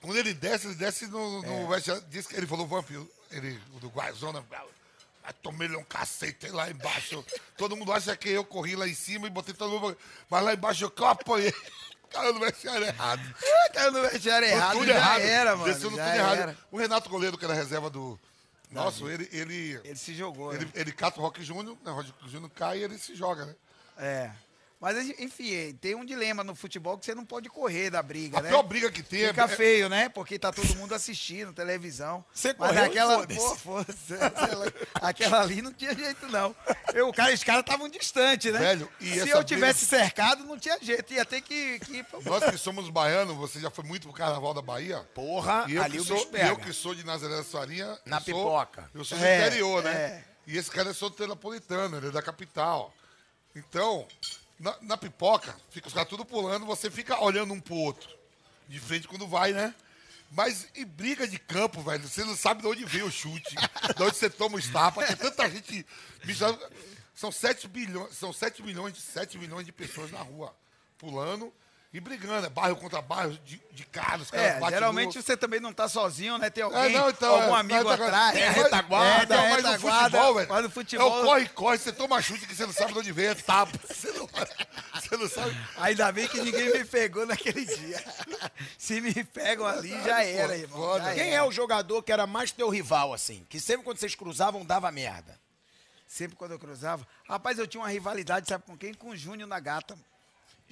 quando 0.00 0.16
ele 0.16 0.32
desce, 0.32 0.68
ele 0.68 0.74
desce 0.76 1.06
no, 1.06 1.44
É. 1.44 1.60
no 1.62 1.68
vestiário, 1.68 2.02
disse 2.08 2.28
que 2.28 2.36
ele 2.36 2.46
falou, 2.46 2.66
vampiro, 2.66 3.10
ele, 3.36 3.60
Uruguai, 3.74 4.12
zona, 4.12 4.44
Aí 5.22 5.32
tomei-lhe 5.42 5.76
um 5.76 5.84
cacete 5.84 6.48
lá 6.48 6.70
embaixo. 6.70 7.24
Todo 7.56 7.76
mundo 7.76 7.92
acha 7.92 8.14
que 8.14 8.28
eu 8.28 8.44
corri 8.44 8.76
lá 8.76 8.86
em 8.86 8.94
cima 8.94 9.26
e 9.26 9.30
botei 9.30 9.54
todo 9.54 9.80
mundo. 9.80 9.96
Mas 10.28 10.44
lá 10.44 10.52
embaixo 10.52 10.92
eu 10.96 11.06
apanhei. 11.06 11.52
Caiu 12.10 12.34
no 12.34 12.40
vestiário 12.40 12.86
errado. 12.86 13.34
Ah, 13.42 13.70
Caiu 13.72 13.90
no 13.92 14.02
vestiário 14.02 14.46
No 14.48 14.54
errado, 14.54 14.72
túnel 14.72 14.94
já 14.94 15.00
errado. 15.00 15.20
era, 15.20 15.56
mano. 15.56 15.72
Desceu 15.72 15.90
no 15.90 15.96
já 15.96 16.04
túnel 16.04 16.20
errado. 16.20 16.58
O 16.70 16.76
Renato 16.78 17.08
Goleiro, 17.10 17.38
que 17.38 17.44
era 17.44 17.54
reserva 17.54 17.88
do. 17.90 18.20
Nosso, 18.70 19.08
ele. 19.08 19.28
Ele, 19.32 19.80
Ele 19.84 19.96
se 19.96 20.14
jogou, 20.14 20.52
ele, 20.52 20.64
né? 20.64 20.70
ele 20.74 20.92
cata 20.92 21.18
o 21.18 21.22
Rock 21.22 21.42
Júnior, 21.42 21.76
né? 21.84 21.90
O 21.90 21.94
Rock 21.94 22.12
Júnior 22.26 22.50
cai 22.50 22.78
e 22.78 22.82
ele 22.84 22.98
se 22.98 23.14
joga, 23.14 23.46
né? 23.46 23.54
É. 23.98 24.30
Mas, 24.80 24.98
enfim, 25.18 25.72
tem 25.80 25.94
um 25.94 26.04
dilema 26.04 26.44
no 26.44 26.54
futebol 26.54 26.98
que 26.98 27.06
você 27.06 27.14
não 27.14 27.24
pode 27.24 27.48
correr 27.48 27.88
da 27.88 28.02
briga, 28.02 28.38
A 28.38 28.42
né? 28.42 28.48
pior 28.50 28.62
briga 28.62 28.90
que 28.90 29.02
tem 29.02 29.22
é- 29.22 29.28
Fica 29.28 29.44
é. 29.44 29.48
feio, 29.48 29.88
né? 29.88 30.10
Porque 30.10 30.38
tá 30.38 30.52
todo 30.52 30.76
mundo 30.76 30.94
assistindo, 30.94 31.54
televisão. 31.54 32.22
Você 32.34 32.54
Mas 32.58 32.68
correu 32.68 32.84
e 32.84 32.86
aquela, 32.88 33.26
pô, 33.26 33.84
aquela, 35.00 35.40
ali 35.40 35.62
não 35.62 35.72
tinha 35.72 35.94
jeito, 35.94 36.26
não. 36.28 36.54
Eu, 36.92 37.12
cara, 37.12 37.32
os 37.32 37.42
caras 37.42 37.60
estavam 37.62 37.88
distantes, 37.88 38.52
né? 38.52 38.58
Velho, 38.58 38.90
e 39.00 39.06
Se 39.10 39.18
eu 39.20 39.24
briga- 39.24 39.44
tivesse 39.44 39.86
cercado, 39.86 40.44
não 40.44 40.58
tinha 40.58 40.78
jeito. 40.82 41.12
Ia 41.14 41.24
ter 41.24 41.40
que, 41.40 41.78
que 41.80 41.96
ir 41.98 42.04
pro... 42.04 42.22
Nós 42.22 42.44
que 42.44 42.58
somos 42.58 42.90
baianos, 42.90 43.36
você 43.36 43.60
já 43.60 43.70
foi 43.70 43.84
muito 43.84 44.08
pro 44.08 44.16
carnaval 44.16 44.52
da 44.52 44.60
Bahia? 44.62 44.98
Porra, 45.14 45.64
E 45.68 45.76
eu, 45.76 45.82
ali 45.82 45.92
que 45.96 46.00
o 46.02 46.04
sou, 46.04 46.16
bicho 46.16 46.28
e 46.28 46.32
pega. 46.32 46.48
eu 46.48 46.56
que 46.56 46.72
sou 46.72 46.94
de 46.94 47.04
Nazaré 47.06 47.36
da 47.36 47.44
Farinha. 47.44 47.98
Na 48.04 48.16
eu 48.18 48.20
sou- 48.20 48.34
pipoca. 48.34 48.90
Eu 48.94 49.04
sou 49.04 49.16
do 49.16 49.24
É, 49.24 49.38
interior, 49.46 49.82
né? 49.82 49.92
é. 49.92 50.24
E 50.46 50.58
esse 50.58 50.70
cara 50.70 50.90
é 50.90 50.92
soteropolitano, 50.92 51.96
ele 51.96 52.08
é 52.08 52.10
da 52.10 52.20
capital. 52.20 52.92
Então, 53.56 54.06
na, 54.58 54.76
na 54.82 54.96
pipoca, 54.96 55.56
fica 55.70 55.88
os 55.88 55.94
caras 55.94 56.08
tudo 56.08 56.24
pulando, 56.24 56.66
você 56.66 56.90
fica 56.90 57.22
olhando 57.22 57.52
um 57.52 57.60
pro 57.60 57.74
outro. 57.74 58.08
De 58.68 58.80
frente 58.80 59.06
quando 59.06 59.26
vai, 59.26 59.52
né? 59.52 59.74
Mas 60.30 60.68
em 60.74 60.84
briga 60.84 61.28
de 61.28 61.38
campo, 61.38 61.82
velho, 61.82 62.08
você 62.08 62.24
não 62.24 62.36
sabe 62.36 62.62
de 62.62 62.66
onde 62.66 62.84
vem 62.84 63.02
o 63.02 63.10
chute, 63.10 63.54
de 63.96 64.02
onde 64.02 64.16
você 64.16 64.28
toma 64.30 64.56
os 64.56 64.68
tapas, 64.68 65.06
tem 65.06 65.16
tanta 65.16 65.48
gente. 65.50 65.86
São 67.14 67.30
7 67.30 67.68
bilhões, 67.68 68.16
são 68.16 68.32
7 68.32 68.62
milhões, 68.62 68.94
de 68.94 69.00
7 69.00 69.38
milhões 69.38 69.64
de 69.64 69.70
pessoas 69.70 70.10
na 70.10 70.20
rua, 70.20 70.54
pulando 70.98 71.52
e 71.94 72.00
brigando. 72.00 72.46
É 72.46 72.50
bairro 72.50 72.76
contra 72.76 73.00
bairro, 73.00 73.38
de, 73.44 73.62
de 73.70 73.84
cara, 73.86 74.20
os 74.20 74.30
caras 74.30 74.46
É, 74.56 74.58
batem 74.58 74.74
geralmente 74.76 75.16
no- 75.16 75.22
você 75.22 75.36
também 75.36 75.60
não 75.60 75.72
tá 75.72 75.88
sozinho, 75.88 76.36
né? 76.36 76.50
Tem 76.50 76.60
é, 76.60 76.64
alguém, 76.64 76.92
não, 76.92 77.08
então, 77.08 77.34
algum 77.40 77.56
é, 77.56 77.60
amigo 77.60 77.84
mas- 77.84 78.00
atrás. 78.00 78.36
É, 78.36 78.50
retaguarda, 78.50 79.34
é, 79.34 79.38
tem 79.38 79.46
a 79.46 79.50
mas 79.50 79.62
no 79.62 79.78
futebol, 79.80 80.34
velho. 80.34 80.48
Mas 80.48 80.62
no 80.62 80.68
É 80.68 80.70
futebol, 80.70 81.20
o 81.20 81.24
corre-corre, 81.24 81.78
você 81.78 81.92
toma 81.92 82.20
chute 82.20 82.46
que 82.46 82.54
você 82.54 82.66
não 82.66 82.72
sabe 82.72 82.92
de 82.92 82.98
onde 82.98 83.12
vem, 83.12 83.26
é 83.28 83.34
tapa. 83.34 83.72
Você 83.94 84.10
não, 84.12 84.28
você 85.00 85.16
não 85.16 85.28
sabe. 85.28 85.56
ainda 85.78 86.10
bem 86.12 86.26
que 86.28 86.40
ninguém 86.40 86.72
me 86.72 86.84
pegou 86.84 87.24
naquele 87.26 87.64
dia. 87.64 88.04
Se 88.76 89.00
me 89.00 89.12
pegam 89.24 89.64
ali, 89.66 89.90
já 90.02 90.22
era, 90.22 90.56
irmão. 90.56 90.78
foda. 90.78 91.04
já 91.04 91.14
Quem 91.14 91.28
era. 91.28 91.36
é 91.36 91.42
o 91.42 91.50
jogador 91.52 92.02
que 92.02 92.12
era 92.12 92.26
mais 92.26 92.50
teu 92.52 92.68
rival, 92.68 93.14
assim? 93.14 93.46
Que 93.48 93.58
sempre 93.60 93.84
quando 93.84 93.98
vocês 93.98 94.14
cruzavam 94.14 94.64
dava 94.64 94.90
merda. 94.90 95.38
Sempre 96.06 96.36
quando 96.36 96.52
eu 96.52 96.58
cruzava. 96.58 97.06
Rapaz, 97.28 97.58
eu 97.58 97.66
tinha 97.66 97.80
uma 97.82 97.88
rivalidade, 97.88 98.48
sabe 98.48 98.64
com 98.64 98.76
quem? 98.76 98.92
Com 98.94 99.10
o 99.10 99.16
Júnior 99.16 99.48
na 99.48 99.58
gata. 99.60 99.96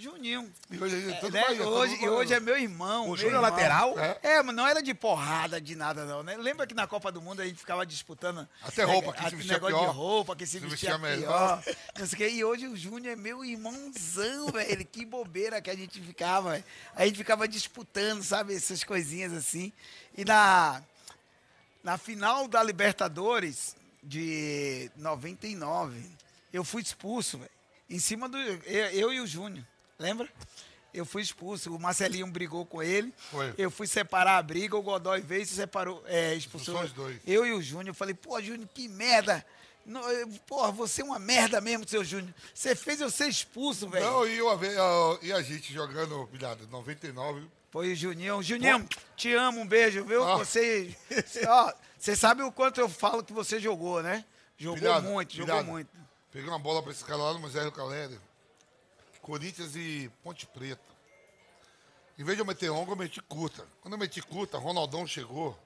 Juninho. 0.03 0.53
E 0.71 0.79
hoje, 0.83 1.11
é 1.11 1.15
tudo 1.21 1.33
né? 1.33 1.43
Bahia, 1.45 1.67
hoje, 1.69 1.95
e 2.03 2.09
hoje 2.09 2.35
é 2.35 2.41
meu 2.41 2.59
irmão. 2.59 3.09
O 3.11 3.17
Júnior 3.17 3.37
irmão. 3.37 3.51
lateral? 3.51 3.99
É. 3.99 4.19
É, 4.23 4.43
mas 4.43 4.55
não 4.55 4.67
era 4.67 4.83
de 4.83 4.93
porrada, 4.95 5.61
de 5.61 5.75
nada, 5.77 6.05
não, 6.05 6.23
né? 6.23 6.37
Lembra 6.37 6.67
que 6.67 6.75
na 6.75 6.87
Copa 6.87 7.13
do 7.13 7.21
Mundo 7.23 7.41
a 7.41 7.47
gente 7.47 7.59
ficava 7.59 7.87
disputando. 7.87 8.49
Até 8.63 8.83
roupa, 8.85 9.13
quem 9.13 9.27
a- 9.27 9.31
se 9.31 9.37
vestia 9.37 9.55
negócio 9.55 9.77
pior, 9.77 9.91
de 9.91 9.97
roupa, 9.97 10.37
que 10.37 10.45
se, 10.47 10.59
se 10.61 10.67
vestia, 10.67 10.99
vestia 10.99 11.19
pior. 11.29 11.63
Não 11.99 12.07
sei 12.07 12.15
o 12.15 12.19
quê. 12.19 12.29
E 12.37 12.45
hoje 12.45 12.67
o 12.69 12.77
Júnior 12.77 13.13
é 13.13 13.17
meu 13.17 13.45
irmãozão, 13.45 14.49
velho. 14.53 14.85
Que 14.85 15.05
bobeira 15.05 15.61
que 15.63 15.71
a 15.71 15.77
gente 15.77 16.01
ficava. 16.01 16.63
A 16.97 17.05
gente 17.07 17.17
ficava 17.19 17.47
disputando, 17.47 18.23
sabe? 18.23 18.55
Essas 18.55 18.83
coisinhas 18.85 19.33
assim. 19.33 19.73
E 20.17 20.25
na, 20.25 20.83
na 21.83 21.97
final 21.97 22.49
da 22.49 22.63
Libertadores 22.63 23.77
de 24.03 24.91
99, 24.97 26.05
eu 26.53 26.65
fui 26.65 26.83
expulso, 26.83 27.39
velho. 27.39 27.51
Em 27.89 27.99
cima 27.99 28.29
do. 28.29 28.39
Eu, 28.39 28.59
eu 28.91 29.13
e 29.13 29.21
o 29.21 29.27
Júnior. 29.27 29.65
Lembra? 30.03 30.29
Eu 30.93 31.07
fui 31.07 31.23
expulso. 31.23 31.75
O 31.75 31.79
Marcelinho 31.81 32.27
brigou 32.27 32.67
com 32.67 32.83
ele. 32.83 33.15
Foi. 33.31 33.55
Eu 33.57 33.71
fui 33.71 33.87
separar 33.87 34.37
a 34.37 34.43
briga. 34.43 34.77
O 34.77 34.83
Godoy 34.83 35.21
veio 35.21 35.43
e 35.43 35.47
se 35.47 35.55
separou. 35.55 36.03
É, 36.07 36.35
expulsou. 36.35 36.83
Os 36.83 36.93
dois. 36.93 37.19
Eu 37.27 37.47
e 37.47 37.53
o 37.53 37.63
Júnior. 37.63 37.89
Eu 37.89 37.95
falei, 37.95 38.15
pô, 38.15 38.41
Júnior, 38.43 38.69
que 38.75 38.89
merda. 38.89 39.45
Não, 39.87 40.03
eu- 40.11 40.29
Porra, 40.47 40.71
você 40.73 41.01
é 41.01 41.05
uma 41.05 41.19
merda 41.19 41.61
mesmo, 41.61 41.89
seu 41.89 42.05
Júnior. 42.05 42.35
Você 42.53 42.75
fez 42.77 43.01
eu 43.01 43.11
ser 43.11 43.29
expulso, 43.29 43.89
velho. 43.89 44.05
Não, 44.05 44.27
e, 44.29 44.43
uma 44.43 44.57
vez, 44.57 44.75
e 45.23 45.33
a 45.33 45.41
gente 45.41 45.73
jogando, 45.73 46.27
pilhado, 46.31 46.67
99. 46.69 47.47
Foi 47.71 47.93
o 47.93 47.97
Juninho. 47.97 48.43
Juninho, 48.43 48.87
te 49.17 49.33
amo, 49.33 49.61
um 49.63 49.67
beijo, 49.67 50.05
viu? 50.05 50.23
Ah. 50.23 50.37
Você. 50.37 50.95
Ó, 51.49 51.73
você 51.99 52.15
sabe 52.15 52.43
o 52.43 52.53
quanto 52.53 52.81
eu 52.81 52.89
falo 52.89 53.25
que 53.25 53.33
você 53.33 53.59
jogou, 53.59 54.03
né? 54.03 54.25
Jogou 54.59 54.79
Pilhado, 54.79 55.07
muito, 55.09 55.35
jogou 55.35 55.65
muito. 55.65 55.89
Peguei 56.31 56.49
uma 56.49 56.59
bola 56.59 56.83
pra 56.83 56.93
esse 56.93 57.03
cara 57.05 57.17
lá 57.23 57.33
no 57.33 57.39
Moisés 57.41 57.65
do 57.65 57.73
Calério. 57.73 58.21
Corinthians 59.23 59.75
e 59.77 60.11
Ponte 60.23 60.47
Preta. 60.47 60.83
Em 62.19 62.25
vez 62.25 62.37
de 62.37 62.43
eu 62.43 62.47
meter 62.47 62.71
longa, 62.71 62.93
eu 62.93 62.97
meti 62.97 63.21
curta. 63.23 63.67
Quando 63.81 63.95
eu 63.95 63.99
meti 63.99 64.21
curta, 64.21 64.59
Ronaldão 64.59 65.07
chegou. 65.07 65.57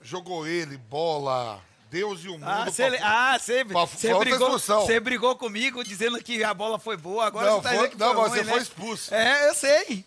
Jogou 0.00 0.46
ele, 0.46 0.76
bola, 0.76 1.60
Deus 1.90 2.24
e 2.24 2.28
o 2.28 2.32
mundo. 2.32 2.44
Ah, 2.48 2.64
você 2.64 2.90
pra- 2.90 3.00
ah, 3.34 3.38
você- 3.38 3.64
pra- 3.64 3.84
você 3.86 4.08
pra 4.08 4.16
outra 4.16 4.30
brigou, 4.36 4.58
você 4.58 5.00
brigou 5.00 5.36
comigo 5.36 5.84
dizendo 5.84 6.22
que 6.22 6.42
a 6.42 6.52
bola 6.52 6.78
foi 6.78 6.96
boa, 6.96 7.24
agora 7.26 7.46
Não, 7.50 7.56
você 7.56 7.62
tá 7.62 7.68
foi- 7.68 7.76
dizendo 7.78 7.90
que 7.92 7.98
não, 7.98 8.14
foi 8.14 8.22
mas 8.22 8.30
ruim, 8.30 8.38
você 8.38 8.44
né? 8.44 8.52
foi 8.52 8.62
expulso. 8.62 9.14
É, 9.14 9.48
eu 9.48 9.54
sei. 9.54 10.04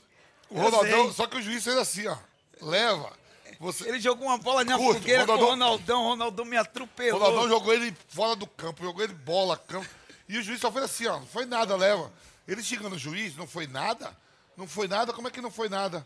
O 0.50 0.58
Eu 0.58 0.62
Ronaldão, 0.64 1.04
sei. 1.06 1.14
só 1.14 1.28
que 1.28 1.38
o 1.38 1.42
juiz 1.42 1.64
fez 1.64 1.78
assim, 1.78 2.08
ó. 2.08 2.18
Leva. 2.62 3.12
Você, 3.60 3.88
Ele 3.88 4.00
jogou 4.00 4.28
uma 4.28 4.38
bola 4.38 4.64
na 4.66 4.78
Curto, 4.78 5.00
fogueira 5.00 5.26
com 5.26 5.32
o 5.32 5.36
Ronaldão- 5.36 5.50
Ronaldão, 5.68 6.02
o 6.04 6.08
Ronaldão 6.10 6.46
me 6.46 6.58
o 6.58 6.62
atropelou. 6.62 7.20
Ronaldão 7.22 7.48
jogou 7.50 7.74
ele 7.74 7.96
fora 8.10 8.36
do 8.36 8.46
campo, 8.48 8.84
jogou 8.84 9.02
ele 9.04 9.14
bola, 9.14 9.58
campo. 9.58 9.88
E 10.28 10.38
o 10.38 10.44
juiz 10.44 10.60
só 10.60 10.70
fez 10.72 10.84
assim, 10.86 11.08
ó. 11.08 11.20
Não 11.20 11.26
foi 11.28 11.46
nada, 11.46 11.76
leva. 11.78 12.12
Ele 12.48 12.64
xingando 12.64 12.96
o 12.96 13.00
juiz, 13.00 13.36
não 13.36 13.48
foi 13.48 13.68
nada? 13.68 14.16
Não 14.56 14.68
foi 14.68 14.88
nada? 14.88 15.14
Como 15.14 15.28
é 15.28 15.32
que 15.32 15.42
não 15.42 15.52
foi 15.52 15.68
nada? 15.70 16.06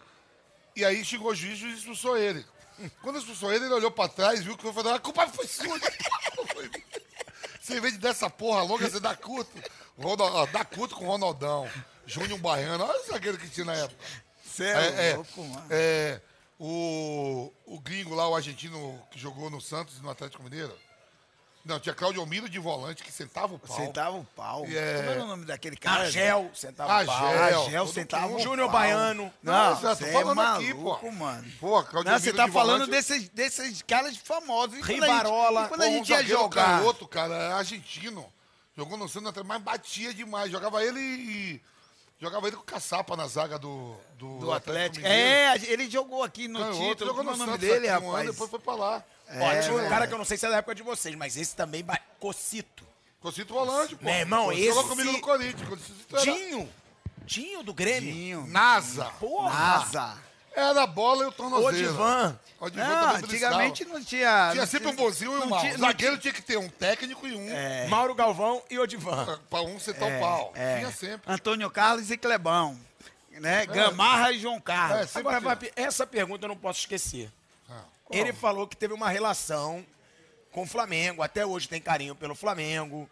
E 0.76 0.84
aí 0.86 1.04
xingou 1.04 1.32
o 1.32 1.36
juiz, 1.36 1.54
o 1.54 1.62
juiz 1.62 1.80
expulsou 1.80 2.18
ele. 2.18 2.46
Quando 3.02 3.20
expulsou 3.20 3.52
ele, 3.54 3.66
ele 3.66 3.74
olhou 3.74 3.92
pra 3.92 4.08
trás, 4.08 4.42
viu 4.44 4.56
que 4.56 4.64
foi 4.64 4.74
fazer. 4.74 4.90
A 4.90 5.00
culpa 5.00 5.28
foi 5.28 5.48
sua. 5.48 5.78
Você, 7.62 7.78
em 7.78 7.82
vez 7.82 7.94
de 7.94 8.00
dessa 8.00 8.30
porra 8.30 8.64
longa, 8.64 8.90
você 8.90 9.00
dá 9.00 9.16
culto. 9.16 9.52
Ronald, 9.98 10.34
ó, 10.34 10.46
dá 10.48 10.66
culto 10.66 10.96
com 10.96 11.06
o 11.06 11.08
Ronaldão. 11.08 11.70
Júnior 12.08 12.40
Baiano. 12.40 12.84
Olha 12.84 13.00
o 13.00 13.06
zagueiro 13.06 13.38
que 13.38 13.48
tinha 13.50 13.66
na 13.66 13.76
época. 13.76 14.04
É, 14.60 14.64
É, 14.64 15.10
é, 15.12 15.16
louco, 15.16 15.44
mano. 15.44 15.68
é, 15.70 16.22
o, 16.58 17.54
o 17.66 17.80
gringo 17.80 18.16
lá, 18.16 18.28
o 18.28 18.36
argentino 18.36 19.00
que 19.12 19.20
jogou 19.20 19.50
no 19.50 19.62
Santos 19.62 19.98
e 19.98 20.02
no 20.02 20.10
Atlético 20.10 20.42
Mineiro. 20.42 20.76
Não, 21.66 21.80
tinha 21.80 21.94
Claudio 21.94 22.26
Miro 22.26 22.48
de 22.50 22.58
volante 22.58 23.04
que 23.04 23.12
sentava 23.12 23.54
o 23.54 23.60
pau. 23.60 23.76
Sentava 23.78 24.16
o 24.18 24.24
pau. 24.36 24.66
É- 24.66 24.98
Como 24.98 25.10
era 25.12 25.24
o 25.24 25.28
nome 25.28 25.46
daquele 25.46 25.76
cara? 25.76 26.04
Argel, 26.04 26.50
sentava 26.54 26.92
Argel. 26.94 27.14
pau. 27.16 27.72
Todo 27.86 27.94
sentava 27.94 28.28
o 28.34 28.40
Júnior 28.40 28.70
pau. 28.72 28.80
Baiano. 28.80 29.32
Não, 29.44 29.76
você 29.76 30.06
é 30.06 30.12
falando 30.14 30.40
aqui, 30.42 30.74
pô. 30.74 31.12
mano. 31.12 31.52
Pô, 31.60 31.84
Claudio 31.84 32.12
Não, 32.12 32.20
você 32.20 32.34
tá 32.34 32.46
de 32.46 32.52
falando 32.52 32.86
volante. 32.86 32.92
desses, 32.92 33.30
desses 33.30 33.82
caras 33.82 34.16
famosos. 34.18 34.76
E 34.78 34.80
quando 34.80 34.90
a 34.90 34.94
gente- 34.94 35.02
Rivarola, 35.04 35.68
Quando 35.68 35.82
a 35.82 35.86
Pô, 35.86 35.92
gente 35.92 36.10
ia 36.10 36.24
jogar. 36.24 36.80
canhoto, 36.80 37.08
cara, 37.08 37.34
é 37.36 37.52
argentino. 37.54 38.26
Jogou 38.76 38.98
no 38.98 39.10
Santos, 39.10 39.44
mais 39.44 39.62
batia 39.62 40.14
demais. 40.14 40.50
Jogava 40.52 40.84
ele 40.84 41.00
e. 41.00 41.62
Jogava 42.20 42.48
ele 42.48 42.58
com 42.58 42.64
caçapa 42.64 43.16
na 43.16 43.28
zaga 43.28 43.58
do, 43.58 43.96
do, 44.18 44.40
Do 44.40 44.52
Atlético. 44.52 44.98
Mineiro. 45.08 45.64
É, 45.66 45.72
ele 45.72 45.90
jogou 45.90 46.22
aqui 46.24 46.48
no 46.50 46.60
Canhoto, 46.60 46.78
título. 46.90 47.08
jogou 47.08 47.22
é 47.22 47.26
no 47.26 47.32
o 47.32 47.38
nome 47.38 47.52
Santos 47.54 47.68
dele, 47.68 47.88
aqui 47.88 48.04
um 48.04 48.08
ano, 48.08 48.12
rapaz? 48.12 48.32
depois 48.32 48.50
foi 48.50 48.60
pra 48.60 48.76
lá. 48.76 49.04
Ó, 49.30 49.62
tinha 49.62 49.74
um 49.74 49.80
é. 49.80 49.90
cara 49.90 50.08
que 50.08 50.14
eu 50.14 50.18
não 50.18 50.26
sei 50.26 50.38
se 50.38 50.46
é 50.46 50.50
da 50.50 50.58
época 50.58 50.76
de 50.76 50.84
vocês, 50.84 51.16
mas 51.16 51.38
esse 51.38 51.56
também. 51.56 51.86
Cocito. 52.20 52.86
Cocito 53.22 53.54
volante, 53.54 53.96
pô. 53.96 54.04
Meu 54.06 54.14
irmão, 54.16 54.46
Cocito 54.48 54.66
jogou 54.66 54.82
esse- 54.82 54.90
comigo 54.90 55.12
no 55.14 55.22
Corinthians. 55.22 55.70
Cocito 55.70 56.16
era- 56.18 56.26
Dinho. 56.26 56.70
Dinho 57.26 57.64
do 57.64 57.74
Grêmio. 57.74 58.12
Dinho. 58.14 58.48
NASA. 58.48 59.06
Porra. 59.20 59.76
Asa. 59.76 60.18
Era 60.60 60.84
a 60.84 60.88
bola 60.88 61.24
e 61.24 61.28
o 61.28 61.32
tornozelo. 61.32 61.68
Odivan. 61.68 62.40
Odivan 62.60 62.86
Não, 62.88 63.16
antigamente 63.16 63.86
não 63.86 64.04
tinha... 64.04 64.50
Tinha 64.52 64.62
não 64.64 64.68
sempre 64.68 64.88
um 64.90 64.96
bonzinho 64.96 65.32
e 65.34 65.38
um 65.42 65.46
mau. 65.48 65.60
tinha- 65.62 65.78
zagueiro 65.78 66.18
tinha 66.18 66.34
que 66.34 66.42
ter 66.42 66.58
um 66.58 66.68
técnico 66.70 67.26
e 67.28 67.36
um. 67.36 67.50
É. 67.50 67.88
Mauro 67.88 68.14
Galvão 68.14 68.62
e 68.70 68.78
Odivan. 68.78 69.40
Pra 69.50 69.62
um 69.62 69.80
sentar 69.80 70.10
o 70.10 70.20
pau. 70.20 70.52
É. 70.56 70.80
Tinha 70.80 70.92
sempre. 70.92 71.32
Antônio 71.32 71.70
Carlos 71.72 72.12
e 72.12 72.18
Clebão. 72.18 72.78
Né? 73.32 73.66
Gamarra 73.68 74.32
e 74.34 74.40
João 74.40 74.60
Carlos. 74.60 75.16
É, 75.16 75.20
Agora, 75.20 75.38
tinha. 75.40 75.50
Vapi, 75.50 75.72
essa 75.76 76.06
pergunta 76.06 76.44
eu 76.46 76.50
não 76.50 76.58
posso 76.58 76.80
esquecer. 76.82 77.32
Ah, 77.70 77.84
Ele 78.12 78.34
falou 78.34 78.68
que 78.68 78.76
teve 78.76 78.94
uma 78.94 79.08
relação 79.10 79.86
com 80.52 80.64
o 80.64 80.68
Flamengo, 80.68 81.22
até 81.24 81.46
hoje 81.46 81.70
tem 81.70 81.80
carinho 81.80 82.16
pelo 82.16 82.36
Flamengo. 82.36 83.10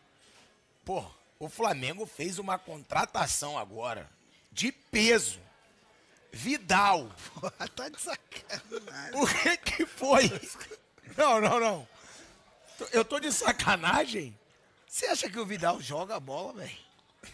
Pô, 0.83 1.05
o 1.39 1.47
Flamengo 1.47 2.05
fez 2.05 2.39
uma 2.39 2.57
contratação 2.57 3.57
agora 3.57 4.09
de 4.51 4.71
peso. 4.71 5.39
Vidal. 6.37 7.09
Porra, 7.33 7.67
tá 7.75 7.89
de 7.89 7.99
sacanagem. 7.99 9.15
O 9.15 9.25
que 9.27 9.57
que 9.57 9.85
foi? 9.87 10.29
Não, 11.17 11.41
não, 11.41 11.59
não. 11.59 11.87
Eu 12.91 13.03
tô 13.03 13.19
de 13.19 13.31
sacanagem? 13.31 14.37
Você 14.87 15.07
acha 15.07 15.27
que 15.29 15.39
o 15.39 15.45
Vidal 15.45 15.81
joga 15.81 16.15
a 16.15 16.19
bola, 16.19 16.53
velho? 16.53 16.77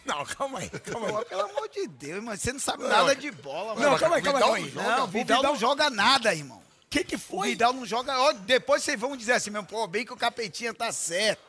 Não, 0.06 0.24
calma 0.24 0.58
aí, 0.58 0.70
calma 0.70 1.08
Pô, 1.08 1.18
aí. 1.18 1.24
pelo 1.26 1.42
amor 1.42 1.68
de 1.68 1.86
Deus, 1.86 2.24
mas 2.24 2.40
você 2.40 2.52
não 2.52 2.58
sabe 2.58 2.84
nada 2.84 3.14
de 3.14 3.30
bola, 3.30 3.74
mano. 3.74 3.90
Não, 3.90 3.98
calma 3.98 4.16
aí, 4.16 4.22
calma 4.22 4.38
aí. 4.38 4.62
Vidal 4.64 4.84
calma 4.84 4.94
aí. 4.94 4.96
Não, 4.96 5.04
o 5.04 5.06
Vidal, 5.06 5.42
não 5.42 5.56
joga 5.56 5.90
nada, 5.90 6.34
irmão. 6.34 6.63
O 6.94 6.96
que 6.96 7.04
que 7.04 7.16
O 7.16 7.18
foi? 7.18 7.48
Vidal 7.50 7.72
não 7.72 7.84
joga. 7.84 8.16
ó, 8.20 8.32
depois 8.32 8.82
vocês 8.84 8.98
vão 9.00 9.16
dizer 9.16 9.32
assim, 9.32 9.50
meu, 9.50 9.64
pô, 9.64 9.84
bem 9.88 10.04
que 10.04 10.12
o 10.12 10.16
Capetinha 10.16 10.72
tá 10.72 10.92
certo. 10.92 11.42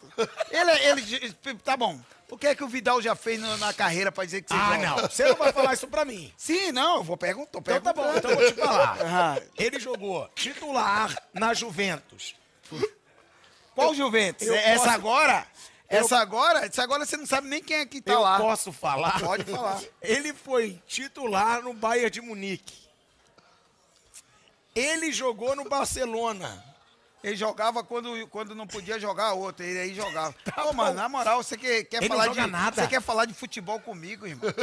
Ele, 0.50 0.72
ele. 0.72 1.34
Tá 1.64 1.78
bom. 1.78 2.00
O 2.32 2.36
que 2.38 2.48
é 2.48 2.56
que 2.56 2.64
o 2.64 2.68
Vidal 2.68 3.00
já 3.00 3.14
fez 3.16 3.40
no- 3.40 3.58
na 3.58 3.72
carreira 3.72 4.12
pra 4.12 4.26
dizer 4.26 4.42
que 4.42 4.50
você 4.50 4.56
Ah, 4.60 4.74
joga? 4.74 4.88
não. 4.88 4.96
Você 5.08 5.24
não 5.26 5.36
vai 5.36 5.54
falar 5.54 5.74
isso 5.76 5.88
pra 5.88 6.04
mim. 6.04 6.34
Sim, 6.36 6.72
não, 6.72 6.96
eu 6.98 7.04
vou 7.04 7.16
perguntar. 7.16 7.60
Então 7.60 7.80
tá 7.80 7.94
bom, 7.94 8.12
então 8.18 8.32
eu 8.32 8.38
vou 8.38 8.48
te 8.52 8.54
falar. 8.60 8.98
Ah. 9.06 9.42
Ele 9.56 9.80
jogou 9.80 10.28
titular 10.34 11.16
na 11.32 11.54
Juventus. 11.54 12.36
Qual 13.76 13.94
Juventus? 13.94 14.48
eu 14.48 14.56
essa 14.56 14.86
posso- 14.86 14.90
agora? 14.96 15.48
Eu- 15.88 16.00
Essa 16.00 16.18
agora? 16.18 16.66
Essa 16.66 16.82
agora 16.82 17.06
você 17.06 17.16
não 17.18 17.28
sabe 17.28 17.48
nem 17.48 17.62
quem 17.62 17.78
é 17.78 17.86
que 17.86 18.02
tá 18.02 18.14
eu 18.14 18.22
lá. 18.22 18.40
posso 18.40 18.72
falar? 18.72 19.20
Pode 19.20 19.44
falar. 19.44 19.80
Ele 20.02 20.34
foi 20.34 20.82
titular 20.88 21.62
no 21.62 21.74
Bayern 21.76 22.10
de 22.10 22.22
Munique. 22.22 22.85
Ele 24.76 25.12
jogou 25.12 25.56
no 25.56 25.64
Barcelona. 25.64 26.64
Ele 27.24 27.36
jogava 27.36 27.84
quando, 27.84 28.28
quando 28.28 28.54
não 28.54 28.68
podia 28.68 29.00
jogar 29.00 29.34
outro, 29.34 29.66
ele 29.66 29.80
aí 29.80 29.96
jogava. 29.96 30.32
Pô, 30.46 30.52
Tá 30.52 30.64
bom. 30.66 30.74
mano, 30.74 30.94
na 30.96 31.10
moral, 31.10 31.42
você 31.42 31.58
quer, 31.58 31.84
quer 31.86 31.98
Ele 31.98 32.10
não 32.10 32.18
falar 32.18 32.28
joga 32.28 32.42
de 32.44 32.52
nada. 32.52 32.82
Você 32.84 32.88
quer 32.88 33.02
falar 33.02 33.26
de 33.26 33.34
futebol 33.34 33.80
comigo, 33.80 34.28
irmão? 34.28 34.44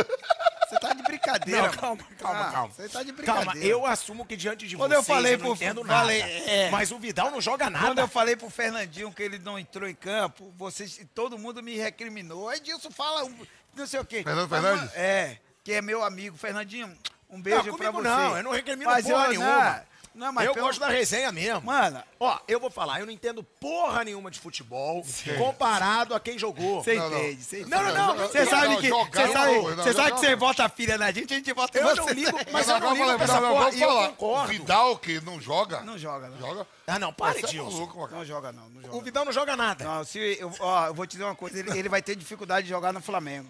Você 0.72 0.78
tá 0.80 0.94
de 0.94 1.02
brincadeira. 1.02 1.60
Não, 1.60 1.66
mano. 1.68 1.76
calma, 1.78 2.04
calma, 2.18 2.40
Ah, 2.48 2.50
calma. 2.52 2.72
Você 2.74 2.88
tá 2.88 3.02
de 3.02 3.12
brincadeira. 3.12 3.44
Calma, 3.52 3.62
eu 3.62 3.84
assumo 3.84 4.24
que 4.24 4.34
diante 4.34 4.66
de 4.66 4.74
Quando 4.74 4.92
eu 4.92 5.02
vocês 5.02 5.14
falei 5.18 5.34
eu 5.34 5.38
não 5.38 5.44
pro- 5.44 5.54
entendo 5.54 5.84
falei, 5.84 6.20
nada. 6.20 6.32
é. 6.32 6.70
Mas 6.70 6.90
o 6.90 6.98
Vidal 6.98 7.30
não 7.30 7.42
joga 7.42 7.66
Quando 7.66 7.74
nada. 7.82 8.00
eu 8.00 8.08
falei 8.08 8.36
pro 8.36 8.48
Fernandinho 8.48 9.12
que 9.12 9.22
ele 9.22 9.38
não 9.38 9.58
entrou 9.58 9.86
em 9.86 9.94
campo, 9.94 10.50
vocês, 10.56 10.98
todo 11.14 11.36
mundo 11.36 11.62
me 11.62 11.76
recriminou. 11.76 12.48
Aí 12.48 12.58
Dilson 12.58 12.90
fala 12.90 13.30
não 13.76 13.86
sei 13.86 14.00
o 14.00 14.04
quê. 14.06 14.22
Fernando 14.22 14.48
Fernandes? 14.48 14.94
É, 14.94 15.36
que 15.62 15.74
é 15.74 15.82
meu 15.82 16.02
amigo. 16.02 16.38
Fernandinho, 16.38 16.90
um 17.28 17.42
beijo 17.42 17.66
Não, 17.66 17.76
pra 17.76 17.90
você. 17.90 18.08
não, 18.08 18.36
eu 18.38 18.42
não 18.42 18.50
recrimino 18.52 18.90
Mas 18.90 19.04
porra 19.04 19.24
eu- 19.26 19.30
nenhuma. 19.30 19.86
Não, 20.14 20.32
mas 20.32 20.46
eu 20.46 20.52
pelo- 20.54 20.66
gosto 20.66 20.78
da 20.78 20.88
resenha 20.88 21.32
mesmo. 21.32 21.62
Mano, 21.62 22.02
Ó, 22.20 22.38
eu 22.46 22.60
vou 22.60 22.70
falar, 22.70 23.00
eu 23.00 23.06
não 23.06 23.12
entendo 23.12 23.42
porra 23.42 24.04
nenhuma 24.04 24.30
de 24.30 24.38
futebol 24.38 25.02
comparado 25.38 26.14
a 26.14 26.20
quem 26.20 26.38
jogou. 26.38 26.82
você 26.82 26.96
entende. 26.96 27.42
Você 27.42 27.64
Não, 27.64 27.82
não, 27.82 28.14
não, 28.14 28.28
Você 28.28 28.44
não, 28.44 28.50
sabe 28.50 28.76
que, 28.76 28.90
você 28.90 29.32
sabe, 29.32 29.58
você 29.60 29.92
sabe 29.92 30.12
que 30.12 30.20
você 30.20 30.36
bota 30.36 30.64
a 30.64 30.68
filha 30.68 30.98
na 30.98 31.10
gente, 31.10 31.32
a 31.32 31.36
gente 31.36 31.52
bota 31.54 31.78
em 31.78 31.82
Eu 31.82 31.88
você. 31.88 32.00
não 32.00 32.08
ligo, 32.10 32.38
mas 32.52 32.68
eu 32.68 32.78
não 32.80 32.90
agora 32.90 33.06
ligo 33.06 33.14
pra 33.16 33.24
essa 33.24 33.40
porra 33.40 33.54
vamos 33.64 33.74
e 33.76 33.82
eu 33.82 33.88
falar. 33.88 34.08
concordo. 34.10 34.44
O 34.44 34.48
Vidal, 34.48 34.96
que 34.98 35.20
não 35.22 35.40
joga. 35.40 35.80
Não 35.80 35.96
joga, 35.98 36.28
não. 36.28 36.38
Joga. 36.38 36.66
Ah, 36.86 36.98
não, 36.98 37.12
para, 37.12 37.32
Você 37.32 37.56
é 37.56 37.62
Macaco. 37.62 38.08
Não 38.10 38.24
joga, 38.24 38.52
não. 38.52 38.70
O 38.92 39.00
Vidal 39.00 39.24
não 39.24 39.32
joga 39.32 39.56
nada. 39.56 39.84
Não, 39.84 40.04
se 40.04 40.18
eu, 40.38 40.52
ó, 40.60 40.86
eu 40.88 40.94
vou 40.94 41.06
te 41.06 41.12
dizer 41.12 41.24
uma 41.24 41.34
coisa, 41.34 41.58
ele, 41.58 41.78
ele 41.78 41.88
vai 41.88 42.02
ter 42.02 42.14
dificuldade 42.16 42.64
de 42.64 42.70
jogar 42.70 42.92
no 42.92 43.00
Flamengo. 43.00 43.48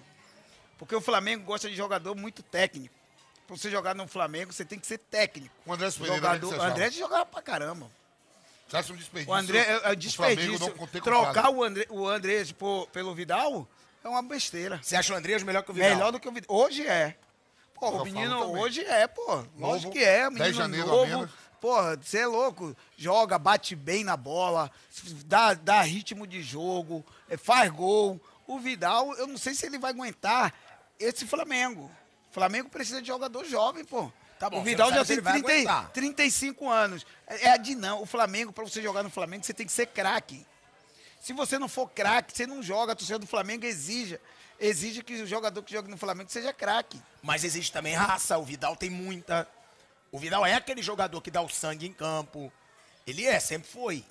Porque 0.78 0.94
o 0.94 1.00
Flamengo 1.00 1.44
gosta 1.44 1.68
de 1.68 1.74
jogador 1.76 2.14
muito 2.14 2.42
técnico. 2.42 2.94
Pra 3.52 3.58
você 3.60 3.70
jogar 3.70 3.94
no 3.94 4.08
Flamengo, 4.08 4.50
você 4.50 4.64
tem 4.64 4.78
que 4.78 4.86
ser 4.86 4.96
técnico. 4.96 5.54
O 5.66 5.72
André 5.74 5.90
Pereira, 5.90 6.14
Jogador, 6.14 6.54
o 6.54 6.58
o 6.58 6.62
André 6.62 6.90
jogava 6.90 7.26
pra 7.26 7.42
caramba. 7.42 7.90
Você 8.66 8.76
acha 8.78 8.92
um 8.94 8.96
desperdício? 8.96 9.30
O 9.30 9.36
André, 9.36 9.58
é, 9.58 9.72
é 9.72 9.76
o 9.76 9.80
Flamengo 9.80 9.96
desperdício. 9.96 10.88
ter 10.88 11.02
Trocar 11.02 11.50
o 11.50 11.62
André, 11.62 11.86
o 11.90 12.08
André 12.08 12.44
por- 12.58 12.86
pelo 12.88 13.14
Vidal 13.14 13.68
é 14.02 14.08
uma 14.08 14.22
besteira. 14.22 14.80
Você 14.82 14.96
acha 14.96 15.12
o 15.12 15.16
Andreas 15.16 15.42
melhor 15.42 15.62
que 15.62 15.70
o 15.70 15.74
Vidal? 15.74 15.90
Melhor 15.90 16.12
do 16.12 16.18
que 16.18 16.26
o 16.26 16.32
Vidal. 16.32 16.56
Hoje 16.56 16.86
é. 16.86 17.14
Pô, 17.74 17.88
Eu 17.88 17.94
o 17.96 18.04
menino 18.04 18.58
hoje 18.58 18.80
é, 18.86 19.06
pô. 19.06 19.44
Lógico 19.58 19.92
que 19.92 19.98
é. 19.98 20.20
10 20.20 20.32
Menino 20.32 20.50
de 20.50 20.56
janeiro 20.56 20.86
novo. 20.86 21.28
Porra, 21.60 21.96
você 21.96 22.20
é 22.20 22.26
louco. 22.26 22.74
Joga, 22.96 23.38
bate 23.38 23.76
bem 23.76 24.02
na 24.02 24.16
bola, 24.16 24.70
dá, 25.26 25.52
dá 25.52 25.82
ritmo 25.82 26.26
de 26.26 26.40
jogo, 26.42 27.04
eh, 27.28 27.36
faz 27.36 27.70
gol. 27.70 28.18
O 28.46 28.58
Vidal, 28.58 29.14
eu 29.16 29.26
não 29.26 29.36
sei 29.36 29.54
se 29.54 29.66
ele 29.66 29.78
vai 29.78 29.90
aguentar 29.90 30.54
esse 30.98 31.26
Flamengo. 31.26 31.90
O 32.32 32.34
Flamengo 32.34 32.70
precisa 32.70 33.02
de 33.02 33.08
jogador 33.08 33.44
jovem, 33.44 33.84
pô. 33.84 34.10
Tá 34.38 34.48
bom, 34.48 34.60
o 34.60 34.64
Vidal 34.64 34.90
já 34.90 35.04
tem 35.04 35.12
ele 35.16 35.20
vai 35.20 35.34
30, 35.34 35.52
e- 35.52 35.54
aguentar. 35.54 35.90
35 35.90 36.68
anos. 36.68 37.06
É, 37.26 37.48
é 37.48 37.50
a 37.50 37.58
dinâmica. 37.58 38.02
O 38.02 38.06
Flamengo, 38.06 38.50
pra 38.52 38.64
você 38.64 38.80
jogar 38.80 39.02
no 39.02 39.10
Flamengo, 39.10 39.44
você 39.44 39.52
tem 39.52 39.66
que 39.66 39.70
ser 39.72 39.86
craque. 39.86 40.44
Se 41.20 41.34
você 41.34 41.58
não 41.58 41.68
for 41.68 41.90
craque, 41.90 42.34
você 42.34 42.46
não 42.46 42.62
joga. 42.62 42.94
A 42.94 42.96
torcida 42.96 43.18
do 43.18 43.26
Flamengo 43.26 43.66
exige, 43.66 44.18
exige 44.58 45.02
que 45.02 45.22
o 45.22 45.26
jogador 45.26 45.62
que 45.62 45.72
joga 45.74 45.88
no 45.88 45.98
Flamengo 45.98 46.30
seja 46.30 46.54
craque. 46.54 47.00
Mas 47.22 47.44
existe 47.44 47.70
também 47.70 47.94
raça, 47.94 48.38
o 48.38 48.44
Vidal 48.44 48.74
tem 48.76 48.88
muita. 48.88 49.46
O 50.10 50.18
Vidal 50.18 50.44
é 50.46 50.54
aquele 50.54 50.82
jogador 50.82 51.20
que 51.20 51.30
dá 51.30 51.42
o 51.42 51.48
sangue 51.50 51.86
em 51.86 51.92
campo. 51.92 52.50
Ele 53.06 53.26
é, 53.26 53.38
sempre 53.38 53.68
foi. 53.70 54.04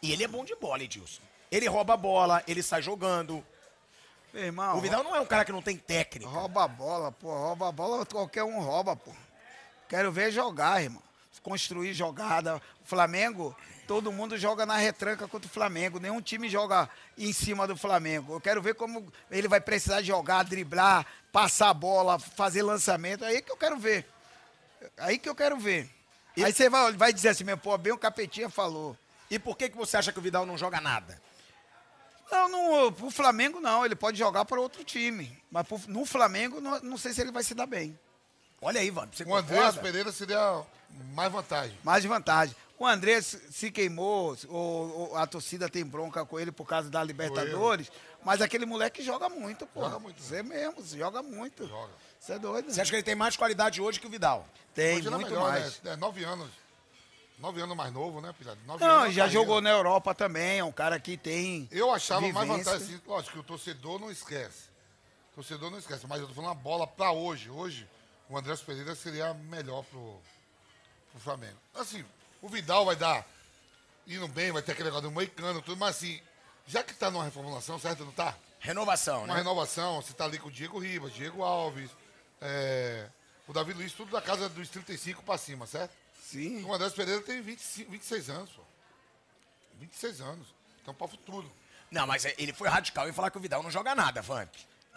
E 0.00 0.12
ele 0.12 0.22
é 0.22 0.28
bom 0.28 0.44
de 0.44 0.54
bola, 0.54 0.84
Edilson. 0.84 1.20
Ele 1.50 1.66
rouba 1.68 1.94
a 1.94 1.96
bola, 1.96 2.42
ele 2.46 2.62
sai 2.62 2.80
jogando. 2.80 3.44
Meu 4.36 4.44
irmão, 4.44 4.76
O 4.76 4.82
Vidal 4.82 5.02
não 5.02 5.16
é 5.16 5.20
um 5.20 5.24
cara 5.24 5.46
que 5.46 5.52
não 5.52 5.62
tem 5.62 5.78
técnica. 5.78 6.30
rouba 6.30 6.64
a 6.64 6.68
bola, 6.68 7.10
pô. 7.10 7.34
Rouba 7.34 7.70
a 7.70 7.72
bola, 7.72 8.04
qualquer 8.04 8.44
um 8.44 8.60
rouba, 8.60 8.94
pô. 8.94 9.10
Quero 9.88 10.12
ver 10.12 10.30
jogar, 10.30 10.82
irmão. 10.82 11.02
Construir 11.42 11.94
jogada. 11.94 12.60
O 12.84 12.86
Flamengo, 12.86 13.56
todo 13.86 14.12
mundo 14.12 14.36
joga 14.36 14.66
na 14.66 14.76
retranca 14.76 15.26
contra 15.26 15.48
o 15.48 15.50
Flamengo. 15.50 15.98
Nenhum 15.98 16.20
time 16.20 16.50
joga 16.50 16.86
em 17.16 17.32
cima 17.32 17.66
do 17.66 17.78
Flamengo. 17.78 18.34
Eu 18.34 18.40
quero 18.40 18.60
ver 18.60 18.74
como 18.74 19.10
ele 19.30 19.48
vai 19.48 19.60
precisar 19.60 20.02
jogar, 20.02 20.42
driblar, 20.42 21.06
passar 21.32 21.70
a 21.70 21.74
bola, 21.74 22.18
fazer 22.18 22.62
lançamento. 22.62 23.24
Aí 23.24 23.40
que 23.40 23.50
eu 23.50 23.56
quero 23.56 23.78
ver. 23.78 24.06
Aí 24.98 25.18
que 25.18 25.30
eu 25.30 25.34
quero 25.34 25.56
ver. 25.56 25.88
Aí 26.36 26.52
você 26.52 26.68
vai, 26.68 26.92
vai 26.92 27.10
dizer 27.10 27.30
assim, 27.30 27.44
meu, 27.44 27.56
pô, 27.56 27.78
bem 27.78 27.94
o 27.94 27.98
Capetinha 27.98 28.50
falou. 28.50 28.94
E 29.30 29.38
por 29.38 29.56
que, 29.56 29.70
que 29.70 29.76
você 29.78 29.96
acha 29.96 30.12
que 30.12 30.18
o 30.18 30.22
Vidal 30.22 30.44
não 30.44 30.58
joga 30.58 30.78
nada? 30.78 31.24
Não, 32.30 32.48
não, 32.48 32.92
pro 32.92 33.10
Flamengo 33.10 33.60
não, 33.60 33.84
ele 33.84 33.94
pode 33.94 34.18
jogar 34.18 34.44
para 34.44 34.60
outro 34.60 34.82
time. 34.84 35.40
Mas 35.50 35.66
pro- 35.66 35.80
no 35.88 36.04
Flamengo, 36.04 36.60
não, 36.60 36.80
não 36.80 36.98
sei 36.98 37.12
se 37.12 37.20
ele 37.20 37.30
vai 37.32 37.42
se 37.42 37.54
dar 37.54 37.66
bem. 37.66 37.98
Olha 38.60 38.80
aí, 38.80 38.90
Vando, 38.90 39.14
você 39.14 39.22
O 39.24 39.34
Andrés? 39.34 39.76
Pereira 39.76 40.10
seria 40.10 40.62
mais 41.14 41.30
vantagem. 41.30 41.78
Mais 41.84 42.04
vantagem. 42.04 42.56
O 42.78 42.86
André 42.86 43.22
se 43.22 43.70
queimou, 43.70 44.36
ou, 44.48 44.98
ou 45.10 45.16
a 45.16 45.26
torcida 45.26 45.68
tem 45.68 45.84
bronca 45.84 46.24
com 46.26 46.38
ele 46.38 46.52
por 46.52 46.66
causa 46.66 46.90
da 46.90 47.02
Libertadores, 47.02 47.90
mas 48.22 48.42
aquele 48.42 48.66
moleque 48.66 49.02
joga 49.02 49.28
muito, 49.30 49.66
pô. 49.66 49.80
Joga 49.82 49.98
muito. 49.98 50.20
Você 50.22 50.42
mesmo, 50.42 50.82
você 50.82 50.98
joga 50.98 51.22
muito. 51.22 51.66
Joga. 51.66 51.92
Você 52.20 52.32
é 52.34 52.38
doido. 52.38 52.70
Você 52.70 52.80
acha 52.80 52.90
que 52.90 52.96
ele 52.96 53.02
tem 53.02 53.14
mais 53.14 53.36
qualidade 53.36 53.80
hoje 53.80 53.98
que 54.00 54.06
o 54.06 54.10
Vidal? 54.10 54.46
Tem, 54.74 54.96
Hoje 54.98 55.06
é 55.06 55.10
muito 55.10 55.28
melhor, 55.28 55.48
mais. 55.52 55.80
né? 55.82 55.92
É, 55.92 55.96
nove 55.96 56.22
anos. 56.24 56.50
Nove 57.38 57.60
anos 57.60 57.76
mais 57.76 57.92
novo, 57.92 58.20
né, 58.20 58.34
Pilhado? 58.38 58.58
Nove 58.66 58.84
Não, 58.84 59.10
já 59.10 59.28
jogou 59.28 59.60
na 59.60 59.70
Europa 59.70 60.14
também, 60.14 60.58
é 60.58 60.64
um 60.64 60.72
cara 60.72 60.98
que 60.98 61.16
tem. 61.16 61.68
Eu 61.70 61.90
achava 61.92 62.20
mais 62.22 62.48
vivência. 62.48 62.72
vantagem, 62.72 62.94
assim, 62.96 63.02
lógico 63.06 63.32
que 63.34 63.38
o 63.38 63.42
torcedor 63.44 63.98
não 64.00 64.10
esquece. 64.10 64.68
O 65.32 65.36
torcedor 65.36 65.70
não 65.70 65.78
esquece, 65.78 66.06
mas 66.06 66.20
eu 66.20 66.28
tô 66.28 66.34
falando 66.34 66.52
a 66.52 66.54
bola 66.54 66.86
pra 66.86 67.12
hoje. 67.12 67.50
Hoje, 67.50 67.86
o 68.28 68.36
Andrés 68.36 68.60
Pereira 68.60 68.94
seria 68.94 69.34
melhor 69.34 69.84
pro, 69.84 70.18
pro 71.12 71.20
Flamengo. 71.20 71.56
Assim, 71.74 72.04
o 72.40 72.48
Vidal 72.48 72.84
vai 72.84 72.96
dar, 72.96 73.26
indo 74.06 74.26
bem, 74.28 74.50
vai 74.52 74.62
ter 74.62 74.72
aquele 74.72 74.88
negócio 74.88 75.08
do 75.08 75.12
moicano, 75.12 75.60
tudo, 75.62 75.78
mas 75.78 75.96
assim, 75.96 76.20
já 76.66 76.82
que 76.82 76.94
tá 76.94 77.10
numa 77.10 77.24
reformulação, 77.24 77.78
certo? 77.78 78.04
Não 78.04 78.12
tá? 78.12 78.34
Renovação, 78.58 79.18
Uma 79.24 79.34
né? 79.34 79.36
renovação, 79.36 80.00
você 80.00 80.12
tá 80.12 80.24
ali 80.24 80.38
com 80.38 80.48
o 80.48 80.50
Diego 80.50 80.78
Ribas, 80.78 81.12
Diego 81.12 81.42
Alves, 81.42 81.90
é, 82.40 83.06
o 83.46 83.52
Davi 83.52 83.72
Luiz, 83.72 83.92
tudo 83.92 84.10
da 84.10 84.20
casa 84.20 84.48
dos 84.48 84.68
35 84.70 85.22
pra 85.22 85.38
cima, 85.38 85.66
certo? 85.66 85.92
Sim. 86.30 86.64
O 86.64 86.72
Andrés 86.74 86.92
Pereira 86.92 87.20
tem 87.22 87.40
25, 87.40 87.90
26 87.90 88.30
anos, 88.30 88.50
pô. 88.50 88.62
26 89.78 90.20
anos. 90.20 90.46
Então, 90.82 90.94
pra 90.94 91.06
futuro. 91.06 91.50
Não, 91.90 92.06
mas 92.06 92.24
ele 92.24 92.52
foi 92.52 92.68
radical 92.68 93.08
em 93.08 93.12
falar 93.12 93.30
que 93.30 93.38
o 93.38 93.40
Vidal 93.40 93.62
não 93.62 93.70
joga 93.70 93.94
nada, 93.94 94.22
Vamp. 94.22 94.52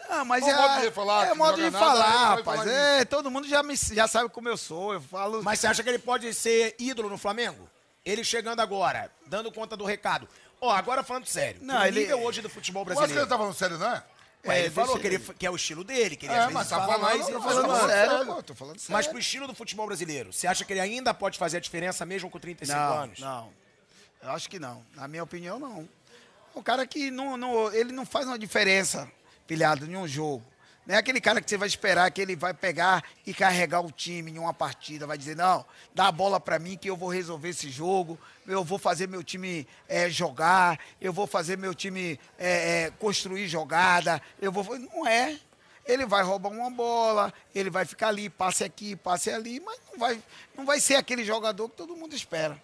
Ah, 0.09 0.23
mas 0.23 0.47
é, 0.47 0.55
modo 0.55 0.81
de 0.81 0.91
falar 0.91 1.27
é 1.27 1.33
modo 1.33 1.57
não 1.57 1.65
de 1.65 1.69
nada, 1.71 1.85
falar, 1.85 2.35
rapaz. 2.35 2.65
É, 2.67 3.03
todo 3.05 3.29
mundo 3.29 3.47
já, 3.47 3.61
me, 3.61 3.75
já 3.75 4.07
sabe 4.07 4.29
como 4.29 4.47
eu 4.47 4.55
sou. 4.57 4.93
Eu 4.93 5.01
falo. 5.01 5.43
Mas 5.43 5.59
você 5.59 5.67
acha 5.67 5.83
que 5.83 5.89
ele 5.89 5.99
pode 5.99 6.33
ser 6.33 6.73
ídolo 6.79 7.09
no 7.09 7.17
Flamengo? 7.17 7.69
Ele 8.05 8.23
chegando 8.23 8.61
agora, 8.61 9.11
dando 9.27 9.51
conta 9.51 9.75
do 9.75 9.83
recado. 9.83 10.27
Ó, 10.61 10.71
agora 10.71 11.03
falando 11.03 11.25
sério. 11.25 11.59
Não, 11.61 11.81
o 11.81 11.85
ele- 11.85 11.99
nível 11.99 12.23
hoje 12.23 12.41
do 12.41 12.49
futebol 12.49 12.83
Mas 12.85 12.93
que 12.93 12.97
ele 13.03 13.13
brasileiro. 13.13 13.29
tá 13.29 13.37
falando 13.37 13.53
sério, 13.53 13.77
não 13.77 13.91
é? 13.93 14.03
Ué, 14.45 14.59
ele 14.59 14.67
É, 14.67 14.71
falou 14.71 14.95
deixa 14.95 15.01
que, 15.01 15.07
ele, 15.07 15.15
ele- 15.23 15.33
que 15.37 15.45
é 15.45 15.51
o 15.51 15.55
estilo 15.55 15.83
dele, 15.83 16.15
que 16.15 16.25
ele 16.25 16.33
É, 16.33 16.39
às 16.39 16.53
vezes 16.53 16.69
tá 16.69 16.79
fala 16.79 16.93
falando- 16.93 17.01
mais 17.01 17.27
e 17.27 17.31
não 17.31 17.41
fala 17.41 17.61
falando 17.61 17.89
sério, 17.89 18.25
pô, 18.25 18.43
tô 18.43 18.55
falando 18.55 18.79
sério. 18.79 18.93
Mas 18.93 19.07
pro 19.07 19.19
estilo 19.19 19.47
do 19.47 19.53
futebol 19.53 19.85
brasileiro, 19.87 20.31
você 20.31 20.47
acha 20.47 20.63
que 20.63 20.71
ele 20.71 20.79
ainda 20.79 21.13
pode 21.13 21.37
fazer 21.37 21.57
a 21.57 21.59
diferença 21.59 22.05
mesmo 22.05 22.29
com 22.29 22.39
35 22.39 22.79
não, 22.79 22.97
anos? 22.97 23.19
não. 23.19 23.51
Eu 24.23 24.31
acho 24.31 24.49
que 24.49 24.57
não. 24.59 24.85
Na 24.95 25.07
minha 25.07 25.23
opinião, 25.23 25.59
não. 25.59 25.87
O 26.53 26.63
cara 26.63 26.85
que 26.87 27.11
não, 27.11 27.35
não, 27.37 27.71
ele 27.73 27.91
não 27.91 28.05
faz 28.05 28.25
uma 28.27 28.39
diferença, 28.39 29.09
pilhado, 29.45 29.85
em 29.85 29.95
um 29.97 30.07
jogo. 30.07 30.43
Não 30.89 30.95
é 30.95 30.97
aquele 30.97 31.21
cara 31.21 31.39
que 31.39 31.47
você 31.47 31.55
vai 31.55 31.67
esperar 31.67 32.09
que 32.09 32.19
ele 32.19 32.35
vai 32.35 32.51
pegar 32.51 33.03
e 33.23 33.31
carregar 33.31 33.79
o 33.79 33.91
time 33.91 34.31
em 34.31 34.39
uma 34.39 34.55
partida, 34.55 35.05
vai 35.05 35.19
dizer, 35.19 35.35
não, 35.35 35.63
dá 35.93 36.07
a 36.07 36.11
bola 36.11 36.39
pra 36.39 36.57
mim 36.57 36.75
que 36.75 36.89
eu 36.89 36.97
vou 36.97 37.09
resolver 37.09 37.49
esse 37.49 37.69
jogo, 37.69 38.17
eu 38.47 38.63
vou 38.63 38.79
fazer 38.79 39.07
meu 39.07 39.23
time 39.23 39.67
eh, 39.87 40.09
jogar, 40.09 40.79
eu 40.99 41.13
vou 41.13 41.27
fazer 41.27 41.59
meu 41.59 41.75
time 41.75 42.19
eh, 42.39 42.87
eh, 42.87 42.93
construir 42.97 43.47
jogada, 43.47 44.19
eu 44.41 44.51
vou. 44.51 44.65
Não 44.79 45.05
é. 45.05 45.39
Ele 45.85 46.07
vai 46.07 46.23
roubar 46.23 46.49
uma 46.49 46.71
bola, 46.71 47.31
ele 47.53 47.69
vai 47.69 47.85
ficar 47.85 48.07
ali, 48.07 48.27
passe 48.27 48.63
aqui, 48.63 48.95
passe 48.95 49.29
ali, 49.29 49.59
mas 49.59 49.79
não 49.91 49.99
vai, 49.99 50.19
não 50.57 50.65
vai 50.65 50.79
ser 50.79 50.95
aquele 50.95 51.23
jogador 51.23 51.69
que 51.69 51.77
todo 51.77 51.95
mundo 51.95 52.15
espera. 52.15 52.59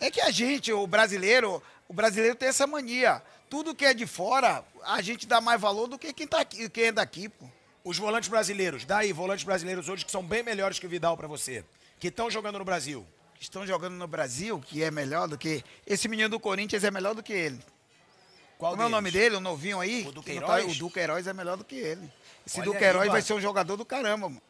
É 0.00 0.10
que 0.10 0.20
a 0.20 0.32
gente, 0.32 0.72
o 0.72 0.84
brasileiro, 0.88 1.62
o 1.88 1.94
brasileiro 1.94 2.34
tem 2.34 2.48
essa 2.48 2.66
mania. 2.66 3.22
Tudo 3.48 3.74
que 3.74 3.84
é 3.84 3.94
de 3.94 4.06
fora, 4.06 4.64
a 4.84 5.00
gente 5.00 5.26
dá 5.26 5.40
mais 5.40 5.60
valor 5.60 5.86
do 5.86 5.98
que 5.98 6.12
quem, 6.12 6.26
tá 6.26 6.40
aqui, 6.40 6.68
quem 6.68 6.84
é 6.86 6.92
daqui, 6.92 7.28
pô. 7.28 7.46
Os 7.84 7.96
volantes 7.98 8.28
brasileiros, 8.28 8.84
daí, 8.84 9.12
volantes 9.12 9.44
brasileiros 9.44 9.88
hoje 9.88 10.04
que 10.04 10.10
são 10.10 10.22
bem 10.22 10.42
melhores 10.42 10.78
que 10.78 10.86
o 10.86 10.88
Vidal 10.88 11.16
pra 11.16 11.28
você, 11.28 11.64
que 12.00 12.08
estão 12.08 12.28
jogando 12.28 12.58
no 12.58 12.64
Brasil. 12.64 13.06
Estão 13.40 13.66
jogando 13.66 13.94
no 13.94 14.08
Brasil, 14.08 14.58
que 14.66 14.82
é 14.82 14.90
melhor 14.90 15.28
do 15.28 15.38
que. 15.38 15.62
Esse 15.86 16.08
menino 16.08 16.28
do 16.28 16.40
Corinthians 16.40 16.82
é 16.82 16.90
melhor 16.90 17.14
do 17.14 17.22
que 17.22 17.32
ele. 17.32 17.60
Qual 18.58 18.72
Como 18.72 18.82
é 18.82 18.86
o 18.86 18.88
nome 18.88 19.10
dele, 19.10 19.36
o 19.36 19.40
novinho 19.40 19.78
aí? 19.78 20.00
O 20.00 20.00
que 20.00 20.06
não 20.06 20.12
Duqueiroz? 20.14 20.76
o 20.76 20.78
Duqueiroz 20.78 21.26
é 21.26 21.32
melhor 21.32 21.56
do 21.56 21.64
que 21.64 21.76
ele. 21.76 22.10
Esse 22.46 22.58
Olha 22.60 22.68
aí, 22.68 22.72
Duqueiroz 22.72 23.06
vai 23.08 23.20
Vamp. 23.20 23.26
ser 23.26 23.34
um 23.34 23.40
jogador 23.40 23.76
do 23.76 23.84
caramba, 23.84 24.28
mano. 24.28 24.42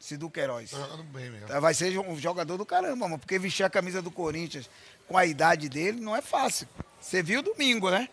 Esse 0.00 0.16
Duqueiroz. 0.16 0.70
Tá 0.70 0.78
jogando 0.78 1.02
bem 1.02 1.30
mesmo. 1.30 1.60
Vai 1.60 1.74
ser 1.74 1.98
um 1.98 2.16
jogador 2.18 2.56
do 2.56 2.64
caramba, 2.64 3.08
mano. 3.08 3.18
Porque 3.18 3.38
vestir 3.38 3.64
a 3.64 3.70
camisa 3.70 4.00
do 4.00 4.12
Corinthians 4.12 4.70
com 5.08 5.18
a 5.18 5.26
idade 5.26 5.68
dele 5.68 6.00
não 6.00 6.14
é 6.14 6.22
fácil. 6.22 6.68
Você 7.00 7.22
viu 7.22 7.42
domingo, 7.42 7.90
né? 7.90 8.08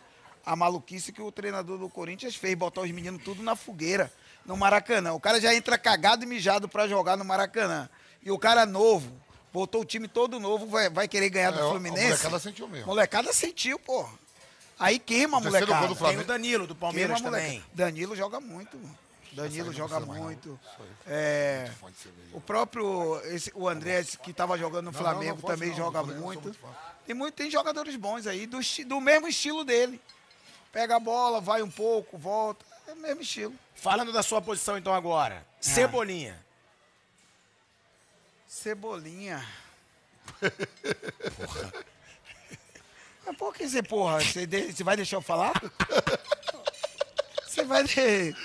A 0.45 0.55
maluquice 0.55 1.11
que 1.11 1.21
o 1.21 1.31
treinador 1.31 1.77
do 1.77 1.89
Corinthians 1.89 2.35
fez, 2.35 2.55
botar 2.55 2.81
os 2.81 2.91
meninos 2.91 3.23
tudo 3.23 3.41
na 3.41 3.55
fogueira, 3.55 4.11
no 4.45 4.55
Maracanã. 4.55 5.13
O 5.13 5.19
cara 5.19 5.41
já 5.41 5.55
entra 5.55 5.77
cagado 5.77 6.23
e 6.23 6.27
mijado 6.27 6.69
pra 6.69 6.87
jogar 6.87 7.17
no 7.17 7.25
Maracanã. 7.25 7.89
E 8.21 8.29
o 8.31 8.37
cara 8.37 8.65
novo, 8.65 9.11
botou 9.51 9.81
o 9.81 9.85
time 9.85 10.07
todo 10.07 10.39
novo, 10.39 10.67
vai, 10.67 10.89
vai 10.89 11.07
querer 11.07 11.29
ganhar 11.29 11.51
do 11.51 11.59
É, 11.59 11.63
a 11.63 11.69
Fluminense. 11.69 12.07
molecada 12.07 12.39
sentiu 12.39 12.67
mesmo. 12.67 12.85
Molecada 12.85 13.33
sentiu, 13.33 13.79
pô. 13.79 14.07
Aí 14.77 14.99
queima 14.99 15.37
a 15.37 15.41
molecada. 15.41 15.87
do 15.87 15.95
Tem 15.95 16.17
o 16.17 16.23
Danilo, 16.23 16.67
do 16.67 16.75
Palmeiras 16.75 17.21
a 17.21 17.23
também. 17.23 17.63
Danilo 17.73 18.15
joga 18.15 18.39
muito. 18.39 18.77
mano. 18.77 19.05
Danilo 19.35 19.67
não 19.67 19.73
joga 19.73 19.99
não. 19.99 20.07
muito. 20.07 20.59
É, 21.05 21.69
o 22.31 22.39
próprio 22.39 23.19
esse, 23.25 23.51
o 23.53 23.67
André, 23.67 24.03
que 24.23 24.31
estava 24.31 24.57
jogando 24.57 24.85
no 24.85 24.91
Não, 24.91 24.99
Flamengo, 24.99 25.23
não, 25.23 25.35
não 25.35 25.41
pode 25.41 25.53
também 25.53 25.69
não, 25.69 25.77
joga 25.77 26.01
não 26.01 26.07
sou 26.07 26.15
muito. 26.15 26.55
Tem, 27.05 27.15
muito. 27.15 27.33
tem 27.35 27.51
jogadores 27.51 27.95
bons 27.97 28.27
aí, 28.27 28.47
do, 28.47 28.59
do 28.85 29.01
mesmo 29.01 29.27
estilo 29.27 29.65
dele. 29.65 29.99
Pega 30.75 30.97
a 30.97 30.99
bola, 30.99 31.39
vai 31.39 31.61
um 31.61 31.71
pouco, 31.71 32.17
volta. 32.17 32.65
É 32.85 32.91
o 32.91 32.97
mesmo 32.97 33.21
estilo. 33.21 33.55
Falando 33.75 34.11
da 34.11 34.21
sua 34.21 34.41
posição 34.41 34.77
então 34.77 34.93
agora, 34.93 35.41
Cebolinha. 35.61 36.37
Cebolinha. 38.45 39.47
porra. 41.37 41.73
Mas 43.25 43.37
por 43.37 43.53
que 43.55 43.69
você, 43.69 43.81
porra? 43.81 44.19
Você, 44.19 44.45
de- 44.45 44.73
você 44.73 44.83
vai 44.83 44.97
deixar 44.97 45.15
eu 45.15 45.21
falar? 45.21 45.53
Você 47.47 47.63
vai. 47.63 47.81
De... 47.85 48.35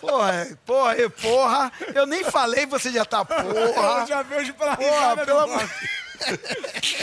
Porra, 0.00 0.56
porra, 0.64 0.94
eu- 0.94 1.10
porra. 1.10 1.72
Eu 1.96 2.06
nem 2.06 2.22
falei, 2.22 2.64
você 2.64 2.92
já 2.92 3.04
tá 3.04 3.24
porra. 3.24 3.42
Eu 4.02 4.06
já 4.06 4.22
vejo 4.22 4.54
pela 4.54 4.76
Porra, 4.76 5.16
pelo 5.26 5.40
amor. 5.40 5.68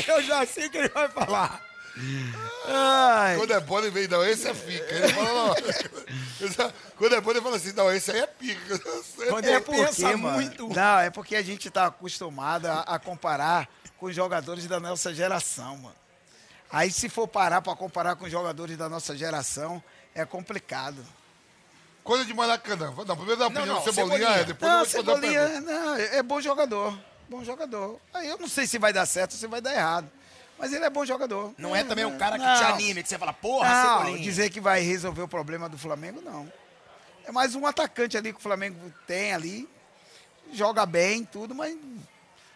Eu 0.08 0.24
já 0.24 0.46
sei 0.46 0.68
o 0.68 0.72
que 0.72 0.78
ele 0.78 0.88
vai 0.88 1.10
falar. 1.10 1.62
Ai. 2.68 3.36
Quando 3.38 3.54
é 3.54 3.60
bom, 3.60 3.80
ele 3.80 3.90
vem, 3.90 4.08
não, 4.08 4.24
esse 4.24 4.48
é 4.48 4.54
pica. 4.54 4.86
Ele 4.94 5.14
fala, 5.14 5.34
não. 5.34 5.56
Quando 6.98 7.16
é 7.16 7.22
bom, 7.22 7.32
ele 7.32 7.42
fala 7.42 7.56
assim, 7.56 7.74
não, 7.74 7.92
esse 7.92 8.12
aí 8.12 8.20
é 8.20 8.28
pica. 8.28 8.74
Eu. 9.18 9.30
Quando 9.30 9.46
É 9.46 9.52
ele 9.52 9.62
porque, 9.62 9.86
pensa 9.86 10.18
mano, 10.18 10.36
muito. 10.36 10.68
Não, 10.70 11.00
é 11.00 11.10
porque 11.10 11.36
a 11.36 11.42
gente 11.42 11.70
tá 11.70 11.88
acostumado 11.88 12.68
a, 12.68 12.82
a 12.82 13.00
comparar 13.00 13.68
com 13.98 14.06
os 14.08 14.16
jogadores 14.16 14.68
da 14.68 14.80
nossa 14.80 15.14
geração, 15.14 15.78
mano. 15.78 15.96
Aí 16.72 16.90
se 16.92 17.10
for 17.10 17.28
parar 17.28 17.62
pra 17.62 17.76
comparar 17.76 18.16
com 18.16 18.26
os 18.26 18.32
jogadores 18.32 18.78
da 18.78 18.88
nossa 18.88 19.16
geração, 19.16 19.84
é 20.16 20.24
complicado. 20.26 21.04
Coisa 22.04 22.24
de 22.26 22.34
Maracanã. 22.34 22.94
Não, 23.06 23.16
primeiro 23.16 23.38
dá 23.38 23.48
uma 23.48 23.60
opinião 23.60 23.76
não, 23.76 23.84
Cebolinha, 23.84 24.18
Cebolinha. 24.18 24.42
é, 24.42 24.44
depois 24.46 24.64
eu 24.64 24.70
Não, 24.72 24.78
vou 24.80 24.88
te 24.88 24.92
fazer 24.92 25.12
uma 25.12 25.16
Cebolinha, 25.22 25.62
não, 25.62 25.96
é 25.96 26.18
é 26.18 26.24
bom 26.24 26.42
jogador. 26.42 26.98
Bom 27.30 27.44
jogador. 27.44 28.00
Aí 28.14 28.28
eu 28.28 28.38
não 28.38 28.48
sei 28.48 28.66
se 28.66 28.78
vai 28.80 28.92
dar 28.92 29.06
certo 29.06 29.34
ou 29.34 29.38
se 29.38 29.48
vai 29.48 29.62
dar 29.62 29.74
errado. 29.74 30.10
Mas 30.62 30.72
ele 30.74 30.86
é 30.86 30.92
bom 30.92 31.04
jogador. 31.04 31.56
Não 31.58 31.76
é 31.76 31.84
também 31.84 32.06
um 32.06 32.20
cara 32.20 32.38
que 32.38 32.46
te 32.46 32.64
anime, 32.66 33.02
que 33.02 33.10
você 33.10 33.18
fala, 33.18 33.34
porra, 33.34 33.68
Não, 33.68 33.98
Cebolinha. 33.98 34.24
dizer 34.24 34.52
que 34.52 34.62
vai 34.62 34.80
resolver 34.82 35.24
o 35.24 35.28
problema 35.28 35.68
do 35.68 35.76
Flamengo, 35.76 36.22
não. 36.22 36.54
É 37.26 37.32
mais 37.32 37.56
um 37.56 37.66
atacante 37.66 38.16
ali 38.16 38.32
que 38.32 38.38
o 38.38 38.42
Flamengo 38.44 38.94
tem 39.08 39.34
ali. 39.34 39.68
Joga 40.54 40.86
bem, 40.86 41.26
tudo, 41.26 41.56
mas 41.56 41.76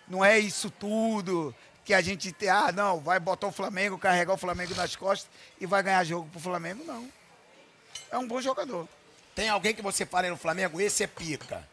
não 0.08 0.24
é 0.24 0.38
isso 0.38 0.70
tudo 0.70 1.54
que 1.84 1.96
a 1.96 2.02
gente 2.02 2.32
tem. 2.32 2.48
Ah, 2.48 2.72
não, 2.72 3.00
vai 3.00 3.20
botar 3.20 3.48
o 3.48 3.52
Flamengo, 3.52 3.98
carregar 3.98 4.34
o 4.36 4.38
Flamengo 4.38 4.76
nas 4.76 4.96
costas 4.96 5.28
e 5.60 5.66
vai 5.66 5.82
ganhar 5.82 6.04
jogo 6.04 6.30
pro 6.30 6.40
Flamengo, 6.40 6.84
não. 6.86 7.12
É 8.12 8.20
um 8.20 8.28
bom 8.28 8.40
jogador. 8.40 8.88
Tem 9.34 9.50
alguém 9.50 9.74
que 9.74 9.82
você 9.82 10.06
fala 10.06 10.26
aí 10.26 10.30
no 10.30 10.38
Flamengo, 10.38 10.80
esse 10.80 11.04
é 11.04 11.08
pica. 11.08 11.68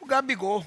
O 0.00 0.06
Gabigol. 0.06 0.64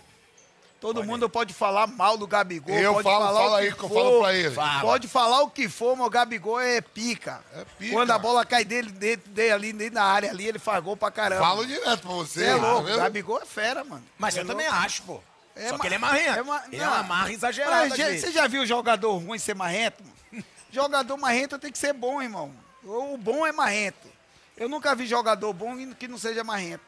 Todo 0.84 1.04
mundo 1.04 1.30
pode 1.30 1.54
falar 1.54 1.88
mal 1.88 2.18
do 2.18 2.28
Gabigol. 2.28 2.76
Eu 2.76 2.94
pode 2.96 3.04
falo, 3.06 3.26
falar 3.26 3.40
fala 3.40 3.52
o 3.52 3.56
aí 3.56 3.72
que 3.72 3.78
que 3.78 3.84
eu 3.84 3.90
for, 3.90 3.96
falo 4.04 4.20
pra 4.22 4.34
ele. 4.36 4.52
Fala. 4.52 4.82
Pode 4.82 5.08
falar 5.08 5.42
o 5.44 5.50
que 5.50 5.70
for, 5.70 5.96
mas 5.96 6.08
o 6.08 6.10
Gabigol 6.10 6.60
é 6.60 6.82
pica. 6.82 7.42
É 7.56 7.64
pica. 7.80 7.94
Quando 7.94 8.12
a 8.12 8.20
bola 8.20 8.46
cai 8.46 8.66
dele, 8.66 8.92
dentro 8.92 9.30
dele 9.32 9.52
ali, 9.54 9.72
dentro 9.74 9.94
da 9.96 10.04
área 10.04 10.30
ali, 10.30 10.46
ele 10.46 10.60
faz 10.60 10.84
gol 10.84 10.98
pra 10.98 11.10
caramba. 11.10 11.42
Falo 11.42 11.66
direto 11.66 12.02
pra 12.02 12.12
você. 12.12 12.44
É 12.44 12.50
tá 12.50 12.56
louco. 12.58 12.84
vendo? 12.84 12.98
Gabigol 12.98 13.40
é 13.42 13.46
fera, 13.46 13.84
mano. 13.86 14.04
Mas 14.18 14.36
é 14.36 14.42
eu 14.42 14.46
também 14.46 14.68
louco. 14.68 14.82
acho, 14.84 15.02
pô. 15.04 15.24
É 15.56 15.70
Só 15.70 15.74
ma- 15.78 15.80
que 15.80 15.88
ele 15.88 15.96
é 15.96 15.98
marrento. 16.00 16.40
é 16.40 16.44
ma- 16.44 16.64
ele 16.70 16.78
não. 16.78 16.86
é 16.86 16.88
uma 16.90 17.04
marra 17.04 17.32
exagerada 17.32 17.88
Mas. 17.88 18.22
Você 18.22 18.32
já 18.32 18.46
viu 18.48 18.66
jogador 18.66 19.16
ruim 19.18 19.40
ser 19.40 19.56
marrento? 19.56 20.04
mano? 20.04 20.44
jogador 20.70 21.16
marrento 21.16 21.58
tem 21.58 21.72
que 21.72 21.78
ser 21.78 21.94
bom, 21.94 22.22
irmão. 22.22 22.52
O 22.84 23.16
bom 23.18 23.48
é 23.48 23.52
marrento. 23.54 24.12
Eu 24.58 24.68
nunca 24.68 24.94
vi 24.94 25.06
jogador 25.08 25.54
bom 25.54 25.76
que 25.98 26.08
não 26.10 26.18
seja 26.18 26.44
marrento. 26.44 26.84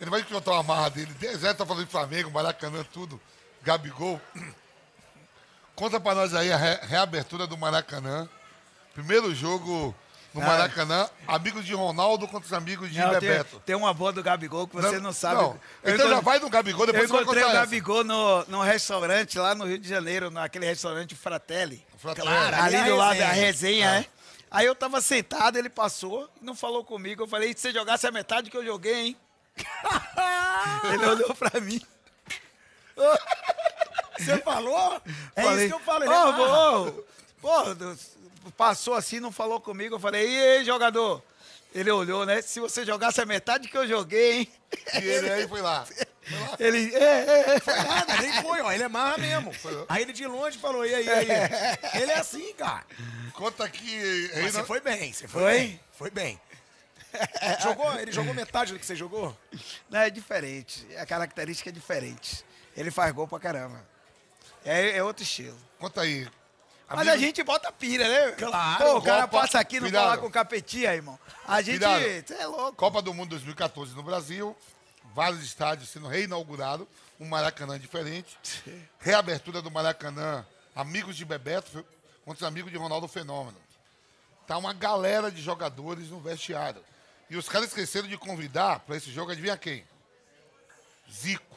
Ele 0.00 0.10
vai 0.10 0.22
contar 0.22 0.52
uma 0.52 0.62
marra 0.62 0.90
dele. 0.90 1.14
Zé 1.36 1.54
tá 1.54 1.64
falando 1.64 1.84
de 1.84 1.90
Flamengo, 1.90 2.30
Maracanã, 2.30 2.84
tudo. 2.92 3.20
Gabigol. 3.62 4.20
Conta 5.74 5.98
pra 5.98 6.14
nós 6.14 6.34
aí 6.34 6.52
a 6.52 6.56
re- 6.56 6.80
reabertura 6.82 7.46
do 7.46 7.56
Maracanã. 7.56 8.28
Primeiro 8.92 9.34
jogo 9.34 9.94
no 10.32 10.40
Ah. 10.42 10.46
Maracanã. 10.46 11.08
Amigos 11.26 11.64
de 11.64 11.74
Ronaldo 11.74 12.28
contra 12.28 12.46
os 12.46 12.52
amigos 12.52 12.92
de 12.92 12.98
Não, 13.00 13.10
tem, 13.10 13.20
Bebeto. 13.20 13.60
tem 13.66 13.74
uma 13.74 13.92
boa 13.92 14.12
do 14.12 14.22
Gabigol 14.22 14.68
que 14.68 14.76
você 14.76 14.98
não, 15.00 15.12
sabe. 15.12 15.40
Não. 15.42 15.58
Eu 15.82 15.94
Então 15.94 16.08
já 16.08 16.20
vai 16.20 16.38
no 16.38 16.48
Gabigol, 16.48 16.86
depois 16.86 17.04
Eu 17.04 17.08
você 17.08 17.12
vai 17.14 17.22
encontrei 17.22 17.42
contar 17.44 17.54
o 17.54 17.58
essa. 17.58 17.66
Gabigol 17.66 18.04
no, 18.04 18.44
num 18.46 18.60
restaurante 18.60 19.38
lá 19.38 19.54
no 19.54 19.64
Rio 19.64 19.78
de 19.78 19.88
Janeiro, 19.88 20.30
naquele 20.30 20.66
restaurante 20.66 21.14
Fratelli. 21.16 21.84
Fratelli. 21.98 22.28
Claro. 22.28 22.56
Ali 22.56 22.76
Ali 22.76 22.76
é 22.76 22.84
do 22.92 22.96
lado 22.96 23.18
da 23.18 23.26
resenha. 23.28 23.90
resenha, 23.90 23.90
é. 24.00 24.06
Aí 24.50 24.66
eu 24.66 24.74
tava 24.76 25.00
sentado, 25.00 25.56
ele 25.58 25.68
passou, 25.68 26.28
não 26.40 26.54
falou 26.54 26.84
comigo. 26.84 27.24
Eu 27.24 27.26
falei, 27.26 27.52
se 27.52 27.60
você 27.62 27.72
jogasse 27.72 28.06
a 28.06 28.12
metade 28.12 28.48
que 28.50 28.56
eu 28.56 28.64
joguei, 28.64 28.94
hein? 28.94 29.16
ele 30.92 31.06
olhou 31.06 31.34
pra 31.34 31.60
mim. 31.60 31.80
Você 34.18 34.38
falou? 34.38 35.00
É 35.34 35.42
Falei, 35.42 35.66
isso 35.66 35.74
que 35.76 35.80
eu 35.82 35.84
falo. 35.84 36.04
ele 36.04 36.14
Ô, 37.42 37.74
do- 37.74 37.98
passou 38.56 38.94
assim, 38.94 39.20
não 39.20 39.32
falou 39.32 39.60
comigo. 39.60 39.96
Eu 39.96 40.00
falei, 40.00 40.28
e 40.30 40.40
aí, 40.58 40.64
jogador? 40.64 41.22
Ele 41.74 41.90
olhou, 41.90 42.24
né? 42.24 42.40
Se 42.40 42.60
você 42.60 42.84
jogasse 42.86 43.20
a 43.20 43.26
metade 43.26 43.68
que 43.68 43.76
eu 43.76 43.86
joguei, 43.86 44.32
hein? 44.38 44.48
E 44.94 44.98
ele 45.04 45.30
aí 45.30 45.48
foi 45.48 45.60
lá. 45.60 45.84
Ele, 46.58 46.94
é, 46.94 46.98
é, 46.98 47.56
é. 47.56 47.82
Nada, 47.84 48.16
nem 48.22 48.32
foi, 48.40 48.58
ó. 48.62 48.72
Ele 48.72 48.84
é 48.84 48.88
marra 48.88 49.18
mesmo. 49.18 49.52
Aí 49.86 50.00
ele 50.04 50.12
de 50.14 50.26
longe 50.26 50.56
falou, 50.56 50.86
e 50.86 50.94
aí, 50.94 51.04
e 51.04 51.10
aí? 51.10 51.26
Ele 52.00 52.12
é 52.12 52.18
assim, 52.18 52.50
cara. 52.54 52.82
Conta 53.34 53.62
aqui. 53.64 54.30
Mas 54.36 54.54
você 54.54 54.64
foi 54.64 54.80
bem, 54.80 55.12
você 55.12 55.28
foi, 55.28 55.42
Foi? 55.42 55.52
bem. 55.52 55.80
Foi 55.98 56.10
bem. 56.10 56.40
Jogou, 57.62 57.98
ele 58.00 58.12
jogou 58.12 58.34
metade 58.34 58.72
do 58.72 58.78
que 58.78 58.84
você 58.86 58.96
jogou? 58.96 59.36
Não, 59.88 60.00
é 60.00 60.10
diferente. 60.10 60.86
A 60.96 61.06
característica 61.06 61.70
é 61.70 61.72
diferente. 61.72 62.44
Ele 62.76 62.90
faz 62.90 63.12
gol 63.12 63.28
pra 63.28 63.38
caramba. 63.38 63.80
É, 64.64 64.96
é 64.96 65.02
outro 65.02 65.22
estilo. 65.22 65.56
Conta 65.78 66.00
aí. 66.02 66.28
Mas 66.88 66.98
Amigo- 67.00 67.14
a 67.14 67.18
gente 67.18 67.42
bota 67.42 67.72
pilha, 67.72 68.06
né? 68.08 68.32
Claro, 68.32 68.84
Pô, 68.84 68.98
o 68.98 69.02
cara 69.02 69.22
Copa, 69.22 69.40
passa 69.40 69.58
aqui 69.58 69.76
e 69.76 69.80
não 69.80 69.86
cuidado. 69.86 70.04
fala 70.04 70.18
com 70.18 70.30
capetinha, 70.30 70.94
irmão. 70.94 71.18
A 71.46 71.62
gente. 71.62 71.80
Você 71.80 72.34
é 72.34 72.46
louco. 72.46 72.74
Copa 72.74 73.00
do 73.00 73.12
Mundo 73.14 73.30
2014 73.30 73.94
no 73.94 74.02
Brasil, 74.02 74.56
vários 75.14 75.42
estádios 75.42 75.88
sendo 75.88 76.06
reinaugurados, 76.08 76.86
um 77.18 77.26
Maracanã 77.26 77.78
diferente, 77.78 78.36
reabertura 79.00 79.62
do 79.62 79.70
Maracanã, 79.70 80.44
amigos 80.76 81.16
de 81.16 81.24
Bebeto 81.24 81.84
contra 82.24 82.44
os 82.44 82.48
amigos 82.48 82.70
de 82.70 82.76
Ronaldo 82.78 83.08
Fenômeno. 83.08 83.56
Tá 84.46 84.58
uma 84.58 84.74
galera 84.74 85.30
de 85.30 85.40
jogadores 85.40 86.10
no 86.10 86.20
vestiário. 86.20 86.82
E 87.30 87.36
os 87.36 87.48
caras 87.48 87.68
esqueceram 87.68 88.06
de 88.08 88.16
convidar 88.18 88.80
para 88.80 88.96
esse 88.96 89.10
jogo, 89.10 89.30
adivinha 89.32 89.56
quem? 89.56 89.84
Zico. 91.10 91.56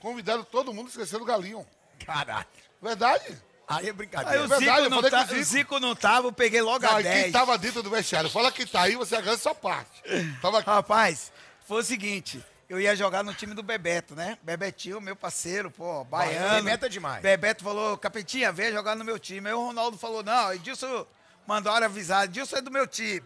Convidaram 0.00 0.44
todo 0.44 0.72
mundo, 0.72 0.88
esqueceram 0.88 1.22
o 1.22 1.26
Galinho. 1.26 1.66
Caralho. 2.04 2.46
Verdade? 2.80 3.36
Aí 3.66 3.86
é 3.86 3.88
Aí 3.88 3.92
brincadeira. 3.92 4.44
o 4.44 4.48
verdade, 4.48 4.84
Zico, 4.84 4.90
não 4.90 5.10
tá, 5.10 5.22
o 5.24 5.26
Zico. 5.26 5.42
Zico 5.44 5.80
não 5.80 5.94
tava, 5.94 6.28
eu 6.28 6.32
peguei 6.32 6.62
logo 6.62 6.86
a 6.86 6.96
Ah, 6.96 7.00
e 7.00 7.02
10. 7.02 7.22
quem 7.24 7.32
tava 7.32 7.58
dentro 7.58 7.82
do 7.82 7.90
vestiário? 7.90 8.30
Fala 8.30 8.50
que 8.50 8.64
tá 8.64 8.82
aí, 8.82 8.94
você 8.96 9.16
agradece 9.16 9.42
sua 9.42 9.54
parte. 9.54 10.02
Tava. 10.40 10.60
Rapaz, 10.60 11.30
foi 11.66 11.80
o 11.82 11.84
seguinte, 11.84 12.42
eu 12.68 12.80
ia 12.80 12.96
jogar 12.96 13.22
no 13.22 13.34
time 13.34 13.52
do 13.54 13.62
Bebeto, 13.62 14.14
né? 14.14 14.38
Bebetinho, 14.42 15.00
meu 15.00 15.14
parceiro, 15.16 15.70
pô, 15.70 16.02
baiano. 16.04 16.62
Bebeto 16.62 16.86
é 16.86 16.88
demais. 16.88 17.20
Bebeto 17.20 17.62
falou, 17.64 17.98
capetinha, 17.98 18.50
vem 18.52 18.72
jogar 18.72 18.94
no 18.94 19.04
meu 19.04 19.18
time. 19.18 19.48
Aí 19.48 19.54
o 19.54 19.66
Ronaldo 19.66 19.98
falou, 19.98 20.22
não, 20.22 20.54
Edilson 20.54 21.06
mandou 21.46 21.70
hora 21.72 21.86
avisar, 21.86 22.24
Edilson 22.24 22.56
é 22.56 22.62
do 22.62 22.70
meu 22.70 22.86
time. 22.86 23.22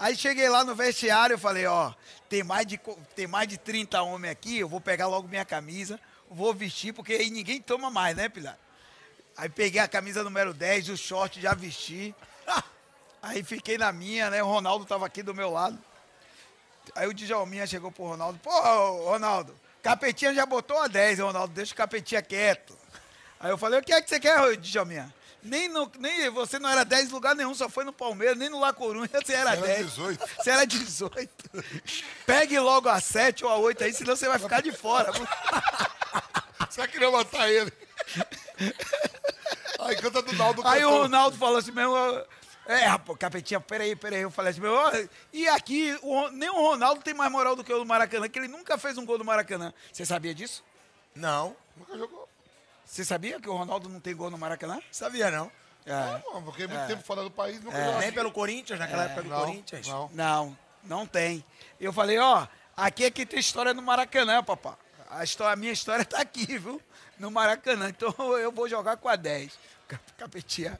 Aí 0.00 0.16
cheguei 0.16 0.48
lá 0.48 0.64
no 0.64 0.74
vestiário, 0.74 1.34
eu 1.34 1.38
falei, 1.38 1.66
ó, 1.66 1.92
tem 2.26 2.42
mais 2.42 2.66
de, 2.66 2.80
tem 3.14 3.26
mais 3.26 3.46
de 3.46 3.58
30 3.58 4.00
homens 4.00 4.32
aqui, 4.32 4.58
eu 4.58 4.66
vou 4.66 4.80
pegar 4.80 5.06
logo 5.06 5.28
minha 5.28 5.44
camisa, 5.44 6.00
vou 6.30 6.54
vestir, 6.54 6.94
porque 6.94 7.12
aí 7.12 7.28
ninguém 7.28 7.60
toma 7.60 7.90
mais, 7.90 8.16
né, 8.16 8.26
Pilar? 8.26 8.58
Aí 9.36 9.50
peguei 9.50 9.78
a 9.78 9.86
camisa 9.86 10.24
número 10.24 10.54
10, 10.54 10.88
o 10.88 10.96
short, 10.96 11.38
já 11.38 11.52
vesti. 11.52 12.14
Aí 13.22 13.42
fiquei 13.42 13.76
na 13.76 13.92
minha, 13.92 14.30
né? 14.30 14.42
O 14.42 14.46
Ronaldo 14.46 14.86
tava 14.86 15.04
aqui 15.04 15.22
do 15.22 15.34
meu 15.34 15.50
lado. 15.50 15.78
Aí 16.94 17.06
o 17.06 17.12
Djalminha 17.12 17.66
chegou 17.66 17.92
pro 17.92 18.04
Ronaldo. 18.04 18.38
Pô, 18.42 18.50
Ronaldo, 19.04 19.54
Capetinha 19.82 20.34
já 20.34 20.46
botou 20.46 20.78
a 20.78 20.88
10, 20.88 21.18
Ronaldo, 21.18 21.52
deixa 21.52 21.74
o 21.74 21.76
Capetinha 21.76 22.22
quieto. 22.22 22.74
Aí 23.38 23.50
eu 23.50 23.58
falei, 23.58 23.80
o 23.80 23.82
que 23.82 23.92
é 23.92 24.00
que 24.00 24.08
você 24.08 24.18
quer, 24.18 24.56
Djalminha? 24.56 25.14
Nem, 25.42 25.68
no, 25.68 25.90
nem 25.98 26.28
você 26.30 26.58
não 26.58 26.68
era 26.68 26.84
10 26.84 27.08
em 27.08 27.12
lugar 27.12 27.34
nenhum, 27.34 27.54
só 27.54 27.68
foi 27.68 27.84
no 27.84 27.92
Palmeiras, 27.92 28.36
nem 28.36 28.48
no 28.48 28.60
La 28.60 28.72
Corunha 28.72 29.08
você 29.08 29.32
era, 29.32 29.52
Era 29.52 29.60
10. 29.60 29.86
18. 29.86 30.24
Você 30.38 30.50
era 30.50 30.64
18. 30.66 31.30
Pegue 32.26 32.58
logo 32.58 32.88
a 32.88 33.00
7 33.00 33.44
ou 33.44 33.50
a 33.50 33.56
8 33.56 33.84
aí, 33.84 33.92
senão 33.92 34.14
você 34.14 34.28
vai 34.28 34.38
ficar 34.38 34.60
de 34.60 34.72
fora. 34.72 35.10
Você 36.68 36.86
queria 36.86 37.10
matar 37.10 37.50
ele. 37.50 37.72
Aí 39.80 39.96
canta 39.96 40.22
do 40.22 40.32
Naldo 40.34 40.62
Aí 40.64 40.84
o 40.84 40.88
cantou. 40.88 41.02
Ronaldo 41.02 41.36
falou 41.36 41.56
assim, 41.58 41.72
meu. 41.72 41.92
É, 42.66 42.84
rapaz, 42.84 43.18
capetinha, 43.18 43.60
peraí, 43.60 43.96
peraí. 43.96 44.20
Eu 44.20 44.30
falei 44.30 44.52
assim, 44.52 44.60
meu, 44.60 44.72
ó, 44.72 44.92
e 45.32 45.48
aqui, 45.48 45.98
o 46.02 46.28
nem 46.28 46.48
o 46.48 46.54
Ronaldo 46.54 47.02
tem 47.02 47.12
mais 47.12 47.32
moral 47.32 47.56
do 47.56 47.64
que 47.64 47.72
o 47.72 47.78
do 47.78 47.84
Maracanã, 47.86 48.28
que 48.28 48.38
ele 48.38 48.46
nunca 48.46 48.78
fez 48.78 48.96
um 48.96 49.04
gol 49.04 49.18
do 49.18 49.24
Maracanã. 49.24 49.74
Você 49.92 50.06
sabia 50.06 50.32
disso? 50.32 50.62
Não, 51.12 51.56
Nunca 51.76 51.98
jogou. 51.98 52.28
Você 52.90 53.04
sabia 53.04 53.38
que 53.40 53.48
o 53.48 53.54
Ronaldo 53.56 53.88
não 53.88 54.00
tem 54.00 54.16
gol 54.16 54.30
no 54.30 54.36
Maracanã? 54.36 54.80
sabia 54.90 55.30
não. 55.30 55.50
É. 55.86 56.20
Não, 56.32 56.42
porque 56.42 56.64
é 56.64 56.66
muito 56.66 56.86
tempo 56.88 57.02
fora 57.04 57.22
do 57.22 57.30
país, 57.30 57.62
nunca 57.62 57.78
jogou. 57.84 58.00
Nem 58.00 58.12
pelo 58.12 58.32
Corinthians, 58.32 58.78
naquela 58.80 59.04
época 59.04 59.22
do 59.22 59.28
Não, 59.28 59.40
Corinthians. 59.40 59.86
não. 59.86 60.10
Não, 60.12 60.58
não 60.82 61.06
tem. 61.06 61.44
Eu 61.80 61.92
falei, 61.92 62.18
ó, 62.18 62.46
aqui 62.76 63.04
é 63.04 63.10
que 63.10 63.24
tem 63.24 63.38
história 63.38 63.72
no 63.72 63.80
Maracanã, 63.80 64.42
papá. 64.42 64.76
A, 65.08 65.22
história, 65.22 65.52
a 65.52 65.56
minha 65.56 65.72
história 65.72 66.04
tá 66.04 66.20
aqui, 66.20 66.58
viu? 66.58 66.82
No 67.18 67.30
Maracanã. 67.30 67.88
Então 67.88 68.12
eu 68.38 68.50
vou 68.50 68.68
jogar 68.68 68.96
com 68.96 69.08
a 69.08 69.14
10. 69.14 69.56
Cap- 69.86 70.12
Capetinha. 70.18 70.78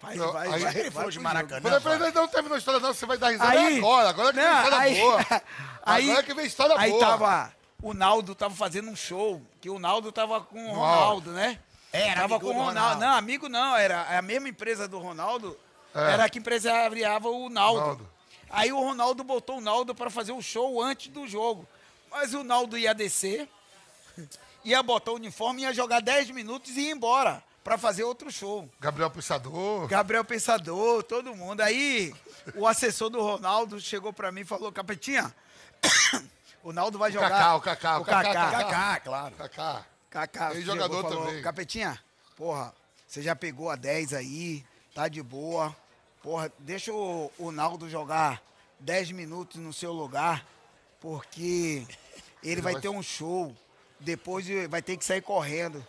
Vai, 0.00 0.14
Não, 0.16 0.32
vai, 0.32 0.48
aí 0.52 0.62
vai. 0.62 0.76
ele 0.78 0.90
falou 0.90 1.10
de 1.10 1.18
Maracanã. 1.20 1.68
jogo. 1.70 1.80
Peraí, 1.82 2.12
não 2.12 2.28
terminou 2.28 2.54
a 2.54 2.58
história 2.58 2.80
não, 2.80 2.94
você 2.94 3.04
vai 3.06 3.18
dar 3.18 3.28
risada 3.30 3.50
Aí, 3.50 3.76
agora. 3.78 4.08
Agora 4.08 4.32
que 4.32 4.40
vem 4.40 4.44
não, 4.48 4.56
história 4.62 4.78
aí, 4.78 5.00
boa. 5.00 5.20
aí, 5.84 6.10
agora 6.10 6.22
que 6.22 6.34
vem 6.34 6.46
história 6.46 6.76
aí 6.78 6.90
boa. 6.90 7.00
tava, 7.06 7.52
o 7.84 7.92
Naldo 7.92 8.34
tava 8.34 8.54
fazendo 8.54 8.88
um 8.90 8.96
show, 8.96 9.42
que 9.60 9.68
o 9.68 9.78
Naldo 9.78 10.10
tava 10.10 10.40
com 10.40 10.70
o 10.70 10.74
Ronaldo, 10.74 11.32
né? 11.32 11.58
Era 11.92 12.22
tava 12.22 12.36
amigo 12.36 12.40
com 12.40 12.46
o 12.46 12.52
do 12.54 12.58
Ronaldo. 12.58 12.78
Ronaldo. 12.80 13.00
Não, 13.00 13.12
amigo 13.14 13.48
não, 13.48 13.76
era 13.76 14.18
a 14.18 14.22
mesma 14.22 14.48
empresa 14.48 14.88
do 14.88 14.98
Ronaldo, 14.98 15.56
É. 15.94 16.12
era 16.14 16.24
a 16.24 16.28
que 16.30 16.38
empresariava 16.38 17.28
o 17.28 17.50
Naldo. 17.50 17.80
Naldo. 17.80 18.10
Aí 18.48 18.72
o 18.72 18.80
Ronaldo 18.80 19.22
botou 19.22 19.58
o 19.58 19.60
Naldo 19.60 19.94
para 19.94 20.08
fazer 20.08 20.32
o 20.32 20.40
show 20.40 20.80
antes 20.82 21.08
do 21.08 21.26
jogo. 21.28 21.68
Mas 22.10 22.32
o 22.32 22.42
Naldo 22.42 22.78
ia 22.78 22.94
descer, 22.94 23.48
ia 24.64 24.82
botar 24.82 25.12
o 25.12 25.16
uniforme, 25.16 25.62
ia 25.62 25.74
jogar 25.74 26.00
10 26.00 26.30
minutos 26.30 26.70
e 26.76 26.80
ir 26.88 26.90
embora 26.90 27.44
para 27.62 27.76
fazer 27.76 28.04
outro 28.04 28.30
show. 28.32 28.68
Gabriel 28.80 29.10
Pensador. 29.10 29.86
Gabriel 29.88 30.24
Pensador, 30.24 31.02
todo 31.02 31.34
mundo. 31.34 31.60
Aí 31.60 32.14
o 32.54 32.66
assessor 32.66 33.10
do 33.10 33.20
Ronaldo 33.20 33.78
chegou 33.78 34.12
pra 34.12 34.32
mim 34.32 34.40
e 34.40 34.44
falou, 34.44 34.72
Capetinha, 34.72 35.34
o 36.64 36.72
Naldo 36.72 36.98
vai 36.98 37.12
jogar. 37.12 37.28
Kaká, 37.30 37.54
o 37.56 37.60
Kaká, 37.60 37.98
o 37.98 38.02
o 38.02 38.04
Kaká, 38.04 38.22
Kaká. 38.22 38.50
Kaká. 38.50 38.64
Kaká, 38.64 39.00
claro. 39.00 39.34
Kaká. 39.36 39.86
Kaká 40.10 40.50
Tem 40.50 40.62
jogador 40.62 41.02
falou, 41.02 41.26
também. 41.26 41.42
Capetinha, 41.42 41.98
porra, 42.36 42.72
você 43.06 43.20
já 43.22 43.36
pegou 43.36 43.68
a 43.68 43.76
10 43.76 44.14
aí, 44.14 44.64
tá 44.94 45.06
de 45.08 45.22
boa. 45.22 45.74
Porra, 46.22 46.50
deixa 46.58 46.92
o, 46.92 47.30
o 47.38 47.52
Naldo 47.52 47.88
jogar 47.90 48.40
10 48.80 49.10
minutos 49.10 49.60
no 49.60 49.72
seu 49.72 49.92
lugar, 49.92 50.46
porque 51.00 51.86
ele 52.42 52.62
vai 52.62 52.72
vai- 52.74 52.82
ter 52.82 52.88
um 52.88 53.02
show, 53.02 53.54
depois 54.00 54.46
vai 54.68 54.80
ter 54.80 54.96
que 54.96 55.04
sair 55.04 55.20
correndo. 55.20 55.84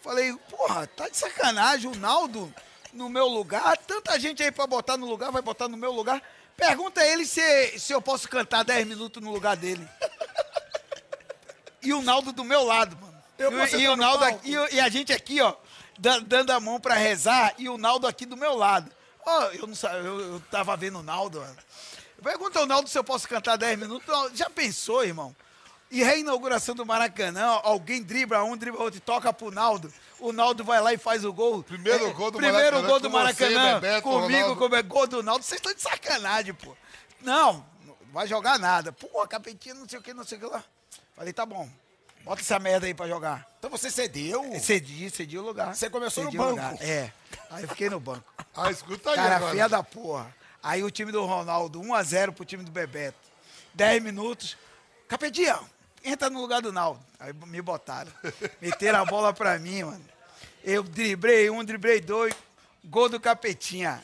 Falei, 0.00 0.34
porra, 0.50 0.86
tá 0.86 1.08
de 1.08 1.16
sacanagem, 1.16 1.90
o 1.90 1.94
Naldo 1.96 2.52
no 2.92 3.08
meu 3.08 3.26
lugar, 3.28 3.76
tanta 3.76 4.18
gente 4.18 4.42
aí 4.42 4.50
pra 4.50 4.66
botar 4.66 4.96
no 4.96 5.06
lugar, 5.06 5.30
vai 5.30 5.42
botar 5.42 5.68
no 5.68 5.76
meu 5.76 5.92
lugar. 5.92 6.22
Pergunta 6.56 7.02
a 7.02 7.06
ele 7.06 7.26
se, 7.26 7.78
se 7.78 7.92
eu 7.92 8.00
posso 8.00 8.26
cantar 8.28 8.64
10 8.64 8.86
minutos 8.86 9.22
no 9.22 9.30
lugar 9.30 9.56
dele. 9.56 9.86
E 11.86 11.94
o 11.94 12.02
Naldo 12.02 12.32
do 12.32 12.44
meu 12.44 12.64
lado, 12.64 12.96
mano. 13.00 13.14
Eu 13.38 13.52
e, 13.66 13.76
e 13.82 13.88
o 13.88 13.96
Naldo 13.96 14.24
aqui, 14.24 14.52
e, 14.72 14.80
a 14.80 14.88
gente 14.88 15.12
aqui, 15.12 15.40
ó, 15.40 15.54
da- 15.98 16.18
dando 16.20 16.50
a 16.50 16.58
mão 16.60 16.80
pra 16.80 16.94
rezar, 16.94 17.54
e 17.58 17.68
o 17.68 17.76
Naldo 17.76 18.06
aqui 18.06 18.24
do 18.24 18.36
meu 18.36 18.54
lado. 18.56 18.90
Ó, 19.24 19.42
eu 19.52 19.66
não 19.66 19.74
sabia, 19.74 19.98
eu, 19.98 20.20
eu 20.34 20.40
tava 20.50 20.76
vendo 20.76 20.98
o 21.00 21.02
Naldo, 21.02 21.40
mano. 21.40 21.56
Pergunta 22.22 22.58
ao 22.58 22.66
Naldo 22.66 22.88
se 22.88 22.98
eu 22.98 23.04
posso 23.04 23.28
cantar 23.28 23.56
10 23.56 23.78
minutos. 23.78 24.08
Já 24.34 24.48
pensou, 24.48 25.04
irmão? 25.04 25.34
E 25.90 26.02
reinauguração 26.02 26.74
do 26.74 26.84
Maracanã, 26.84 27.60
alguém 27.62 28.02
dribla 28.02 28.42
um, 28.42 28.56
dribla 28.56 28.82
outro 28.82 28.98
e 28.98 29.00
toca 29.00 29.32
pro 29.32 29.50
Naldo. 29.52 29.92
O 30.18 30.32
Naldo 30.32 30.64
vai 30.64 30.80
lá 30.80 30.92
e 30.92 30.98
faz 30.98 31.24
o 31.24 31.32
gol. 31.32 31.62
Primeiro 31.62 32.12
gol 32.14 32.30
do 32.30 32.38
Primeiro 32.38 32.58
Maracanã 32.76 32.88
gol 32.88 32.98
do 33.00 33.10
com 33.10 33.16
você, 33.16 33.22
Maracanã. 33.44 33.74
Bebeto, 33.80 34.02
comigo, 34.02 34.56
como 34.56 34.74
é 34.74 34.82
gol 34.82 35.06
do 35.06 35.22
Naldo. 35.22 35.44
Vocês 35.44 35.58
estão 35.60 35.72
de 35.72 35.82
sacanagem, 35.82 36.54
pô. 36.54 36.74
Não, 37.20 37.64
não 37.84 37.96
vai 38.12 38.26
jogar 38.26 38.58
nada. 38.58 38.90
Pô, 38.92 39.26
capetinha, 39.28 39.74
não 39.74 39.88
sei 39.88 39.98
o 39.98 40.02
que, 40.02 40.12
não 40.14 40.24
sei 40.24 40.38
o 40.38 40.40
que 40.40 40.46
lá. 40.46 40.64
Falei, 41.16 41.32
tá 41.32 41.46
bom. 41.46 41.68
Bota 42.22 42.42
essa 42.42 42.58
merda 42.58 42.86
aí 42.86 42.92
pra 42.94 43.08
jogar. 43.08 43.46
Então 43.58 43.70
você 43.70 43.90
cedeu? 43.90 44.42
Cedi, 44.60 45.08
cedi 45.10 45.38
o 45.38 45.42
lugar. 45.42 45.74
Você 45.74 45.88
começou 45.88 46.24
no 46.24 46.30
Cedi 46.30 46.40
o 46.42 46.44
banco. 46.44 46.60
lugar. 46.60 46.76
É. 46.82 47.12
Aí 47.50 47.62
eu 47.62 47.68
fiquei 47.68 47.88
no 47.90 47.98
banco. 48.00 48.24
Ah, 48.58 48.70
escuta 48.70 49.10
aí 49.10 49.16
Cara, 49.16 49.36
agora. 49.36 49.52
feia 49.52 49.68
da 49.68 49.82
porra. 49.82 50.34
Aí 50.62 50.82
o 50.82 50.90
time 50.90 51.12
do 51.12 51.22
Ronaldo, 51.26 51.78
1x0 51.82 52.32
pro 52.32 52.42
time 52.42 52.64
do 52.64 52.70
Bebeto. 52.70 53.18
10 53.74 54.02
minutos. 54.02 54.56
Capetinha, 55.06 55.60
entra 56.02 56.30
no 56.30 56.40
lugar 56.40 56.62
do 56.62 56.72
Naldo. 56.72 56.98
Aí 57.20 57.34
me 57.34 57.60
botaram. 57.60 58.10
Meteram 58.62 59.00
a 59.02 59.04
bola 59.04 59.34
pra 59.34 59.58
mim, 59.58 59.82
mano. 59.82 60.02
Eu 60.64 60.82
driblei 60.82 61.50
um, 61.50 61.62
driblei 61.62 62.00
dois. 62.00 62.32
Gol 62.82 63.10
do 63.10 63.20
Capetinha. 63.20 64.02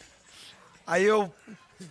Aí 0.86 1.02
eu 1.04 1.34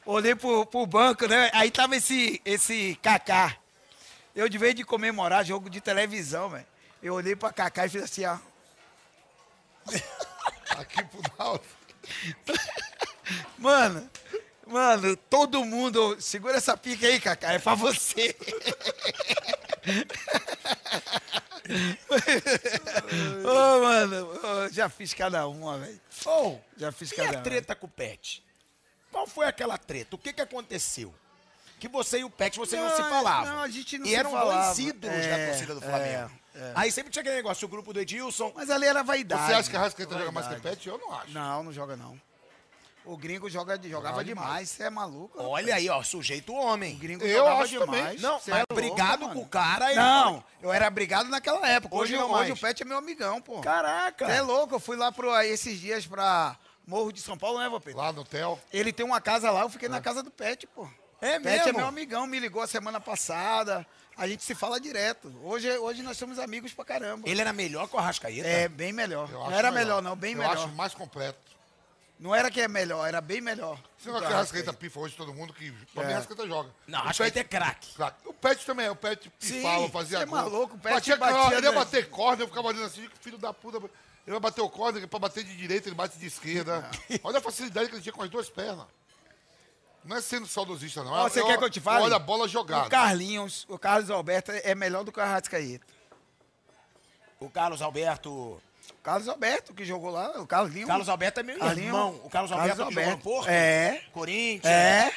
olhei 0.05 0.35
pro, 0.35 0.63
pro 0.67 0.85
banco, 0.85 1.27
né? 1.27 1.49
Aí 1.53 1.71
tava 1.71 1.95
esse, 1.95 2.39
esse 2.45 2.95
Kaká. 3.01 3.57
Eu, 4.35 4.47
de 4.47 4.57
vez 4.57 4.73
de 4.75 4.83
comemorar 4.83 5.45
jogo 5.45 5.69
de 5.69 5.81
televisão, 5.81 6.49
velho. 6.49 6.65
Eu 7.03 7.13
olhei 7.15 7.35
pra 7.35 7.51
Kaká 7.51 7.85
e 7.85 7.89
fiz 7.89 8.03
assim, 8.03 8.25
ó. 8.25 8.37
Aqui 10.77 11.03
pro 11.05 11.21
Naldo. 11.37 11.63
Mano, 13.57 14.09
mano, 14.67 15.15
todo 15.17 15.65
mundo. 15.65 16.19
Segura 16.21 16.57
essa 16.57 16.77
pica 16.77 17.07
aí, 17.07 17.19
Cacá, 17.19 17.53
é 17.53 17.59
pra 17.59 17.75
você. 17.75 18.35
Ô, 23.43 23.79
mano, 23.81 24.27
ô, 24.43 24.69
já 24.69 24.89
fiz 24.89 25.13
cada 25.13 25.47
uma, 25.47 25.77
velho. 25.77 26.01
Ô, 26.25 26.57
Já 26.77 26.91
fiz 26.91 27.11
cada 27.11 27.29
a 27.29 27.31
uma. 27.33 27.41
treta 27.41 27.75
com 27.75 27.85
o 27.87 27.89
Pet? 27.89 28.43
Qual 29.11 29.27
foi 29.27 29.45
aquela 29.45 29.77
treta? 29.77 30.15
O 30.15 30.19
que 30.19 30.33
que 30.33 30.41
aconteceu? 30.41 31.13
Que 31.81 31.87
você 31.87 32.19
e 32.19 32.23
o 32.23 32.29
Pet, 32.29 32.59
você 32.59 32.77
não, 32.77 32.83
Não, 32.89 32.95
se 32.95 33.01
falavam. 33.01 33.55
não, 33.55 33.61
a 33.63 33.67
gente 33.67 33.97
não 33.97 34.05
e 34.05 34.09
se 34.09 34.15
eram 34.15 34.29
falava. 34.29 34.65
dois 34.65 34.77
ídolos 34.77 35.17
da 35.25 35.37
É, 35.37 35.47
torcida 35.47 35.73
do 35.73 35.83
é, 35.83 35.89
Flamengo. 35.89 36.31
é. 36.53 36.71
Aí 36.75 36.91
sempre 36.91 37.11
tinha 37.11 37.21
aquele 37.21 37.37
negócio, 37.37 37.65
o 37.65 37.67
grupo 37.67 37.91
do 37.91 37.99
Edilson. 37.99 38.51
Mas 38.55 38.69
ali 38.69 38.85
era 38.85 39.01
vaidade. 39.01 39.47
Você 39.47 39.53
acha 39.55 39.69
que 39.71 39.75
a 39.75 39.79
Rascaeta 39.79 40.15
joga 40.15 40.31
mais 40.31 40.45
que 40.45 40.53
Vaidade. 40.53 40.75
Pet? 40.77 40.87
Eu 40.87 40.99
não 40.99 41.11
acho. 41.11 41.31
Não, 41.31 41.63
não 41.63 41.73
joga 41.73 41.95
não. 41.95 42.21
O 43.03 43.17
gringo 43.17 43.49
joga, 43.49 43.81
jogava 43.81 44.23
demais, 44.23 44.69
você 44.69 44.83
é 44.83 44.89
maluco. 44.91 45.41
Olha 45.41 45.73
aí, 45.73 45.89
ó, 45.89 46.03
sujeito 46.03 46.53
homem. 46.53 46.93
O 46.93 46.99
gringo 46.99 47.25
Eu 47.25 47.37
jogava 47.39 47.63
acho 47.63 47.79
demais. 47.79 48.03
também. 48.03 48.19
Não, 48.19 48.33
mas 48.47 48.59
é 48.59 48.63
brigado 48.75 49.21
louco, 49.23 49.35
com 49.39 49.41
o 49.41 49.47
cara. 49.49 49.87
ele 49.89 49.99
Não, 49.99 50.43
eu 50.61 50.71
era 50.71 50.87
brigado 50.87 51.29
naquela 51.29 51.67
época. 51.67 51.95
Hoje 51.95 52.13
Hoje, 52.15 52.21
não 52.21 52.31
hoje 52.31 52.51
o 52.51 52.57
Pet 52.57 52.79
é 52.83 52.85
meu 52.85 52.99
amigão, 52.99 53.41
pô. 53.41 53.59
Caraca. 53.61 54.27
Você 54.27 54.33
é 54.33 54.41
louco, 54.43 54.75
eu 54.75 54.79
fui 54.79 54.95
lá 54.95 55.11
pro, 55.11 55.35
esses 55.41 55.79
dias 55.79 56.05
pra 56.05 56.55
Morro 56.85 57.11
de 57.11 57.21
São 57.21 57.35
Paulo, 57.35 57.57
né, 57.57 57.67
Vopeta? 57.67 57.97
Lá 57.97 58.13
no 58.13 58.21
hotel. 58.21 58.59
Ele 58.71 58.93
tem 58.93 59.03
uma 59.03 59.19
casa 59.19 59.49
lá, 59.49 59.61
eu 59.61 59.69
fiquei 59.71 59.89
na 59.89 59.99
casa 59.99 60.21
do 60.21 60.29
Pet, 60.29 60.67
pô. 60.67 60.87
É 61.21 61.39
Pet 61.39 61.61
é 61.61 61.65
mesmo? 61.65 61.79
meu 61.79 61.87
amigão, 61.87 62.25
me 62.25 62.39
ligou 62.39 62.61
a 62.61 62.67
semana 62.67 62.99
passada. 62.99 63.85
A 64.17 64.27
gente 64.27 64.43
se 64.43 64.53
fala 64.55 64.79
direto. 64.79 65.33
Hoje, 65.43 65.69
hoje 65.77 66.01
nós 66.01 66.17
somos 66.17 66.39
amigos 66.39 66.73
pra 66.73 66.83
caramba. 66.83 67.29
Ele 67.29 67.39
era 67.39 67.53
melhor 67.53 67.87
que 67.87 67.95
o 67.95 67.99
Arrascaeta? 67.99 68.47
É, 68.47 68.67
bem 68.67 68.91
melhor. 68.91 69.29
Eu 69.31 69.39
Não 69.39 69.51
era 69.51 69.71
melhor, 69.71 70.01
não, 70.01 70.15
bem 70.15 70.33
eu 70.33 70.39
melhor. 70.39 70.57
acho 70.57 70.67
mais 70.69 70.93
completo. 70.93 71.39
Não 72.19 72.35
era 72.35 72.51
que 72.51 72.61
é 72.61 72.67
melhor, 72.67 73.07
era 73.07 73.19
bem 73.19 73.41
melhor. 73.41 73.79
Você 73.97 74.09
não 74.09 74.17
acha 74.17 74.27
que 74.27 74.33
a 74.33 74.37
Rascaeta 74.37 74.73
pifa 74.73 74.99
hoje 74.99 75.15
todo 75.15 75.33
mundo 75.33 75.51
que. 75.53 75.71
Pra 75.93 76.03
mim, 76.03 76.13
a 76.13 76.17
Rascaeta 76.17 76.45
joga. 76.45 76.69
Não, 76.85 76.99
O 76.99 77.01
Arrascaeta 77.01 77.39
é 77.39 77.43
craque. 77.43 77.89
O 78.25 78.33
Pet 78.33 78.63
também 78.63 78.85
é. 78.85 78.91
O 78.91 78.95
Pet 78.95 79.27
pifava, 79.39 79.85
Sim, 79.85 79.89
fazia 79.91 80.17
você 80.19 80.23
é 80.23 80.27
maluco, 80.27 80.75
o 80.75 80.79
Pet 80.79 80.93
batia, 80.93 81.15
batia, 81.15 81.57
Ele 81.57 81.65
ia 81.65 81.71
bater 81.71 82.09
corda, 82.11 82.43
eu 82.43 82.47
ficava 82.47 82.67
olhando 82.67 82.85
assim, 82.85 83.09
filho 83.21 83.39
da 83.39 83.51
puta. 83.51 83.77
Ele 83.77 84.33
vai 84.33 84.39
bater 84.39 84.61
o 84.61 84.69
corda, 84.69 85.07
pra 85.07 85.17
bater 85.17 85.43
de 85.43 85.57
direita, 85.57 85.89
ele 85.89 85.95
bate 85.95 86.19
de 86.19 86.27
esquerda. 86.27 86.87
Olha 87.23 87.39
a 87.39 87.41
facilidade 87.41 87.89
que 87.89 87.95
ele 87.95 88.03
tinha 88.03 88.13
com 88.13 88.21
as 88.21 88.29
duas 88.29 88.47
pernas. 88.51 88.85
Não 90.03 90.17
é 90.17 90.21
sendo 90.21 90.47
saudosista, 90.47 91.03
não. 91.03 91.11
Você 91.23 91.43
quer 91.43 91.57
que 91.57 91.63
eu 91.63 91.69
te 91.69 91.79
fale? 91.79 92.03
Olha 92.05 92.15
a 92.15 92.19
bola 92.19 92.45
O 92.45 92.47
jogada. 92.47 92.89
Carlinhos, 92.89 93.65
o 93.69 93.77
Carlos 93.77 94.09
Alberto 94.09 94.51
é 94.51 94.73
melhor 94.73 95.03
do 95.03 95.11
que 95.11 95.19
o 95.19 95.23
Arrascaeta. 95.23 95.85
O 97.39 97.49
Carlos 97.49 97.81
Alberto. 97.81 98.29
O 98.31 98.61
Carlos 99.03 99.27
Alberto, 99.27 99.73
que 99.73 99.85
jogou 99.85 100.09
lá, 100.11 100.39
o 100.41 100.47
Carlinhos. 100.47 100.87
Carlos 100.87 101.09
Alberto 101.09 101.39
é 101.39 101.43
meu 101.43 101.57
Carlinhos- 101.59 101.87
irmão. 101.87 102.21
O 102.23 102.29
Carlos 102.29 102.51
Alberto 102.51 102.85
que 102.87 102.93
jogou 102.93 103.11
no 103.11 103.17
Porto? 103.19 103.47
É. 103.49 104.03
Corinthians. 104.11 104.65
É. 104.71 105.11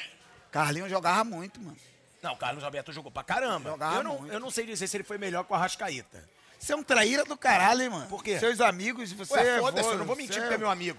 Carlinhos 0.51 0.91
jogava 0.91 1.25
muito, 1.25 1.61
mano. 1.61 1.77
Não, 2.23 2.33
o 2.33 2.37
Carlos 2.37 2.65
Alberto 2.65 2.93
jogou 2.93 3.11
pra 3.11 3.23
caramba. 3.23 3.71
Jogava 3.71 3.97
eu, 3.97 4.03
não, 4.05 4.19
muito. 4.19 4.33
eu 4.33 4.41
não 4.41 4.51
sei 4.51 4.65
dizer 4.65 4.87
se 4.87 4.97
ele 4.97 5.05
foi 5.05 5.19
melhor 5.19 5.45
que 5.45 5.53
o 5.53 5.55
Arrascaeta. 5.55 6.27
Você 6.59 6.73
é 6.73 6.77
um 6.77 6.83
traíra 6.83 7.25
do 7.25 7.37
caralho, 7.37 7.83
hein, 7.83 7.91
mano? 7.91 8.07
Por 8.07 8.23
quê? 8.25 8.39
Seus 8.39 8.61
amigos, 8.61 9.13
você 9.13 9.35
Ué, 9.35 9.57
é. 9.57 9.61
foda-se, 9.61 9.89
eu 9.89 9.99
não 9.99 10.07
vou 10.07 10.17
mentir 10.17 10.35
você 10.35 10.41
porque 10.41 10.55
é 10.55 10.59
meu 10.59 10.71
amigo. 10.71 10.99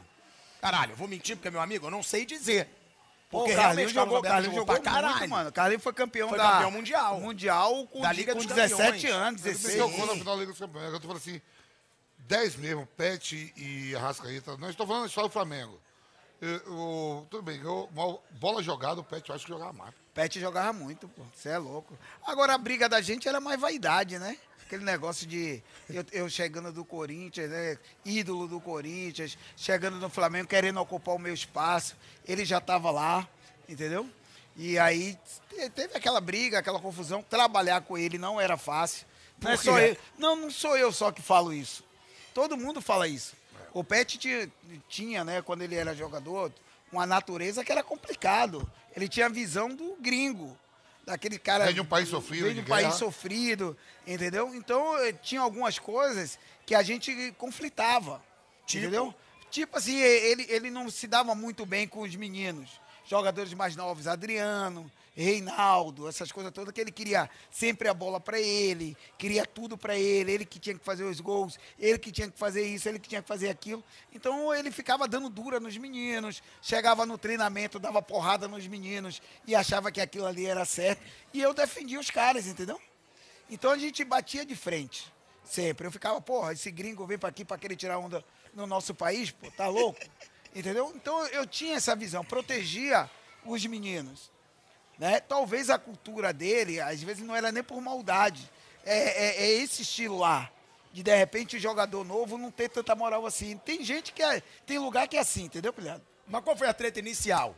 Caralho, 0.61 0.91
eu 0.91 0.95
vou 0.95 1.07
mentir 1.07 1.35
porque 1.35 1.47
é 1.47 1.51
meu 1.51 1.61
amigo? 1.61 1.87
Eu 1.87 1.91
não 1.91 2.03
sei 2.03 2.23
dizer. 2.25 2.69
Pô, 3.29 3.39
Porque 3.39 3.53
o 3.53 3.55
Carlinhos 3.55 3.91
realmente 3.91 3.93
jogou, 3.93 4.21
Carlinhos 4.21 4.55
jogou 4.55 4.75
pra 4.75 4.83
caralho. 4.83 5.17
muito, 5.17 5.29
mano. 5.31 5.51
Carlinhos 5.51 5.83
foi 5.83 5.93
campeão 5.93 6.29
Foi 6.29 6.37
da... 6.37 6.51
campeão 6.51 6.71
mundial. 6.71 7.19
Mundial 7.19 7.87
com, 7.87 8.01
Da 8.01 8.11
Liga 8.11 8.33
com 8.33 8.37
dos 8.39 8.47
17 8.47 8.81
Campeões. 8.83 9.05
anos, 9.15 9.45
Ele 9.45 9.53
16. 9.55 9.77
jogou 9.77 10.05
na 10.05 10.13
final 10.13 10.35
da 10.35 10.39
Liga 10.41 10.51
dos 10.51 10.59
Campeões. 10.59 10.85
Eu 10.93 10.99
tô 10.99 11.07
falando 11.07 11.17
assim, 11.17 11.41
10 12.19 12.55
mesmo, 12.57 12.85
Pet 12.95 13.53
e 13.57 13.95
Arrascaeta. 13.95 14.55
Não 14.57 14.69
estou 14.69 14.85
falando 14.87 15.09
só 15.09 15.23
do 15.23 15.29
Flamengo. 15.29 15.79
Eu, 16.39 16.49
eu- 16.51 17.27
tudo 17.29 17.41
bem, 17.43 17.59
eu, 17.61 17.89
bola 18.31 18.61
jogada, 18.61 18.99
o 19.01 19.03
Pet 19.03 19.27
eu 19.27 19.35
acho 19.35 19.45
que 19.45 19.51
jogava 19.51 19.73
mais. 19.73 19.93
Pet 20.15 20.39
jogava 20.39 20.73
muito, 20.73 21.07
pô. 21.09 21.21
Você 21.35 21.49
é 21.49 21.57
louco. 21.59 21.95
Agora 22.25 22.53
a 22.55 22.57
briga 22.57 22.89
da 22.89 23.01
gente 23.01 23.27
era 23.27 23.39
mais 23.39 23.59
vaidade, 23.59 24.17
né? 24.17 24.37
Aquele 24.65 24.83
negócio 24.83 25.27
de 25.27 25.61
eu, 25.89 26.03
eu 26.11 26.27
chegando 26.29 26.71
do 26.71 26.83
Corinthians, 26.83 27.51
né? 27.51 27.77
ídolo 28.03 28.47
do 28.47 28.59
Corinthians, 28.59 29.37
chegando 29.55 29.97
no 29.97 30.09
Flamengo, 30.09 30.47
querendo 30.47 30.79
ocupar 30.79 31.13
o 31.15 31.19
meu 31.19 31.33
espaço. 31.33 31.95
Ele 32.25 32.43
já 32.43 32.57
estava 32.57 32.89
lá, 32.89 33.27
entendeu? 33.69 34.09
E 34.55 34.79
aí 34.79 35.19
te- 35.49 35.69
teve 35.69 35.95
aquela 35.97 36.19
briga, 36.21 36.57
aquela 36.59 36.79
confusão. 36.79 37.21
Trabalhar 37.21 37.81
com 37.81 37.95
ele 37.97 38.17
não 38.17 38.41
era 38.41 38.57
fácil. 38.57 39.05
Não 39.39 39.51
é 39.51 39.57
só 39.57 39.77
eu. 39.79 39.97
Não, 40.17 40.35
não 40.37 40.49
sou 40.49 40.75
eu 40.77 40.91
só 40.91 41.11
que 41.11 41.21
falo 41.21 41.53
isso. 41.53 41.83
Todo 42.33 42.57
mundo 42.57 42.81
fala 42.81 43.05
isso. 43.07 43.35
O 43.73 43.83
Pet 43.83 44.17
tinha, 44.17 44.49
tinha, 44.87 45.23
né, 45.25 45.41
quando 45.41 45.61
ele 45.61 45.75
era 45.75 45.93
jogador, 45.93 46.51
uma 46.91 47.05
natureza 47.05 47.63
que 47.65 47.71
era 47.71 47.83
complicado. 47.83 48.67
Ele 48.95 49.07
tinha 49.07 49.25
a 49.25 49.29
visão 49.29 49.69
do 49.69 49.95
gringo, 49.99 50.57
daquele 51.05 51.37
cara. 51.37 51.65
Vem 51.65 51.73
de 51.73 51.81
um 51.81 51.85
país 51.85 52.09
sofrido, 52.09 52.45
Vem 52.45 52.55
de 52.55 52.61
um 52.61 52.65
país 52.65 52.87
guerra. 52.87 52.97
sofrido, 52.97 53.77
entendeu? 54.07 54.53
Então 54.55 54.97
eh, 54.99 55.13
tinha 55.13 55.41
algumas 55.41 55.77
coisas 55.77 56.39
que 56.65 56.73
a 56.73 56.81
gente 56.81 57.33
conflitava, 57.37 58.23
entendeu? 58.63 59.13
Tipo 59.51 59.77
assim, 59.77 59.99
eh, 60.01 60.31
ele, 60.31 60.45
ele 60.49 60.71
não 60.71 60.89
se 60.89 61.07
dava 61.07 61.35
muito 61.35 61.65
bem 61.65 61.87
com 61.87 62.01
os 62.01 62.15
meninos, 62.15 62.69
jogadores 63.05 63.53
mais 63.53 63.75
novos, 63.75 64.07
Adriano, 64.07 64.89
Reinaldo, 65.15 66.09
essas 66.09 66.29
coisas 66.29 66.51
todas 66.51 66.73
que 66.73 66.81
ele 66.81 66.91
queria 66.91 67.29
sempre 67.49 67.87
a 67.87 67.93
bola 67.93 68.19
pra 68.19 68.37
ele, 68.37 68.97
queria 69.17 69.45
tudo 69.45 69.77
pra 69.77 69.97
ele, 69.97 70.33
ele 70.33 70.45
que 70.45 70.59
tinha 70.59 70.77
que 70.77 70.83
fazer 70.83 71.05
os 71.05 71.21
gols, 71.21 71.57
ele 71.79 71.97
que 71.97 72.11
tinha 72.11 72.29
que 72.29 72.37
fazer 72.37 72.65
isso, 72.67 72.89
ele 72.89 72.99
que 72.99 73.07
tinha 73.07 73.21
que 73.21 73.27
fazer 73.27 73.49
aquilo. 73.49 73.81
Então 74.13 74.53
ele 74.53 74.71
ficava 74.71 75.07
dando 75.07 75.29
dura 75.29 75.57
nos 75.57 75.77
meninos, 75.77 76.43
chegava 76.61 77.05
no 77.05 77.17
treinamento, 77.17 77.79
dava 77.79 78.01
porrada 78.01 78.45
nos 78.45 78.67
meninos 78.67 79.21
e 79.47 79.55
achava 79.55 79.89
que 79.89 80.01
aquilo 80.01 80.25
ali 80.25 80.45
era 80.45 80.65
certo. 80.65 81.01
E 81.33 81.41
eu 81.41 81.53
defendia 81.53 81.99
os 81.99 82.09
caras, 82.09 82.45
entendeu? 82.45 82.79
Então 83.49 83.71
a 83.71 83.77
gente 83.77 84.03
batia 84.03 84.45
de 84.45 84.55
frente, 84.55 85.09
sempre. 85.45 85.87
Eu 85.87 85.91
ficava, 85.91 86.19
porra, 86.19 86.51
esse 86.51 86.69
gringo 86.69 87.07
vem 87.07 87.17
pra 87.17 87.29
aqui 87.29 87.45
pra 87.45 87.57
querer 87.57 87.77
tirar 87.77 87.99
onda 87.99 88.21
no 88.53 88.67
nosso 88.67 88.93
país, 88.93 89.31
pô, 89.31 89.49
tá 89.51 89.67
louco? 89.67 89.99
Entendeu? 90.55 90.93
Então 90.95 91.27
eu 91.27 91.45
tinha 91.45 91.75
essa 91.75 91.93
visão, 91.97 92.23
protegia 92.23 93.11
os 93.45 93.65
meninos. 93.65 94.31
Né? 94.97 95.19
Talvez 95.19 95.69
a 95.69 95.77
cultura 95.77 96.31
dele, 96.31 96.79
às 96.79 97.01
vezes, 97.03 97.23
não 97.25 97.35
era 97.35 97.51
nem 97.51 97.63
por 97.63 97.81
maldade. 97.81 98.49
É, 98.85 98.97
é- 99.25 99.43
é 99.43 99.51
esse 99.51 99.81
estilo 99.81 100.17
lá. 100.19 100.49
De, 100.93 101.03
de 101.03 101.15
repente, 101.15 101.57
o 101.57 101.59
jogador 101.59 102.03
novo 102.05 102.37
não 102.37 102.49
ter 102.49 102.69
tanta 102.69 102.95
moral 102.95 103.25
assim. 103.25 103.57
Tem 103.57 103.83
gente 103.83 104.13
que 104.13 104.23
é. 104.23 104.41
Tem 104.65 104.79
lugar 104.79 105.07
que 105.07 105.17
é 105.17 105.19
assim, 105.19 105.43
entendeu, 105.45 105.73
pilhado? 105.73 106.01
Mas 106.27 106.43
qual 106.43 106.55
foi 106.55 106.67
a 106.67 106.73
treta 106.73 106.99
inicial? 106.99 107.55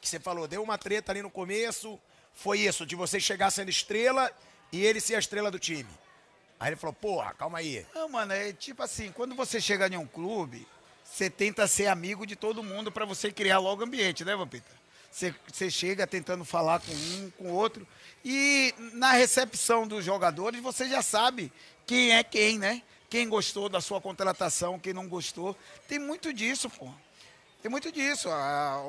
Que 0.00 0.08
você 0.08 0.18
falou, 0.18 0.48
deu 0.48 0.62
uma 0.62 0.76
treta 0.76 1.12
ali 1.12 1.22
no 1.22 1.30
começo. 1.30 1.98
Foi 2.34 2.58
isso, 2.60 2.84
de 2.86 2.96
você 2.96 3.20
chegar 3.20 3.50
sendo 3.50 3.68
estrela 3.70 4.30
e 4.72 4.84
ele 4.84 5.00
ser 5.00 5.14
a 5.14 5.18
estrela 5.18 5.50
do 5.50 5.58
time. 5.58 5.88
Aí 6.58 6.70
ele 6.70 6.76
falou, 6.76 6.92
porra, 6.94 7.32
calma 7.34 7.58
aí. 7.58 7.86
Não, 7.94 8.08
mano, 8.08 8.32
é 8.32 8.52
tipo 8.52 8.82
assim, 8.82 9.12
quando 9.12 9.34
você 9.34 9.60
chega 9.60 9.86
em 9.88 9.96
um 9.96 10.06
clube, 10.06 10.66
você 11.04 11.28
tenta 11.30 11.66
ser 11.66 11.86
amigo 11.86 12.26
de 12.26 12.36
todo 12.36 12.62
mundo 12.62 12.90
para 12.92 13.04
você 13.04 13.30
criar 13.32 13.58
logo 13.58 13.82
ambiente, 13.82 14.24
né, 14.24 14.34
Vampita? 14.36 14.79
Você, 15.10 15.70
chega 15.70 16.06
tentando 16.06 16.44
falar 16.44 16.80
com 16.80 16.92
um, 16.92 17.30
com 17.36 17.52
outro. 17.52 17.86
E 18.24 18.74
na 18.92 19.12
recepção 19.12 19.86
dos 19.86 20.04
jogadores, 20.04 20.60
você 20.60 20.88
já 20.88 21.02
sabe 21.02 21.52
quem 21.86 22.12
é 22.12 22.22
quem, 22.22 22.58
né? 22.58 22.82
Quem 23.08 23.28
gostou 23.28 23.68
da 23.68 23.80
sua 23.80 24.00
contratação, 24.00 24.78
quem 24.78 24.92
não 24.92 25.08
gostou. 25.08 25.56
Tem 25.88 25.98
muito 25.98 26.32
disso, 26.32 26.70
pô. 26.70 26.88
Tem 27.60 27.70
muito 27.70 27.90
disso. 27.90 28.30
A, 28.30 28.82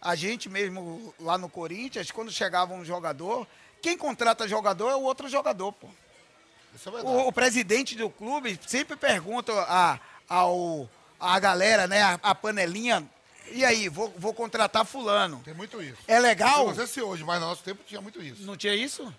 a 0.00 0.14
gente 0.14 0.48
mesmo 0.48 1.12
lá 1.18 1.36
no 1.36 1.48
Corinthians, 1.48 2.10
quando 2.12 2.30
chegava 2.30 2.72
um 2.72 2.84
jogador, 2.84 3.46
quem 3.82 3.98
contrata 3.98 4.46
jogador 4.46 4.90
é 4.90 4.96
o 4.96 5.02
outro 5.02 5.28
jogador, 5.28 5.72
pô. 5.72 5.88
É. 5.88 6.88
O, 7.02 7.28
o 7.28 7.32
presidente 7.32 7.96
do 7.96 8.10
clube 8.10 8.58
sempre 8.66 8.96
pergunta 8.96 9.52
a, 9.62 9.98
ao, 10.28 10.88
a 11.18 11.38
galera, 11.40 11.86
né, 11.86 12.02
a, 12.02 12.20
a 12.22 12.34
panelinha, 12.34 13.08
e 13.52 13.64
aí, 13.64 13.88
vou, 13.88 14.12
vou 14.16 14.34
contratar 14.34 14.84
fulano. 14.84 15.40
Tem 15.44 15.54
muito 15.54 15.82
isso. 15.82 15.98
É 16.06 16.18
legal? 16.18 16.66
Não 16.66 16.74
sei 16.74 16.86
se 16.86 17.00
hoje, 17.02 17.24
mas 17.24 17.40
no 17.40 17.46
nosso 17.46 17.62
tempo 17.62 17.82
tinha 17.86 18.00
muito 18.00 18.22
isso. 18.22 18.42
Não 18.42 18.56
tinha 18.56 18.74
isso? 18.74 19.12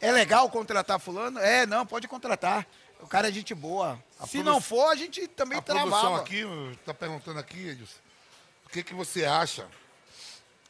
É 0.00 0.10
legal 0.10 0.48
contratar 0.50 0.98
fulano? 0.98 1.38
É, 1.38 1.64
não, 1.66 1.86
pode 1.86 2.08
contratar. 2.08 2.66
O 3.00 3.06
cara 3.06 3.28
é 3.28 3.32
gente 3.32 3.54
boa. 3.54 4.02
A 4.18 4.26
Se 4.26 4.42
não 4.42 4.60
for, 4.60 4.90
a 4.90 4.94
gente 4.94 5.26
também 5.28 5.58
A 5.58 5.62
produção 5.62 5.90
travava. 5.90 6.20
aqui 6.22 6.44
está 6.72 6.94
perguntando 6.94 7.38
aqui, 7.38 7.68
Edilson, 7.68 7.98
o 8.64 8.68
que, 8.68 8.82
que 8.82 8.94
você 8.94 9.24
acha 9.24 9.66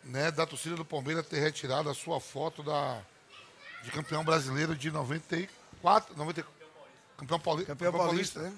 né, 0.05 0.31
da 0.31 0.47
torcida 0.47 0.75
do 0.77 0.85
Palmeiras 0.85 1.27
ter 1.27 1.41
retirado 1.41 1.89
a 1.89 1.95
sua 1.95 2.21
foto 2.21 2.63
da, 2.63 3.01
de 3.83 3.91
campeão 3.91 4.25
brasileiro 4.25 4.75
de 4.75 4.91
94, 4.91 6.17
90, 6.17 6.47
campeão, 7.17 7.39
pauli, 7.39 7.65
Campeão 7.67 7.93
paulista, 7.93 8.41
né? 8.41 8.53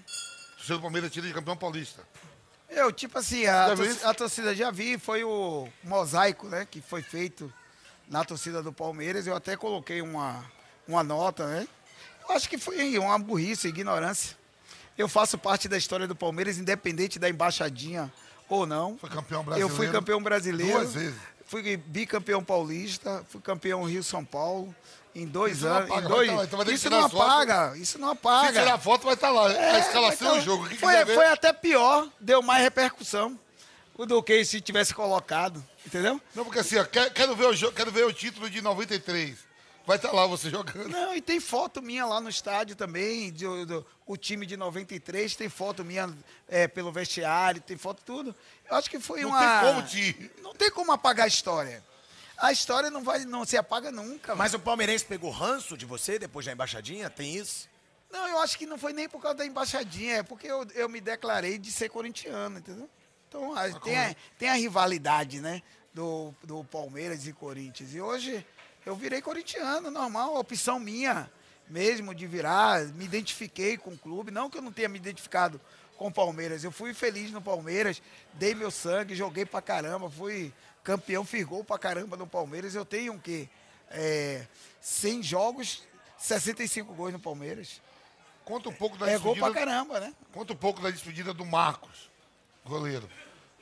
Torcida 0.57 0.77
do 0.77 0.83
Palmeiras 0.83 1.11
tira 1.13 1.27
de 1.27 1.35
campeão 1.35 1.57
paulista. 1.57 2.03
Eu, 2.69 2.91
tipo 2.93 3.19
assim, 3.19 3.47
a, 3.47 3.69
Já 3.69 3.75
viu 3.75 3.77
torci- 3.77 3.93
isso? 3.99 4.07
a 4.09 4.15
torcida 4.15 4.55
já 4.55 4.71
vi, 4.71 4.99
foi 4.99 5.23
o 5.25 5.69
mosaico, 5.83 6.49
né, 6.49 6.67
que 6.69 6.81
foi 6.81 7.03
feito 7.03 7.53
na 8.09 8.25
torcida 8.25 8.63
do 8.63 8.73
Palmeiras. 8.73 9.27
Eu 9.27 9.37
até 9.37 9.57
coloquei 9.57 10.01
uma, 10.03 10.45
uma 10.89 11.03
nota, 11.05 11.47
né? 11.47 11.69
Eu 12.29 12.35
acho 12.35 12.49
que 12.49 12.59
foi 12.59 12.99
uma 12.99 13.19
burrice, 13.19 13.69
ignorância. 13.69 14.37
Eu 14.97 15.09
faço 15.09 15.37
parte 15.37 15.69
da 15.69 15.77
história 15.77 16.07
do 16.07 16.17
Palmeiras, 16.17 16.59
independente 16.59 17.19
da 17.19 17.29
embaixadinha 17.29 18.13
ou 18.49 18.65
não. 18.67 18.97
Foi 18.99 19.11
campeão 19.11 19.41
Eu 19.41 19.45
brasileiro. 19.45 19.75
fui 19.77 19.91
campeão 19.91 20.23
brasileiro. 20.23 20.73
Duas 20.81 20.95
vezes. 20.95 21.19
Fui 21.63 21.77
bicampeão 21.77 22.43
paulista, 22.43 23.25
fui 23.29 23.41
campeão 23.41 23.85
Rio-São 23.85 24.25
Paulo 24.25 24.75
em 25.15 25.25
dois 25.27 25.59
Isso 25.59 25.67
anos. 25.69 25.89
apaga, 25.91 26.05
em 26.07 26.09
dois, 26.09 26.29
tá 26.31 26.35
lá, 26.37 26.45
então 26.45 26.59
ter 26.59 26.65
que 26.73 26.75
isso 26.75 26.91
não 26.91 27.05
apaga, 27.05 27.77
isso 27.77 27.99
não 27.99 28.09
Se 28.09 28.13
apaga. 28.15 28.61
tirar 28.61 28.79
foto, 28.79 29.05
vai 29.05 29.15
estar 29.15 29.31
lá. 29.31 29.47
a 29.47 29.79
escalação 29.79 30.27
Então, 30.29 30.37
e 30.37 30.41
o 30.41 30.43
jogo. 30.43 30.69
Quem 30.69 30.77
foi, 30.79 31.07
foi 31.07 31.27
até 31.27 31.53
pior, 31.53 32.09
deu 32.19 32.43
mais 32.43 32.63
repercussão 32.65 33.39
do 33.97 34.21
que 34.21 34.45
se 34.45 34.61
tivesse 34.61 34.93
colocado, 34.93 35.65
entendeu? 35.87 36.21
Não, 36.35 36.45
porque 36.45 36.59
assim, 36.59 36.77
ó, 36.79 36.85
quer- 36.85 37.13
quero, 37.13 37.37
ver 37.37 37.47
o 37.47 37.55
jogo, 37.55 37.73
quero 37.77 37.93
ver 37.93 38.05
o 38.05 38.13
título 38.13 38.51
de 38.51 38.61
93. 38.61 39.39
Vai 39.87 39.97
estar 39.97 40.13
lá 40.13 40.27
você 40.27 40.49
jogando. 40.51 40.89
Não, 40.89 41.15
e 41.15 41.21
tem 41.21 41.39
foto 41.41 41.83
minha 41.83 42.07
lá 42.07 42.21
no 42.21 42.29
estádio 42.29 42.75
também, 42.75 43.31
de- 43.33 43.67
do- 43.67 43.87
o 44.07 44.17
time 44.17 44.47
de 44.47 44.57
93, 44.57 45.37
tem 45.37 45.49
foto 45.49 45.85
minha 45.85 46.13
é, 46.49 46.67
pelo 46.67 46.91
vestiário, 46.91 47.61
tem 47.61 47.77
foto 47.77 48.03
tudo. 48.05 48.35
Eu 48.71 48.77
acho 48.77 48.89
que 48.89 48.99
foi 48.99 49.21
Não 49.23 49.29
uma... 49.29 49.41
tem 49.41 49.69
como 49.75 49.87
te. 49.87 50.31
Não 50.43 50.55
tem 50.55 50.71
como 50.71 50.91
apagar 50.93 51.25
a 51.25 51.29
história. 51.29 51.85
A 52.39 52.51
história 52.51 52.91
não 52.91 53.03
vai, 53.05 53.25
não 53.25 53.45
se 53.45 53.57
apaga 53.57 53.93
nunca. 53.93 54.35
Mas 54.35 54.55
o 54.55 54.59
palmeirense 54.59 55.05
pegou 55.05 55.31
ranço 55.31 55.77
de 55.77 55.85
você 55.87 56.19
depois 56.19 56.45
da 56.47 56.53
embaixadinha? 56.53 57.09
Tem 57.11 57.37
isso? 57.37 57.69
Não, 58.11 58.27
eu 58.29 58.39
acho 58.41 58.57
que 58.59 58.65
não 58.67 58.79
foi 58.79 58.93
nem 58.93 59.09
por 59.09 59.21
causa 59.21 59.39
da 59.39 59.47
embaixadinha, 59.47 60.17
é 60.19 60.23
porque 60.23 60.47
eu, 60.47 60.67
eu 60.75 60.89
me 60.89 61.01
declarei 61.01 61.59
de 61.59 61.71
ser 61.71 61.89
corintiano, 61.91 62.59
entendeu? 62.59 62.89
Então, 63.29 63.55
a- 63.57 63.71
tem, 63.81 63.99
a, 63.99 64.17
tem 64.39 64.49
a 64.49 64.55
rivalidade, 64.55 65.41
né, 65.41 65.63
do, 65.93 66.35
do 66.43 66.65
Palmeiras 66.65 67.27
e 67.27 67.33
Corinthians. 67.33 67.95
E 67.95 68.01
hoje 68.01 68.45
eu 68.85 68.95
virei 68.95 69.21
corintiano, 69.23 69.91
normal, 69.91 70.37
opção 70.37 70.79
minha 70.79 71.31
mesmo 71.69 72.15
de 72.15 72.27
virar, 72.27 72.85
me 72.89 73.05
identifiquei 73.05 73.77
com 73.77 73.91
o 73.91 73.99
clube, 73.99 74.31
não 74.31 74.51
que 74.51 74.59
eu 74.59 74.63
não 74.63 74.73
tenha 74.73 74.89
me 74.89 74.99
identificado 74.99 75.61
com 75.97 76.09
o 76.09 76.13
Palmeiras, 76.13 76.65
eu 76.65 76.71
fui 76.71 76.93
feliz 76.93 77.31
no 77.31 77.41
Palmeiras, 77.41 78.03
dei 78.35 78.55
meu 78.55 78.71
sangue, 78.71 79.15
joguei 79.15 79.47
pra 79.47 79.63
caramba, 79.63 80.11
fui 80.11 80.53
campeão, 80.83 81.25
fiz 81.25 81.45
gol 81.47 81.65
pra 81.65 81.79
caramba 81.79 82.17
no 82.17 82.27
Palmeiras, 82.27 82.75
eu 82.75 82.85
tenho 82.85 83.15
o 83.15 83.21
quê? 83.21 83.49
É, 83.91 84.47
100 84.81 85.23
jogos, 85.23 85.83
65 86.19 86.93
gols 86.95 87.13
no 87.13 87.21
Palmeiras. 87.21 87.81
Conta 88.45 88.69
um 88.69 88.75
pouco 88.75 88.99
da 88.99 89.11
É 89.11 89.19
gol 89.19 89.35
pra 89.35 89.49
despedida. 89.49 89.73
caramba, 89.73 90.01
né? 90.01 90.15
Conta 90.33 90.53
um 90.53 90.57
pouco 90.57 90.83
da 90.83 90.91
despedida 90.91 91.33
do 91.33 91.47
Marcos, 91.47 92.11
goleiro. 92.65 93.09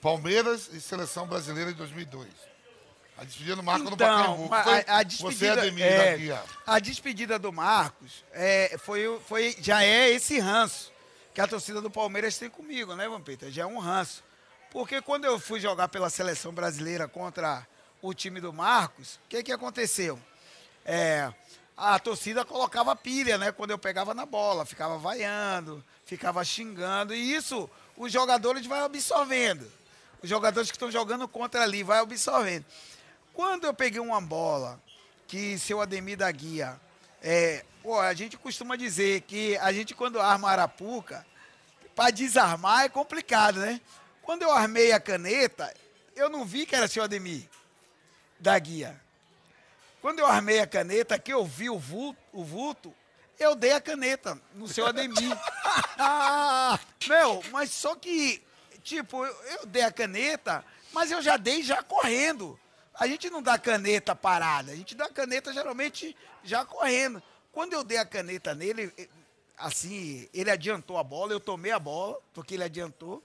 Palmeiras 0.00 0.68
e 0.72 0.80
Seleção 0.80 1.28
Brasileira 1.28 1.70
em 1.70 1.74
2002. 1.74 2.28
A 3.22 3.24
despedida 3.24 3.54
do 3.54 3.62
Marcos 3.62 3.90
no 3.90 3.96
Pacaembu. 3.96 4.48
Foi 4.48 4.58
a, 4.58 4.98
a 4.98 4.98
Você, 4.98 5.04
despedida, 5.04 5.52
Ademir, 5.52 5.84
é, 5.84 6.10
da 6.10 6.16
Guia. 6.16 6.42
a 6.66 6.78
despedida 6.80 7.38
do 7.38 7.52
Marcos 7.52 8.24
é, 8.32 8.76
foi, 8.78 9.20
foi, 9.28 9.56
já 9.60 9.84
é 9.84 10.10
esse 10.10 10.40
ranço 10.40 10.90
que 11.32 11.40
a 11.40 11.46
torcida 11.46 11.80
do 11.80 11.88
Palmeiras 11.88 12.36
tem 12.36 12.50
comigo, 12.50 12.96
né, 12.96 13.08
Vampeta? 13.08 13.48
Já 13.48 13.62
é 13.62 13.66
um 13.66 13.78
ranço. 13.78 14.24
Porque 14.72 15.00
quando 15.00 15.24
eu 15.24 15.38
fui 15.38 15.60
jogar 15.60 15.86
pela 15.86 16.10
seleção 16.10 16.52
brasileira 16.52 17.06
contra 17.06 17.64
o 18.00 18.12
time 18.12 18.40
do 18.40 18.52
Marcos, 18.52 19.20
o 19.24 19.28
que, 19.28 19.42
que 19.44 19.52
aconteceu? 19.52 20.18
É, 20.84 21.32
a 21.76 22.00
torcida 22.00 22.44
colocava 22.44 22.96
pilha, 22.96 23.38
né? 23.38 23.52
Quando 23.52 23.70
eu 23.70 23.78
pegava 23.78 24.12
na 24.14 24.26
bola, 24.26 24.66
ficava 24.66 24.98
vaiando, 24.98 25.84
ficava 26.04 26.44
xingando. 26.44 27.14
E 27.14 27.34
isso 27.34 27.70
os 27.96 28.10
jogadores 28.10 28.66
vão 28.66 28.84
absorvendo. 28.84 29.70
Os 30.20 30.28
jogadores 30.28 30.70
que 30.72 30.76
estão 30.76 30.90
jogando 30.90 31.28
contra 31.28 31.62
ali 31.62 31.84
vai 31.84 32.00
absorvendo. 32.00 32.64
Quando 33.32 33.64
eu 33.64 33.72
peguei 33.72 34.00
uma 34.00 34.20
bola 34.20 34.80
que 35.26 35.58
seu 35.58 35.80
Ademir 35.80 36.18
da 36.18 36.30
Guia, 36.30 36.78
é, 37.22 37.64
pô, 37.82 37.98
a 37.98 38.12
gente 38.12 38.36
costuma 38.36 38.76
dizer 38.76 39.22
que 39.22 39.56
a 39.58 39.72
gente 39.72 39.94
quando 39.94 40.20
arma 40.20 40.48
a 40.48 40.52
arapuca, 40.52 41.26
para 41.94 42.10
desarmar 42.10 42.84
é 42.84 42.88
complicado, 42.88 43.60
né? 43.60 43.80
Quando 44.22 44.42
eu 44.42 44.52
armei 44.52 44.92
a 44.92 45.00
caneta, 45.00 45.72
eu 46.14 46.28
não 46.28 46.44
vi 46.44 46.66
que 46.66 46.74
era 46.74 46.88
seu 46.88 47.02
Ademir 47.02 47.48
da 48.38 48.58
Guia. 48.58 49.00
Quando 50.00 50.18
eu 50.18 50.26
armei 50.26 50.60
a 50.60 50.66
caneta, 50.66 51.18
que 51.18 51.32
eu 51.32 51.44
vi 51.44 51.70
o 51.70 51.78
vulto, 51.78 52.20
o 52.32 52.44
vulto 52.44 52.94
eu 53.38 53.54
dei 53.54 53.72
a 53.72 53.80
caneta 53.80 54.40
no 54.54 54.68
seu 54.68 54.86
Ademir. 54.86 55.36
Meu, 57.08 57.42
mas 57.50 57.70
só 57.70 57.94
que, 57.94 58.42
tipo, 58.82 59.24
eu, 59.24 59.34
eu 59.44 59.66
dei 59.66 59.82
a 59.82 59.90
caneta, 59.90 60.64
mas 60.92 61.10
eu 61.10 61.22
já 61.22 61.36
dei 61.36 61.62
já 61.62 61.82
correndo. 61.82 62.58
A 62.95 63.07
gente 63.07 63.30
não 63.30 63.43
dá 63.43 63.59
caneta 63.59 64.14
parada, 64.14 64.72
a 64.72 64.76
gente 64.76 64.95
dá 64.95 65.09
caneta 65.09 65.53
geralmente 65.53 66.16
já 66.45 66.64
correndo. 66.64 67.22
Quando 67.51 67.72
eu 67.72 67.82
dei 67.82 67.99
a 67.99 68.05
caneta 68.05 68.55
nele, 68.55 68.93
eh, 68.97 69.09
assim, 69.57 70.28
ele 70.32 70.51
adiantou 70.51 70.99
a 70.99 71.03
bola, 71.05 71.32
eu 71.32 71.40
tomei 71.40 71.72
a 71.72 71.78
bola, 71.78 72.18
porque 72.34 72.55
ele 72.55 72.64
adiantou. 72.64 73.22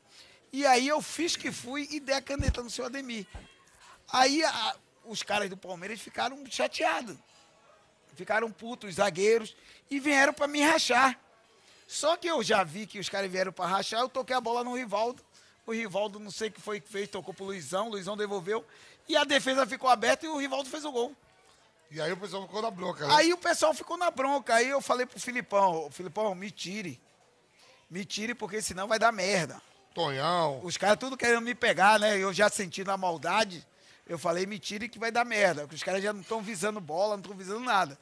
E 0.51 0.65
aí 0.65 0.88
eu 0.88 1.01
fiz 1.01 1.36
que 1.36 1.51
fui 1.51 1.88
e 1.91 1.99
dei 1.99 2.15
a 2.15 2.22
caneta 2.22 2.63
no 2.63 2.70
seu 2.70 2.86
Ademir. 2.86 3.28
Aí 4.11 4.43
a- 4.43 4.76
os 5.05 5.22
caras 5.24 5.49
do 5.49 5.57
Palmeiras 5.57 5.99
ficaram 5.99 6.41
chateados. 6.49 7.18
Ficaram 8.15 8.51
putos, 8.51 8.89
os 8.89 8.95
zagueiros, 8.95 9.55
e 9.91 9.99
vieram 9.99 10.34
para 10.34 10.47
me 10.47 10.61
rachar. 10.61 11.20
Só 11.88 12.18
que 12.18 12.28
eu 12.28 12.41
já 12.41 12.63
vi 12.63 12.88
que 12.88 12.99
os 12.99 13.07
caras 13.09 13.30
vieram 13.32 13.51
para 13.51 13.68
rachar, 13.70 13.99
eu 14.01 14.09
toquei 14.09 14.36
a 14.36 14.41
bola 14.41 14.63
no 14.63 14.76
Rivaldo. 14.76 15.24
O 15.65 15.72
Rivaldo, 15.74 16.20
não 16.20 16.32
sei 16.32 16.47
o 16.47 16.51
que 16.51 16.61
foi 16.61 16.80
que 16.80 16.89
fez, 16.89 17.09
tocou 17.09 17.34
pro 17.34 17.45
Luizão, 17.45 17.88
o 17.88 17.91
Luizão 17.91 18.18
devolveu. 18.18 18.65
E 19.07 19.15
a 19.15 19.23
defesa 19.23 19.65
ficou 19.65 19.89
aberta 19.89 20.25
e 20.25 20.29
o 20.29 20.37
Rivaldo 20.37 20.69
fez 20.69 20.83
o 20.85 20.91
gol. 20.91 21.15
E 21.89 22.01
aí 22.01 22.11
o 22.11 22.17
pessoal 22.17 22.43
ficou 22.43 22.61
na 22.61 22.69
bronca. 22.71 23.07
né? 23.07 23.13
Aí 23.15 23.33
o 23.33 23.37
pessoal 23.37 23.73
ficou 23.73 23.97
na 23.97 24.11
bronca. 24.11 24.55
Aí 24.55 24.67
eu 24.67 24.81
falei 24.81 25.05
pro 25.05 25.19
Filipão, 25.19 25.85
"Ô, 25.85 25.91
Filipão, 25.91 26.35
me 26.35 26.51
tire. 26.51 27.01
Me 27.89 28.03
tire, 28.03 28.35
porque 28.35 28.61
senão 28.61 28.87
vai 28.87 28.99
dar 28.99 29.13
merda. 29.13 29.61
Tonhão. 29.93 30.59
Os 30.63 30.75
caras 30.77 30.97
tudo 30.99 31.15
querendo 31.15 31.41
me 31.41 31.55
pegar, 31.55 31.97
né? 31.99 32.17
Eu 32.17 32.33
já 32.33 32.49
senti 32.49 32.83
na 32.83 32.97
maldade. 32.97 33.65
Eu 34.05 34.19
falei, 34.19 34.45
me 34.45 34.59
tire 34.59 34.87
que 34.89 34.99
vai 34.99 35.11
dar 35.11 35.23
merda. 35.25 35.61
Porque 35.61 35.75
os 35.75 35.83
caras 35.83 36.03
já 36.03 36.11
não 36.11 36.21
estão 36.21 36.41
visando 36.41 36.79
bola, 36.81 37.15
não 37.15 37.21
estão 37.21 37.35
visando 37.35 37.61
nada. 37.61 37.97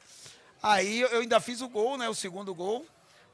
Aí 0.62 1.00
eu 1.00 1.20
ainda 1.20 1.38
fiz 1.40 1.60
o 1.60 1.68
gol, 1.68 1.96
né? 1.96 2.08
O 2.08 2.14
segundo 2.14 2.52
gol. 2.54 2.84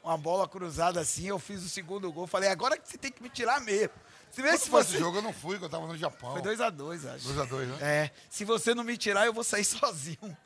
Uma 0.05 0.19
bola 0.19 0.47
cruzada 0.49 1.01
assim, 1.01 1.29
eu 1.29 1.39
fiz 1.39 1.63
o 1.63 1.69
segundo 1.69 2.13
gol. 2.13 2.27
Falei, 2.27 2.51
agora 2.51 2.77
que 2.77 2.87
você 2.89 2.99
tem 2.99 3.11
que 3.11 3.23
me 3.23 3.31
tirar 3.31 3.61
mesmo. 3.61 3.95
Se 4.33 4.41
vê 4.41 4.57
se 4.57 4.71
você. 4.71 4.99
jogo, 4.99 5.19
eu 5.19 5.23
não 5.23 5.33
fui, 5.33 5.59
que 5.59 5.65
eu 5.65 5.69
tava 5.69 5.87
no 5.87 5.97
Japão. 5.97 6.33
Foi 6.33 6.41
2x2, 6.41 7.15
acho. 7.15 7.29
2x2, 7.29 7.67
né? 7.67 7.79
É. 7.83 8.11
Se 8.31 8.47
você 8.47 8.75
não 8.75 8.83
me 8.83 8.97
tirar, 8.97 9.27
eu 9.27 9.33
vou 9.33 9.45
sair 9.45 9.63
sozinho. 9.65 10.37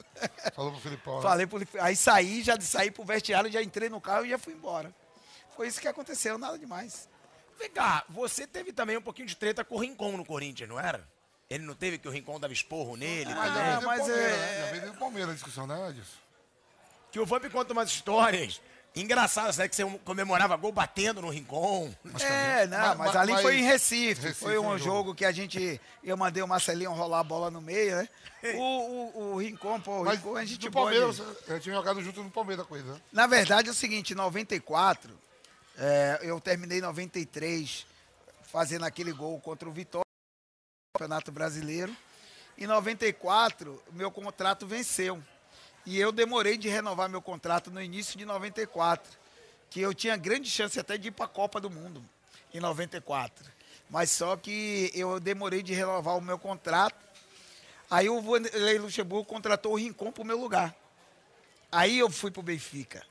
Falou 0.55 0.73
pro 0.73 0.81
Filipão. 0.81 1.17
né? 1.17 1.23
Falei 1.23 1.47
pro 1.47 1.65
Aí 1.81 1.95
saí, 1.95 2.43
já 2.43 2.61
saí 2.61 2.91
pro 2.91 3.05
vestiário, 3.05 3.51
já 3.51 3.63
entrei 3.63 3.89
no 3.89 4.01
carro 4.01 4.27
e 4.27 4.31
já 4.31 4.39
fui 4.39 4.55
embora. 4.55 4.93
Foi 5.55 5.69
isso 5.69 5.81
que 5.81 5.87
aconteceu, 5.87 6.37
nada 6.37 6.59
demais. 6.59 7.09
Vem 7.59 7.71
cá, 7.71 8.05
você 8.11 8.45
teve 8.47 8.73
também 8.73 8.97
um 8.97 9.01
pouquinho 9.03 9.29
de 9.29 9.37
treta 9.37 9.65
com 9.65 9.77
o 9.77 9.79
Rincon 9.79 10.17
no 10.17 10.25
Corinthians, 10.27 10.69
não 10.69 10.79
era? 10.79 11.09
Ele 11.49 11.65
não 11.65 11.75
teve 11.75 11.97
que 11.97 12.09
o 12.09 12.11
Rincon 12.11 12.41
dava 12.41 12.53
esporro 12.53 12.97
nele? 12.97 13.33
Mas 13.33 13.55
já 13.55 13.55
também? 13.55 13.87
mas 13.87 13.99
Palmeiras, 14.01 14.33
é-? 14.33 14.61
Já 14.67 14.73
veio 14.73 14.93
do 14.93 14.99
Palmeiras 14.99 15.31
a 15.31 15.35
discussão, 15.35 15.67
né, 15.67 15.91
Edilson? 15.91 16.11
Que 17.13 17.21
o 17.21 17.25
Vamp 17.25 17.45
conta 17.53 17.73
umas 17.73 17.89
histórias 17.89 18.61
engraçadas, 18.97 19.59
né? 19.59 19.69
Que 19.69 19.77
você 19.77 19.85
comemorava 20.05 20.57
gol 20.57 20.73
batendo 20.73 21.21
no 21.21 21.29
Rincon. 21.29 21.95
É, 22.21 22.67
não, 22.67 22.79
Mas- 22.79 22.89
mas, 22.89 22.99
mas- 22.99 23.17
ali 23.17 23.33
mas- 23.33 23.43
foi 23.43 23.59
em 23.59 23.63
Recife. 23.63 24.23
Recife 24.23 24.41
foi 24.41 24.59
um 24.59 24.67
um 24.71 24.79
jogo. 24.79 24.85
jogo. 24.97 25.15
que 25.15 25.25
a 25.25 25.31
gente. 25.33 25.81
Eu 26.03 26.17
mandei 26.17 26.43
o 26.43 26.49
Marcelinho 26.49 26.93
rolar 26.93 27.21
a 27.21 27.25
bola 27.25 27.51
no 27.51 27.61
meio, 27.61 27.97
né? 27.97 28.09
O, 28.57 28.61
o, 28.61 29.33
o 29.33 29.37
Rincon, 29.39 29.81
pô, 29.81 30.03
o 30.03 30.05
Mas 30.05 30.19
Rincon 30.19 30.37
a 30.37 30.45
gente 30.45 30.71
Palmeiras, 30.71 31.19
eu 31.49 31.59
tinha 31.59 31.75
jogado 31.75 32.01
junto 32.01 32.23
no 32.23 32.31
Palmeiras 32.31 32.65
ele, 32.71 32.85
né? 32.85 33.01
Na 33.13 33.27
verdade 33.27 33.69
é 33.69 33.73
o 33.73 33.75
seguinte, 33.75 34.13
em 34.13 34.17
94, 34.17 35.19
é, 35.77 36.21
eu 36.23 36.41
terminei 36.41 36.79
em 36.79 36.83
93 36.83 37.85
fazendo 38.53 38.85
aquele 38.85 39.11
gol 39.13 39.41
contra 39.41 39.69
o 39.69 39.73
Vitória 39.73 40.05
no 40.07 40.99
Campeonato 40.99 41.33
Brasileiro. 41.33 41.95
Em 42.57 42.67
94, 42.69 43.83
meu 43.93 44.11
contrato 44.13 44.65
venceu. 44.67 45.21
E 45.87 46.01
eu 46.01 46.11
demorei 46.11 46.59
de 46.59 46.69
renovar 46.69 47.09
meu 47.09 47.23
contrato 47.23 47.71
no 47.71 47.81
início 47.81 48.19
de 48.19 48.25
94. 48.25 49.17
Que 49.71 49.81
eu 49.81 49.95
tinha 49.95 50.17
grande 50.17 50.51
chance 50.51 50.79
até 50.79 50.99
de 50.99 51.09
ir 51.09 51.13
para 51.13 51.27
a 51.27 51.29
Copa 51.29 51.61
do 51.61 51.71
Mundo 51.71 52.05
em 52.53 52.59
94. 52.59 53.49
Mas 53.89 54.11
só 54.11 54.37
que 54.37 54.91
eu 54.93 55.21
demorei 55.21 55.63
de 55.63 55.73
renovar 55.73 56.17
o 56.17 56.21
meu 56.21 56.39
contrato. 56.39 57.07
Aí 57.89 58.09
o 58.09 58.21
Vanderlei 58.21 58.79
Luxemburgo 58.79 59.25
contratou 59.25 59.73
o 59.73 59.77
Rincon 59.77 60.11
para 60.11 60.23
o 60.23 60.27
meu 60.27 60.39
lugar. 60.39 60.75
Aí 61.71 61.99
eu 62.01 62.11
fui 62.11 62.33
pro 62.33 62.43
Benfica. 62.43 63.05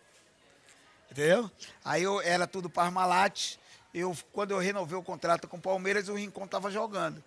Entendeu? 1.10 1.50
Aí 1.84 2.04
eu 2.04 2.20
era 2.20 2.46
tudo 2.46 2.70
Parmalat. 2.70 3.58
Eu, 3.94 4.18
quando 4.34 4.52
eu 4.52 4.60
renovei 4.60 4.98
o 4.98 5.04
contrato 5.04 5.48
com 5.48 5.56
o 5.56 5.62
Palmeiras, 5.62 6.10
o 6.10 6.16
Rincon 6.16 6.46
tava 6.46 6.70
jogando. 6.70 7.24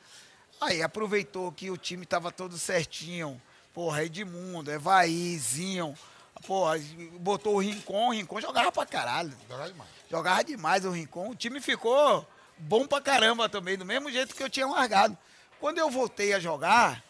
Aí 0.60 0.82
aproveitou 0.82 1.50
que 1.50 1.70
o 1.70 1.78
time 1.78 2.04
tava 2.04 2.30
todo 2.30 2.58
certinho. 2.58 3.40
Porra, 3.78 4.02
Edmundo, 4.02 4.72
Evaizinho. 4.72 5.96
Porra, 6.44 6.80
botou 7.20 7.54
o 7.54 7.58
Rincon, 7.60 8.08
o 8.08 8.10
Rincon 8.10 8.40
jogava 8.40 8.72
pra 8.72 8.84
caralho. 8.84 9.32
Jogava 9.48 9.70
demais. 9.70 9.90
Jogava 10.10 10.42
demais 10.44 10.84
o 10.84 10.90
Rincon. 10.90 11.30
O 11.30 11.34
time 11.36 11.60
ficou 11.60 12.26
bom 12.58 12.88
pra 12.88 13.00
caramba 13.00 13.48
também, 13.48 13.78
do 13.78 13.84
mesmo 13.84 14.10
jeito 14.10 14.34
que 14.34 14.42
eu 14.42 14.50
tinha 14.50 14.66
largado. 14.66 15.16
Quando 15.60 15.78
eu 15.78 15.88
voltei 15.88 16.32
a 16.32 16.40
jogar, 16.40 17.04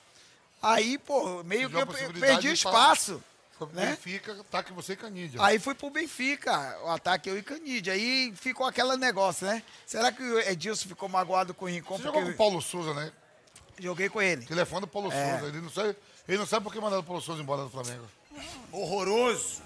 aí, 0.61 0.99
pô, 0.99 1.43
meio 1.43 1.71
que 1.71 1.77
eu 1.77 1.87
perdi 2.21 2.49
o 2.49 2.53
espaço. 2.53 3.25
Foi 3.57 3.67
pro 3.67 3.75
Né? 3.75 3.87
Benfica, 3.87 4.45
tá 4.51 4.63
que 4.63 4.75
você 4.75 4.93
e 4.93 4.97
Canídia. 4.97 5.43
Aí 5.43 5.59
fui 5.59 5.75
pro 5.75 5.89
Benfica, 5.89 6.79
o 6.85 6.91
ataque 6.91 7.31
eu 7.31 7.39
e 7.39 7.43
Canidia. 7.43 7.95
Aí 7.95 8.31
ficou 8.37 8.67
aquele 8.67 8.95
negócio, 8.99 9.47
né? 9.47 9.63
Será 9.87 10.13
que 10.13 10.23
o 10.23 10.39
Edilson 10.41 10.87
ficou 10.87 11.09
magoado 11.09 11.55
com 11.55 11.65
o 11.65 11.69
Rincon? 11.69 11.97
Você 11.97 12.03
jogou 12.03 12.23
com 12.25 12.29
o 12.29 12.37
Paulo 12.37 12.61
Souza, 12.61 12.93
né? 12.93 13.11
Joguei 13.79 14.11
com 14.11 14.21
ele. 14.21 14.47
Ele 14.51 14.65
fã 14.67 14.83
do 14.83 14.87
Paulo 14.87 15.11
É. 15.11 15.39
Souza. 15.39 15.47
Ele 15.47 15.63
não 15.63 15.71
sabe, 15.71 15.97
ele 16.29 16.39
não 16.39 16.47
sabe 16.47 16.65
por 16.65 16.73
que 16.73 16.81
mandaram 16.81 17.01
o 17.01 17.05
Paulo 17.05 17.21
Souza 17.23 17.43
embora 17.43 17.63
do 17.63 17.71
Flamengo. 17.71 18.05
Horroroso. 18.71 19.63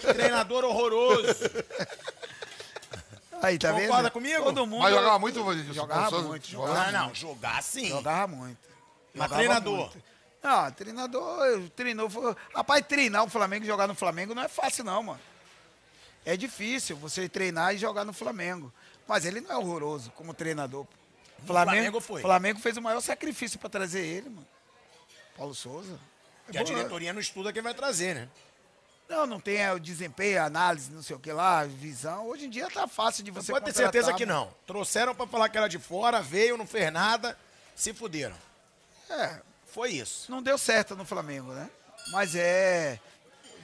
Treinador 0.00 0.64
horroroso. 0.64 1.34
Aí, 3.42 3.58
tá 3.58 3.72
vendo? 3.72 3.86
Concorda 3.88 4.10
comigo? 4.10 4.44
Todo 4.44 4.66
mundo. 4.66 4.82
Mas 4.82 4.94
jogava 4.94 5.18
muito, 5.18 5.52
Edilson, 5.52 5.72
Jogava 5.72 6.10
Souza? 6.10 6.28
muito, 6.28 6.46
Jogava 6.48 6.92
Não, 6.92 7.06
não, 7.08 7.14
jogar 7.14 7.62
sim. 7.62 7.88
Jogava 7.88 8.26
muito. 8.36 8.58
Mas 9.14 9.24
Jogava 9.24 9.34
treinador? 9.36 9.78
muito. 9.78 10.02
Não, 10.42 10.70
treinador, 10.72 11.70
treinou. 11.76 12.10
foi- 12.10 12.34
Rapaz, 12.54 12.84
treinar 12.86 13.24
o 13.24 13.28
Flamengo 13.28 13.64
e 13.64 13.66
jogar 13.66 13.86
no 13.86 13.94
Flamengo 13.94 14.34
não 14.34 14.42
é 14.42 14.48
fácil, 14.48 14.84
não, 14.84 15.02
mano. 15.02 15.20
É 16.24 16.36
difícil 16.36 16.96
você 16.96 17.28
treinar 17.28 17.74
e 17.74 17.78
jogar 17.78 18.04
no 18.04 18.12
Flamengo. 18.12 18.72
Mas 19.08 19.24
ele 19.24 19.40
não 19.40 19.50
é 19.50 19.56
horroroso 19.56 20.10
como 20.12 20.32
treinador. 20.32 20.84
pô. 20.84 20.92
Flamengo 21.46 22.00
foi. 22.00 22.22
Flamengo 22.22 22.60
fez 22.60 22.76
o 22.76 22.82
maior 22.82 23.00
sacrifício 23.00 23.58
pra 23.58 23.68
trazer 23.68 24.04
ele, 24.04 24.28
mano. 24.30 24.46
Paulo 25.36 25.54
Souza. 25.54 25.98
Que 26.50 26.58
a 26.58 26.62
diretoria 26.62 27.12
não 27.12 27.20
estuda 27.20 27.52
quem 27.52 27.62
vai 27.62 27.72
trazer, 27.74 28.14
né? 28.14 28.28
Não, 29.08 29.26
não 29.26 29.40
tem 29.40 29.58
é, 29.58 29.72
o 29.72 29.78
desempenho, 29.78 30.40
a 30.40 30.46
análise, 30.46 30.90
não 30.90 31.02
sei 31.02 31.14
o 31.14 31.18
que 31.18 31.30
lá, 31.32 31.64
visão. 31.64 32.26
Hoje 32.26 32.46
em 32.46 32.50
dia 32.50 32.70
tá 32.70 32.88
fácil 32.88 33.22
de 33.22 33.30
você 33.30 33.52
Pode 33.52 33.64
ter 33.66 33.74
certeza 33.74 34.12
que 34.14 34.24
mano. 34.24 34.46
não. 34.46 34.54
Trouxeram 34.66 35.14
pra 35.14 35.26
falar 35.26 35.48
que 35.48 35.58
era 35.58 35.68
de 35.68 35.78
fora, 35.78 36.22
veio, 36.22 36.56
não 36.56 36.66
fez 36.66 36.90
nada, 36.92 37.36
se 37.74 37.92
fuderam. 37.92 38.36
É, 39.10 39.40
Foi 39.66 39.90
isso. 39.90 40.30
não 40.30 40.42
deu 40.42 40.56
certo 40.56 40.96
no 40.96 41.04
Flamengo, 41.04 41.52
né? 41.52 41.68
Mas 42.10 42.34
é. 42.34 42.98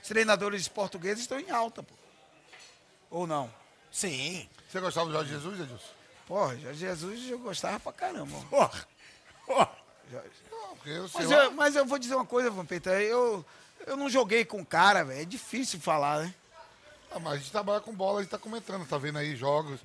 Os 0.02 0.08
treinadores 0.08 0.68
portugueses 0.68 1.20
estão 1.22 1.40
em 1.40 1.50
alta, 1.50 1.82
pô. 1.82 1.94
Ou 3.10 3.26
não? 3.26 3.52
Sim. 3.90 4.48
Você 4.70 4.80
gostava 4.80 5.06
do 5.06 5.12
Jorge 5.12 5.30
Jesus, 5.30 5.60
Edilson? 5.60 5.84
Porra, 6.26 6.56
Jorge 6.58 6.78
Jesus 6.78 7.30
eu 7.30 7.38
gostava 7.38 7.80
pra 7.80 7.92
caramba. 7.92 8.38
Porra. 8.50 8.86
Porra. 9.46 9.70
Porque 10.10 10.16
eu 10.90 11.10
Mas 11.14 11.30
eu, 11.30 11.50
mas 11.52 11.76
eu 11.76 11.84
vou 11.86 11.98
dizer 11.98 12.14
uma 12.14 12.24
coisa, 12.26 12.50
Vampeta. 12.50 12.90
Eu, 13.00 13.44
eu 13.86 13.96
não 13.96 14.08
joguei 14.10 14.44
com 14.44 14.60
o 14.60 14.66
cara, 14.66 15.04
velho. 15.04 15.20
É 15.22 15.24
difícil 15.24 15.80
falar, 15.80 16.20
né? 16.24 16.34
Ah, 17.10 17.18
mas 17.18 17.34
a 17.34 17.36
gente 17.38 17.50
trabalha 17.50 17.80
com 17.80 17.92
bola, 17.94 18.18
a 18.20 18.22
gente 18.22 18.30
tá 18.30 18.38
comentando, 18.38 18.86
tá 18.86 18.98
vendo 18.98 19.18
aí 19.18 19.34
jogos. 19.34 19.80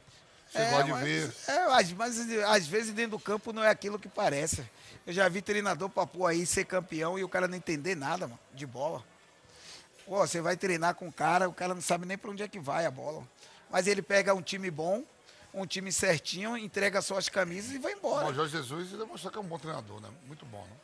Você 0.51 0.57
É, 0.59 0.69
gosta 0.69 0.83
de 0.85 0.91
mas- 0.91 1.03
ver. 1.03 1.33
É, 1.47 1.67
mas, 1.67 1.91
mas 1.93 2.19
às 2.43 2.67
vezes 2.67 2.93
dentro 2.93 3.11
do 3.17 3.19
campo 3.19 3.51
não 3.53 3.63
é 3.63 3.69
aquilo 3.69 3.97
que 3.97 4.07
parece. 4.09 4.63
Eu 5.07 5.13
já 5.13 5.27
vi 5.29 5.41
treinador 5.41 5.89
pra 5.89 6.05
pôr 6.05 6.27
aí 6.27 6.45
ser 6.45 6.65
campeão 6.65 7.17
e 7.17 7.23
o 7.23 7.29
cara 7.29 7.47
não 7.47 7.57
entender 7.57 7.95
nada, 7.95 8.27
mano, 8.27 8.39
de 8.53 8.65
bola. 8.65 9.03
Pô, 10.05 10.17
você 10.17 10.41
vai 10.41 10.57
treinar 10.57 10.95
com 10.95 11.07
o 11.07 11.11
cara, 11.13 11.47
o 11.47 11.53
cara 11.53 11.73
não 11.73 11.81
sabe 11.81 12.05
nem 12.05 12.17
pra 12.17 12.29
onde 12.29 12.43
é 12.43 12.47
que 12.47 12.59
vai 12.59 12.85
a 12.85 12.91
bola. 12.91 13.23
Mas 13.69 13.87
ele 13.87 14.01
pega 14.01 14.33
um 14.33 14.41
time 14.41 14.69
bom, 14.69 15.03
um 15.53 15.65
time 15.65 15.91
certinho, 15.91 16.57
entrega 16.57 17.01
suas 17.01 17.29
camisas 17.29 17.71
e 17.71 17.79
vai 17.79 17.93
embora. 17.93 18.25
Bom, 18.25 18.31
o 18.31 18.35
Jorge 18.35 18.51
Jesus 18.57 18.89
demonstrou 18.91 19.31
que 19.31 19.37
é 19.37 19.41
um 19.41 19.45
bom 19.45 19.57
treinador, 19.57 20.01
né? 20.01 20.09
Muito 20.27 20.45
bom, 20.45 20.61
né? 20.61 20.75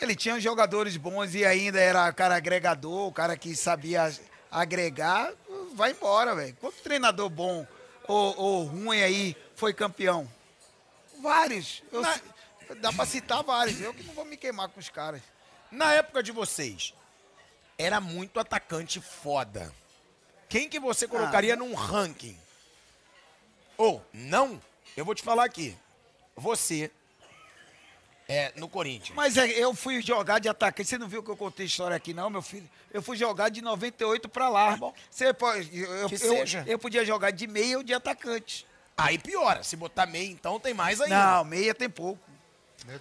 Ele 0.00 0.14
tinha 0.14 0.38
jogadores 0.40 0.96
bons 0.96 1.34
e 1.34 1.44
ainda 1.44 1.80
era 1.80 2.12
cara 2.12 2.36
agregador, 2.36 3.08
o 3.08 3.12
cara 3.12 3.36
que 3.36 3.54
sabia 3.56 4.12
agregar, 4.50 5.32
vai 5.74 5.90
embora, 5.90 6.34
velho. 6.34 6.56
Quanto 6.60 6.76
treinador 6.82 7.28
bom 7.28 7.66
ou, 8.06 8.36
ou 8.38 8.64
ruim 8.64 9.02
aí 9.02 9.36
foi 9.56 9.74
campeão? 9.74 10.30
Vários. 11.20 11.82
Eu 11.92 12.00
Na- 12.00 12.20
Dá 12.80 12.92
pra 12.92 13.06
citar 13.06 13.42
vários. 13.42 13.80
Eu 13.80 13.94
que 13.94 14.02
não 14.02 14.12
vou 14.12 14.26
me 14.26 14.36
queimar 14.36 14.68
com 14.68 14.78
os 14.78 14.90
caras. 14.90 15.22
Na 15.70 15.92
época 15.94 16.22
de 16.22 16.30
vocês, 16.32 16.92
era 17.78 17.98
muito 17.98 18.38
atacante 18.38 19.00
foda. 19.00 19.72
Quem 20.50 20.68
que 20.68 20.78
você 20.78 21.08
colocaria 21.08 21.56
num 21.56 21.74
ranking? 21.74 22.38
Ou, 23.76 24.04
não, 24.12 24.60
eu 24.96 25.04
vou 25.04 25.14
te 25.14 25.22
falar 25.22 25.44
aqui. 25.44 25.74
Você 26.36 26.90
é 28.28 28.52
no 28.56 28.68
Corinthians. 28.68 29.16
Mas 29.16 29.36
é, 29.38 29.46
eu 29.48 29.74
fui 29.74 30.02
jogar 30.02 30.38
de 30.38 30.48
atacante. 30.48 30.88
Você 30.88 30.98
não 30.98 31.08
viu 31.08 31.22
que 31.22 31.30
eu 31.30 31.36
contei 31.36 31.64
história 31.66 31.96
aqui, 31.96 32.12
não, 32.12 32.28
meu 32.28 32.42
filho? 32.42 32.68
Eu 32.92 33.00
fui 33.02 33.16
jogar 33.16 33.48
de 33.48 33.62
98 33.62 34.28
pra 34.28 34.48
lá. 34.50 34.76
bom. 34.76 34.92
Você 35.10 35.32
pode, 35.32 35.76
eu, 35.78 36.08
Que 36.08 36.14
eu- 36.14 36.18
seja. 36.18 36.62
eu 36.66 36.78
podia 36.78 37.04
jogar 37.04 37.30
de 37.30 37.46
meia 37.46 37.78
ou 37.78 37.82
de 37.82 37.94
atacante. 37.94 38.66
Aí 38.96 39.18
piora. 39.18 39.62
Se 39.62 39.76
botar 39.76 40.06
meia, 40.06 40.30
então 40.30 40.60
tem 40.60 40.74
mais 40.74 41.00
ainda. 41.00 41.16
Não, 41.36 41.44
meia 41.44 41.74
tem 41.74 41.88
pouco. 41.88 42.20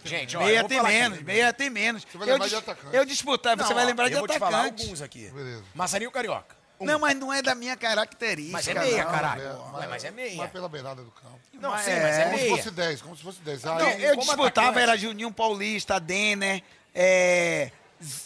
Gente, 0.04 0.36
ó, 0.36 0.42
eu 0.42 0.46
Meia 0.48 0.64
tem 0.68 0.82
menos, 0.84 1.22
meia 1.22 1.54
tem 1.54 1.70
menos. 1.70 2.04
Você 2.04 2.18
vai 2.18 2.28
eu, 2.28 2.34
lembrar 2.34 2.48
de 2.48 2.56
atacante. 2.56 2.96
eu 2.96 3.06
disputar, 3.06 3.56
você 3.56 3.74
vai 3.74 3.86
lembrar 3.86 4.08
de 4.10 4.16
eu 4.16 4.20
vou 4.20 4.28
te 4.28 4.38
falar 4.40 4.62
atacante. 4.62 4.82
alguns 4.84 5.02
aqui. 5.02 5.30
Beleza. 5.30 5.64
Massarinho 5.74 6.12
Carioca. 6.12 6.58
Um. 6.80 6.86
Não, 6.86 7.00
mas 7.00 7.16
não 7.18 7.34
é 7.34 7.42
da 7.42 7.56
minha 7.56 7.76
característica. 7.76 8.54
Mas 8.54 8.68
é 8.68 8.74
meia, 8.76 9.04
não. 9.04 9.12
caralho. 9.12 9.42
É, 9.42 9.56
Mas- 9.74 9.90
mas 9.90 10.04
é 10.04 10.12
meia. 10.12 10.38
Mas 10.38 10.52
pela 10.52 10.70
beirada 10.70 11.02
do 11.04 11.10
campo. 11.12 11.40
Não, 11.54 11.72
Mas 11.72 11.86
sim, 11.86 11.92
é- 11.92 12.04
mas 12.04 12.16
é 12.18 12.24
Como 12.26 12.38
se 12.38 12.44
meia. 12.44 12.56
fosse 12.58 12.72
10, 12.72 13.02
como 13.02 13.18
se 13.18 13.24
fosse 13.24 13.42
10. 13.42 13.64
Não, 13.64 13.78
Aí, 13.78 14.04
eu 14.04 14.16
disputava, 14.16 14.48
atacante. 14.48 14.80
era 14.80 14.98
Juninho 14.98 15.32
Paulista, 15.32 16.00
Denner, 16.00 16.62
é, 16.94 17.72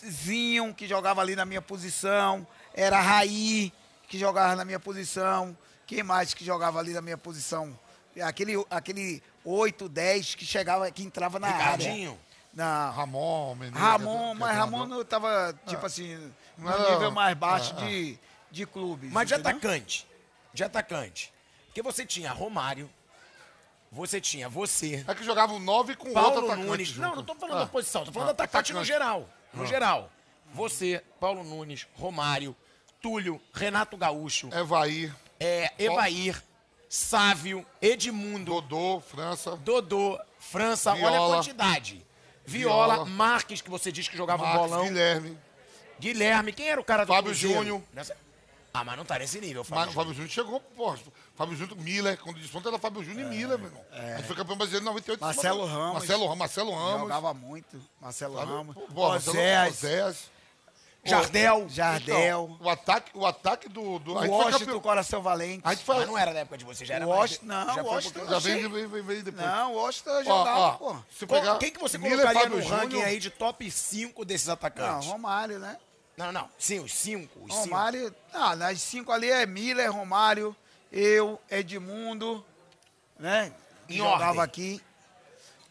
Zinho, 0.09 0.73
que 0.73 0.87
jogava 0.87 1.21
ali 1.21 1.35
na 1.35 1.45
minha 1.45 1.61
posição, 1.61 2.45
era 2.73 2.99
Raí, 2.99 3.71
que 4.07 4.17
jogava 4.19 4.55
na 4.55 4.65
minha 4.65 4.79
posição, 4.79 5.57
quem 5.87 6.03
mais 6.03 6.33
que 6.33 6.43
jogava 6.43 6.79
ali 6.79 6.93
na 6.93 7.01
minha 7.01 7.17
posição? 7.17 7.77
Aquele, 8.21 8.53
aquele 8.69 9.23
8, 9.45 9.87
10 9.87 10.35
que 10.35 10.45
chegava, 10.45 10.89
que 10.91 11.03
entrava 11.03 11.39
na 11.39 11.47
Ricardinho. 11.47 12.11
área. 12.11 12.31
Não, 12.53 12.91
Ramon, 12.91 13.55
Menezes. 13.55 13.79
Ramon, 13.79 14.31
que 14.31 14.35
é 14.35 14.39
mas 14.45 14.57
Ramon 14.57 14.85
não 14.85 15.05
tava, 15.05 15.57
tipo 15.65 15.85
assim, 15.85 16.17
no 16.57 16.69
Não 16.69 16.91
nível 16.91 17.11
mais 17.11 17.37
baixo 17.37 17.73
ah, 17.77 17.85
de, 17.85 18.19
de 18.51 18.65
clubes. 18.65 19.11
Mas 19.11 19.27
de 19.27 19.33
entendeu? 19.33 19.51
atacante. 19.51 20.07
De 20.53 20.63
atacante. 20.63 21.33
Porque 21.67 21.81
você 21.81 22.05
tinha 22.05 22.31
Romário, 22.31 22.89
você 23.91 24.19
tinha 24.21 24.47
você, 24.49 25.03
É 25.07 25.15
que 25.15 25.23
jogava 25.23 25.53
um 25.53 25.59
9 25.59 25.95
com 25.95 26.07
outro 26.09 26.21
Paulo 26.21 26.45
atacante 26.45 26.67
Nunes. 26.67 26.87
junto. 26.89 27.01
Não, 27.01 27.15
não 27.17 27.23
tô 27.23 27.35
falando 27.35 27.57
Ah, 27.57 27.59
da 27.61 27.67
posição, 27.67 28.03
tô 28.05 28.11
falando 28.11 28.29
ah, 28.29 28.31
atacante, 28.31 28.73
no 28.73 28.83
geral. 28.83 29.29
No 29.53 29.65
geral. 29.65 30.11
Você, 30.53 31.01
Paulo 31.19 31.43
Nunes, 31.43 31.87
Romário, 31.95 32.55
Túlio, 33.01 33.41
Renato 33.53 33.95
Gaúcho, 33.97 34.49
Evair, 34.53 35.13
é, 35.39 35.71
Evair, 35.79 36.41
Sávio, 36.89 37.65
Edmundo, 37.81 38.45
Dodô, 38.61 38.99
França, 39.01 39.55
Dodô, 39.57 40.19
França, 40.39 40.91
olha 40.91 41.07
a 41.07 41.11
Viola. 41.11 41.35
quantidade. 41.37 42.05
Viola, 42.45 42.93
Viola. 42.95 43.09
Marques, 43.09 43.61
que 43.61 43.69
você 43.69 43.91
diz 43.93 44.07
que 44.09 44.17
jogava 44.17 44.43
um 44.43 44.45
Marcos, 44.45 44.69
bolão. 44.71 44.83
Guilherme. 44.85 45.37
Guilherme, 45.99 46.51
quem 46.51 46.67
era 46.69 46.81
o 46.81 46.83
cara 46.83 47.05
do 47.05 47.13
Fábio 47.13 47.31
Cruzeiro? 47.31 47.55
Júnior. 47.59 47.81
Nessa- 47.93 48.17
Ah, 48.73 48.83
mas 48.85 48.97
não 48.97 49.03
tá 49.03 49.19
nesse 49.19 49.41
nível, 49.41 49.65
Mas 49.67 49.79
Fábio. 49.79 49.91
o 49.91 49.93
Fábio 49.93 50.13
Júnior 50.13 50.29
chegou, 50.31 50.59
pô. 50.61 50.95
Fábio 51.35 51.57
Júnior, 51.57 51.77
Miller, 51.77 52.17
quando 52.19 52.39
desponta 52.39 52.69
era 52.69 52.79
Fábio 52.79 53.03
Júnior 53.03 53.27
e 53.27 53.35
Miller, 53.37 53.57
meu 53.57 53.67
irmão. 53.67 53.83
A 53.91 54.17
gente 54.17 54.27
foi 54.27 54.35
campeão 54.37 54.55
brasileiro 54.57 54.85
em 54.85 54.87
98. 54.87 55.21
É. 55.21 55.25
Marcelo 55.25 55.65
Ramos. 55.65 55.93
Marcelo, 55.93 56.23
Ramos, 56.23 56.37
Marcelo 56.37 56.71
Ramos. 56.73 56.99
Jogava 57.01 57.33
muito, 57.33 57.81
Marcelo 57.99 58.37
sabe? 58.37 58.51
Ramos, 58.51 58.75
Pô, 58.93 59.07
Oséias. 59.13 60.29
Jardel. 61.03 61.67
Jardel, 61.67 62.47
Então, 62.55 62.57
o 62.61 62.69
ataque, 62.69 63.11
o 63.15 63.25
ataque 63.25 63.67
do. 63.67 63.97
do 63.97 64.11
a 64.15 64.21
o 64.21 64.25
foi 64.25 64.29
Washington, 64.29 64.59
campeão. 64.59 64.79
Coração 64.81 65.21
Valente. 65.23 65.61
A 65.65 65.73
gente 65.73 65.83
foi. 65.83 65.95
Mas 65.97 66.07
não 66.07 66.15
era 66.17 66.31
da 66.31 66.39
época 66.41 66.59
de 66.59 66.63
você, 66.63 66.85
já 66.85 66.93
era 66.95 67.07
O 67.07 67.09
mais... 67.09 67.21
Washington- 67.21 67.45
não, 67.47 67.65
já 67.65 67.71
o 67.71 67.75
foi 67.75 67.83
Washington- 67.95 68.19
pouquinho- 68.19 68.39
Já 68.39 68.47
vem, 68.47 68.69
vem, 68.69 68.87
vem, 68.87 69.01
vem 69.01 69.23
depois. 69.23 69.45
Não, 69.47 69.71
o 69.73 69.75
Washington 69.77 70.11
Ó, 70.11 70.23
jogava, 70.23 70.59
ó, 70.59 70.71
pô. 70.73 70.95
se 71.11 71.25
pegar 71.25 71.57
quem 71.57 71.71
que 71.71 71.79
você 71.79 71.97
Miller, 71.97 72.19
colocaria 72.19 72.41
Fábio 72.43 72.57
no 72.59 72.63
ranking 72.69 72.89
Júnior, 72.91 73.07
aí 73.07 73.19
de 73.19 73.29
top 73.31 73.71
5 73.71 74.23
desses 74.23 74.45
Não, 74.47 74.53
atacantes? 74.53 75.07
Romário, 75.07 75.57
né? 75.57 75.75
Não, 76.17 76.31
não. 76.31 76.49
Sim, 76.59 76.79
os 76.79 76.93
5. 76.93 77.39
Os 77.39 77.53
cinco. 77.53 77.65
Romário, 77.65 78.15
ah, 78.33 78.55
nas 78.55 78.81
cinco 78.81 79.11
ali 79.11 79.29
é 79.31 79.45
Miller, 79.45 79.91
Romário, 79.91 80.55
eu, 80.91 81.41
Edmundo, 81.49 82.45
né? 83.17 83.53
Em 83.89 83.97
jogava 83.97 84.25
ordem. 84.25 84.41
aqui. 84.43 84.81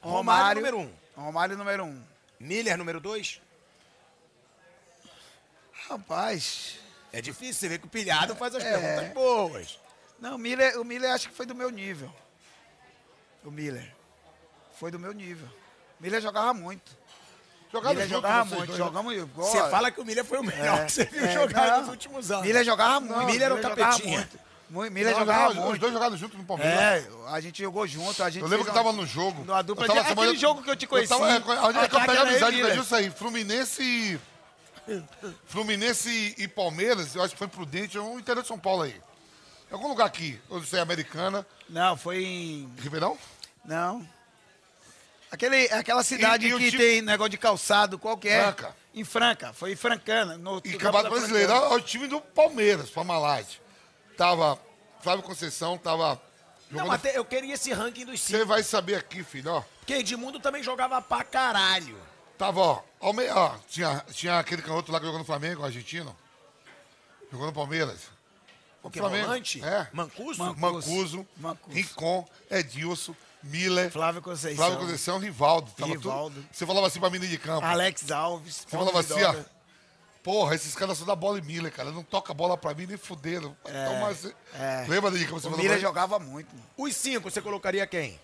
Romário, 0.01 0.61
número 0.63 0.79
um. 0.79 0.93
Romário 1.17 1.57
número 1.57 1.85
um. 1.85 2.03
Miller, 2.39 2.77
número 2.79 2.99
2. 3.01 3.41
Rapaz, 5.89 6.79
É 7.13 7.21
difícil, 7.21 7.55
você 7.55 7.69
vê 7.69 7.79
que 7.79 7.87
o 7.87 7.91
pilhado 7.91 8.37
faz 8.37 8.55
as 8.55 8.63
É. 8.65 8.71
perguntas 8.79 9.13
boas. 9.15 9.81
não, 10.21 10.37
o 10.37 10.39
Miller, 10.39 10.79
o 10.81 10.85
Miller 10.85 11.11
acho 11.13 11.29
que 11.29 11.35
foi 11.35 11.45
do 11.45 11.55
meu 11.57 11.69
nível. 11.71 12.13
O 13.45 13.51
Miller. 13.51 13.93
Foi 14.79 14.91
do 14.93 14.99
meu 14.99 15.13
nível. 15.13 15.49
O 15.99 16.03
Miller 16.03 16.21
jogava 16.21 16.55
muito. 16.55 16.97
Jogaram 17.73 17.95
Miller 17.95 18.09
junto 18.09 18.17
jogava 18.17 18.45
vocês 18.45 18.51
muito, 18.59 18.67
dois, 18.69 18.79
né? 18.81 18.85
jogamos 18.87 19.15
igual. 19.17 19.49
Você 19.51 19.71
fala 19.71 19.91
que 19.91 20.01
o 20.01 20.05
Miller 20.05 20.25
foi 20.25 20.39
o 20.39 20.43
melhor 20.43 20.87
que 20.87 20.93
você 20.93 21.05
viu 21.05 21.25
É, 21.25 21.33
jogar 21.33 21.71
não. 21.71 21.81
nos 21.81 21.89
últimos 21.91 22.31
anos. 22.31 22.45
Miller 22.47 22.65
jogava 22.65 23.01
muito. 23.01 23.25
Miller 23.27 23.43
era 23.43 23.55
o 23.55 23.63
jogava 23.63 23.77
capetinha. 23.77 24.19
muito. 24.19 24.39
Mu- 24.71 24.91
Miller 24.91 25.13
Não, 25.13 25.19
jogava 25.21 25.55
não, 25.55 25.63
muito. 25.63 25.73
Os 25.75 25.79
dois 25.81 25.93
jogaram 25.93 26.17
junto 26.17 26.37
no 26.39 26.45
Palmeiras. 26.45 26.79
É, 26.81 27.09
a 27.29 27.41
gente 27.41 27.61
jogou 27.63 27.87
junto. 27.87 28.23
A 28.23 28.31
gente 28.31 28.43
Eu 28.43 28.49
lembro 28.49 28.65
que 28.65 28.71
eu 28.71 28.75
tava 28.75 28.93
no 28.93 29.05
jogo. 29.07 29.45
Numa 29.45 29.63
dupla 29.63 29.85
Eu 29.85 29.89
tava 29.89 30.03
de- 30.03 30.13
aquele 30.13 30.37
jogo 30.37 30.63
que 30.63 30.71
eu 30.71 30.77
te 30.77 30.87
conheci, 30.87 31.09
tava, 31.09 31.29
é, 31.31 31.37
onde 31.39 31.79
é 31.79 31.89
que 31.89 31.95
eu 31.97 32.01
era 32.01 32.23
amizade 32.23 32.61
com 32.63 32.69
isso 32.83 32.95
aí? 32.95 33.11
Fluminense 33.11 33.83
e... 33.83 34.21
Fluminense 35.47 36.35
e 36.39 36.49
Palmeiras, 36.49 37.15
eu 37.15 37.23
acho 37.23 37.33
que 37.35 37.39
foi 37.39 37.49
prudente, 37.49 37.97
é 37.97 38.01
um 38.01 38.19
interior 38.19 38.43
de 38.43 38.49
São 38.49 38.59
Paulo 38.59 38.83
aí. 38.83 39.01
Em 39.71 39.75
algum 39.75 39.89
lugar 39.89 40.07
aqui, 40.07 40.41
eu 40.51 40.59
não 40.59 40.65
sei, 40.67 40.81
Americana, 40.81 41.47
Não, 41.69 41.97
foi 41.97 42.25
em. 42.25 42.69
Ribeirão? 42.81 43.17
Não. 43.65 44.07
Aquele, 45.31 45.67
aquela 45.73 46.03
cidade 46.03 46.47
E- 46.47 46.55
e 46.55 46.59
que 46.59 46.71
time- 46.71 46.83
tem 46.83 47.03
negócio 47.03 47.31
de 47.31 47.39
calçado, 47.39 47.99
qual 47.99 48.17
que 48.19 48.29
é? 48.29 48.43
Franca. 48.43 48.77
Em 48.93 49.05
Franca, 49.05 49.53
foi 49.53 49.73
em 49.73 49.77
Francana. 49.77 50.37
No, 50.37 50.59
E 50.65 50.73
Campeonato 50.73 51.11
Brasileiro, 51.11 51.53
é 51.53 51.69
o 51.75 51.81
time 51.81 52.09
do 52.09 52.21
Palmeiras, 52.21 52.91
Parmalat. 52.91 53.47
Tava 54.17 54.59
Flávio 55.01 55.23
Conceição, 55.25 55.79
tava 55.79 56.21
Não, 56.71 56.91
até 56.91 57.17
eu 57.17 57.25
queria 57.25 57.55
esse 57.55 57.73
ranking 57.73 58.05
dos 58.05 58.21
Você 58.21 58.35
cinco. 58.39 58.47
vai 58.47 58.63
saber 58.65 58.97
aqui, 58.97 59.23
filho, 59.23 59.53
ó. 59.53 59.63
Porque 59.79 59.95
Edmundo 59.95 60.41
também 60.41 60.63
jogava 60.63 61.01
pra 61.01 61.23
caralho. 61.25 61.97
Tava, 62.37 62.61
ó, 62.61 62.83
ao 62.99 63.13
meio, 63.13 63.35
ó, 63.37 63.55
tinha, 63.69 64.05
tinha 64.13 64.39
aquele 64.39 64.63
canhoto 64.63 64.91
lá 64.91 64.99
que 64.99 65.05
jogou 65.07 65.19
no 65.21 65.25
Flamengo, 65.25 65.65
argentino. 65.65 66.17
Jogou 67.31 67.47
no 67.47 67.53
Palmeiras. 67.53 68.01
O 68.83 68.91
que, 68.91 68.99
Flamengo. 68.99 69.27
volante? 69.27 69.63
É. 69.63 69.87
Mancuso? 69.93 70.39
Man- 70.43 70.55
Mancuso, 70.57 71.27
Mancuso. 71.37 71.75
Rincon, 71.77 72.27
Edilson, 72.51 73.15
Miller, 73.43 73.91
Flávio 73.91 74.21
Conceição. 74.23 74.57
Flávio 74.65 74.79
Conceição, 74.81 75.19
Rivaldo. 75.19 75.71
Tava 75.73 75.93
Rivaldo. 75.93 76.35
tudo- 76.37 76.49
você 76.53 76.67
falava 76.67 76.87
assim 76.87 77.01
pra 77.01 77.09
menino 77.11 77.31
de 77.31 77.39
campo. 77.39 77.65
Alex 77.67 78.11
Alves. 78.11 78.57
Você 78.69 78.77
falava 78.77 79.01
assim, 79.01 79.23
ó. 79.23 79.35
Porra, 80.23 80.55
esses 80.55 80.75
caras 80.75 80.99
só 80.99 81.07
dá 81.07 81.17
bola 81.17 81.39
em 81.39 81.43
Miller, 81.43 81.73
cara. 81.73 81.91
Não 81.91 82.03
toca 82.03 82.35
bola 82.35 82.55
pra 82.59 82.75
mim 82.75 82.85
nem 82.87 82.99
fuderam. 82.99 83.57
Então, 83.65 84.01
mas, 84.03 84.27
é. 84.55 84.85
Lembra 84.87 85.11
de 85.11 85.25
como 85.27 85.41
você 85.41 85.47
O 85.47 85.51
falou? 85.51 85.57
Miller 85.57 85.71
pra 85.71 85.77
mim? 85.77 85.81
jogava 85.81 86.19
muito. 86.19 86.55
Os 86.77 86.95
cinco, 86.95 87.31
você 87.31 87.41
colocaria 87.41 87.87
quem? 87.87 88.21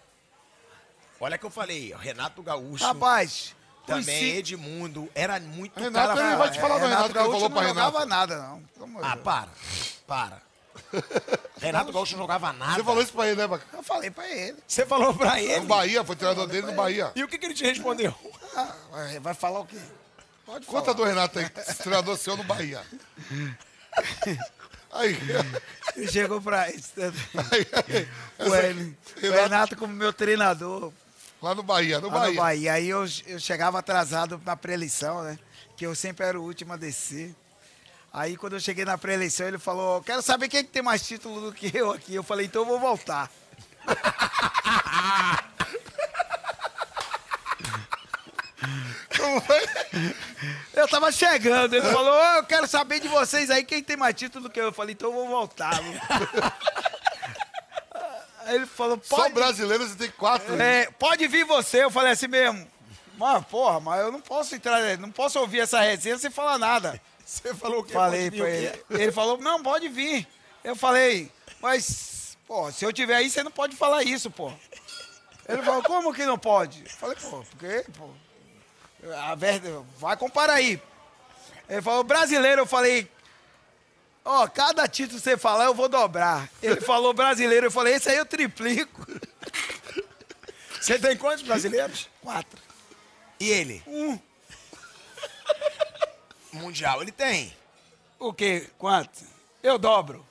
Olha 1.18 1.38
que 1.38 1.47
eu 1.47 1.51
falei, 1.51 1.94
Renato 1.98 2.43
Gaúcho. 2.43 2.84
Rapaz, 2.84 3.55
os 3.80 3.86
também 3.86 4.20
cinco- 4.20 4.38
Edmundo. 4.38 5.09
Era 5.14 5.40
muito 5.40 5.80
Renato, 5.80 6.14
cara. 6.14 6.28
ele 6.28 6.36
vai 6.36 6.51
te 6.51 6.60
falar 6.60 6.74
do 6.78 6.84
Renato, 6.84 7.02
que 7.05 7.09
ele 7.12 7.14
Gaúcho 7.14 7.32
falou 7.32 7.48
não 7.48 7.56
pra 7.56 7.66
jogava 7.68 7.98
Renato. 8.01 8.09
nada, 8.09 8.43
não. 8.43 8.62
Pelo 8.74 8.84
amor 8.84 9.02
de 9.02 9.09
Ah, 9.09 9.16
para. 9.16 9.48
Para. 10.06 10.43
Renato 11.61 11.93
Gaúcho 11.93 12.12
não 12.12 12.23
jogava 12.23 12.53
nada. 12.53 12.74
Você 12.74 12.85
falou 12.85 13.03
isso 13.03 13.12
pra 13.12 13.27
ele, 13.28 13.47
né? 13.47 13.61
Eu 13.73 13.82
falei 13.82 14.11
pra 14.11 14.28
ele. 14.28 14.57
Você 14.66 14.85
falou 14.86 15.15
pra 15.15 15.32
No 15.35 15.39
ele? 15.39 15.66
Bahia, 15.66 16.05
foi 16.05 16.15
treinador 16.16 16.47
dele 16.47 16.66
no 16.66 16.73
Bahia. 16.74 17.11
E 17.16 17.24
o 17.24 17.28
que, 17.28 17.39
que 17.39 17.47
ele 17.47 17.55
te 17.55 17.65
respondeu? 17.65 18.15
Ah, 18.59 18.74
vai- 19.20 19.35
falar 19.35 19.61
o 19.61 19.66
quê? 19.66 19.77
Pode 20.47 20.65
Conta 20.65 20.86
falar. 20.86 20.97
do 20.97 21.05
Renato 21.05 21.39
aí, 21.39 21.47
treinador 21.51 22.16
seu 22.16 22.35
no 22.36 22.44
Bahia. 22.44 22.82
Aí, 24.93 25.19
Ele 25.94 26.09
chegou 26.09 26.40
pra 26.40 26.70
ele. 26.70 26.82
aí, 27.53 27.66
aí, 28.39 28.48
O 28.48 28.55
Hélio- 28.55 28.97
o 29.23 29.31
Renato 29.32 29.77
como 29.77 29.93
meu 29.93 30.11
treinador 30.12 30.90
lá 31.43 31.55
no 31.55 31.62
Bahia, 31.62 32.01
no 32.01 32.09
lá 32.09 32.15
Bahia. 32.15 32.31
no 32.35 32.36
Bahia. 32.40 32.73
Aí 32.73 32.89
eu, 32.89 33.05
eu 33.27 33.39
chegava 33.39 33.78
atrasado 33.78 34.40
na 34.44 34.57
pré-eleição, 34.57 35.23
né? 35.23 35.39
Que 35.77 35.85
eu 35.85 35.94
sempre 35.94 36.24
era 36.24 36.40
o 36.40 36.44
último 36.44 36.73
a 36.73 36.77
descer. 36.77 37.35
Aí 38.12 38.37
quando 38.37 38.55
eu 38.55 38.61
cheguei 38.61 38.85
na 38.85 38.97
pré-eleição, 38.97 39.47
ele 39.47 39.59
falou, 39.59 40.03
quero 40.03 40.23
saber 40.23 40.49
quem 40.49 40.61
é 40.61 40.62
que 40.62 40.70
tem 40.70 40.83
mais 40.83 41.07
título 41.07 41.41
do 41.41 41.53
que 41.53 41.70
eu 41.77 41.93
aqui. 41.93 42.15
Eu 42.15 42.23
falei, 42.23 42.47
então 42.47 42.62
eu 42.62 42.66
vou 42.66 42.81
voltar. 42.81 43.31
Eu 50.74 50.87
tava 50.89 51.11
chegando, 51.11 51.74
ele 51.74 51.91
falou, 51.91 52.12
"Ô, 52.15 52.37
eu 52.37 52.45
quero 52.45 52.66
saber 52.66 53.01
de 53.01 53.09
vocês 53.09 53.51
aí 53.51 53.65
quem 53.65 53.83
tem 53.83 53.97
mais 53.97 54.15
título 54.15 54.45
do 54.45 54.51
que 54.51 54.61
eu. 54.61 54.65
Eu 54.66 54.73
falei, 54.73 54.93
então 54.93 55.09
eu 55.09 55.15
vou 55.15 55.28
voltar. 55.28 55.81
Aí 58.45 58.57
ele 58.57 58.66
falou, 58.66 59.01
Só 59.03 59.16
pode, 59.16 59.35
brasileiro 59.35 59.89
você 59.89 59.97
tem 59.97 60.11
quatro. 60.11 60.61
é, 60.61 60.91
pode 60.99 61.27
vir 61.27 61.45
você. 61.45 61.83
Eu 61.85 61.91
falei 61.91 62.12
assim 62.12 62.28
mesmo. 62.28 62.66
Mas, 63.16 63.45
porra, 63.47 63.81
mas 63.81 64.01
eu 64.03 64.12
não 64.12 64.20
posso 64.20 64.55
entrar, 64.55 64.99
não 64.99 65.11
posso 65.11 65.39
ouvir 65.41 65.61
essa 65.61 65.81
resenha 65.81 66.19
sem 66.19 66.31
falar 66.31 66.59
nada. 66.59 67.01
Você 67.27 67.53
falou 67.55 67.81
o 67.81 67.85
quê? 67.85 67.93
Falei 67.93 68.31
pra 68.31 68.48
ele. 68.48 68.85
Ele 68.89 69.12
falou, 69.12 69.36
não, 69.39 69.61
pode 69.61 69.89
vir. 69.89 70.27
Eu 70.62 70.77
falei, 70.77 71.31
mas, 71.61 72.39
pô, 72.47 72.70
se 72.70 72.85
eu 72.85 72.93
tiver 72.93 73.16
aí, 73.16 73.28
você 73.28 73.43
não 73.43 73.51
pode 73.51 73.74
falar 73.77 74.05
isso, 74.05 74.31
pô. 74.31 74.53
Ele 75.48 75.62
falou, 75.62 75.82
como 75.82 76.15
que 76.15 76.24
não 76.24 76.39
pode? 76.39 76.85
Eu 76.85 76.90
falei, 76.90 77.16
pô, 77.16 77.44
porque, 77.51 77.85
pô, 77.98 78.09
a 79.12 79.35
verdade, 79.35 79.85
vai 79.98 80.16
comparar 80.16 80.55
aí. 80.55 80.81
Ele 81.69 81.82
falou, 81.82 82.05
brasileiro, 82.05 82.62
eu 82.62 82.66
falei, 82.66 83.11
ó, 84.24 84.47
cada 84.47 84.86
título 84.86 85.19
que 85.19 85.24
você 85.24 85.36
falar, 85.36 85.65
eu 85.65 85.74
vou 85.74 85.89
dobrar. 85.89 86.48
Ele 86.62 86.81
falou 86.81 87.12
brasileiro, 87.12 87.66
eu 87.66 87.73
falei, 87.73 87.94
esse 87.94 88.09
aí 88.09 88.16
eu 88.16 88.27
triplico. 88.27 89.05
Você 90.81 90.97
tem 90.97 91.16
quantos 91.16 91.43
brasileiros? 91.43 92.09
Quatro. 92.23 92.61
E 93.40 93.51
ele? 93.51 93.82
Um. 93.86 94.16
Mundial 96.57 97.03
ele 97.03 97.12
tem. 97.12 97.55
O 98.19 98.33
quê? 98.33 98.69
Quanto? 98.78 99.23
Eu 99.62 99.78
dobro. 99.78 100.24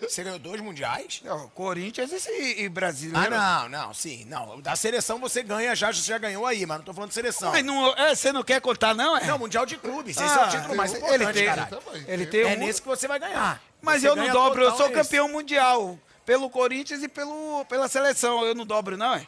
Você 0.00 0.24
ganhou 0.24 0.38
dois 0.38 0.62
mundiais? 0.62 1.22
Ó, 1.26 1.46
Corinthians 1.48 2.10
e, 2.26 2.62
e 2.62 2.66
Ah, 2.66 2.70
brasileiro. 2.70 3.30
não, 3.30 3.68
não, 3.68 3.92
sim. 3.92 4.24
Não, 4.24 4.58
da 4.62 4.74
seleção 4.76 5.18
você 5.20 5.42
ganha 5.42 5.76
já, 5.76 5.92
você 5.92 6.00
já 6.00 6.16
ganhou 6.16 6.46
aí, 6.46 6.64
mas 6.64 6.78
não 6.78 6.84
tô 6.86 6.94
falando 6.94 7.10
de 7.10 7.14
seleção. 7.14 7.50
Mas 7.52 7.62
não, 7.62 7.92
é, 7.94 8.14
você 8.14 8.32
não 8.32 8.42
quer 8.42 8.62
contar, 8.62 8.94
não? 8.94 9.14
É? 9.14 9.26
Não, 9.26 9.38
Mundial 9.38 9.66
de 9.66 9.76
Clubes. 9.76 10.16
Esse 10.16 10.24
é 10.24 10.40
Ah, 10.42 10.46
o 10.46 10.50
título 10.50 10.74
mais 10.74 10.90
ele 10.94 11.02
importante, 11.04 11.34
tem- 11.34 11.46
caralho. 11.46 11.82
Ele 12.08 12.26
tem 12.26 12.40
É 12.40 12.56
um, 12.56 12.58
nesse 12.60 12.80
que 12.80 12.88
você 12.88 13.06
vai 13.06 13.18
ganhar. 13.18 13.62
mas 13.82 14.00
Você 14.00 14.08
eu 14.08 14.16
não 14.16 14.30
dobro, 14.30 14.62
eu 14.62 14.74
sou 14.74 14.90
campeão 14.90 15.28
mundial. 15.28 15.98
Pelo 16.24 16.48
Corinthians 16.48 17.02
e 17.02 17.08
pelo, 17.08 17.66
pela 17.66 17.86
seleção. 17.86 18.42
Eu 18.42 18.54
não 18.54 18.64
dobro, 18.64 18.96
não, 18.96 19.12
é? 19.14 19.26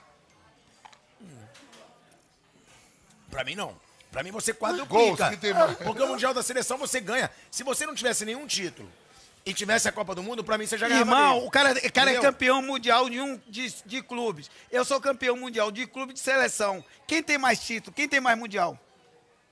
Pra 3.30 3.44
mim, 3.44 3.54
não. 3.54 3.76
Pra 4.16 4.22
mim, 4.22 4.30
você 4.30 4.54
Gols, 4.54 4.78
quadruplica. 4.88 5.54
mais. 5.54 5.76
Porque 5.76 6.02
o 6.02 6.08
Mundial 6.08 6.32
da 6.32 6.42
Seleção 6.42 6.78
você 6.78 7.00
ganha. 7.00 7.30
Se 7.50 7.62
você 7.62 7.84
não 7.84 7.94
tivesse 7.94 8.24
nenhum 8.24 8.46
título 8.46 8.90
e 9.44 9.52
tivesse 9.52 9.86
a 9.90 9.92
Copa 9.92 10.14
do 10.14 10.22
Mundo, 10.22 10.42
pra 10.42 10.56
mim 10.56 10.64
você 10.66 10.78
já 10.78 10.88
ganhava 10.88 11.10
Irmão, 11.10 11.44
o 11.44 11.50
cara, 11.50 11.74
o 11.74 11.92
cara 11.92 12.10
é 12.10 12.18
campeão 12.18 12.62
mundial 12.62 13.10
de, 13.10 13.20
um, 13.20 13.38
de, 13.46 13.74
de 13.84 14.00
clubes. 14.02 14.50
Eu 14.72 14.86
sou 14.86 14.98
campeão 15.02 15.36
mundial 15.36 15.70
de 15.70 15.86
clube 15.86 16.14
de 16.14 16.20
seleção. 16.20 16.82
Quem 17.06 17.22
tem 17.22 17.36
mais 17.36 17.60
título? 17.60 17.94
Quem 17.94 18.08
tem 18.08 18.18
mais 18.18 18.38
mundial? 18.38 18.78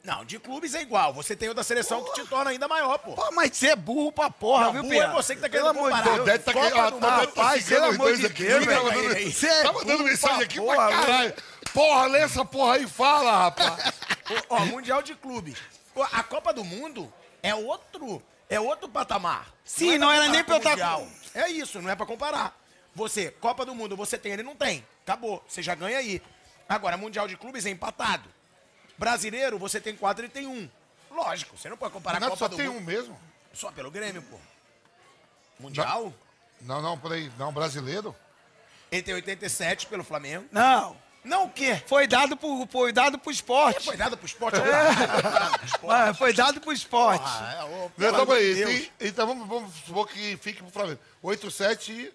Não, 0.02 0.24
de 0.24 0.38
clubes 0.38 0.74
é 0.74 0.80
igual. 0.80 1.12
Você 1.12 1.36
tem 1.36 1.50
o 1.50 1.54
da 1.54 1.62
seleção 1.62 2.02
que 2.02 2.14
te 2.14 2.26
torna 2.26 2.50
ainda 2.50 2.66
maior, 2.66 2.96
pô. 2.96 3.12
Pô, 3.12 3.30
mas 3.32 3.54
você 3.54 3.68
é 3.68 3.76
burro 3.76 4.12
pra 4.12 4.30
porra, 4.30 4.64
Não, 4.64 4.72
viu, 4.72 4.82
burro 4.82 4.94
Pia? 4.94 5.04
é 5.04 5.12
você 5.12 5.34
que 5.34 5.42
tá 5.42 5.48
Pelo 5.50 5.62
querendo 5.64 5.78
amor 5.78 5.92
de 5.92 5.98
comparar. 5.98 6.24
Deus. 6.24 6.42
Tá 6.44 6.52
querendo- 6.54 6.70
do 6.72 6.78
ah, 6.78 6.90
tá- 6.90 6.98
tá 7.00 7.16
Rapaz, 7.42 7.64
pelo 7.68 7.84
amor 7.84 8.16
de. 8.16 8.28
Deus, 8.30 8.64
Tá 8.64 8.70
velho. 8.80 9.18
é 9.50 9.62
Tá 9.62 9.72
mandando 9.74 9.98
burro 9.98 10.04
mensagem 10.10 10.42
aqui 10.42 10.56
porra, 10.58 10.76
pra 10.76 10.88
caralho. 10.88 11.34
Porra, 11.74 12.06
lê 12.06 12.18
essa 12.20 12.44
porra 12.44 12.74
aí 12.76 12.84
e 12.84 12.88
fala, 12.88 13.44
rapaz. 13.44 13.92
Ó, 14.48 14.60
Mundial 14.66 15.02
de 15.02 15.14
Clubes. 15.14 15.58
A 16.12 16.22
Copa 16.22 16.52
do 16.52 16.64
Mundo 16.64 17.12
é 17.42 17.54
outro, 17.54 18.22
é 18.48 18.58
outro 18.58 18.88
patamar. 18.88 19.52
Sim, 19.64 19.94
é 19.94 19.98
não 19.98 20.10
era 20.10 20.28
nem 20.28 20.42
pra 20.42 20.56
eu 20.56 20.60
tá 20.60 20.70
Mundial. 20.70 21.06
É 21.34 21.48
isso, 21.48 21.80
não 21.82 21.90
é 21.90 21.94
pra 21.96 22.06
comparar. 22.06 22.58
Você, 22.94 23.30
Copa 23.32 23.64
do 23.66 23.74
Mundo, 23.74 23.96
você 23.96 24.16
tem, 24.16 24.32
ele 24.32 24.42
não 24.42 24.54
tem. 24.56 24.86
Acabou, 25.02 25.44
você 25.48 25.62
já 25.62 25.74
ganha 25.74 25.98
aí. 25.98 26.22
Agora, 26.68 26.96
Mundial 26.96 27.26
de 27.28 27.36
Clubes 27.36 27.66
é 27.66 27.70
empatado. 27.70 28.28
Brasileiro, 28.96 29.58
você 29.58 29.80
tem 29.80 29.96
quatro 29.96 30.24
e 30.24 30.28
tem 30.28 30.46
um. 30.46 30.68
Lógico, 31.10 31.56
você 31.56 31.68
não 31.68 31.76
pode 31.76 31.92
comparar 31.92 32.16
a 32.16 32.20
Renato 32.20 32.32
Copa 32.38 32.44
só 32.44 32.48
do 32.48 32.56
tem 32.56 32.68
Mundo 32.68 32.78
um 32.78 32.84
mesmo. 32.84 33.18
só 33.52 33.70
pelo 33.70 33.90
Grêmio, 33.90 34.22
pô. 34.22 34.36
Mundial, 35.58 36.12
Não, 36.60 36.80
não, 36.82 36.98
peraí. 36.98 37.30
Não, 37.38 37.52
brasileiro? 37.52 38.14
ele 38.90 39.02
tem 39.02 39.14
87 39.14 39.86
pelo 39.88 40.04
Flamengo. 40.04 40.46
Não, 40.52 40.96
Não 41.24 41.44
o 41.44 41.50
quê? 41.50 41.82
foi 41.86 42.06
dado 42.06 42.36
pro, 42.36 42.68
foi 42.70 42.92
dado 42.92 43.18
pro 43.18 43.30
esporte. 43.32 43.84
Foi 43.84 43.96
dado 43.96 44.16
pro 44.16 44.26
esporte. 44.26 44.58
É. 44.58 45.86
Mas 45.86 46.16
foi 46.18 46.32
dado 46.32 46.60
pro 46.60 46.70
esporte. 46.72 47.24
Ah, 47.24 47.54
é, 47.66 47.90
Não, 47.98 48.08
então, 48.10 48.26
peraí. 48.26 48.92
Então 49.00 49.26
vamos, 49.26 49.48
vamos 49.48 49.74
supor 49.86 50.06
que 50.08 50.36
fique 50.36 50.62
pro 50.62 50.70
Flamengo. 50.70 51.00
87 51.22 51.92
e 51.92 52.12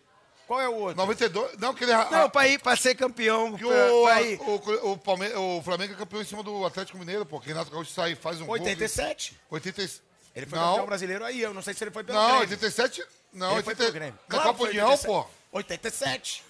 Qual 0.48 0.62
é 0.62 0.70
o 0.70 0.76
outro? 0.76 0.98
92. 0.98 1.58
Não, 1.58 1.74
que 1.74 1.84
ele. 1.84 1.94
Não, 1.94 2.30
pra 2.30 2.48
ir, 2.48 2.60
pra 2.60 2.76
ser 2.76 2.96
campeão. 2.96 3.56
Que 3.58 3.66
pra- 3.66 3.94
o, 3.94 4.04
pra 4.04 4.22
ir- 4.22 4.40
o, 4.42 4.92
o, 4.92 4.98
Palme- 4.98 5.34
o 5.34 5.62
Flamengo 5.64 5.94
é 5.94 5.96
campeão 5.98 6.22
em 6.22 6.26
cima 6.26 6.44
do 6.44 6.66
Atlético 6.66 6.98
Mineiro, 6.98 7.26
pô. 7.26 7.40
Que 7.40 7.48
Renato 7.48 7.72
Gaúcho 7.72 7.92
sai 7.92 8.12
e 8.12 8.16
faz 8.16 8.40
um 8.42 8.46
gol. 8.46 8.54
87. 8.54 9.32
que- 9.32 9.38
87. 9.50 10.02
Ele 10.36 10.46
foi 10.46 10.60
não, 10.60 10.68
campeão 10.70 10.86
brasileiro 10.86 11.26
aí, 11.26 11.42
eu 11.42 11.54
não 11.54 11.62
sei 11.62 11.74
se 11.74 11.84
ele 11.84 11.92
foi 11.92 12.04
pelo 12.04 12.18
Não, 12.18 12.28
Grêmio. 12.28 12.42
87. 12.50 13.04
Não, 13.34 13.54
ele 13.54 13.64
foi 13.64 13.74
80, 13.74 13.78
pelo 13.78 13.92
Grêmio. 13.94 14.20
Na 14.28 14.36
Claro 14.38 14.50
Copa 14.50 14.64
União, 14.70 14.90
87. 14.90 15.08
pô. 15.08 15.28
87. 15.52 16.44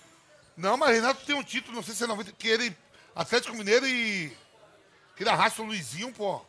Não, 0.60 0.76
mas 0.78 0.94
Renato 0.94 1.26
tem 1.26 1.36
um 1.36 1.44
título, 1.44 1.76
não 1.78 1.84
sei 1.84 1.96
se 1.96 2.04
é 2.04 2.08
90. 2.08 2.32
Que 2.34 2.48
ele. 2.48 2.76
Atlético 3.16 3.56
Mineiro 3.56 3.88
e. 3.88 4.30
Que 5.16 5.24
ele 5.24 5.30
arrasta 5.30 5.62
o 5.62 5.66
Luizinho, 5.66 6.12
pô. 6.14 6.42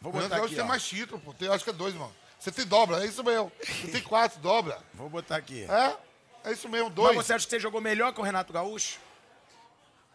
Vou 0.00 0.10
O 0.12 0.14
Renato 0.16 0.28
botar 0.30 0.36
Gaúcho 0.36 0.46
aqui, 0.46 0.54
tem 0.56 0.64
ó. 0.64 0.68
mais 0.68 0.82
título, 0.82 1.20
pô. 1.20 1.32
Tem, 1.34 1.48
acho 1.48 1.62
que 1.64 1.70
é 1.70 1.72
dois, 1.72 1.94
mano. 1.94 2.12
Você 2.38 2.50
tem 2.50 2.66
dobra, 2.66 3.04
é 3.04 3.06
isso 3.06 3.22
mesmo. 3.22 3.52
Você 3.62 3.88
tem 3.88 4.02
quatro, 4.02 4.40
dobra. 4.40 4.78
Vou 4.94 5.08
botar 5.08 5.36
aqui. 5.36 5.64
É? 5.64 5.96
É 6.44 6.52
isso 6.52 6.68
mesmo, 6.68 6.86
Mas 6.86 6.94
dois. 6.94 7.16
você 7.16 7.34
acha 7.34 7.44
que 7.44 7.50
você 7.50 7.60
jogou 7.60 7.80
melhor 7.80 8.12
que 8.12 8.20
o 8.20 8.24
Renato 8.24 8.52
Gaúcho? 8.52 8.98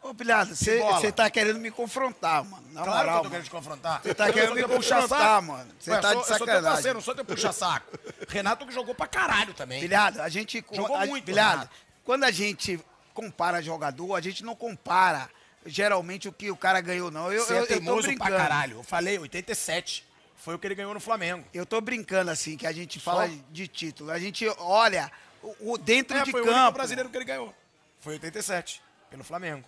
Ô, 0.01 0.13
pilhado, 0.13 0.53
você 0.55 1.11
tá 1.11 1.29
querendo 1.29 1.59
me 1.59 1.71
confrontar, 1.71 2.43
mano. 2.43 2.63
Na 2.71 2.83
claro 2.83 2.91
que 2.91 2.97
moral, 2.97 3.05
eu 3.05 3.05
tô 3.05 3.13
mano. 3.17 3.29
querendo 3.29 3.45
te 3.45 3.49
confrontar. 3.51 4.01
Você 4.03 4.13
tá 4.13 4.27
Eu 4.27 4.33
querendo 4.33 4.55
me 4.55 4.63
confrontar, 4.63 5.41
mano. 5.41 5.71
Você 5.79 5.91
tá 5.91 6.01
sou, 6.01 6.11
de 6.11 6.17
Eu 6.17 6.23
sou 6.23 6.25
teu 6.25 6.37
sacanagem. 6.39 6.71
parceiro, 6.73 6.93
não 6.97 7.03
sou 7.03 7.15
teu 7.15 7.25
puxa-saco. 7.25 7.99
Renato 8.27 8.65
que 8.65 8.73
jogou 8.73 8.93
pra 8.93 9.07
caralho 9.07 9.53
também. 9.53 9.79
Pilhado, 9.79 10.21
a 10.21 10.27
gente. 10.29 10.63
Jogou 10.71 10.95
a, 10.97 11.05
muito, 11.05 11.23
Pilhado, 11.25 11.69
quando 12.03 12.25
a 12.25 12.31
gente 12.31 12.79
compara 13.17 13.61
jogador, 13.63 14.13
a 14.15 14.21
gente 14.21 14.43
não 14.43 14.55
compara 14.55 15.27
geralmente 15.65 16.27
o 16.29 16.31
que 16.31 16.51
o 16.51 16.55
cara 16.55 16.79
ganhou, 16.79 17.09
não. 17.09 17.31
Eu, 17.33 17.43
Você 17.43 17.53
eu, 17.53 17.57
é 17.57 17.59
eu 17.61 17.67
tô 17.67 17.73
teimoso 17.73 18.01
pra 18.03 18.09
brincando. 18.11 18.35
caralho. 18.37 18.77
Eu 18.77 18.83
falei, 18.83 19.17
87. 19.17 20.05
Foi 20.35 20.53
o 20.53 20.59
que 20.59 20.67
ele 20.67 20.75
ganhou 20.75 20.93
no 20.93 20.99
Flamengo. 20.99 21.43
Eu 21.51 21.65
tô 21.65 21.81
brincando 21.81 22.29
assim, 22.29 22.55
que 22.55 22.67
a 22.67 22.71
gente 22.71 22.99
fala 22.99 23.27
de 23.51 23.67
título. 23.67 24.11
A 24.11 24.19
gente 24.19 24.47
olha 24.59 25.11
o, 25.41 25.73
o 25.73 25.77
dentro 25.79 26.15
É, 26.15 26.23
de 26.23 26.29
foi 26.31 26.41
o 26.41 26.43
único 26.43 26.57
campo. 26.59 26.73
brasileiro 26.73 27.09
que 27.09 27.17
ele 27.17 27.25
ganhou. 27.25 27.53
Foi 27.99 28.13
87, 28.13 28.81
pelo 29.09 29.23
Flamengo. 29.23 29.67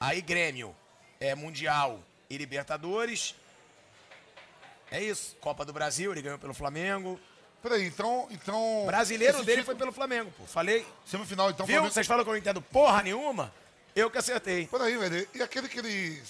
Aí 0.00 0.22
Grêmio, 0.22 0.74
é 1.20 1.34
Mundial 1.34 2.00
e 2.30 2.36
Libertadores. 2.38 3.34
É 4.90 5.02
isso. 5.02 5.36
Copa 5.40 5.64
do 5.66 5.72
Brasil, 5.72 6.10
ele 6.12 6.22
ganhou 6.22 6.38
pelo 6.38 6.54
Flamengo. 6.54 7.20
Peraí, 7.64 7.86
então. 7.86 8.28
então 8.30 8.84
brasileiro 8.86 9.38
dele 9.38 9.62
título- 9.62 9.64
foi 9.64 9.74
pelo 9.74 9.90
Flamengo, 9.90 10.30
pô. 10.36 10.44
Falei. 10.44 10.86
Semifinal, 11.06 11.48
então. 11.50 11.64
Viu? 11.64 11.76
Flamengo- 11.76 11.94
Vocês 11.94 12.06
falam 12.06 12.22
que 12.22 12.28
eu 12.28 12.34
não 12.34 12.38
entendo 12.38 12.60
porra 12.60 13.02
nenhuma? 13.02 13.50
Eu 13.96 14.10
que 14.10 14.18
acertei. 14.18 14.66
Peraí, 14.66 14.96
velho. 14.98 15.26
E 15.34 15.42
aquele 15.42 15.66
que 15.68 15.78
ele. 15.78 16.22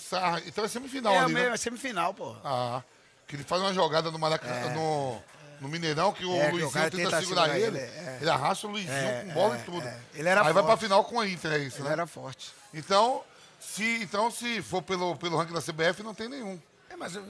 Então 0.46 0.64
é 0.64 0.68
semifinal 0.68 1.12
É, 1.12 1.18
ali, 1.18 1.34
né? 1.34 1.48
é 1.52 1.56
semifinal, 1.56 2.14
pô. 2.14 2.36
Ah, 2.44 2.82
que 3.26 3.34
ele 3.34 3.42
faz 3.42 3.60
uma 3.62 3.74
jogada 3.74 4.10
no 4.12 4.18
Maracanã, 4.18 4.70
no, 4.74 5.20
no 5.60 5.68
Mineirão, 5.68 6.12
que 6.12 6.24
o 6.24 6.36
É, 6.36 6.42
que 6.44 6.48
o 6.48 6.50
Luizinho 6.52 6.70
tenta, 6.72 6.90
tenta 6.96 7.20
segurar, 7.20 7.48
ele. 7.58 7.66
ele, 7.66 7.78
é. 7.78 8.18
Ele 8.20 8.30
arrasta 8.30 8.66
o 8.68 8.70
Luizinho 8.70 8.94
É, 8.94 9.24
com 9.26 9.32
bola 9.34 9.56
é, 9.56 9.58
e 9.58 9.62
tudo. 9.64 9.86
é. 9.88 9.98
Ele 10.14 10.28
era 10.28 10.40
Aí 10.42 10.52
vai 10.52 10.62
pra 10.62 10.72
forte. 10.72 10.80
final 10.82 11.04
com 11.04 11.18
a 11.18 11.26
Inter, 11.26 11.52
é 11.52 11.58
isso, 11.58 11.78
Ele 11.78 11.84
né? 11.88 11.92
era 11.94 12.06
forte. 12.06 12.52
Então, 12.72 13.22
se, 13.58 14.02
então, 14.02 14.30
se 14.30 14.62
for 14.62 14.82
pelo, 14.82 15.16
pelo 15.16 15.36
ranking 15.36 15.54
da 15.54 15.60
CBF, 15.62 16.02
não 16.04 16.14
tem 16.14 16.28
nenhum. 16.28 16.60
É, 16.90 16.96
mas. 16.96 17.14
eu- 17.16 17.24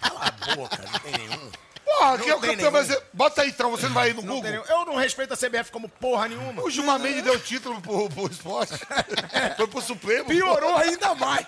Cala 0.00 0.20
a 0.26 0.54
boca, 0.56 0.76
não 0.82 0.98
tem 1.00 1.12
nenhum. 1.12 1.50
Porra, 1.88 2.18
que 2.18 2.28
é 2.30 2.34
o 2.34 2.40
campeão 2.40 2.70
brasileiro. 2.70 3.04
Bota 3.12 3.42
aí 3.42 3.48
então, 3.48 3.70
você 3.70 3.86
não 3.86 3.94
vai 3.94 4.10
ir 4.10 4.14
no 4.14 4.22
Não 4.22 4.34
Google? 4.34 4.50
Eu 4.68 4.84
não 4.84 4.96
respeito 4.96 5.32
a 5.32 5.36
CBF 5.36 5.70
como 5.72 5.88
porra 5.88 6.28
nenhuma. 6.28 6.62
O 6.62 6.70
Gilmar 6.70 6.98
Mendes 6.98 7.24
deu 7.24 7.40
título 7.40 7.80
pro, 7.80 8.08
pro 8.10 8.30
esporte. 8.30 8.74
Foi 9.56 9.66
pro 9.66 9.80
Supremo. 9.80 10.26
Piorou 10.26 10.76
ainda 10.76 11.14
mais. 11.14 11.46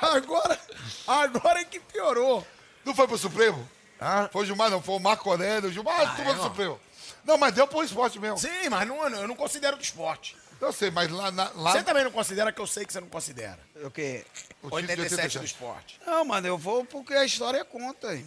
Agora, 0.00 0.58
agora 1.06 1.60
é 1.60 1.64
que 1.64 1.78
piorou. 1.80 2.46
Não 2.84 2.94
foi 2.94 3.06
pro 3.06 3.18
Supremo? 3.18 3.68
Ah. 4.00 4.28
Foi 4.32 4.42
o 4.42 4.46
Gilmar, 4.46 4.70
não. 4.70 4.82
Foi 4.82 4.96
o 4.96 4.98
Marco 4.98 5.30
Aurélio. 5.30 5.68
O 5.68 5.72
Gilmar, 5.72 6.00
ah, 6.00 6.20
é, 6.20 6.24
pro. 6.24 6.42
Supremo. 6.42 6.80
Não, 7.24 7.38
mas 7.38 7.52
deu 7.54 7.66
pro 7.68 7.82
esporte 7.84 8.18
mesmo. 8.18 8.38
Sim, 8.38 8.68
mas 8.70 8.88
não, 8.88 9.06
eu 9.08 9.28
não 9.28 9.36
considero 9.36 9.76
do 9.76 9.82
esporte. 9.82 10.36
Eu 10.60 10.72
sei, 10.72 10.90
mas 10.90 11.10
lá... 11.10 11.30
na- 11.30 11.50
lá 11.54 11.72
Você 11.72 11.82
também 11.82 12.04
não 12.04 12.10
considera 12.10 12.52
que 12.52 12.60
eu 12.60 12.66
sei 12.66 12.84
que 12.84 12.92
você 12.92 13.00
não 13.00 13.08
considera. 13.08 13.58
O 13.84 13.90
quê? 13.90 14.24
o 14.62 14.70
título 14.70 14.86
de 14.86 14.92
87 14.92 15.38
do 15.38 15.44
esporte. 15.44 16.00
Não, 16.06 16.24
mano, 16.24 16.46
eu 16.46 16.56
vou 16.56 16.84
porque 16.84 17.14
a 17.14 17.24
história 17.24 17.64
conta. 17.64 18.14
hein. 18.14 18.24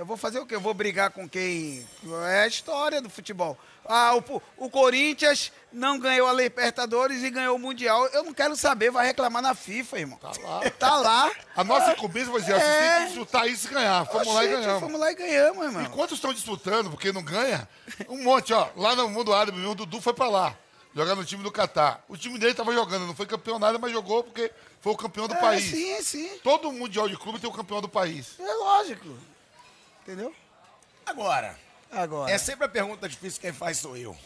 Eu 0.00 0.06
vou 0.06 0.16
fazer 0.16 0.38
o 0.40 0.46
quê? 0.46 0.54
Eu 0.54 0.62
vou 0.62 0.72
brigar 0.72 1.10
com 1.10 1.28
quem? 1.28 1.86
É 2.30 2.44
a 2.44 2.46
história 2.46 3.02
do 3.02 3.10
futebol. 3.10 3.58
Ah, 3.84 4.14
o, 4.16 4.42
o 4.56 4.70
Corinthians 4.70 5.52
não 5.70 5.98
ganhou 5.98 6.26
a 6.26 6.32
Libertadores 6.32 7.22
e 7.22 7.28
ganhou 7.28 7.54
o 7.54 7.58
Mundial. 7.58 8.06
Eu 8.06 8.22
não 8.24 8.32
quero 8.32 8.56
saber, 8.56 8.90
vai 8.90 9.06
reclamar 9.06 9.42
na 9.42 9.54
FIFA, 9.54 9.98
irmão. 9.98 10.18
Tá 10.18 10.32
lá. 10.42 10.70
Tá 10.70 10.96
lá. 10.96 11.30
A 11.54 11.62
nossa 11.62 11.92
incumbência 11.92 12.32
vai 12.32 12.40
dizer, 12.40 12.54
É. 12.54 12.60
têm 12.60 13.00
que 13.00 13.06
disputar 13.08 13.46
isso 13.46 13.66
e 13.66 13.74
ganhar. 13.74 14.06
Fomos 14.06 14.26
lá 14.28 14.42
e 14.42 14.46
Oxente, 14.48 14.62
ganhamos. 14.62 14.80
Fomos 14.80 15.00
lá 15.00 15.12
e 15.12 15.14
ganhamos, 15.14 15.64
irmão. 15.66 15.82
Enquanto 15.82 16.14
estão 16.14 16.32
disputando, 16.32 16.88
porque 16.88 17.12
não 17.12 17.22
ganha, 17.22 17.68
um 18.08 18.22
monte, 18.24 18.54
ó. 18.54 18.70
Lá 18.76 18.96
no 18.96 19.06
mundo 19.10 19.34
árabe, 19.34 19.62
o 19.66 19.74
Dudu 19.74 20.00
foi 20.00 20.14
pra 20.14 20.30
lá. 20.30 20.56
Jogar 20.94 21.14
no 21.14 21.26
time 21.26 21.42
do 21.42 21.52
Catar. 21.52 22.02
O 22.08 22.16
time 22.16 22.38
dele 22.38 22.54
tava 22.54 22.72
jogando, 22.72 23.06
não 23.06 23.14
foi 23.14 23.26
campeão 23.26 23.58
nada, 23.58 23.78
mas 23.78 23.92
jogou 23.92 24.24
porque 24.24 24.50
foi 24.80 24.92
o 24.94 24.96
campeão 24.96 25.28
do 25.28 25.34
É, 25.34 25.40
país. 25.40 25.70
sim, 25.70 26.00
sim. 26.02 26.30
Todo 26.42 26.72
mundial 26.72 27.06
de 27.06 27.18
clube 27.18 27.38
tem 27.38 27.50
o 27.50 27.52
campeão 27.52 27.82
do 27.82 27.88
país. 27.88 28.28
É 28.40 28.54
lógico. 28.54 29.06
Entendeu? 30.10 30.34
Agora, 31.06 31.56
Agora. 31.92 32.32
é 32.32 32.36
sempre 32.36 32.64
a 32.64 32.68
pergunta 32.68 33.08
difícil 33.08 33.40
quem 33.40 33.52
faz 33.52 33.78
sou 33.78 33.96
eu. 33.96 34.16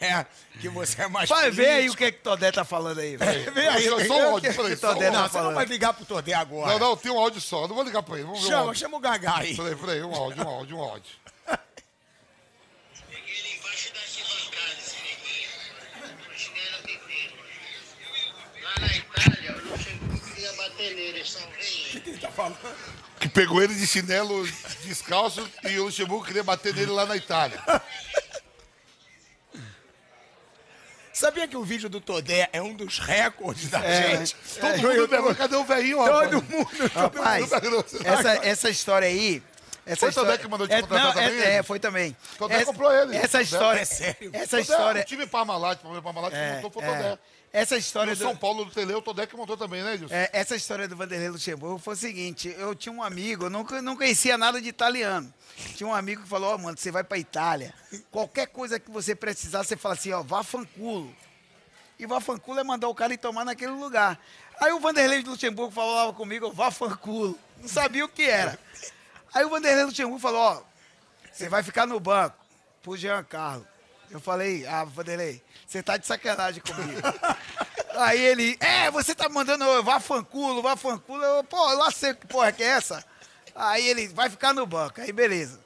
Né? 0.00 0.26
Que 0.60 0.68
você 0.68 1.02
é 1.02 1.08
mais 1.08 1.28
Vai 1.30 1.48
ver 1.50 1.66
aí 1.68 1.88
o 1.88 1.92
político. 1.92 1.96
que 1.98 2.04
é 2.04 2.10
que 2.12 2.18
Todé 2.18 2.50
tá 2.52 2.64
falando 2.64 2.98
aí, 2.98 3.16
velho. 3.16 3.52
Vem 3.52 3.68
aí, 3.68 3.88
Só- 3.88 3.96
vem 3.96 4.06
só 4.08 4.14
aí. 4.14 4.20
um 4.22 4.30
áudio, 4.32 4.54
peraí, 4.56 4.76
só 4.76 4.92
Todé 4.94 5.10
Não, 5.10 5.20
áudio. 5.20 5.32
você 5.32 5.40
não 5.44 5.54
vai 5.54 5.64
ligar 5.64 5.94
pro 5.94 6.04
Todé 6.04 6.34
agora. 6.34 6.72
Não, 6.72 6.78
não, 6.78 6.96
tem 6.96 7.10
um 7.12 7.18
áudio 7.18 7.40
só. 7.40 7.68
Não 7.68 7.74
vou 7.76 7.84
ligar 7.84 8.02
pra 8.02 8.16
ele. 8.16 8.24
Vamos 8.24 8.40
ver 8.40 8.46
um 8.46 8.50
Chama, 8.50 8.62
áudio. 8.64 8.80
chama 8.80 8.96
o 8.96 9.00
Gagá 9.00 9.36
aí. 9.38 9.56
Peraí, 9.56 9.76
peraí, 9.76 10.02
um 10.02 10.14
áudio, 10.14 10.44
um 10.44 10.48
áudio, 10.48 10.76
um 10.76 10.82
áudio. 10.82 11.12
Peguei 13.08 13.34
ele 13.38 13.56
embaixo 13.58 13.94
da 13.94 14.00
arquibancada, 14.00 14.72
esse 14.78 14.96
neguinho. 14.96 15.50
Imaginei 16.26 16.62
ele 16.62 16.74
atendendo. 16.76 17.34
Lá 18.62 18.74
na 18.80 18.86
Itália, 18.96 19.52
o 19.56 19.68
Luxemburgo 19.70 20.34
queria 20.34 20.52
bater 20.52 20.94
nele, 20.96 21.00
eles 21.00 21.30
são 21.30 21.48
veios. 21.52 21.77
O 21.96 22.00
que 22.00 22.10
ele 22.10 22.18
tá 22.18 22.30
falando? 22.30 22.56
Que 23.18 23.28
pegou 23.28 23.62
ele 23.62 23.74
de 23.74 23.86
chinelo 23.86 24.46
descalço 24.84 25.48
e 25.64 25.78
o 25.78 25.84
Luxemburgo 25.84 26.24
queria 26.24 26.44
bater 26.44 26.74
nele 26.74 26.90
lá 26.92 27.04
na 27.06 27.16
Itália. 27.16 27.60
Sabia 31.12 31.48
que 31.48 31.56
o 31.56 31.64
vídeo 31.64 31.88
do 31.88 32.00
Todé 32.00 32.48
é 32.52 32.62
um 32.62 32.72
dos 32.74 33.00
recordes 33.00 33.68
da 33.70 33.84
É. 33.84 34.18
gente? 34.18 34.36
Todo 34.60 34.76
mundo 34.78 35.08
perguntou, 35.08 35.34
cadê 35.34 35.56
o 35.56 35.64
velhinho, 35.64 36.00
rapaz? 36.00 36.30
Todo 36.30 36.42
mundo. 36.44 36.68
Rapaz, 36.94 37.50
essa, 38.04 38.32
essa 38.46 38.70
história 38.70 39.08
aí. 39.08 39.42
Essa 39.88 40.00
Foi 40.00 40.08
o 40.08 40.10
história, 40.10 40.30
Todé 40.32 40.42
que 40.42 40.48
mandou 40.48 40.68
te 40.68 40.74
é, 40.74 40.80
contratar 40.82 41.06
não, 41.06 41.14
também, 41.14 41.40
É, 41.40 41.54
é, 41.54 41.62
foi 41.62 41.80
também. 41.80 42.16
Todé 42.36 42.54
essa, 42.56 42.66
comprou 42.66 42.92
ele. 42.92 43.16
Essa 43.16 43.40
história. 43.40 43.80
é 43.80 43.84
sério? 43.86 44.30
Essa 44.34 44.48
Todé, 44.48 44.62
história. 44.62 45.02
O 45.02 45.04
time 45.04 45.26
Parmalat, 45.26 45.80
o 45.82 46.02
Parmalat 46.02 46.34
É, 46.34 46.56
montou 46.56 46.70
foi 46.70 46.82
o 46.82 46.84
é. 46.84 46.96
Todé. 46.96 47.18
Essa 47.50 47.78
história 47.78 48.10
No 48.12 48.16
do. 48.16 48.22
São 48.22 48.36
Paulo 48.36 48.66
do 48.66 48.70
Tele, 48.70 48.92
o 48.92 49.00
Todé 49.00 49.26
que 49.26 49.34
montou 49.34 49.56
também, 49.56 49.82
né, 49.82 49.94
Edilson? 49.94 50.14
É, 50.14 50.28
essa 50.34 50.54
história 50.54 50.86
do 50.86 50.94
Vanderlei 50.94 51.30
Luxemburgo 51.30 51.78
foi 51.78 51.94
o 51.94 51.96
seguinte: 51.96 52.54
eu 52.58 52.74
tinha 52.74 52.92
um 52.92 53.02
amigo, 53.02 53.46
eu 53.46 53.50
nunca, 53.50 53.80
não 53.80 53.96
conhecia 53.96 54.36
nada 54.36 54.60
de 54.60 54.68
italiano. 54.68 55.32
Tinha 55.74 55.88
um 55.88 55.94
amigo 55.94 56.22
que 56.22 56.28
falou: 56.28 56.52
Ó, 56.52 56.58
mano, 56.58 56.76
você 56.76 56.90
vai 56.90 57.02
pra 57.02 57.16
Itália, 57.16 57.72
qualquer 58.10 58.48
coisa 58.48 58.78
que 58.78 58.90
você 58.90 59.14
precisar, 59.14 59.64
você 59.64 59.76
fala 59.76 59.94
assim: 59.94 60.12
ó, 60.12 60.22
vá 60.22 60.42
fanculo. 60.42 61.14
E 61.98 62.06
vá 62.06 62.20
fanculo 62.20 62.60
é 62.60 62.64
mandar 62.64 62.88
o 62.88 62.94
cara 62.94 63.14
ir 63.14 63.18
tomar 63.18 63.44
naquele 63.46 63.72
lugar. 63.72 64.20
Aí 64.60 64.70
o 64.72 64.78
Vanderlei 64.78 65.22
Luxemburgo 65.22 65.72
falava 65.72 66.12
comigo: 66.12 66.52
vá 66.52 66.70
fanculo. 66.70 67.38
Não 67.60 67.68
sabia 67.68 68.04
o 68.04 68.08
que 68.08 68.24
era. 68.24 68.58
Aí 69.34 69.44
o 69.44 69.50
Vanderlei 69.50 69.84
Luxemburgo 69.84 70.18
falou: 70.18 70.40
ó, 70.40 70.62
você 71.32 71.48
vai 71.48 71.62
ficar 71.62 71.86
no 71.86 71.98
banco 72.00 72.36
pro 72.82 72.96
Giancarlo. 72.96 73.66
Eu 74.10 74.20
falei, 74.20 74.66
ah, 74.66 74.84
Vanderlei, 74.84 75.42
você 75.66 75.82
tá 75.82 75.96
de 75.98 76.06
sacanagem 76.06 76.62
comigo. 76.62 77.00
Aí 77.96 78.18
ele, 78.20 78.56
é, 78.60 78.90
você 78.90 79.14
tá 79.14 79.28
mandando 79.28 79.64
eu 79.64 79.82
vá 79.82 79.98
fanculo, 80.00 80.62
vá 80.62 80.76
fanculo. 80.76 81.22
Eu, 81.22 81.44
pô, 81.44 81.70
eu 81.70 81.78
lá 81.78 81.90
sei 81.90 82.14
que 82.14 82.26
porra 82.26 82.52
que 82.52 82.62
é 82.62 82.66
essa. 82.68 83.04
Aí 83.54 83.86
ele 83.86 84.08
vai 84.08 84.30
ficar 84.30 84.54
no 84.54 84.64
banco. 84.66 85.00
Aí 85.00 85.12
beleza. 85.12 85.60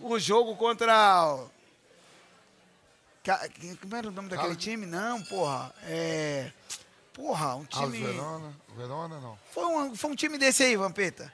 O 0.00 0.18
jogo 0.18 0.56
contra. 0.56 1.26
o- 1.34 1.50
Como 3.80 3.96
era 3.96 4.08
o 4.08 4.10
nome 4.12 4.28
daquele 4.28 4.56
time? 4.56 4.86
Não, 4.86 5.22
porra. 5.24 5.72
É. 5.84 6.50
Porra, 7.12 7.56
um 7.56 7.66
Ah, 7.72 7.80
time. 7.82 7.98
Verona. 8.02 8.52
Verona, 8.76 9.20
não. 9.20 9.38
Foi 9.52 9.64
um, 9.66 9.94
foi 9.94 10.10
um 10.10 10.14
time 10.16 10.38
desse 10.38 10.62
aí, 10.62 10.76
Vampeta. 10.76 11.32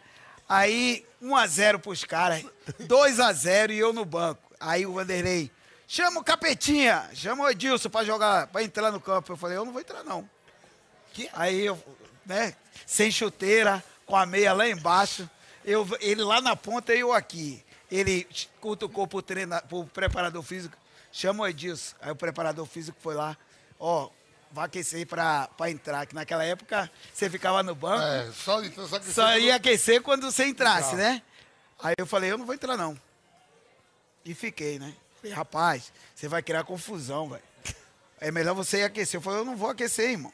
Aí, 0.48 1.04
1x0 1.22 1.78
pros 1.78 2.04
caras, 2.04 2.44
2x0 2.80 3.70
e 3.70 3.78
eu 3.78 3.92
no 3.92 4.04
banco. 4.04 4.42
Aí 4.58 4.86
o 4.86 4.94
Vanderlei, 4.94 5.50
chama 5.86 6.20
o 6.20 6.24
Capetinha, 6.24 7.08
chama 7.12 7.44
o 7.44 7.50
Edilson 7.50 7.90
pra 7.90 8.04
jogar, 8.04 8.46
pra 8.46 8.62
entrar 8.62 8.90
no 8.90 9.00
campo. 9.00 9.32
Eu 9.32 9.36
falei, 9.36 9.56
eu 9.56 9.64
não 9.64 9.72
vou 9.72 9.80
entrar 9.80 10.02
não. 10.02 10.28
Aí 11.32 11.66
eu, 11.66 11.78
né, 12.24 12.54
sem 12.86 13.10
chuteira, 13.10 13.82
com 14.06 14.16
a 14.16 14.24
meia 14.24 14.52
lá 14.52 14.68
embaixo, 14.68 15.28
eu, 15.64 15.86
ele 16.00 16.22
lá 16.22 16.40
na 16.40 16.56
ponta 16.56 16.94
e 16.94 17.00
eu 17.00 17.12
aqui. 17.12 17.62
Ele 17.90 18.26
cutucou 18.60 19.06
pro, 19.06 19.22
treina, 19.22 19.60
pro 19.62 19.84
preparador 19.84 20.42
físico, 20.42 20.76
chama 21.12 21.44
o 21.44 21.48
Edilson. 21.48 21.94
Aí 22.00 22.10
o 22.10 22.16
preparador 22.16 22.66
físico 22.66 22.98
foi 23.00 23.14
lá, 23.14 23.36
ó, 23.78 24.08
vai 24.52 24.66
aquecer 24.66 25.06
pra, 25.06 25.48
pra 25.56 25.70
entrar. 25.70 26.06
Que 26.06 26.14
naquela 26.14 26.44
época 26.44 26.90
você 27.12 27.28
ficava 27.30 27.62
no 27.62 27.74
banco, 27.74 28.02
É, 28.02 28.30
só, 28.32 28.62
só 28.86 29.00
só 29.02 29.38
ia 29.38 29.54
aquecer 29.56 30.02
quando 30.02 30.30
você 30.30 30.46
entrasse, 30.46 30.94
né? 30.96 31.22
Aí 31.82 31.94
eu 31.98 32.06
falei, 32.06 32.30
eu 32.32 32.38
não 32.38 32.44
vou 32.46 32.54
entrar 32.54 32.76
não. 32.76 32.98
E 34.24 34.34
fiquei, 34.34 34.78
né? 34.78 34.94
Falei, 35.20 35.34
rapaz, 35.34 35.92
você 36.14 36.28
vai 36.28 36.42
criar 36.42 36.64
confusão, 36.64 37.28
velho. 37.30 37.42
É 38.20 38.30
melhor 38.30 38.54
você 38.54 38.78
ir 38.78 38.84
aquecer. 38.84 39.18
Eu 39.18 39.22
falei, 39.22 39.40
eu 39.40 39.44
não 39.44 39.56
vou 39.56 39.70
aquecer, 39.70 40.10
irmão. 40.10 40.32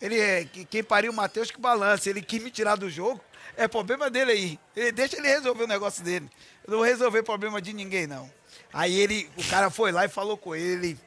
Ele 0.00 0.18
é, 0.18 0.44
que- 0.44 0.64
quem 0.64 0.82
pariu 0.82 1.12
o 1.12 1.14
Matheus 1.14 1.50
que 1.50 1.60
balança. 1.60 2.08
Ele 2.08 2.22
quis 2.22 2.42
me 2.42 2.50
tirar 2.50 2.76
do 2.76 2.88
jogo, 2.88 3.20
é 3.56 3.66
problema 3.68 4.08
dele 4.08 4.32
aí. 4.32 4.60
Ele, 4.74 4.92
deixa 4.92 5.16
ele 5.16 5.28
resolver 5.28 5.64
o 5.64 5.66
negócio 5.66 6.02
dele. 6.02 6.30
Eu 6.64 6.70
não 6.70 6.78
vou 6.78 6.86
resolver 6.86 7.22
problema 7.22 7.60
de 7.60 7.72
ninguém, 7.72 8.06
não. 8.06 8.30
Aí 8.72 8.98
ele, 8.98 9.28
o 9.36 9.44
cara 9.48 9.68
foi 9.70 9.90
lá 9.92 10.04
e 10.04 10.08
falou 10.08 10.36
com 10.38 10.54
ele. 10.54 10.98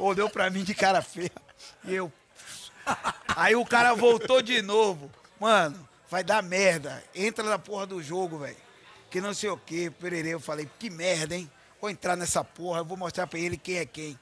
Olhou 0.00 0.28
pra 0.28 0.50
mim 0.50 0.64
de 0.64 0.74
cara 0.74 1.02
feia. 1.02 1.30
E 1.84 1.94
eu, 1.94 2.12
Aí 3.36 3.54
o 3.54 3.64
cara 3.64 3.94
voltou 3.94 4.42
de 4.42 4.62
novo. 4.62 5.10
Mano, 5.38 5.88
vai 6.08 6.22
dar 6.22 6.42
merda. 6.42 7.02
Entra 7.14 7.44
na 7.44 7.58
porra 7.58 7.86
do 7.86 8.02
jogo, 8.02 8.38
velho. 8.38 8.56
Que 9.10 9.20
não 9.20 9.34
sei 9.34 9.50
o 9.50 9.56
quê, 9.56 9.92
pererê. 9.98 10.34
Eu 10.34 10.40
falei, 10.40 10.68
que 10.78 10.90
merda, 10.90 11.34
hein? 11.34 11.50
Vou 11.80 11.90
entrar 11.90 12.16
nessa 12.16 12.44
porra, 12.44 12.80
eu 12.80 12.84
vou 12.84 12.96
mostrar 12.96 13.26
pra 13.26 13.38
ele 13.38 13.56
quem 13.56 13.78
é 13.78 13.86
quem. 13.86 14.18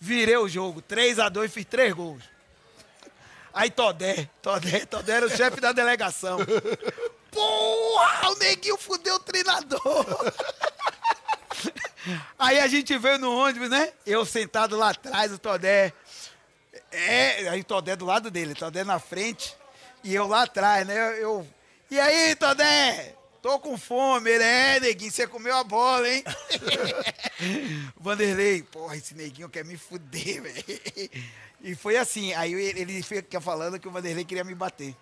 Virei 0.00 0.36
o 0.36 0.48
jogo, 0.48 0.80
3x2, 0.82 1.48
fiz 1.48 1.64
três 1.64 1.92
gols. 1.92 2.22
Aí 3.52 3.70
Todé, 3.70 4.28
Todé, 4.40 4.86
Todé 4.86 5.12
era 5.12 5.26
o 5.26 5.30
chefe 5.30 5.60
da 5.60 5.72
delegação. 5.72 6.38
Porra, 7.30 8.30
o 8.30 8.38
neguinho 8.38 8.78
fudeu 8.78 9.16
o 9.16 9.20
treinador. 9.20 10.06
Aí 12.38 12.58
a 12.60 12.66
gente 12.66 12.96
veio 12.98 13.18
no 13.18 13.36
ônibus, 13.36 13.68
né? 13.70 13.92
Eu 14.06 14.24
sentado 14.24 14.76
lá 14.76 14.90
atrás, 14.90 15.32
o 15.32 15.38
Todé. 15.38 15.92
É, 16.90 17.48
aí 17.48 17.60
o 17.60 17.64
Todé 17.64 17.96
do 17.96 18.06
lado 18.06 18.30
dele, 18.30 18.54
Todé 18.54 18.82
na 18.84 18.98
frente 18.98 19.54
e 20.02 20.14
eu 20.14 20.26
lá 20.26 20.44
atrás, 20.44 20.86
né? 20.86 21.22
Eu, 21.22 21.46
e 21.90 21.98
aí, 22.00 22.34
Todé? 22.36 23.14
Tô 23.42 23.58
com 23.58 23.76
fome, 23.78 24.30
ele 24.30 24.42
é, 24.44 24.80
neguinho, 24.80 25.10
você 25.12 25.26
comeu 25.26 25.54
a 25.56 25.62
bola, 25.64 26.08
hein? 26.08 26.24
Vanderlei, 27.96 28.62
porra, 28.62 28.96
esse 28.96 29.14
neguinho 29.14 29.48
quer 29.48 29.64
me 29.64 29.76
fuder, 29.76 30.42
velho. 30.42 31.10
E 31.60 31.74
foi 31.74 31.96
assim, 31.96 32.32
aí 32.34 32.52
ele 32.52 33.02
fica 33.02 33.40
falando 33.40 33.78
que 33.78 33.88
o 33.88 33.90
Vanderlei 33.90 34.24
queria 34.24 34.44
me 34.44 34.54
bater. 34.54 34.94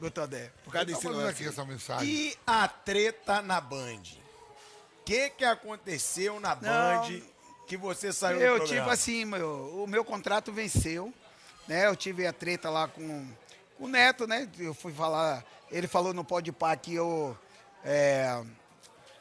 O 0.00 0.10
Todé, 0.10 0.50
por 0.64 0.72
causa 0.72 0.86
Tá 0.86 0.92
desse 0.94 1.08
lance. 1.08 1.46
essa 1.46 1.64
mensagem. 1.64 2.08
E 2.08 2.36
a 2.46 2.66
treta 2.66 3.42
na 3.42 3.60
Band? 3.60 4.00
Que 5.04 5.30
que 5.30 5.44
aconteceu 5.44 6.38
na 6.40 6.54
Band 6.54 7.20
que 7.66 7.76
você 7.76 8.12
saiu 8.12 8.38
do 8.38 8.44
Eu 8.44 8.56
programa? 8.56 8.80
tive 8.80 8.90
assim, 8.90 9.24
meu, 9.24 9.82
o 9.84 9.86
meu 9.86 10.04
contrato 10.04 10.52
venceu, 10.52 11.12
né? 11.68 11.86
Eu 11.86 11.94
tive 11.94 12.26
a 12.26 12.32
treta 12.32 12.68
lá 12.68 12.88
com, 12.88 13.28
com 13.78 13.84
o 13.84 13.88
Neto, 13.88 14.26
né? 14.26 14.48
Eu 14.58 14.74
fui 14.74 14.92
falar, 14.92 15.44
ele 15.70 15.86
falou 15.86 16.12
no 16.12 16.24
Pode 16.24 16.50
Pá 16.50 16.74
que 16.74 16.94
eu 16.94 17.38
é, 17.84 18.42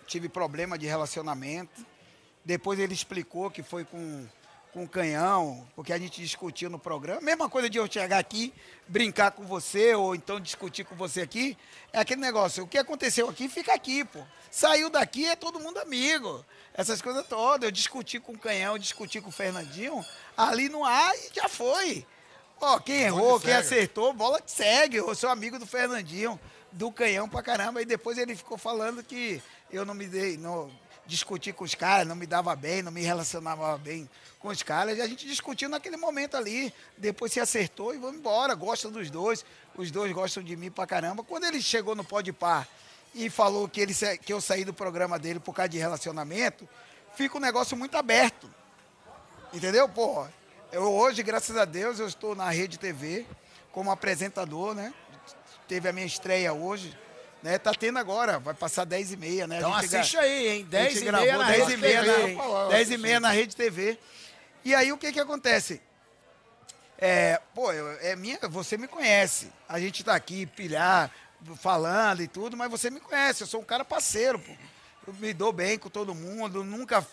tive 0.08 0.28
problema 0.28 0.78
de 0.78 0.88
relacionamento. 0.88 1.86
Depois 2.44 2.80
ele 2.80 2.94
explicou 2.94 3.52
que 3.52 3.62
foi 3.62 3.86
com, 3.86 4.26
com 4.80 4.88
canhão, 4.88 5.68
porque 5.76 5.92
a 5.92 6.00
gente 6.00 6.22
discutiu 6.22 6.70
no 6.70 6.80
programa. 6.80 7.20
Mesma 7.20 7.50
coisa 7.50 7.70
de 7.70 7.78
eu 7.78 7.92
chegar 7.92 8.18
aqui, 8.18 8.54
brincar 8.88 9.32
com 9.32 9.44
você, 9.44 9.94
ou 9.94 10.16
então 10.16 10.40
discutir 10.40 10.86
com 10.86 10.96
você 10.96 11.22
aqui. 11.22 11.58
É 11.92 12.00
aquele 12.00 12.22
negócio, 12.22 12.64
o 12.64 12.68
que 12.68 12.78
aconteceu 12.78 13.28
aqui, 13.28 13.50
fica 13.50 13.74
aqui, 13.74 14.06
pô. 14.06 14.20
Saiu 14.50 14.90
daqui, 14.90 15.26
é 15.26 15.36
todo 15.36 15.60
mundo 15.60 15.80
amigo. 15.80 16.46
Essas 16.74 17.02
coisas 17.02 17.28
todas. 17.28 17.66
Eu 17.66 17.72
discuti 17.72 18.22
com 18.22 18.32
o 18.32 18.40
canhão, 18.40 18.80
discuti 18.80 19.20
com 19.20 19.28
o 19.28 19.34
Fernandinho, 19.34 20.06
ali 20.38 20.70
no 20.70 20.86
ar 20.86 21.14
e 21.14 21.30
já 21.34 21.50
foi. 21.50 22.06
Ó, 22.62 22.80
quem 22.80 23.02
errou, 23.02 23.38
quem 23.38 23.54
acertou, 23.54 24.14
bola 24.14 24.42
que 24.42 24.50
segue. 24.50 24.96
Eu 24.96 25.14
sou 25.14 25.30
amigo 25.30 25.60
do 25.60 25.68
Fernandinho, 25.68 26.40
do 26.72 26.90
canhão 26.90 27.28
pra 27.28 27.44
caramba. 27.44 27.82
E 27.82 27.86
depois 27.86 28.18
ele 28.18 28.34
ficou 28.34 28.58
falando 28.58 29.04
que 29.04 29.42
eu 29.70 29.84
não 29.84 29.94
me 29.94 30.08
dei, 30.08 30.38
não 30.38 30.72
discuti 31.10 31.52
com 31.52 31.64
os 31.64 31.76
caras, 31.76 32.08
não 32.08 32.16
me 32.16 32.26
dava 32.26 32.56
bem, 32.56 32.82
não 32.82 32.92
me 32.92 33.02
relacionava 33.02 33.78
bem 33.78 34.10
com 34.40 34.48
os 34.48 34.64
caras. 34.64 34.98
E 34.98 35.02
a 35.02 35.08
gente 35.08 35.28
discutiu 35.28 35.68
naquele 35.68 35.98
momento 35.98 36.38
ali. 36.38 36.74
Depois 36.98 37.34
se 37.34 37.40
acertou 37.40 37.94
e 37.94 37.98
vamos 37.98 38.20
embora. 38.20 38.54
Gosta 38.54 38.90
dos 38.90 39.10
dois. 39.10 39.44
Os 39.76 39.92
dois 39.92 40.12
gostam 40.14 40.42
de 40.44 40.56
mim 40.56 40.72
pra 40.72 40.88
caramba. 40.88 41.24
Quando 41.24 41.46
ele 41.46 41.62
chegou 41.62 41.96
no 41.96 42.04
Pode 42.04 42.32
Par 42.32 42.68
e 43.14 43.30
falou 43.30 43.68
que, 43.68 43.82
ele, 43.82 43.94
que 44.22 44.32
eu 44.32 44.40
saí 44.40 44.64
do 44.64 44.74
programa 44.74 45.18
dele 45.18 45.40
por 45.40 45.54
causa 45.54 45.70
de 45.70 45.78
relacionamento, 45.78 46.70
fica 47.16 47.38
um 47.38 47.42
negócio 47.42 47.76
muito 47.76 47.98
aberto. 47.98 48.50
Entendeu? 49.52 49.90
Pô, 49.90 50.28
eu 50.72 50.84
hoje, 50.84 51.24
graças 51.24 51.58
a 51.58 51.66
Deus, 51.66 52.00
eu 52.00 52.08
estou 52.08 52.36
na 52.36 52.50
Rede 52.50 52.78
TV 52.78 53.26
como 53.72 53.92
apresentador, 53.92 54.76
né? 54.76 54.94
Teve 55.68 55.90
a 55.90 55.94
minha 55.94 56.06
estreia 56.06 56.54
hoje, 56.54 56.98
né? 57.44 57.58
Tá 57.58 57.72
tendo 57.74 57.98
agora, 58.00 58.40
vai 58.40 58.54
passar 58.54 58.86
10 58.86 59.14
e 59.14 59.18
meia, 59.18 59.48
né? 59.48 59.58
Então 59.60 59.74
gente 59.80 59.88
gra- 59.90 60.00
assiste 60.02 60.18
aí, 60.18 60.48
hein? 60.50 60.64
a 60.68 60.70
10 60.72 60.94
gente 60.94 61.02
e 61.02 61.06
gravou 61.06 61.26
meia 61.26 61.38
na 61.38 61.48
10 61.48 61.60
Rede 61.60 61.74
e 61.74 61.78
meia 61.78 62.04
TV, 62.04 62.18
na, 62.22 62.30
hein? 62.30 62.70
10 62.70 62.92
e 62.92 62.98
meia 62.98 63.20
na 63.20 63.30
Rede 63.32 63.56
TV. 63.56 63.98
E 64.66 64.76
aí 64.76 64.92
o 64.92 64.98
que 64.98 65.12
que 65.12 65.20
acontece? 65.20 65.82
É, 66.98 67.40
pô, 67.56 67.72
é 67.72 68.16
minha, 68.16 68.38
você 68.50 68.78
me 68.78 68.88
conhece. 68.88 69.52
A 69.68 69.80
gente 69.80 70.04
tá 70.04 70.14
aqui, 70.16 70.46
pilhar, 70.46 71.10
falando 71.58 72.22
e 72.22 72.28
tudo, 72.28 72.58
mas 72.58 72.70
você 72.70 72.90
me 72.90 73.00
conhece. 73.00 73.42
Eu 73.44 73.48
sou 73.48 73.62
um 73.62 73.64
cara 73.64 73.86
parceiro, 73.86 74.38
pô. 74.38 74.52
Eu 75.08 75.14
me 75.14 75.34
dou 75.34 75.54
bem 75.54 75.78
com 75.80 75.90
todo 75.90 76.14
mundo, 76.14 76.64
nunca 76.64 77.06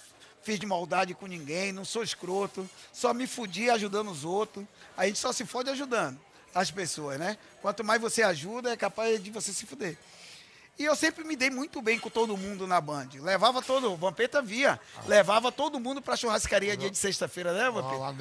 fiz 0.42 0.58
de 0.58 0.66
maldade 0.66 1.14
com 1.14 1.26
ninguém, 1.26 1.72
não 1.72 1.84
sou 1.84 2.02
escroto, 2.02 2.68
só 2.92 3.14
me 3.14 3.26
fudi 3.26 3.70
ajudando 3.70 4.10
os 4.10 4.24
outros. 4.24 4.64
A 4.96 5.06
gente 5.06 5.18
só 5.18 5.32
se 5.32 5.44
fode 5.46 5.70
ajudando 5.70 6.18
as 6.54 6.70
pessoas, 6.70 7.18
né? 7.18 7.38
Quanto 7.62 7.84
mais 7.84 8.00
você 8.00 8.22
ajuda, 8.22 8.72
é 8.72 8.76
capaz 8.76 9.22
de 9.22 9.30
você 9.30 9.52
se 9.52 9.66
fuder. 9.66 9.96
E 10.78 10.84
eu 10.84 10.94
sempre 10.94 11.24
me 11.24 11.36
dei 11.36 11.48
muito 11.48 11.80
bem 11.80 11.98
com 11.98 12.10
todo 12.10 12.36
mundo 12.36 12.66
na 12.66 12.80
Band. 12.80 13.08
Levava 13.20 13.62
todo, 13.62 13.92
o 13.92 13.96
Vampeta 13.96 14.42
via, 14.42 14.78
levava 15.06 15.50
todo 15.50 15.80
mundo 15.80 16.02
pra 16.02 16.16
churrascaria 16.16 16.76
dia 16.76 16.90
de 16.90 16.98
sexta-feira, 16.98 17.52
né, 17.52 17.70
Vampeta? 17.70 17.96
lá 17.96 18.12
no. 18.12 18.16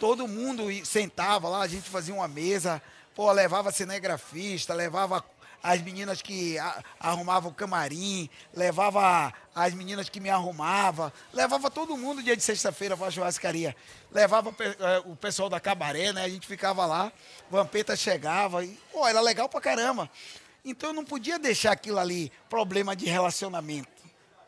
Todo 0.00 0.26
mundo 0.26 0.64
sentava 0.86 1.48
lá, 1.48 1.60
a 1.60 1.68
gente 1.68 1.90
fazia 1.90 2.14
uma 2.14 2.26
mesa, 2.26 2.80
pô, 3.14 3.30
levava 3.30 3.70
cinegrafista, 3.70 4.72
levava 4.72 5.22
as 5.62 5.82
meninas 5.82 6.22
que 6.22 6.56
arrumavam 6.98 7.50
o 7.50 7.54
camarim, 7.54 8.30
levava 8.54 9.32
as 9.54 9.74
meninas 9.74 10.08
que 10.08 10.20
me 10.20 10.30
arrumavam, 10.30 11.12
levava 11.32 11.70
todo 11.70 11.96
mundo 11.96 12.22
dia 12.22 12.36
de 12.36 12.42
sexta-feira 12.42 12.96
pra 12.96 13.10
churrascaria. 13.10 13.76
Levava 14.10 14.54
eh, 14.60 15.02
o 15.04 15.14
pessoal 15.16 15.50
da 15.50 15.60
cabaré, 15.60 16.12
né? 16.12 16.24
A 16.24 16.28
gente 16.28 16.46
ficava 16.46 16.86
lá, 16.86 17.12
Vampeta 17.50 17.94
chegava 17.96 18.64
e, 18.64 18.78
pô, 18.92 19.06
era 19.06 19.20
legal 19.20 19.48
pra 19.48 19.60
caramba. 19.60 20.08
Então 20.70 20.90
eu 20.90 20.94
não 20.94 21.04
podia 21.04 21.38
deixar 21.38 21.72
aquilo 21.72 21.98
ali 21.98 22.30
problema 22.48 22.94
de 22.94 23.06
relacionamento. 23.06 23.88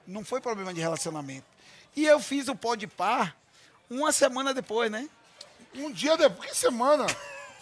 Não 0.07 0.25
foi 0.25 0.41
problema 0.41 0.73
de 0.75 0.81
relacionamento. 0.81 1.47
E 1.97 2.05
eu 2.07 2.21
fiz 2.21 2.49
o 2.49 2.55
pó 2.55 2.75
de 2.75 2.87
par 2.87 3.37
uma 3.89 4.13
semana 4.13 4.53
depois, 4.53 4.91
né? 4.91 5.09
Um 5.75 5.91
dia 5.91 6.17
depois, 6.17 6.51
que 6.51 6.57
semana? 6.57 7.07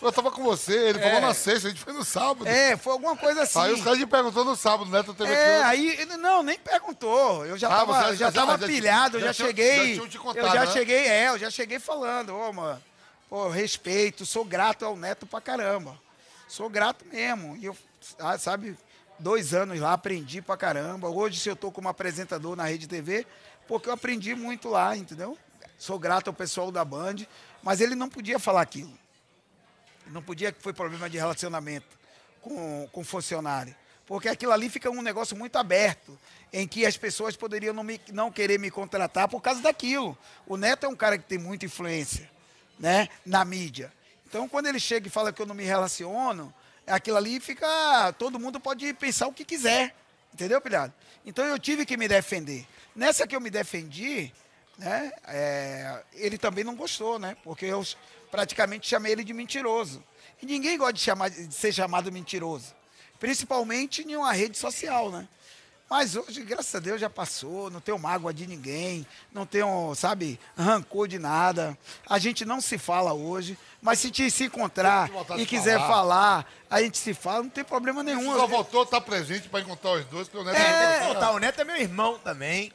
Eu 0.01 0.13
tava 0.13 0.31
com 0.31 0.43
você, 0.45 0.91
ele 0.91 0.99
falou 1.01 1.21
na 1.21 1.35
sexta, 1.35 1.67
a 1.67 1.71
gente 1.71 1.83
foi 1.83 1.93
no 1.93 2.05
sábado. 2.05 2.47
É, 2.47 2.77
foi 2.77 2.93
alguma 2.93 3.17
coisa 3.17 3.43
assim. 3.43 3.59
Aí 3.59 3.73
os 3.73 3.83
caras 3.83 3.99
me 3.99 4.07
perguntou 4.07 4.45
no 4.45 4.55
sábado, 4.55 4.89
né? 4.91 5.03
Tu 5.03 5.13
teve 5.13 5.33
É, 5.33 5.63
aí, 5.65 5.89
ele- 5.89 6.17
não, 6.17 6.43
nem 6.43 6.57
perguntou. 6.59 7.45
Eu 7.45 7.59
já 7.59 7.67
Ah, 7.69 7.79
tava, 7.79 8.03
já 8.15 8.15
já- 8.15 8.33
tava 8.33 8.57
já- 8.59 8.67
pilhado, 8.67 9.17
eu 9.17 9.21
já 9.21 9.33
já, 9.33 9.47
cheguei. 9.47 9.97
já 9.97 10.09
te 10.09 10.19
contado, 10.19 10.47
eu 10.47 10.53
já 10.53 10.67
né? 10.67 10.73
cheguei, 10.73 11.07
é, 11.07 11.29
eu 11.31 11.39
já 11.39 11.51
cheguei 11.51 11.81
falando, 11.81 12.35
ô, 12.37 12.53
mano, 12.53 12.81
pô, 13.29 13.49
respeito, 13.49 14.25
sou 14.25 14.45
grato 14.45 14.85
ao 14.85 14.97
neto 14.97 15.27
pra 15.27 15.41
caramba. 15.41 16.01
Sou 16.47 16.71
grato 16.71 17.05
mesmo. 17.05 17.57
E 17.57 17.65
eu, 17.65 17.77
sabe, 18.39 18.77
dois 19.19 19.53
anos 19.55 19.79
lá, 19.81 19.93
aprendi 19.93 20.41
pra 20.43 20.57
caramba. 20.57 21.09
Hoje, 21.09 21.41
se 21.41 21.49
eu 21.49 21.57
tô 21.57 21.71
como 21.73 21.89
apresentador 21.89 22.55
na 22.57 22.65
Rede 22.65 22.87
TV, 22.87 23.27
porque 23.67 23.89
eu 23.89 23.93
aprendi 23.93 24.35
muito 24.35 24.69
lá, 24.69 24.97
entendeu? 24.97 25.37
Sou 25.79 25.99
grato 25.99 26.29
ao 26.29 26.35
pessoal 26.35 26.71
da 26.73 26.85
Band, 26.85 27.17
mas 27.63 27.81
ele 27.81 27.95
não 27.95 28.09
podia 28.09 28.39
falar 28.39 28.63
aquilo. 28.63 28.93
Não 30.07 30.23
podia 30.23 30.51
que 30.51 30.63
foi 30.63 30.73
problema 30.73 31.09
de 31.09 31.19
relacionamento 31.19 31.99
com, 32.41 32.89
com 32.91 33.05
funcionário. 33.05 33.75
Porque 34.07 34.29
aquilo 34.29 34.53
ali 34.53 34.71
fica 34.71 34.91
um 34.91 35.03
negócio 35.03 35.37
muito 35.37 35.57
aberto, 35.57 36.19
em 36.51 36.67
que 36.67 36.87
as 36.87 36.97
pessoas 36.97 37.37
poderiam 37.37 37.75
não, 37.75 37.85
me- 37.85 38.01
não 38.11 38.33
querer 38.33 38.59
me 38.59 38.71
contratar 38.71 39.29
por 39.29 39.43
causa 39.43 39.61
daquilo. 39.61 40.17
O 40.47 40.57
Neto 40.57 40.87
é 40.87 40.89
um 40.89 40.97
cara 40.97 41.19
que 41.19 41.25
tem 41.25 41.37
muita 41.39 41.67
influência 41.67 42.29
né, 42.79 43.09
na 43.27 43.45
mídia. 43.45 43.93
Então, 44.27 44.49
quando 44.49 44.67
ele 44.67 44.81
chega 44.81 45.07
e 45.07 45.11
fala 45.11 45.31
que 45.33 45.43
eu 45.43 45.47
não 45.47 45.55
me 45.55 45.65
relaciono, 45.65 46.53
aquilo 46.89 47.17
ali 47.17 47.41
fica. 47.41 48.13
Todo 48.19 48.39
mundo 48.39 48.59
pode 48.59 48.93
pensar 48.95 49.27
o 49.27 49.33
que 49.33 49.45
quiser. 49.45 49.95
Entendeu, 50.33 50.61
pilhado? 50.61 50.93
Então 51.25 51.45
eu 51.45 51.59
tive 51.59 51.85
que 51.85 51.97
me 51.97 52.09
defender. 52.09 52.67
Nessa 52.95 53.27
que 53.27 53.35
eu 53.35 53.41
me 53.41 53.51
defendi, 53.51 54.33
né, 54.77 55.13
é, 55.27 56.03
ele 56.15 56.39
também 56.39 56.65
não 56.65 56.75
gostou, 56.75 57.19
né? 57.19 57.37
Porque 57.43 57.67
eu 57.67 57.85
praticamente 58.31 58.89
chamei 58.89 59.13
ele 59.13 59.25
de 59.25 59.33
mentiroso. 59.33 60.03
E 60.41 60.47
ninguém 60.47 60.79
gosta 60.79 60.93
de, 60.93 61.01
chamar, 61.01 61.31
de 61.31 61.55
ser 61.55 61.73
chamado 61.73 62.13
mentiroso. 62.13 62.75
Principalmente 63.19 64.03
em 64.03 64.15
uma 64.17 64.33
rede 64.33 64.57
social, 64.57 65.11
né? 65.11 65.27
Mas 65.91 66.15
hoje, 66.17 66.43
graças 66.43 66.75
a 66.75 66.79
Deus, 66.79 67.01
já 67.01 67.09
passou, 67.09 67.71
não 67.71 67.81
tenho 67.81 67.99
mágoa 67.99 68.33
de 68.35 68.47
ninguém, 68.47 69.07
não 69.33 69.47
tenho, 69.47 69.95
sabe, 69.95 70.39
rancor 70.57 71.09
de 71.09 71.19
nada. 71.19 71.77
A 72.07 72.19
gente 72.19 72.45
não 72.45 72.61
se 72.61 72.77
fala 72.77 73.15
hoje, 73.15 73.59
mas 73.81 73.99
se 73.99 74.11
te 74.11 74.31
se 74.31 74.45
encontrar 74.45 75.11
e 75.39 75.47
quiser 75.47 75.79
falar. 75.79 75.89
falar, 75.89 76.53
a 76.71 76.83
gente 76.83 76.99
se 76.99 77.15
fala, 77.15 77.43
não 77.43 77.49
tem 77.51 77.65
problema 77.65 78.03
nenhum. 78.03 78.35
Só 78.35 78.47
voltou 78.47 78.81
a 78.81 78.85
estar 78.85 79.01
presente 79.01 79.49
pra 79.49 79.61
encontrar 79.61 79.93
os 79.93 80.05
dois, 80.05 80.29
porque 80.29 80.43
o 80.47 80.53
Neto 80.53 80.61
É, 80.61 81.15
tá, 81.15 81.31
o 81.31 81.39
Neto 81.39 81.61
é 81.63 81.65
meu 81.65 81.77
irmão 81.77 82.19
também. 82.19 82.71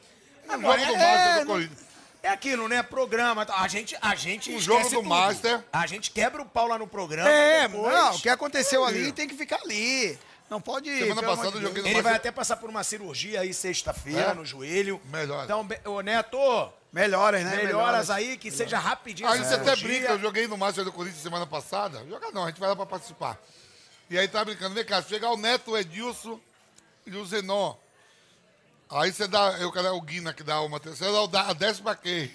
Agora, 0.48 0.80
jogo 0.80 0.92
do 0.92 0.98
é, 1.00 1.16
Master 1.16 1.34
do 1.34 1.38
não- 1.46 1.54
Corinthians. 1.54 1.84
É 2.22 2.28
aquilo, 2.30 2.68
né? 2.68 2.82
Programa. 2.82 3.46
A 3.50 3.68
gente, 3.68 3.94
a 4.00 4.14
gente 4.14 4.50
Um 4.50 4.58
jogo 4.58 4.82
do 4.88 4.96
tudo. 4.96 5.08
Master. 5.08 5.62
A 5.70 5.86
gente 5.86 6.10
quebra 6.10 6.40
o 6.40 6.46
pau 6.46 6.66
lá 6.66 6.78
no 6.78 6.86
programa. 6.86 7.28
É, 7.28 7.68
depois- 7.68 7.94
não, 7.94 8.14
o 8.14 8.18
que 8.18 8.30
aconteceu 8.30 8.82
ali 8.82 9.12
tem 9.12 9.28
que 9.28 9.34
ficar 9.36 9.60
ali. 9.62 10.18
Não 10.50 10.60
pode. 10.60 10.90
Semana 10.90 11.20
pelo 11.20 11.32
amor 11.32 11.36
passada 11.36 11.56
eu 11.58 11.62
joguei 11.62 11.82
no 11.82 11.88
Ele 11.88 12.02
vai 12.02 12.14
até 12.14 12.30
passar 12.30 12.56
por 12.56 12.68
uma 12.70 12.84
cirurgia 12.84 13.40
aí 13.40 13.52
sexta-feira 13.54 14.30
É? 14.30 14.34
no 14.34 14.44
joelho. 14.44 15.00
Melhora. 15.06 15.44
Então, 15.44 15.66
ô 15.92 16.00
Neto, 16.00 16.38
Melhoras, 16.92 17.42
né? 17.42 17.56
melhoras 17.56 18.08
aí, 18.08 18.36
que 18.36 18.52
seja 18.52 18.78
rapidinho. 18.78 19.28
Aí 19.28 19.40
você 19.40 19.54
até 19.54 19.74
brinca, 19.74 20.12
eu 20.12 20.18
joguei 20.20 20.46
no 20.46 20.56
Master 20.56 20.84
do 20.84 20.92
Corinthians 20.92 21.22
semana 21.22 21.44
passada. 21.44 22.04
Jogar 22.08 22.30
não, 22.30 22.44
a 22.44 22.48
gente 22.48 22.60
vai 22.60 22.68
lá 22.68 22.76
pra 22.76 22.86
participar. 22.86 23.36
E 24.08 24.16
aí 24.16 24.28
tá 24.28 24.44
brincando, 24.44 24.74
vem 24.76 24.84
cá, 24.84 25.02
se 25.02 25.08
chegar 25.08 25.30
o 25.32 25.36
Neto, 25.36 25.72
o 25.72 25.76
Edilson 25.78 26.38
e 27.04 27.16
o 27.16 27.26
Zenon. 27.26 27.74
Aí 28.90 29.12
você 29.12 29.26
dá, 29.26 29.56
eu 29.58 29.72
quero 29.72 29.92
o 29.96 30.00
Guina 30.00 30.32
que 30.32 30.44
dá 30.44 30.60
uma 30.60 30.78
terceira, 30.78 31.12
eu 31.12 31.26
dá 31.26 31.48
a 31.48 31.52
décima 31.52 31.96
quem? 31.96 32.30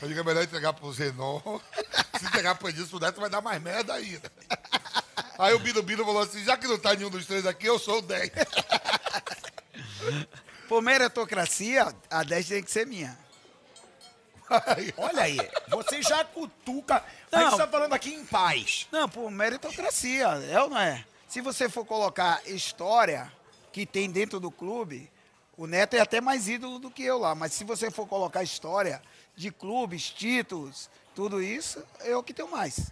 Eu 0.00 0.06
digo, 0.06 0.20
é 0.20 0.22
melhor 0.22 0.44
entregar 0.44 0.72
pro 0.72 0.92
Zenon. 0.92 1.40
Se 2.20 2.26
entregar 2.26 2.54
pro 2.54 2.68
Edilson, 2.68 2.96
o 2.96 3.00
Neto 3.00 3.20
vai 3.20 3.28
dar 3.30 3.40
mais 3.40 3.60
merda 3.60 3.94
ainda. 3.94 4.30
Aí 5.40 5.54
o 5.54 5.58
Bino 5.58 5.82
Bino 5.82 6.04
falou 6.04 6.20
assim, 6.20 6.44
já 6.44 6.54
que 6.54 6.66
não 6.66 6.78
tá 6.78 6.94
nenhum 6.94 7.08
dos 7.08 7.24
três 7.24 7.46
aqui, 7.46 7.66
eu 7.66 7.78
sou 7.78 8.00
o 8.00 8.02
10. 8.02 8.28
Por 10.68 10.82
meritocracia, 10.82 11.94
a 12.10 12.22
10 12.22 12.48
tem 12.48 12.62
que 12.62 12.70
ser 12.70 12.86
minha. 12.86 13.18
Olha 14.98 15.22
aí, 15.22 15.38
você 15.70 16.02
já 16.02 16.22
cutuca. 16.24 17.02
A 17.32 17.40
gente 17.40 17.52
Não. 17.52 17.56
tá 17.56 17.66
falando 17.66 17.94
aqui 17.94 18.12
em 18.12 18.26
paz. 18.26 18.86
Não, 18.92 19.08
por 19.08 19.30
meritocracia, 19.30 20.26
é 20.26 20.60
ou 20.60 20.68
não 20.68 20.78
é? 20.78 21.06
Se 21.26 21.40
você 21.40 21.70
for 21.70 21.86
colocar 21.86 22.42
história 22.46 23.32
que 23.72 23.86
tem 23.86 24.10
dentro 24.10 24.40
do 24.40 24.50
clube, 24.50 25.10
o 25.56 25.66
Neto 25.66 25.94
é 25.94 26.00
até 26.00 26.20
mais 26.20 26.48
ídolo 26.48 26.78
do 26.78 26.90
que 26.90 27.02
eu 27.02 27.16
lá. 27.16 27.34
Mas 27.34 27.54
se 27.54 27.64
você 27.64 27.90
for 27.90 28.06
colocar 28.06 28.42
história 28.42 29.00
de 29.34 29.50
clubes, 29.50 30.10
títulos, 30.10 30.90
tudo 31.14 31.42
isso, 31.42 31.82
eu 32.00 32.22
que 32.22 32.34
tenho 32.34 32.50
mais. 32.50 32.90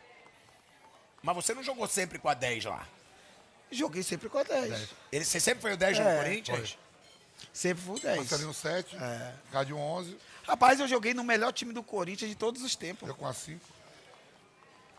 Mas 1.22 1.34
você 1.34 1.54
não 1.54 1.62
jogou 1.62 1.86
sempre 1.88 2.18
com 2.18 2.28
a 2.28 2.34
10 2.34 2.64
lá. 2.66 2.86
Joguei 3.70 4.02
sempre 4.02 4.28
com 4.28 4.38
a 4.38 4.42
10. 4.42 4.88
Ele, 5.12 5.24
você 5.24 5.38
sempre 5.40 5.60
foi 5.60 5.72
o 5.74 5.76
10 5.76 5.98
É, 5.98 6.02
no 6.04 6.22
Corinthians? 6.22 6.78
Sempre 7.52 7.82
fui 7.82 8.00
10. 8.00 8.16
Marcelinho 8.18 8.54
7, 8.54 8.96
É. 8.96 9.34
Cádio 9.52 9.76
11, 9.76 10.16
Rapaz, 10.46 10.80
eu 10.80 10.88
joguei 10.88 11.12
no 11.12 11.22
melhor 11.22 11.52
time 11.52 11.74
do 11.74 11.82
Corinthians 11.82 12.30
de 12.30 12.34
todos 12.34 12.62
os 12.62 12.74
tempos. 12.74 13.06
eu 13.08 13.14
com 13.14 13.26
a 13.26 13.34
5. 13.34 13.60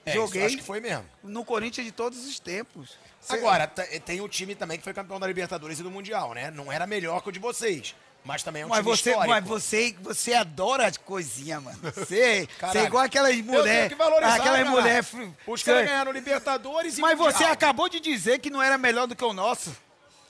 É, 0.05 0.13
Joguei. 0.13 0.41
isso 0.41 0.47
acho 0.47 0.57
que 0.57 0.63
foi 0.63 0.79
mesmo. 0.79 1.05
No 1.23 1.43
Corinthians 1.43 1.85
de 1.85 1.91
todos 1.91 2.25
os 2.25 2.39
tempos. 2.39 2.97
Agora, 3.27 3.65
te- 3.67 3.99
tem 4.01 4.21
o 4.21 4.29
time 4.29 4.55
também 4.55 4.77
que 4.77 4.83
foi 4.83 4.93
campeão 4.93 5.19
da 5.19 5.25
Libertadores 5.27 5.79
e 5.79 5.83
do 5.83 5.89
Mundial, 5.91 6.33
né? 6.33 6.51
Não 6.51 6.71
era 6.71 6.85
melhor 6.87 7.21
que 7.21 7.29
o 7.29 7.31
de 7.31 7.39
vocês, 7.39 7.95
mas 8.29 8.43
também 8.43 8.61
é 8.61 8.65
um 8.65 8.69
Mas 8.69 8.77
time 8.79 8.89
você, 8.95 9.09
histórico. 9.09 9.27
mas 9.33 9.43
você, 9.43 9.95
você 10.01 10.33
adora 10.35 10.85
as 10.85 10.97
coisinhas, 10.97 11.63
mano. 11.63 11.79
Você, 11.95 12.47
você 12.61 12.77
é 12.77 12.83
igual 12.83 13.03
aquelas 13.03 13.35
mulheres. 13.37 13.91
Aquelas 13.91 14.37
cara. 14.37 14.65
mulheres. 14.69 15.07
Os 15.47 15.63
caras 15.63 15.85
ganharam 15.87 16.11
Libertadores 16.11 16.99
e 16.99 17.01
Mas 17.01 17.17
Mundial. 17.17 17.33
você 17.33 17.43
acabou 17.45 17.89
de 17.89 17.99
dizer 17.99 18.37
que 18.37 18.51
não 18.51 18.61
era 18.61 18.77
melhor 18.77 19.07
do 19.07 19.15
que 19.15 19.25
o 19.25 19.33
nosso. 19.33 19.75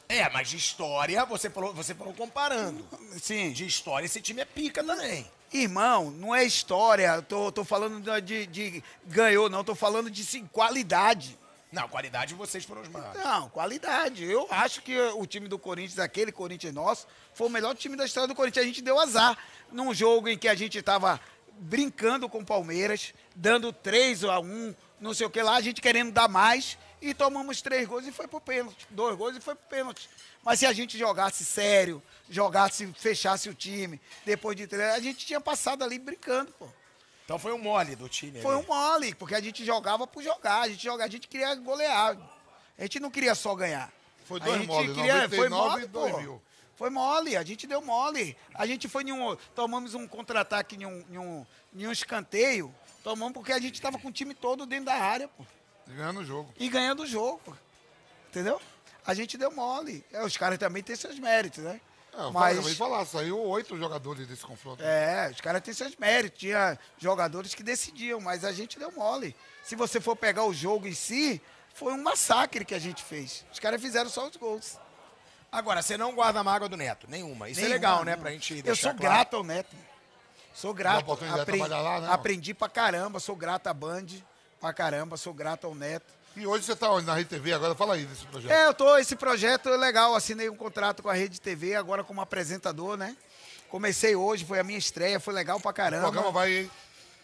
É, 0.07 0.29
mas 0.29 0.49
de 0.49 0.55
história, 0.55 1.25
você 1.25 1.49
falou, 1.49 1.73
você 1.73 1.93
falou 1.93 2.13
comparando. 2.13 2.87
Sim. 3.21 3.51
De 3.51 3.65
história, 3.65 4.05
esse 4.05 4.21
time 4.21 4.41
é 4.41 4.45
pica 4.45 4.81
também. 4.81 5.29
Irmão, 5.51 6.09
não 6.09 6.33
é 6.33 6.43
história. 6.45 7.21
Tô, 7.21 7.51
tô 7.51 7.65
falando 7.65 7.99
de, 7.99 8.21
de- 8.21 8.47
de 8.47 8.83
ganhou, 9.07 9.49
não. 9.49 9.61
Tô 9.63 9.75
falando 9.75 10.09
de 10.09 10.23
sim, 10.23 10.47
qualidade. 10.53 11.37
Não, 11.71 11.87
qualidade 11.87 12.33
vocês 12.33 12.65
foram 12.65 12.81
os 12.81 12.87
maiores. 12.87 13.23
Não, 13.23 13.49
qualidade. 13.49 14.23
Eu 14.23 14.47
acho 14.49 14.81
que 14.81 14.99
o 14.99 15.25
time 15.25 15.47
do 15.47 15.59
Corinthians, 15.59 15.99
aquele 15.99 16.31
Corinthians 16.31 16.73
nosso, 16.73 17.07
foi 17.33 17.47
o 17.47 17.49
melhor 17.49 17.75
time 17.75 17.95
da 17.95 18.05
história 18.05 18.27
do 18.27 18.33
Corinthians. 18.33 18.63
A 18.63 18.67
gente 18.67 18.81
deu 18.81 18.99
azar 18.99 19.37
num 19.71 19.93
jogo 19.93 20.27
em 20.27 20.37
que 20.37 20.47
a 20.47 20.55
gente 20.55 20.79
estava 20.79 21.19
brincando 21.59 22.27
com 22.27 22.39
o 22.39 22.45
Palmeiras, 22.45 23.13
dando 23.35 23.71
3 23.71 24.23
a 24.23 24.39
1, 24.39 24.75
não 24.99 25.13
sei 25.13 25.27
o 25.27 25.29
que 25.29 25.41
lá, 25.41 25.55
a 25.55 25.61
gente 25.61 25.81
querendo 25.81 26.11
dar 26.11 26.27
mais, 26.27 26.77
e 27.01 27.13
tomamos 27.13 27.61
três 27.61 27.87
gols 27.87 28.05
e 28.07 28.11
foi 28.11 28.27
pro 28.27 28.41
pênalti. 28.41 28.87
Dois 28.89 29.15
gols 29.15 29.35
e 29.35 29.39
foi 29.39 29.55
pro 29.55 29.67
pênalti. 29.67 30.09
Mas 30.43 30.59
se 30.59 30.65
a 30.65 30.73
gente 30.73 30.97
jogasse 30.97 31.45
sério, 31.45 32.01
jogasse, 32.29 32.87
fechasse 32.97 33.49
o 33.49 33.53
time, 33.53 34.01
depois 34.25 34.55
de 34.55 34.67
três, 34.67 34.93
a 34.93 34.99
gente 34.99 35.25
tinha 35.25 35.39
passado 35.39 35.83
ali 35.83 35.99
brincando, 35.99 36.51
pô. 36.53 36.67
Então 37.29 37.37
foi 37.37 37.53
um 37.53 37.59
mole 37.59 37.95
do 37.95 38.09
time. 38.09 38.41
Foi 38.41 38.55
ali. 38.55 38.63
um 38.63 38.67
mole, 38.67 39.13
porque 39.13 39.35
a 39.35 39.39
gente 39.39 39.63
jogava 39.63 40.07
por 40.07 40.23
jogar, 40.23 40.61
a 40.61 40.67
gente 40.67 40.81
jogava, 40.81 41.07
a 41.07 41.11
gente 41.11 41.27
queria 41.27 41.53
golear. 41.53 42.17
A 42.75 42.81
gente 42.81 42.99
não 42.99 43.11
queria 43.11 43.35
só 43.35 43.53
ganhar. 43.53 43.93
Foi 44.25 44.39
A 44.41 44.45
dois 44.45 44.57
gente 44.57 44.67
mole, 44.67 44.95
queria- 44.95 45.29
foi 45.29 45.47
99 45.47 45.69
mole, 45.69 45.83
e 45.83 45.87
pô. 45.89 45.99
2000. 46.09 46.41
Foi 46.75 46.89
mole, 46.89 47.37
a 47.37 47.43
gente 47.43 47.67
deu 47.67 47.83
mole. 47.83 48.35
A 48.55 48.65
gente 48.65 48.87
foi 48.87 49.03
em 49.03 49.11
um. 49.11 49.35
Tomamos 49.53 49.93
um 49.93 50.07
contra-ataque 50.07 50.75
em 50.75 50.87
um, 50.87 51.05
em, 51.07 51.17
um, 51.19 51.45
em 51.75 51.85
um 51.85 51.91
escanteio. 51.91 52.73
Tomamos 53.03 53.33
porque 53.35 53.53
a 53.53 53.59
gente 53.59 53.75
estava 53.75 53.99
com 53.99 54.07
o 54.07 54.11
time 54.11 54.33
todo 54.33 54.65
dentro 54.65 54.85
da 54.85 54.95
área, 54.95 55.27
pô. 55.27 55.45
Ganhando 55.85 56.21
o 56.21 56.25
jogo. 56.25 56.51
E 56.57 56.67
ganhando 56.67 57.03
o 57.03 57.05
jogo, 57.05 57.39
pô. 57.45 57.53
Entendeu? 58.29 58.59
A 59.05 59.13
gente 59.13 59.37
deu 59.37 59.51
mole. 59.51 60.03
É, 60.11 60.23
os 60.23 60.35
caras 60.35 60.57
também 60.57 60.81
têm 60.81 60.95
seus 60.95 61.19
méritos, 61.19 61.63
né? 61.63 61.79
É, 62.19 62.23
eu 62.25 62.31
Mas. 62.31 62.53
acabei 62.57 62.71
de 62.73 62.77
falar, 62.77 63.05
saiu 63.05 63.39
oito 63.39 63.77
jogadores 63.77 64.27
desse 64.27 64.43
confronto. 64.45 64.83
É, 64.83 65.29
os 65.33 65.39
caras 65.41 65.61
têm 65.61 65.73
seus 65.73 65.95
méritos. 65.95 66.39
Tinha 66.39 66.77
jogadores 66.97 67.55
que 67.55 67.63
decidiam, 67.63 68.19
mas 68.19 68.43
a 68.43 68.51
gente 68.51 68.77
deu 68.77 68.91
mole. 68.91 69.35
Se 69.63 69.75
você 69.75 70.01
for 70.01 70.15
pegar 70.15 70.43
o 70.43 70.53
jogo 70.53 70.87
em 70.87 70.93
si, 70.93 71.41
foi 71.73 71.93
um 71.93 72.01
massacre 72.03 72.65
que 72.65 72.73
a 72.75 72.79
gente 72.79 73.03
fez. 73.03 73.45
Os 73.53 73.59
caras 73.59 73.81
fizeram 73.81 74.09
só 74.09 74.27
os 74.27 74.35
gols. 74.35 74.77
Agora, 75.51 75.81
você 75.81 75.97
não 75.97 76.13
guarda 76.13 76.39
a 76.39 76.43
mágoa 76.43 76.69
do 76.69 76.77
Neto, 76.77 77.07
nenhuma. 77.09 77.49
Isso 77.49 77.59
é 77.59 77.63
Nenhuma, 77.63 77.75
legal, 77.75 77.97
né? 77.99 78.05
nenhuma. 78.11 78.21
Pra 78.23 78.31
gente 78.31 78.63
Eu 78.65 78.75
sou 78.75 78.91
claro. 78.93 78.97
grato 78.99 79.35
ao 79.37 79.43
Neto. 79.43 79.75
Sou 80.53 80.73
grato. 80.73 81.15
trabalhar 81.15 81.81
lá, 81.81 82.01
né, 82.01 82.07
aprendi 82.11 82.53
pra 82.53 82.67
caramba, 82.67 83.19
sou 83.19 83.35
grato 83.35 83.67
à 83.67 83.73
Band 83.73 84.05
pra 84.59 84.73
caramba, 84.73 85.15
sou 85.15 85.33
grato 85.33 85.65
ao 85.65 85.73
Neto. 85.73 86.18
E 86.39 86.47
hoje 86.47 86.63
você 86.63 86.75
tá 86.75 86.89
onde? 86.89 87.05
Na 87.05 87.15
Rede 87.15 87.29
TV 87.29 87.51
agora? 87.53 87.75
Fala 87.75 87.95
aí 87.95 88.05
desse 88.05 88.25
projeto. 88.25 88.49
É, 88.51 88.65
eu 88.67 88.73
tô, 88.73 88.97
esse 88.97 89.15
projeto 89.15 89.67
é 89.69 89.75
legal, 89.77 90.15
assinei 90.15 90.49
um 90.49 90.55
contrato 90.55 91.03
com 91.03 91.09
a 91.09 91.13
Rede 91.13 91.41
TV, 91.41 91.75
agora 91.75 92.03
como 92.03 92.21
apresentador, 92.21 92.95
né? 92.95 93.15
Comecei 93.69 94.15
hoje, 94.15 94.45
foi 94.45 94.57
a 94.59 94.63
minha 94.63 94.79
estreia, 94.79 95.19
foi 95.19 95.33
legal 95.33 95.59
pra 95.59 95.71
o 95.71 95.73
caramba. 95.73 96.03
programa 96.03 96.31
vai 96.31 96.69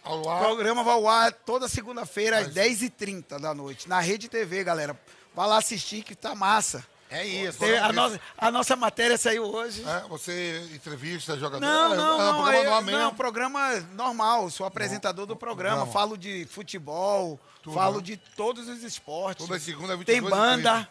ao 0.03 0.21
O 0.25 0.29
ar. 0.29 0.39
programa 0.43 0.83
vai 0.83 0.93
ao 0.93 1.07
ar 1.07 1.31
toda 1.31 1.67
segunda-feira, 1.69 2.39
às 2.39 2.47
Mas- 2.47 2.55
10h30 2.55 3.39
da 3.39 3.53
noite, 3.53 3.87
na 3.87 3.99
Rede 4.01 4.27
TV, 4.27 4.63
galera. 4.63 4.99
Vai 5.33 5.47
lá 5.47 5.57
assistir 5.57 6.03
que 6.03 6.13
tá 6.15 6.35
massa. 6.35 6.85
É 7.09 7.25
isso. 7.25 7.59
Tem- 7.59 7.77
a, 7.77 7.93
nossa, 7.93 8.19
a 8.37 8.51
nossa 8.51 8.75
matéria 8.75 9.17
saiu 9.17 9.43
hoje. 9.43 9.83
É, 9.87 10.01
você 10.09 10.67
entrevista 10.73 11.37
jogador. 11.37 11.61
Não, 11.65 11.93
é, 11.93 11.97
não, 11.97 12.03
é 12.03 12.13
um 12.13 12.17
não. 12.17 12.33
programa 12.43 12.49
aí- 12.59 12.65
no 12.65 12.73
ar 12.73 12.81
mesmo. 12.81 12.99
não, 13.01 13.13
programa 13.15 13.79
normal. 13.93 14.49
Sou 14.49 14.65
apresentador 14.65 15.25
do 15.25 15.35
programa. 15.35 15.75
programa. 15.85 15.91
Falo 15.93 16.17
de 16.17 16.45
futebol, 16.49 17.39
Tudo, 17.61 17.73
falo 17.75 17.97
né? 17.97 18.01
de 18.03 18.17
todos 18.17 18.67
os 18.67 18.81
esportes. 18.83 19.45
Toda 19.45 19.59
segunda, 19.59 19.95
22 19.95 20.05
Tem 20.05 20.21
banda. 20.29 20.73
30. 20.73 20.89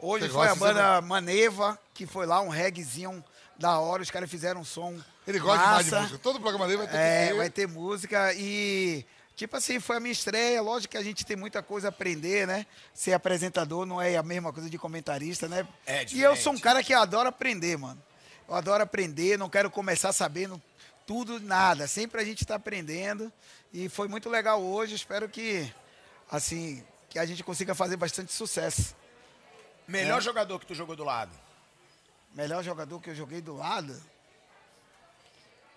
Hoje 0.00 0.26
Você 0.28 0.32
foi 0.32 0.46
a 0.48 0.54
banda 0.54 1.00
Maneva, 1.00 1.76
que 1.92 2.06
foi 2.06 2.24
lá, 2.24 2.40
um 2.40 2.48
reggaezinho 2.48 3.22
da 3.58 3.80
hora. 3.80 4.00
Os 4.00 4.10
caras 4.12 4.30
fizeram 4.30 4.60
um 4.60 4.64
som. 4.64 4.96
Ele 5.26 5.40
gosta 5.40 5.58
demais 5.64 5.84
de 5.86 5.90
massa. 5.90 6.02
música. 6.02 6.18
Todo 6.22 6.38
programa 6.40 6.66
dele 6.66 6.78
vai 6.78 6.86
ter 6.86 6.96
É, 6.96 7.34
vai 7.34 7.50
ter 7.50 7.66
música 7.66 8.32
e. 8.34 9.04
Tipo 9.38 9.56
assim, 9.56 9.78
foi 9.78 9.98
a 9.98 10.00
minha 10.00 10.10
estreia. 10.10 10.60
Lógico 10.60 10.90
que 10.90 10.98
a 10.98 11.02
gente 11.02 11.24
tem 11.24 11.36
muita 11.36 11.62
coisa 11.62 11.86
a 11.86 11.90
aprender, 11.90 12.44
né? 12.44 12.66
Ser 12.92 13.12
apresentador 13.12 13.86
não 13.86 14.02
é 14.02 14.16
a 14.16 14.22
mesma 14.22 14.52
coisa 14.52 14.68
de 14.68 14.76
comentarista, 14.76 15.46
né? 15.46 15.64
É 15.86 16.04
e 16.10 16.20
eu 16.20 16.34
sou 16.34 16.52
um 16.52 16.58
cara 16.58 16.82
que 16.82 16.92
adora 16.92 17.28
aprender, 17.28 17.78
mano. 17.78 18.02
Eu 18.48 18.56
adoro 18.56 18.82
aprender, 18.82 19.38
não 19.38 19.48
quero 19.48 19.70
começar 19.70 20.12
sabendo 20.12 20.60
tudo, 21.06 21.38
nada. 21.38 21.86
Sempre 21.86 22.20
a 22.20 22.24
gente 22.24 22.42
está 22.42 22.56
aprendendo. 22.56 23.32
E 23.72 23.88
foi 23.88 24.08
muito 24.08 24.28
legal 24.28 24.60
hoje. 24.60 24.96
Espero 24.96 25.28
que, 25.28 25.72
assim, 26.28 26.84
que 27.08 27.16
a 27.16 27.24
gente 27.24 27.44
consiga 27.44 27.76
fazer 27.76 27.96
bastante 27.96 28.32
sucesso. 28.32 28.96
Melhor 29.86 30.20
jogador 30.20 30.58
que 30.58 30.66
tu 30.66 30.74
jogou 30.74 30.96
do 30.96 31.04
lado. 31.04 31.30
Melhor 32.34 32.64
jogador 32.64 33.00
que 33.00 33.10
eu 33.10 33.14
joguei 33.14 33.40
do 33.40 33.54
lado, 33.54 34.02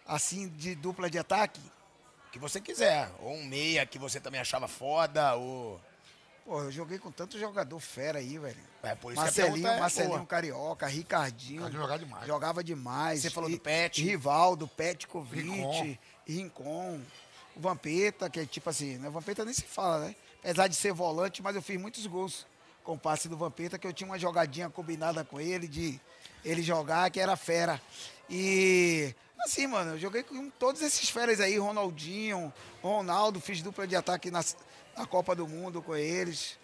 assim, 0.07 0.47
de 0.47 0.73
dupla 0.73 1.11
de 1.11 1.19
ataque. 1.19 1.61
Que 2.31 2.39
você 2.39 2.61
quiser. 2.61 3.09
Ou 3.19 3.33
um 3.33 3.43
meia 3.45 3.85
que 3.85 3.99
você 3.99 4.19
também 4.19 4.39
achava 4.39 4.67
foda, 4.67 5.35
ou. 5.35 5.79
Pô, 6.45 6.61
eu 6.63 6.71
joguei 6.71 6.97
com 6.97 7.11
tanto 7.11 7.37
jogador 7.39 7.79
fera 7.79 8.19
aí, 8.19 8.37
velho. 8.37 8.57
É, 8.81 8.95
por 8.95 9.11
isso 9.13 9.19
que 9.21 9.25
Marcelinho, 9.25 9.53
pergunta 9.53 9.73
é 9.75 9.79
Marcelinho 9.79 10.15
boa. 10.15 10.25
Carioca, 10.25 10.87
Ricardinho. 10.87 11.57
Ricardinho 11.65 11.81
jogava 11.81 11.99
demais. 11.99 12.27
Jogava 12.27 12.63
demais. 12.63 13.21
Você 13.21 13.29
falou 13.29 13.49
E- 13.49 13.53
do 13.53 13.59
Pet. 13.61 14.03
Rivaldo, 14.03 14.67
Petkovic, 14.67 15.43
Rincon. 15.43 15.97
Rincon, 16.25 17.01
o 17.55 17.59
Vampeta, 17.59 18.29
que 18.29 18.39
é 18.39 18.45
tipo 18.45 18.69
assim, 18.69 18.97
né? 18.97 19.09
Vampeta 19.09 19.45
nem 19.45 19.53
se 19.53 19.61
fala, 19.63 20.05
né? 20.07 20.15
Apesar 20.39 20.67
de 20.67 20.75
ser 20.75 20.93
volante, 20.93 21.43
mas 21.43 21.55
eu 21.55 21.61
fiz 21.61 21.79
muitos 21.79 22.05
gols 22.07 22.47
com 22.83 22.93
o 22.93 22.97
passe 22.97 23.29
do 23.29 23.37
Vampeta, 23.37 23.77
que 23.77 23.85
eu 23.85 23.93
tinha 23.93 24.09
uma 24.09 24.17
jogadinha 24.17 24.67
combinada 24.69 25.23
com 25.23 25.39
ele, 25.39 25.67
de 25.67 25.99
ele 26.43 26.63
jogar, 26.63 27.11
que 27.11 27.19
era 27.19 27.35
fera. 27.35 27.79
E 28.27 29.13
assim, 29.45 29.67
mano, 29.67 29.91
eu 29.91 29.99
joguei 29.99 30.23
com 30.23 30.49
todos 30.51 30.81
esses 30.81 31.09
feras 31.09 31.39
aí, 31.39 31.57
Ronaldinho, 31.57 32.53
Ronaldo, 32.81 33.39
fiz 33.39 33.61
dupla 33.61 33.87
de 33.87 33.95
ataque 33.95 34.29
na, 34.31 34.43
na 34.97 35.05
Copa 35.05 35.35
do 35.35 35.47
Mundo 35.47 35.81
com 35.81 35.95
eles. 35.95 36.57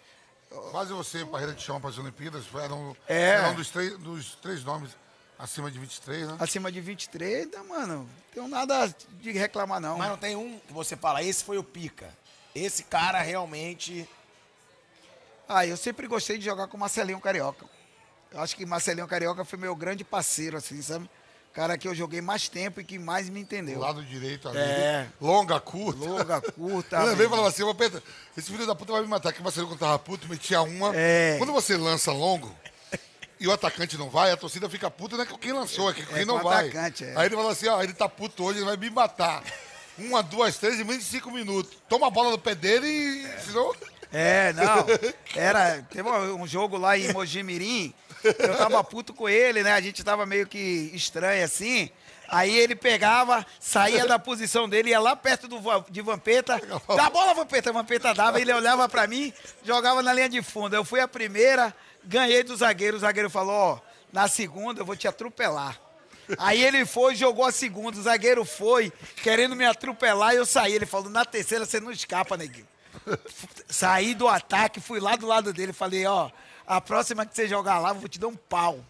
Quase 0.70 0.92
você, 0.92 1.24
parreira 1.26 1.52
de 1.52 1.62
chão 1.62 1.80
para 1.80 1.90
as 1.90 1.98
Olimpíadas, 1.98 2.44
era 2.54 2.74
um, 2.74 2.94
É. 3.06 3.22
era 3.30 3.50
um 3.50 3.54
dos, 3.54 3.70
três, 3.70 3.98
dos 3.98 4.34
três 4.36 4.64
nomes 4.64 4.90
acima 5.38 5.70
de 5.70 5.78
23, 5.78 6.26
né? 6.28 6.36
Acima 6.40 6.72
de 6.72 6.80
23, 6.80 7.46
então, 7.46 7.64
mano, 7.66 7.96
não 7.98 8.08
tenho 8.32 8.48
nada 8.48 8.94
de 9.20 9.32
reclamar, 9.32 9.80
não. 9.80 9.98
Mas 9.98 10.08
não 10.08 10.16
tem 10.16 10.34
um 10.36 10.58
que 10.60 10.72
você 10.72 10.96
fala, 10.96 11.22
esse 11.22 11.44
foi 11.44 11.58
o 11.58 11.64
pica. 11.64 12.16
Esse 12.54 12.82
cara 12.84 13.20
realmente. 13.20 14.08
Ah, 15.46 15.66
eu 15.66 15.76
sempre 15.76 16.06
gostei 16.06 16.38
de 16.38 16.44
jogar 16.44 16.66
com 16.66 16.76
o 16.76 16.80
Marcelinho 16.80 17.20
Carioca. 17.20 17.66
Eu 18.32 18.40
acho 18.40 18.56
que 18.56 18.66
Marcelinho 18.66 19.06
Carioca 19.06 19.44
foi 19.44 19.58
meu 19.58 19.74
grande 19.76 20.02
parceiro, 20.04 20.56
assim, 20.56 20.80
sabe? 20.82 21.08
Cara 21.58 21.76
que 21.76 21.88
eu 21.88 21.94
joguei 21.94 22.20
mais 22.20 22.48
tempo 22.48 22.80
e 22.80 22.84
que 22.84 23.00
mais 23.00 23.28
me 23.28 23.40
entendeu. 23.40 23.80
lado 23.80 24.00
direito 24.04 24.48
ali. 24.48 24.58
É. 24.60 25.08
Longa, 25.20 25.58
curta. 25.58 26.04
Longa, 26.04 26.40
curta. 26.40 26.96
Eu 27.02 27.06
lembrei 27.06 27.26
e 27.26 27.28
falava 27.28 27.48
assim, 27.48 27.74
Pedro, 27.74 28.00
esse 28.36 28.48
filho 28.48 28.64
da 28.64 28.76
puta 28.76 28.92
vai 28.92 29.02
me 29.02 29.08
matar, 29.08 29.32
que 29.32 29.40
o 29.40 29.42
Marcelo 29.42 29.66
quando 29.66 29.80
tava 29.80 29.98
puto, 29.98 30.28
metia 30.28 30.62
uma. 30.62 30.92
É. 30.94 31.34
Quando 31.36 31.52
você 31.52 31.76
lança 31.76 32.12
longo 32.12 32.54
e 33.40 33.48
o 33.48 33.52
atacante 33.52 33.98
não 33.98 34.08
vai, 34.08 34.30
a 34.30 34.36
torcida 34.36 34.70
fica 34.70 34.88
puta, 34.88 35.16
não 35.16 35.24
é 35.24 35.26
com 35.26 35.36
quem 35.36 35.52
lançou, 35.52 35.90
é 35.90 35.94
com 35.94 36.02
quem 36.04 36.18
É, 36.22 36.24
não 36.24 36.38
com 36.38 36.46
o 36.46 36.48
vai. 36.48 36.68
atacante, 36.68 37.04
é. 37.04 37.14
Aí 37.16 37.26
ele 37.26 37.34
fala 37.34 37.50
assim, 37.50 37.66
ó, 37.66 37.82
ele 37.82 37.92
tá 37.92 38.08
puto 38.08 38.44
hoje, 38.44 38.60
ele 38.60 38.66
vai 38.66 38.76
me 38.76 38.88
matar. 38.90 39.42
Uma, 39.98 40.22
duas, 40.22 40.58
três, 40.58 40.78
em 40.78 40.84
menos 40.84 41.02
de 41.02 41.10
cinco 41.10 41.28
minutos. 41.32 41.76
Toma 41.88 42.06
a 42.06 42.10
bola 42.10 42.30
do 42.30 42.38
pé 42.38 42.54
dele 42.54 42.86
e. 42.86 43.26
Senão... 43.44 43.74
É, 44.12 44.52
não. 44.52 44.86
Era. 45.34 45.82
Teve 45.90 46.08
um 46.08 46.46
jogo 46.46 46.76
lá 46.78 46.96
em 46.96 47.12
Mojimirim. 47.12 47.92
Eu 48.24 48.56
tava 48.56 48.82
puto 48.84 49.14
com 49.14 49.28
ele, 49.28 49.62
né? 49.62 49.72
A 49.72 49.80
gente 49.80 50.02
tava 50.02 50.26
meio 50.26 50.46
que 50.46 50.90
estranho 50.94 51.44
assim. 51.44 51.90
Aí 52.28 52.54
ele 52.58 52.76
pegava, 52.76 53.46
saía 53.58 54.06
da 54.06 54.18
posição 54.18 54.68
dele, 54.68 54.90
ia 54.90 55.00
lá 55.00 55.16
perto 55.16 55.48
do, 55.48 55.58
de 55.88 56.02
Vampeta. 56.02 56.60
Dá 56.94 57.08
bola, 57.08 57.32
Vampeta. 57.32 57.72
Vampeta 57.72 58.12
dava, 58.12 58.40
ele 58.40 58.52
olhava 58.52 58.86
pra 58.88 59.06
mim, 59.06 59.32
jogava 59.64 60.02
na 60.02 60.12
linha 60.12 60.28
de 60.28 60.42
fundo. 60.42 60.76
Eu 60.76 60.84
fui 60.84 61.00
a 61.00 61.08
primeira, 61.08 61.74
ganhei 62.04 62.42
do 62.42 62.54
zagueiro. 62.54 62.98
O 62.98 63.00
zagueiro 63.00 63.30
falou: 63.30 63.54
Ó, 63.54 63.80
na 64.12 64.28
segunda 64.28 64.82
eu 64.82 64.84
vou 64.84 64.96
te 64.96 65.08
atropelar. 65.08 65.80
Aí 66.36 66.62
ele 66.62 66.84
foi, 66.84 67.14
jogou 67.14 67.44
a 67.44 67.52
segunda, 67.52 67.98
o 67.98 68.02
zagueiro 68.02 68.44
foi, 68.44 68.92
querendo 69.22 69.56
me 69.56 69.64
atropelar, 69.64 70.34
e 70.34 70.36
eu 70.36 70.44
saí. 70.44 70.74
Ele 70.74 70.84
falou, 70.84 71.08
na 71.08 71.24
terceira 71.24 71.64
você 71.64 71.80
não 71.80 71.90
escapa, 71.90 72.36
neguinho. 72.36 72.68
Saí 73.68 74.14
do 74.14 74.28
ataque, 74.28 74.80
fui 74.80 75.00
lá 75.00 75.16
do 75.16 75.26
lado 75.26 75.52
dele, 75.52 75.72
falei, 75.72 76.04
ó, 76.04 76.30
a 76.68 76.80
próxima 76.80 77.24
que 77.24 77.34
você 77.34 77.48
jogar 77.48 77.78
lá, 77.78 77.90
eu 77.90 77.94
vou 77.94 78.08
te 78.08 78.18
dar 78.18 78.28
um 78.28 78.36
pau. 78.36 78.84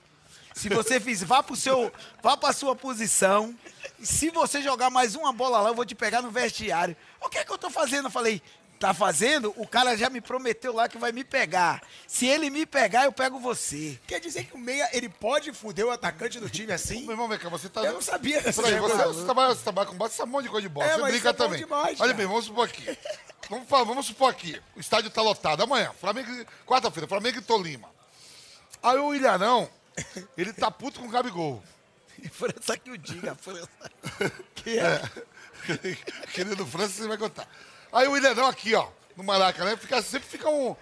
Se 0.53 0.69
você 0.69 0.99
fizer, 0.99 1.25
vá 1.25 1.41
pro 1.41 1.55
seu, 1.55 1.93
vá 2.21 2.37
pra 2.37 2.53
sua 2.53 2.75
posição. 2.75 3.55
Se 4.03 4.31
você 4.31 4.61
jogar 4.61 4.91
mais 4.91 5.15
uma 5.15 5.33
bola 5.33 5.61
lá, 5.61 5.71
eu 5.71 5.75
vou 5.75 5.85
te 5.85 5.95
pegar 5.95 6.21
no 6.21 6.31
vestiário. 6.31 6.97
O 7.21 7.29
que 7.29 7.39
é 7.39 7.45
que 7.45 7.53
eu 7.53 7.57
tô 7.57 7.71
fazendo? 7.71 8.07
Eu 8.07 8.11
falei, 8.11 8.43
tá 8.79 8.95
fazendo? 8.95 9.53
O 9.57 9.67
cara 9.67 9.97
já 9.97 10.09
me 10.09 10.21
prometeu 10.21 10.73
lá 10.73 10.89
que 10.89 10.97
vai 10.99 11.13
me 11.13 11.25
pegar. 11.25 11.83
Se 12.07 12.27
ele 12.27 12.49
me 12.49 12.65
pegar, 12.65 13.05
eu 13.05 13.13
pego 13.13 13.39
você. 13.39 13.99
Quer 14.07 14.21
dizer 14.21 14.45
que 14.45 14.55
o 14.55 14.59
meia, 14.59 14.89
ele 14.93 15.09
pode 15.09 15.53
fuder 15.53 15.87
o 15.87 15.91
atacante 15.91 16.39
do 16.39 16.49
time 16.49 16.73
assim? 16.73 17.03
Meu 17.07 17.13
irmão, 17.13 17.29
vem 17.29 17.39
cá, 17.39 17.49
você 17.49 17.69
tá. 17.69 17.83
Eu 17.83 17.95
não 17.95 18.03
sabia 18.03 18.41
dessa 18.41 18.63
Peraí, 18.63 18.79
você, 18.81 18.97
você, 19.05 19.25
trabalha, 19.25 19.55
você 19.55 19.63
trabalha 19.63 19.89
com 19.89 19.97
base, 19.97 20.15
sabe 20.15 20.29
um 20.29 20.33
monte 20.33 20.45
de 20.45 20.51
coisa 20.51 20.69
de 20.69 20.73
bola. 20.73 20.87
É, 20.87 20.97
você 20.97 21.11
brinca 21.11 21.29
é 21.31 21.33
também. 21.33 21.59
demais, 21.59 22.01
Olha 22.01 22.15
bem, 22.15 22.27
vamos 22.27 22.45
supor 22.45 22.67
aqui. 22.67 22.99
Vamos, 23.51 23.69
falar- 23.69 23.85
vamos 23.85 24.07
supor 24.07 24.31
aqui. 24.31 24.61
O 24.77 24.81
estádio 24.81 25.11
tá 25.11 25.23
lotado. 25.23 25.63
Amanhã, 25.63 25.93
Flamengo. 26.01 26.31
Quarta-feira, 26.67 27.09
Flamengo 27.09 27.39
e 27.39 27.43
Tolima. 27.43 27.89
Aí 28.83 28.99
o 28.99 29.15
Ilharão, 29.15 29.69
ele 30.37 30.53
tá 30.53 30.71
puto 30.71 31.01
com 31.01 31.07
o 31.07 31.11
Gabigol. 31.11 31.63
França 32.33 32.77
que 32.77 32.91
o 32.91 32.99
diga, 32.99 33.35
França. 33.35 33.69
Que 34.55 34.79
é. 34.79 35.01
Querido 36.33 36.67
França, 36.67 36.95
você 36.95 37.09
vai 37.09 37.17
contar. 37.19 37.49
Aí 37.93 38.07
o 38.07 38.17
Ilharão 38.17 38.47
aqui, 38.47 38.75
ó, 38.75 38.87
no 39.17 39.25
Maracanã, 39.25 39.77
fica, 39.77 40.01
sempre 40.03 40.29
fica 40.29 40.49
um. 40.49 40.77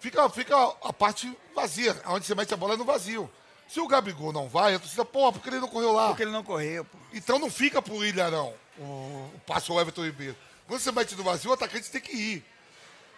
Fica, 0.00 0.28
fica 0.30 0.56
a 0.82 0.92
parte 0.92 1.36
vazia, 1.54 2.00
onde 2.06 2.24
você 2.24 2.34
mete 2.34 2.54
a 2.54 2.56
bola 2.56 2.74
é 2.74 2.76
no 2.76 2.84
vazio. 2.84 3.28
Se 3.68 3.80
o 3.80 3.88
Gabigol 3.88 4.32
não 4.32 4.48
vai, 4.48 4.74
a 4.74 4.78
torcida, 4.78 5.04
porra, 5.04 5.32
porque 5.32 5.48
ele 5.48 5.60
não 5.60 5.68
correu 5.68 5.92
lá? 5.92 6.08
Porque 6.08 6.22
ele 6.22 6.30
não 6.30 6.42
correu, 6.42 6.84
pô. 6.84 6.96
Então 7.12 7.38
não 7.38 7.50
fica 7.50 7.82
pro 7.82 8.04
Ilharão 8.04 8.54
o, 8.78 8.82
o 8.82 9.40
passe 9.46 9.70
ao 9.70 9.80
Everton 9.80 10.04
Ribeiro. 10.04 10.36
Quando 10.66 10.80
você 10.80 10.92
mete 10.92 11.14
no 11.16 11.22
vazio, 11.22 11.50
o 11.50 11.54
atacante 11.54 11.90
tem 11.90 12.00
que 12.00 12.16
ir. 12.16 12.44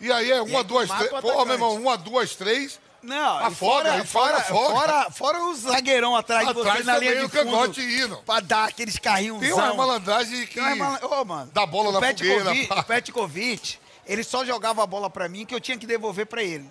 E 0.01 0.11
aí 0.11 0.31
é 0.31 0.41
uma, 0.41 0.65
duas, 0.65 0.89
três. 0.89 1.11
Pô, 1.21 1.45
meu 1.45 1.55
irmão, 1.55 1.75
uma, 1.77 1.97
duas, 1.97 2.35
três. 2.35 2.81
Não, 3.03 3.39
Afoga, 3.39 3.49
e 3.49 3.55
fora, 3.55 4.03
a 4.03 4.05
fora, 4.05 4.37
afoga. 4.39 4.75
fora, 4.75 5.11
fora 5.11 5.45
o 5.45 5.55
zagueirão 5.55 6.15
atrás, 6.15 6.45
de 6.45 6.51
Atrás 6.61 6.79
você 6.81 6.85
na 6.85 6.99
linha 6.99 7.15
de 7.15 7.21
fundo. 7.23 7.31
cangote 7.31 7.81
indo. 7.81 8.17
Pra 8.19 8.41
dar 8.41 8.69
aqueles 8.69 8.99
carrinhos. 8.99 9.41
Tem 9.41 9.53
uma 9.53 9.73
malandragem 9.75 10.47
que. 10.47 10.61
Uma 10.61 10.99
Ô, 11.07 11.25
mano. 11.25 11.51
Dá 11.55 11.65
bola 11.65 11.89
o 11.89 11.93
na 11.93 12.07
fogueira, 12.09 12.53
pá. 12.69 12.81
O 12.81 12.85
Petkovic, 12.85 13.79
ele 14.07 14.23
só 14.23 14.45
jogava 14.45 14.83
a 14.83 14.87
bola 14.87 15.09
pra 15.09 15.29
mim 15.29 15.47
que 15.47 15.55
eu 15.55 15.61
tinha 15.61 15.79
que 15.79 15.87
devolver 15.87 16.27
pra 16.27 16.43
ele. 16.43 16.71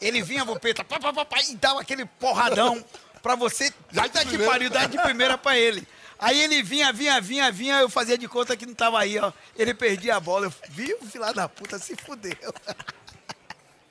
Ele 0.00 0.22
vinha, 0.22 0.44
Vopeta, 0.44 0.84
pá, 0.84 0.98
pá, 0.98 1.12
pá, 1.12 1.24
pá, 1.24 1.38
e 1.48 1.54
dava 1.56 1.80
aquele 1.80 2.04
porradão 2.04 2.84
pra 3.22 3.34
você. 3.34 3.72
Já 3.90 4.02
de 4.06 4.12
tá 4.12 4.24
que 4.24 4.36
pariu, 4.38 4.68
dar 4.68 4.86
de 4.88 4.98
primeira 4.98 5.38
pra 5.38 5.56
ele. 5.56 5.86
Aí 6.18 6.40
ele 6.42 6.62
vinha, 6.62 6.92
vinha, 6.92 7.20
vinha, 7.20 7.50
vinha, 7.50 7.80
eu 7.80 7.88
fazia 7.88 8.16
de 8.18 8.28
conta 8.28 8.56
que 8.56 8.66
não 8.66 8.74
tava 8.74 8.98
aí, 9.00 9.18
ó. 9.18 9.32
Ele 9.56 9.72
perdia 9.74 10.16
a 10.16 10.20
bola. 10.20 10.46
Eu 10.46 10.52
vi 10.70 10.94
o 10.94 11.06
filho 11.06 11.32
da 11.32 11.48
puta 11.48 11.78
se 11.78 11.96
fudeu. 11.96 12.36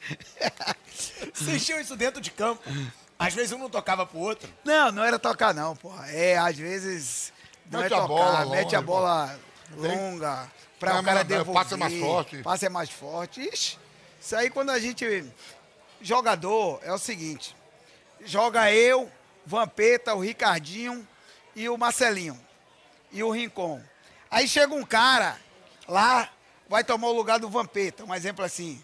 Vocês 1.34 1.66
tinham 1.66 1.80
isso 1.80 1.96
dentro 1.96 2.22
de 2.22 2.32
campo. 2.32 2.62
Às 3.18 3.34
vezes 3.34 3.52
um 3.52 3.58
não 3.58 3.70
tocava 3.70 4.06
pro 4.06 4.20
outro. 4.20 4.50
Não, 4.64 4.92
não 4.92 5.04
era 5.04 5.18
tocar 5.18 5.54
não, 5.54 5.76
porra. 5.76 6.08
É, 6.10 6.38
às 6.38 6.58
vezes 6.58 7.32
não 7.70 7.80
Mete 7.80 7.94
é 7.94 7.96
a 7.96 8.02
tocar, 8.02 8.08
bola 8.08 8.46
mete 8.48 8.76
a 8.76 8.82
bola 8.82 9.40
longa 9.76 10.52
pra 10.80 10.94
Não, 10.94 11.02
o 11.02 11.04
cara 11.04 11.24
devolver. 11.24 11.54
passe 11.54 11.74
é 11.74 11.78
mais 11.78 12.00
forte. 12.00 12.38
Passe 12.44 12.66
é 12.66 12.70
mais 12.70 12.90
forte. 12.90 13.42
Ixi, 13.42 13.80
isso 14.20 14.36
aí 14.36 14.50
quando 14.50 14.70
a 14.72 14.80
gente... 14.80 15.26
Jogador 16.02 16.82
é 16.84 16.92
o 16.92 16.98
seguinte, 16.98 17.56
joga 18.26 18.70
eu, 18.70 19.10
Vampeta, 19.46 20.14
o 20.14 20.20
Ricardinho 20.20 21.08
e 21.56 21.70
o 21.70 21.78
Marcelinho. 21.78 22.38
E 23.10 23.24
o 23.24 23.32
Rincon. 23.32 23.82
Aí 24.30 24.46
chega 24.46 24.74
um 24.74 24.84
cara 24.84 25.38
lá, 25.88 26.30
vai 26.68 26.84
tomar 26.84 27.08
o 27.08 27.14
lugar 27.14 27.40
do 27.40 27.48
Vampeta, 27.48 28.04
um 28.04 28.14
exemplo 28.14 28.44
assim. 28.44 28.84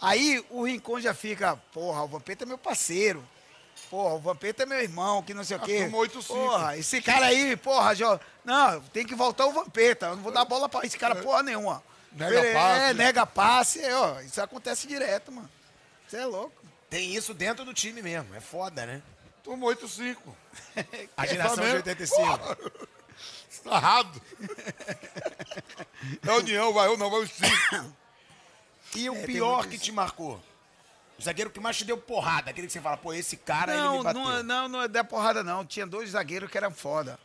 Aí 0.00 0.44
o 0.50 0.64
Rincon 0.64 1.00
já 1.00 1.12
fica, 1.12 1.56
porra, 1.72 2.02
o 2.02 2.08
Vampeta 2.08 2.44
é 2.44 2.46
meu 2.46 2.58
parceiro. 2.58 3.24
Porra, 3.90 4.14
o 4.14 4.18
Vampeta 4.18 4.62
é 4.62 4.66
meu 4.66 4.80
irmão, 4.80 5.22
que 5.22 5.32
não 5.32 5.42
sei 5.42 5.56
o 5.56 5.60
quê. 5.60 5.82
turma 5.82 5.98
8-5. 5.98 6.26
Porra, 6.26 6.76
esse 6.76 7.00
cara 7.00 7.26
aí, 7.26 7.56
porra, 7.56 7.94
jo... 7.94 8.20
não, 8.44 8.80
tem 8.80 9.06
que 9.06 9.14
voltar 9.14 9.46
o 9.46 9.52
Vampeta. 9.52 10.06
Eu 10.06 10.16
não 10.16 10.22
vou 10.22 10.32
dar 10.32 10.44
bola 10.44 10.68
pra 10.68 10.84
esse 10.84 10.98
cara 10.98 11.16
porra 11.16 11.42
nenhuma. 11.42 11.82
Nega 12.12 12.40
é, 12.40 12.52
passe. 12.52 12.94
nega 12.94 13.26
passe. 13.26 13.80
é, 13.80 13.94
ó, 13.94 14.20
isso 14.20 14.40
acontece 14.40 14.86
direto, 14.86 15.32
mano. 15.32 15.48
Você 16.06 16.18
é 16.18 16.26
louco. 16.26 16.54
Tem 16.88 17.14
isso 17.14 17.34
dentro 17.34 17.64
do 17.64 17.74
time 17.74 18.00
mesmo. 18.02 18.34
É 18.34 18.40
foda, 18.40 18.86
né? 18.86 19.02
Turma 19.42 19.66
8-5. 19.74 20.16
A 21.16 21.26
geração 21.26 21.56
de 21.56 21.60
Flamengo? 21.60 21.76
85. 21.76 22.88
Sarrado. 23.48 24.22
É 26.24 26.32
União, 26.32 26.72
vai 26.72 26.88
ou 26.88 26.96
não, 26.96 27.10
vai 27.10 27.20
os 27.20 27.30
cinco. 27.30 27.92
E 28.94 29.08
o 29.10 29.14
É, 29.16 29.22
pior 29.26 29.66
que 29.66 29.76
isso. 29.76 29.84
te 29.84 29.92
marcou? 29.92 30.40
O 31.18 31.22
zagueiro 31.22 31.50
que 31.50 31.58
mais 31.60 31.76
te 31.76 31.84
deu 31.84 31.98
porrada. 31.98 32.50
Aquele 32.50 32.66
que 32.68 32.72
você 32.72 32.80
fala, 32.80 32.96
pô, 32.96 33.12
esse 33.12 33.36
cara 33.36 33.72
ele 33.72 33.82
Não, 33.82 33.98
me 33.98 34.04
bateu. 34.04 34.22
não, 34.22 34.42
não, 34.42 34.68
não 34.68 34.82
é 34.82 34.88
da 34.88 35.02
porrada, 35.04 35.42
não. 35.42 35.64
Tinha 35.64 35.86
dois 35.86 36.10
zagueiros 36.10 36.50
que 36.50 36.56
eram 36.56 36.70
foda. 36.70 37.18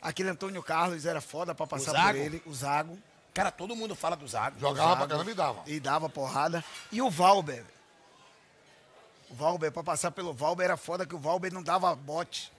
Aquele 0.00 0.28
Antônio 0.30 0.62
Carlos 0.62 1.04
era 1.04 1.20
foda 1.20 1.54
pra 1.54 1.66
passar 1.66 1.92
por 2.06 2.16
ele. 2.16 2.40
O 2.46 2.54
Zago. 2.54 2.96
Cara, 3.34 3.50
todo 3.50 3.74
mundo 3.74 3.94
fala 3.96 4.14
do 4.16 4.26
Zago. 4.28 4.58
Jogava 4.60 4.90
pra 4.90 4.98
Zago. 5.00 5.08
caramba 5.10 5.30
e 5.30 5.34
dava. 5.34 5.62
E 5.66 5.80
dava 5.80 6.08
porrada. 6.08 6.64
E 6.92 7.02
o 7.02 7.10
Valber. 7.10 7.64
O 9.30 9.34
Valber, 9.34 9.70
pra 9.72 9.82
passar 9.82 10.10
pelo 10.12 10.32
Valber, 10.32 10.64
era 10.64 10.76
foda 10.76 11.04
que 11.04 11.14
o 11.14 11.18
Valber 11.18 11.52
não 11.52 11.62
dava 11.62 11.94
bote. 11.94 12.50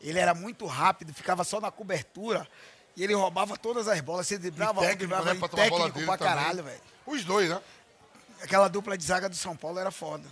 Ele 0.00 0.18
era 0.18 0.32
muito 0.34 0.64
rápido, 0.66 1.12
ficava 1.12 1.42
só 1.42 1.60
na 1.60 1.70
cobertura. 1.70 2.46
E 2.96 3.02
ele 3.02 3.14
roubava 3.14 3.56
todas 3.56 3.88
as 3.88 4.00
bolas. 4.00 4.26
Você 4.28 4.38
driblava 4.38 4.80
um, 4.80 4.82
técnico, 4.82 4.98
driblava 4.98 5.24
né, 5.34 5.40
pra 5.40 5.48
bola 5.48 5.62
técnico 5.64 6.06
pra 6.06 6.18
também. 6.18 6.34
caralho, 6.34 6.62
velho. 6.64 6.80
Os 7.08 7.24
dois, 7.24 7.48
né? 7.48 7.60
Aquela 8.42 8.68
dupla 8.68 8.96
de 8.96 9.04
zaga 9.04 9.28
do 9.28 9.34
São 9.36 9.56
Paulo 9.56 9.78
era 9.78 9.90
foda. 9.90 10.24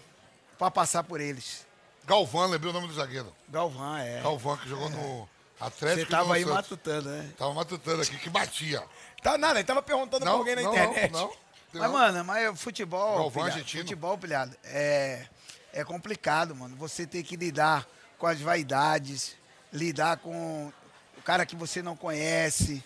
Pra 0.59 0.71
passar 0.71 1.03
por 1.03 1.21
eles. 1.21 1.67
Galvão, 2.05 2.47
lembrei 2.47 2.71
o 2.71 2.73
nome 2.73 2.87
do 2.87 2.95
zagueiro. 2.95 3.35
Galvão, 3.49 3.97
é. 3.97 4.21
Galvão, 4.23 4.57
que 4.57 4.69
jogou 4.69 4.89
no 4.91 5.29
Você 5.59 5.65
Atlético 5.65 6.03
e 6.03 6.11
tava 6.11 6.29
no 6.29 6.33
aí 6.35 6.43
Santos. 6.45 6.57
matutando, 6.57 7.09
né? 7.09 7.33
Tava 7.37 7.55
matutando 7.55 8.03
aqui, 8.03 8.19
que 8.19 8.31
batia. 8.31 8.83
Tá 9.23 9.37
nada, 9.37 9.59
ele 9.59 9.67
tava 9.67 9.83
perguntando 9.83 10.23
pra 10.23 10.33
alguém 10.33 10.55
na 10.55 10.63
internet. 10.63 11.13
Não, 11.13 11.21
não. 11.23 11.47
Mas, 11.73 11.91
mano, 11.91 12.25
mas 12.25 12.61
futebol, 12.61 13.17
Galvão 13.19 13.31
pilhado, 13.45 13.51
argentino. 13.53 13.83
futebol, 13.83 14.17
pilhado, 14.17 14.57
é, 14.65 15.27
é 15.73 15.85
complicado, 15.85 16.55
mano. 16.55 16.77
Você 16.77 17.07
tem 17.07 17.23
que 17.23 17.37
lidar 17.37 17.87
com 18.19 18.27
as 18.27 18.41
vaidades, 18.41 19.37
lidar 19.73 20.19
com 20.19 20.73
o 21.19 21.23
cara 21.23 21.45
que 21.45 21.57
você 21.57 21.83
não 21.83 21.97
conhece, 21.97 22.83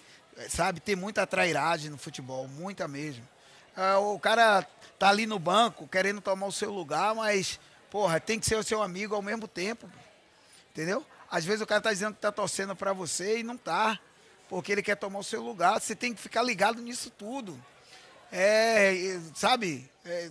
sabe? 0.49 0.81
Tem 0.81 0.97
muita 0.97 1.27
trairagem 1.27 1.91
no 1.91 1.99
futebol, 1.99 2.49
muita 2.49 2.89
mesmo. 2.89 3.29
Ah, 3.77 3.99
o 3.99 4.19
cara 4.19 4.67
tá 4.99 5.09
ali 5.09 5.27
no 5.27 5.39
banco 5.39 5.89
querendo 5.89 6.21
tomar 6.21 6.47
o 6.47 6.53
seu 6.53 6.73
lugar, 6.73 7.15
mas, 7.15 7.59
porra, 7.91 8.21
tem 8.21 8.39
que 8.39 8.47
ser 8.47 8.57
o 8.57 8.63
seu 8.63 8.83
amigo 8.83 9.15
ao 9.15 9.23
mesmo 9.23 9.49
tempo, 9.49 9.91
entendeu? 10.71 11.05
Às 11.31 11.45
vezes 11.45 11.61
o 11.61 11.67
cara 11.67 11.81
tá 11.81 11.93
dizendo 11.93 12.15
que 12.15 12.21
tá 12.21 12.33
torcendo 12.33 12.75
pra 12.75 12.93
você 12.93 13.39
e 13.39 13.43
não 13.43 13.57
tá, 13.57 13.99
porque 14.49 14.73
ele 14.73 14.83
quer 14.83 14.97
tomar 14.97 15.21
o 15.21 15.25
seu 15.25 15.43
lugar. 15.43 15.81
Você 15.81 15.95
tem 15.95 16.13
que 16.13 16.21
ficar 16.21 16.43
ligado 16.43 16.83
nisso 16.83 17.11
tudo. 17.11 17.59
É, 18.33 19.19
sabe? 19.35 19.89
É, 20.05 20.31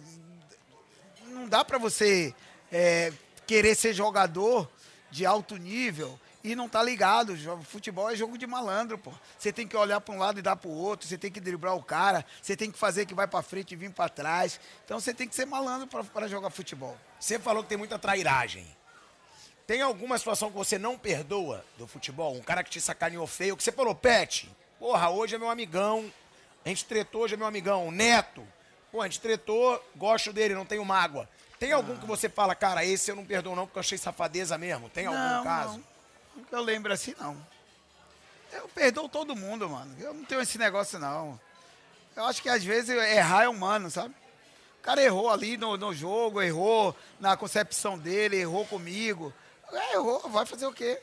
não 1.27 1.47
dá 1.47 1.63
pra 1.63 1.77
você 1.77 2.33
é, 2.71 3.13
querer 3.47 3.75
ser 3.75 3.93
jogador 3.93 4.69
de 5.09 5.25
alto 5.25 5.55
nível 5.57 6.19
e 6.43 6.55
não 6.55 6.69
tá 6.69 6.81
ligado. 6.81 7.35
Futebol 7.63 8.09
é 8.09 8.15
jogo 8.15 8.37
de 8.37 8.47
malandro, 8.47 8.97
pô. 8.97 9.11
Você 9.37 9.51
tem 9.51 9.67
que 9.67 9.75
olhar 9.75 9.99
pra 10.01 10.13
um 10.13 10.19
lado 10.19 10.39
e 10.39 10.41
dar 10.41 10.55
pro 10.55 10.69
outro, 10.69 11.07
você 11.07 11.17
tem 11.17 11.31
que 11.31 11.39
driblar 11.39 11.75
o 11.75 11.83
cara, 11.83 12.25
você 12.41 12.55
tem 12.55 12.71
que 12.71 12.77
fazer 12.77 13.05
que 13.05 13.13
vai 13.13 13.27
pra 13.27 13.41
frente 13.41 13.71
e 13.73 13.75
vir 13.75 13.91
pra 13.91 14.07
trás. 14.09 14.59
Então 14.85 14.99
você 14.99 15.13
tem 15.13 15.27
que 15.27 15.35
ser 15.35 15.45
malandro 15.45 15.87
pra- 15.87 16.03
pra 16.03 16.27
jogar 16.27 16.49
futebol. 16.49 16.97
Você 17.19 17.37
falou 17.39 17.63
que 17.63 17.69
tem 17.69 17.77
muita 17.77 17.99
trairagem. 17.99 18.65
Tem 19.67 19.81
alguma 19.81 20.17
situação 20.17 20.49
que 20.49 20.57
você 20.57 20.79
não 20.79 20.97
perdoa 20.97 21.63
do 21.77 21.85
futebol? 21.87 22.33
Um 22.35 22.41
cara 22.41 22.63
que 22.63 22.71
te 22.71 22.81
sacaneou 22.81 23.27
feio, 23.27 23.55
que 23.55 23.63
você 23.63 23.71
falou, 23.71 23.93
Pet, 23.93 24.49
porra, 24.79 25.09
hoje 25.11 25.35
é 25.35 25.37
meu 25.37 25.49
amigão, 25.49 26.11
a 26.65 26.69
gente 26.69 26.85
tretou, 26.85 27.21
hoje 27.21 27.35
é 27.35 27.37
meu 27.37 27.45
amigão. 27.45 27.87
O 27.87 27.91
Neto, 27.91 28.43
pô, 28.91 29.01
a 29.01 29.05
gente 29.07 29.19
tretou, 29.19 29.79
gosto 29.95 30.33
dele, 30.33 30.55
não 30.55 30.65
tenho 30.65 30.83
mágoa. 30.83 31.29
Tem 31.59 31.71
algum 31.73 31.95
que 31.97 32.05
você 32.07 32.27
fala, 32.29 32.55
cara, 32.55 32.83
esse 32.83 33.11
eu 33.11 33.15
não 33.15 33.25
perdoo 33.25 33.55
não, 33.55 33.65
porque 33.67 33.77
eu 33.77 33.81
achei 33.81 33.97
safadeza 33.97 34.57
mesmo? 34.57 34.89
Tem 34.89 35.05
algum 35.05 35.19
Não, 35.19 35.43
caso? 35.43 35.73
não. 35.77 35.98
Que 36.47 36.55
eu 36.55 36.61
lembro 36.61 36.91
assim, 36.93 37.15
não. 37.19 37.37
Eu 38.51 38.67
perdoo 38.69 39.07
todo 39.07 39.35
mundo, 39.35 39.69
mano. 39.69 39.95
Eu 39.99 40.13
não 40.13 40.23
tenho 40.25 40.41
esse 40.41 40.57
negócio, 40.57 40.97
não. 40.99 41.39
Eu 42.15 42.25
acho 42.25 42.41
que 42.41 42.49
às 42.49 42.63
vezes 42.63 42.89
errar 42.89 43.43
é 43.43 43.49
humano, 43.49 43.89
sabe? 43.91 44.13
O 44.79 44.81
cara 44.81 45.01
errou 45.03 45.29
ali 45.29 45.55
no, 45.57 45.77
no 45.77 45.93
jogo, 45.93 46.41
errou 46.41 46.95
na 47.19 47.37
concepção 47.37 47.97
dele, 47.97 48.37
errou 48.37 48.65
comigo. 48.65 49.33
É, 49.71 49.93
errou, 49.93 50.19
vai 50.29 50.45
fazer 50.45 50.65
o 50.65 50.73
quê? 50.73 50.99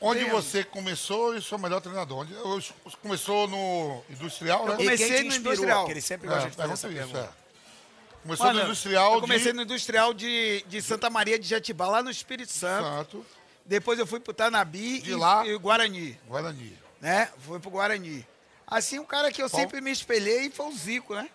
Onde 0.00 0.20
Tem- 0.20 0.30
você 0.30 0.64
começou 0.64 1.36
e 1.36 1.42
seu 1.42 1.58
melhor 1.58 1.80
treinador? 1.80 2.18
Onde, 2.20 2.32
eu- 2.32 2.62
começou 3.02 3.46
no 3.48 4.02
Industrial, 4.10 4.64
né? 4.66 4.72
Eu 4.72 4.76
comecei 4.78 5.06
e 5.06 5.10
quem 5.10 5.22
te 5.22 5.28
no? 5.28 5.36
Industrial. 5.36 5.86
Que 5.86 5.92
ele 5.92 6.00
sempre 6.00 6.26
É, 6.26 6.30
gosta 6.30 6.50
de 6.50 6.56
fazer 6.56 6.68
pergunta 6.68 6.86
essa 6.86 6.88
isso, 6.88 7.12
pergunta. 7.12 7.34
é. 7.44 8.22
Começou 8.22 8.46
Mano, 8.46 8.58
no 8.58 8.64
Industrial 8.66 9.14
eu 9.14 9.20
comecei 9.20 9.52
de 9.52 9.56
no 9.56 9.62
Industrial 9.62 10.12
de, 10.14 10.64
de 10.68 10.82
Santa 10.82 11.08
Maria 11.08 11.38
de 11.38 11.46
Jetibá, 11.46 11.88
lá 11.88 12.02
no 12.02 12.10
Espírito 12.10 12.52
Santo. 12.52 12.84
Santo, 12.84 13.26
Depois 13.68 13.98
eu 13.98 14.06
fui 14.06 14.18
pro 14.18 14.32
Tanabi 14.34 15.00
De 15.00 15.10
e, 15.10 15.14
lá- 15.14 15.46
e 15.46 15.56
Guarani. 15.58 16.18
Guarani. 16.26 16.76
né? 17.00 17.30
Foi 17.46 17.60
pro 17.60 17.70
Guarani. 17.70 18.26
Assim, 18.66 18.98
um 18.98 19.04
cara 19.04 19.30
que 19.30 19.40
eu 19.42 19.48
Qual? 19.48 19.60
sempre 19.60 19.80
me 19.80 19.90
espelhei 19.92 20.50
foi 20.50 20.66
o 20.66 20.72
Zico, 20.76 21.14
né? 21.14 21.28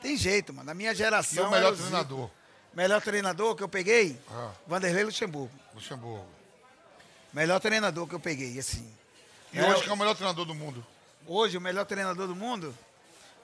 Tem 0.00 0.16
jeito, 0.16 0.52
mano. 0.54 0.66
Na 0.66 0.74
minha 0.74 0.92
E 0.92 0.94
geração. 0.94 1.48
o 1.48 1.50
melhor 1.50 1.72
Zico. 1.74 1.88
treinador? 1.88 2.30
Melhor 2.74 3.00
treinador 3.02 3.56
que 3.56 3.62
eu 3.62 3.68
peguei? 3.68 4.20
Ah. 4.30 4.52
Vanderlei 4.66 5.04
Luxemburgo. 5.04 5.50
Luxemburgo. 5.74 6.24
Melhor 7.32 7.58
treinador 7.60 8.06
que 8.06 8.14
eu 8.14 8.20
peguei, 8.20 8.58
assim. 8.58 8.88
E 9.52 9.58
É, 9.58 9.68
hoje 9.70 9.82
que 9.84 9.88
é 9.90 9.92
o 9.92 9.96
melhor 9.96 10.14
treinador 10.14 10.44
do 10.44 10.54
mundo. 10.54 10.86
Hoje, 11.26 11.56
o 11.56 11.60
melhor 11.60 11.84
treinador 11.86 12.26
do 12.26 12.36
mundo? 12.36 12.76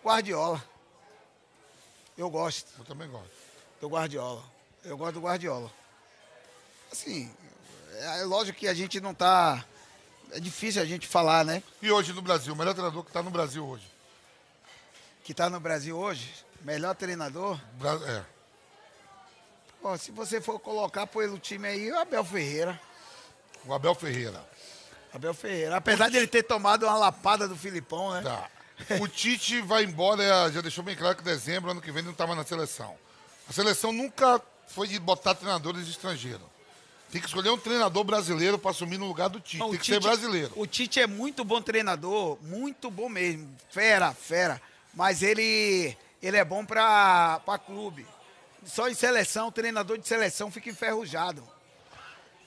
Guardiola. 0.04 0.62
Eu 2.16 2.30
gosto 2.30 2.68
Eu 2.78 2.84
também 2.84 3.08
gosto. 3.08 3.30
do 3.80 3.88
Guardiola. 3.88 4.42
Eu 4.84 4.96
gosto 4.96 5.14
do 5.14 5.20
Guardiola. 5.22 5.70
Assim, 6.92 7.30
é 7.94 8.20
é 8.20 8.24
lógico 8.24 8.58
que 8.58 8.68
a 8.68 8.74
gente 8.74 9.00
não 9.00 9.14
tá. 9.14 9.64
É 10.32 10.40
difícil 10.40 10.82
a 10.82 10.84
gente 10.84 11.06
falar, 11.06 11.44
né? 11.44 11.62
E 11.80 11.90
hoje 11.90 12.12
no 12.12 12.20
Brasil, 12.22 12.52
o 12.52 12.56
melhor 12.56 12.72
treinador 12.74 13.02
que 13.04 13.10
está 13.10 13.22
no 13.22 13.30
Brasil 13.30 13.64
hoje. 13.66 13.86
Que 15.22 15.32
tá 15.32 15.48
no 15.48 15.60
Brasil 15.60 15.96
hoje, 15.96 16.30
melhor 16.62 16.94
treinador. 16.94 17.58
Bra- 17.74 18.00
É. 18.06 18.24
Pô, 19.80 19.96
se 19.98 20.10
você 20.10 20.40
for 20.40 20.58
colocar 20.58 21.06
pelo 21.06 21.38
time 21.38 21.68
aí, 21.68 21.92
o 21.92 21.98
Abel 21.98 22.24
Ferreira. 22.24 22.80
O 23.66 23.72
Abel 23.74 23.94
Ferreira. 23.94 24.42
Abel 25.12 25.34
Ferreira. 25.34 25.76
Apesar 25.76 26.08
de 26.10 26.16
ele 26.16 26.26
ter 26.26 26.42
tomado 26.42 26.84
uma 26.86 26.96
lapada 26.96 27.46
do 27.46 27.54
Filipão, 27.56 28.10
né? 28.12 28.22
Tá. 28.22 28.50
O 29.00 29.06
Tite 29.06 29.60
vai 29.60 29.84
embora, 29.84 30.22
é, 30.22 30.50
já 30.52 30.60
deixou 30.60 30.82
bem 30.82 30.96
claro 30.96 31.16
que 31.16 31.22
dezembro, 31.22 31.70
ano 31.70 31.80
que 31.80 31.88
vem, 31.92 31.98
ele 31.98 32.06
não 32.06 32.12
estava 32.12 32.34
na 32.34 32.44
seleção. 32.44 32.96
A 33.48 33.52
seleção 33.52 33.92
nunca 33.92 34.40
foi 34.66 34.88
de 34.88 34.98
botar 34.98 35.34
treinadores 35.34 35.86
estrangeiros. 35.86 36.46
Tem 37.14 37.20
que 37.20 37.28
escolher 37.28 37.50
um 37.50 37.56
treinador 37.56 38.02
brasileiro 38.02 38.58
para 38.58 38.72
assumir 38.72 38.98
no 38.98 39.06
lugar 39.06 39.28
do 39.28 39.38
Tite. 39.38 39.58
Não, 39.58 39.70
Tem 39.70 39.78
que 39.78 39.86
ser 39.86 40.00
brasileiro. 40.00 40.52
O 40.56 40.66
Tite 40.66 40.98
é 40.98 41.06
muito 41.06 41.44
bom 41.44 41.62
treinador, 41.62 42.36
muito 42.42 42.90
bom 42.90 43.08
mesmo. 43.08 43.56
Fera, 43.70 44.12
fera. 44.12 44.60
Mas 44.92 45.22
ele, 45.22 45.96
ele 46.20 46.36
é 46.36 46.44
bom 46.44 46.66
pra 46.66 47.40
clube. 47.64 48.04
Só 48.66 48.88
em 48.88 48.94
seleção, 48.94 49.52
treinador 49.52 49.96
de 49.96 50.08
seleção 50.08 50.50
fica 50.50 50.68
enferrujado. 50.68 51.40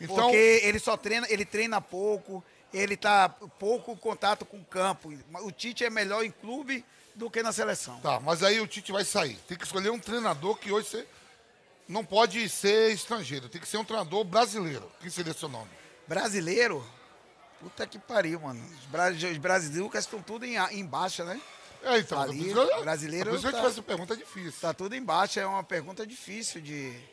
Então, 0.01 0.17
Porque 0.17 0.59
ele 0.61 0.79
só 0.79 0.97
treina, 0.97 1.25
ele 1.29 1.45
treina 1.45 1.79
pouco, 1.79 2.43
ele 2.73 2.97
tá 2.97 3.29
pouco 3.29 3.95
contato 3.95 4.43
com 4.43 4.57
o 4.57 4.65
campo. 4.65 5.13
O 5.43 5.49
Tite 5.49 5.85
é 5.85 5.89
melhor 5.89 6.25
em 6.25 6.31
clube 6.31 6.83
do 7.15 7.31
que 7.31 7.41
na 7.41 7.53
seleção. 7.53 8.01
tá, 8.01 8.19
mas 8.19 8.43
aí 8.43 8.59
o 8.59 8.67
Tite 8.67 8.91
vai 8.91 9.05
sair. 9.05 9.37
Tem 9.47 9.57
que 9.57 9.63
escolher 9.63 9.91
um 9.91 9.99
treinador 9.99 10.57
que 10.57 10.73
hoje 10.73 10.89
você 10.89 11.07
não 11.87 12.03
pode 12.05 12.47
ser 12.49 12.91
estrangeiro. 12.91 13.47
Tem 13.49 13.59
que 13.61 13.67
ser 13.67 13.77
um 13.77 13.83
treinador 13.85 14.23
brasileiro. 14.23 14.91
Quem 14.99 15.09
seria 15.09 15.33
seu 15.33 15.49
nome? 15.49 15.69
Brasileiro? 16.07 16.85
Puta 17.59 17.87
que 17.87 17.97
pariu, 17.97 18.39
mano. 18.39 18.63
Os, 18.79 18.85
bra 18.85 19.09
os 19.11 19.37
brasileiros 19.37 19.95
estão 19.95 20.21
tudo 20.21 20.45
em, 20.45 20.55
em 20.57 20.85
baixa, 20.85 21.23
né? 21.23 21.39
É, 21.83 21.97
então. 21.99 22.19
Ali, 22.21 22.49
eu- 22.49 22.81
brasileiro 22.81 23.29
Por 23.31 23.35
isso 23.37 23.47
que 23.49 23.55
eu 23.55 23.61
tá- 23.61 23.67
essa 23.67 23.81
pergunta 23.83 24.13
é 24.13 24.17
difícil. 24.17 24.53
Tá 24.61 24.73
tudo 24.73 24.93
em 24.95 25.03
baixa, 25.03 25.39
é 25.41 25.45
uma 25.45 25.63
pergunta 25.63 26.05
difícil 26.05 26.61
de. 26.61 26.91
de- 26.91 27.03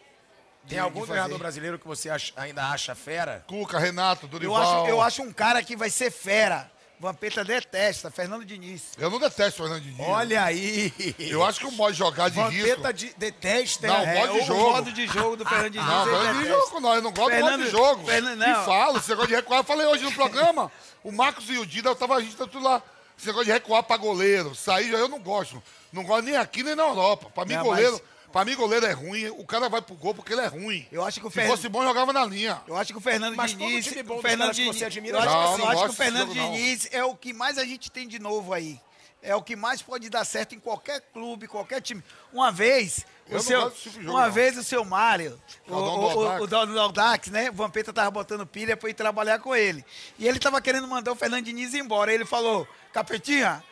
Tem 0.69 0.79
algum 0.79 1.01
de 1.01 1.07
treinador 1.07 1.39
brasileiro 1.39 1.79
que 1.79 1.87
você 1.87 2.09
acha- 2.11 2.33
ainda 2.37 2.65
acha 2.71 2.95
fera? 2.95 3.45
Cuca, 3.47 3.79
Renato, 3.79 4.27
Eu 4.27 4.31
Dorival. 4.31 4.57
acho, 4.83 4.91
eu 4.91 5.01
acho 5.03 5.23
um 5.23 5.33
cara 5.33 5.63
que 5.63 5.77
vai 5.77 5.91
ser 5.91 6.11
fera. 6.11 6.71
Vampeta 6.99 7.45
detesta, 7.45 8.11
Fernando 8.11 8.45
Diniz. 8.45 8.83
Eu 8.97 9.11
não 9.11 9.19
detesto 9.19 9.63
o 9.63 9.67
Fernando 9.67 9.83
Diniz. 9.83 10.01
Olha 10.01 10.43
aí! 10.45 10.93
Eu 11.19 11.45
acho 11.45 11.61
que 11.61 11.67
o 11.67 11.73
modo 11.73 11.93
de 11.93 11.99
jogar 11.99 12.31
de 12.31 12.41
risco... 12.41 12.69
Vampeta 12.69 12.93
de, 12.93 13.13
detesta, 13.19 13.87
Não, 13.89 14.01
hein? 14.07 14.15
modo 14.15 14.33
de 14.33 14.39
o 14.41 14.45
jogo. 14.47 14.61
modo 14.71 14.93
de 14.93 15.07
jogo 15.07 15.37
do 15.37 15.45
Fernando 15.45 15.73
Diniz. 15.73 15.87
Não, 15.87 16.05
Fernando 16.05 16.39
detesta. 16.39 16.59
jogo 16.65 16.81
não, 16.81 16.95
eu 16.95 17.03
não 17.03 17.13
gosto 17.13 17.31
do 17.31 17.41
modo 17.41 17.51
Fernando- 17.51 17.65
de 17.65 17.71
jogo. 17.71 18.05
Fernando- 18.07 18.43
E 18.43 18.47
não. 18.47 18.65
falo, 18.65 18.99
esse 18.99 19.09
negócio 19.11 19.29
de 19.29 19.35
recuar. 19.35 19.61
Eu 19.61 19.65
falei 19.65 19.87
hoje 19.87 20.05
no 20.05 20.13
programa, 20.13 20.73
o 21.03 21.13
Marcos 21.13 21.51
e 21.51 21.59
o 21.59 21.67
Dida, 21.67 21.91
eu 21.91 21.97
tava, 21.97 22.17
a 22.17 22.21
gente 22.23 22.37
tá 22.37 22.47
tudo 22.47 22.65
lá. 22.65 22.81
Esse 23.19 23.27
negócio 23.27 23.47
de 23.47 23.53
recuar 23.53 23.83
pra 23.83 23.97
goleiro, 23.97 24.55
sair, 24.55 24.91
eu 24.93 25.09
não 25.09 25.19
gosto. 25.21 25.63
Não 25.93 26.05
gosto 26.05 26.25
nem 26.25 26.37
aqui 26.37 26.63
nem 26.63 26.75
na 26.75 26.85
Europa. 26.85 27.29
Pra 27.35 27.45
mim, 27.45 27.55
Não, 27.55 27.65
goleiro, 27.65 27.93
mas- 27.93 28.03
pra 28.35 28.45
mim, 28.45 28.57
goleiro 28.57 28.85
é 28.85 28.91
ruim. 28.91 29.29
O 29.29 29.47
cara 29.47 29.69
vai 29.69 29.81
pro 29.81 29.95
gol 29.95 30.13
porque 30.13 30.33
ele 30.33 30.43
é 30.43 30.47
ruim. 30.47 30.85
Eu 30.91 31.05
acho 31.05 31.21
que 31.21 31.27
o 31.27 31.31
Se 31.31 31.37
Fernando. 31.37 31.57
fosse 31.57 31.69
bom, 31.69 31.85
jogava 31.85 32.13
na 32.13 32.25
linha. 32.25 32.61
Eu 32.67 32.77
acho 32.77 32.93
que 32.93 32.99
o 32.99 33.01
Fernando 33.01 33.37
Mas 33.37 33.53
todo 33.53 33.61
Diniz. 33.61 33.87
time 33.87 34.03
bom 34.03 34.19
o 34.19 34.23
Fernando 34.23 34.51
que 34.51 34.57
Diniz 34.57 34.77
você 34.77 34.85
admira 34.87 35.19
eu 35.19 35.23
acho, 35.23 35.33
Não, 35.33 35.59
eu 35.59 35.69
acho 35.69 35.85
que 35.85 35.91
o 35.91 35.93
Fernando. 35.93 36.33
Diniz 36.33 36.89
é 36.91 37.05
o 37.05 37.15
que 37.15 37.33
mais 37.33 37.59
a 37.59 37.65
gente 37.65 37.93
tem 37.93 38.09
de 38.09 38.19
novo 38.19 38.53
aí. 38.53 38.81
É 39.23 39.35
o 39.37 39.41
que 39.41 39.55
mais 39.55 39.81
pode 39.81 40.11
dar 40.11 40.25
certo 40.25 40.55
em 40.55 40.59
qualquer 40.59 41.01
clube, 41.13 41.47
qualquer 41.47 41.81
time. 41.81 42.03
Uma 42.33 42.51
vez, 42.51 43.07
Eu 43.31 43.39
o 43.39 43.43
seu, 43.43 43.71
tipo 43.71 44.03
jogo, 44.03 44.11
uma 44.11 44.27
não. 44.27 44.33
vez 44.33 44.59
o 44.59 44.65
seu 44.65 44.85
Mário, 44.85 45.41
o, 45.69 45.75
o 45.75 45.81
dono 45.81 46.37
do 46.37 46.43
o, 46.43 46.47
dono 46.47 46.81
Audax, 46.81 47.29
né? 47.29 47.49
O 47.49 47.55
Vampeta 47.55 47.91
tava 47.93 48.11
botando 48.11 48.45
pilha 48.45 48.77
pra 48.77 48.91
ir 48.91 48.95
trabalhar 48.95 49.39
com 49.39 49.55
ele. 49.55 49.83
E 50.19 50.27
ele 50.27 50.39
tava 50.41 50.61
querendo 50.61 50.89
mandar 50.89 51.13
o 51.13 51.17
Fernando 51.17 51.45
Diniz 51.45 51.73
embora. 51.73 52.13
Ele 52.13 52.27
falou, 52.27 52.69
Capetinha, 52.93 53.65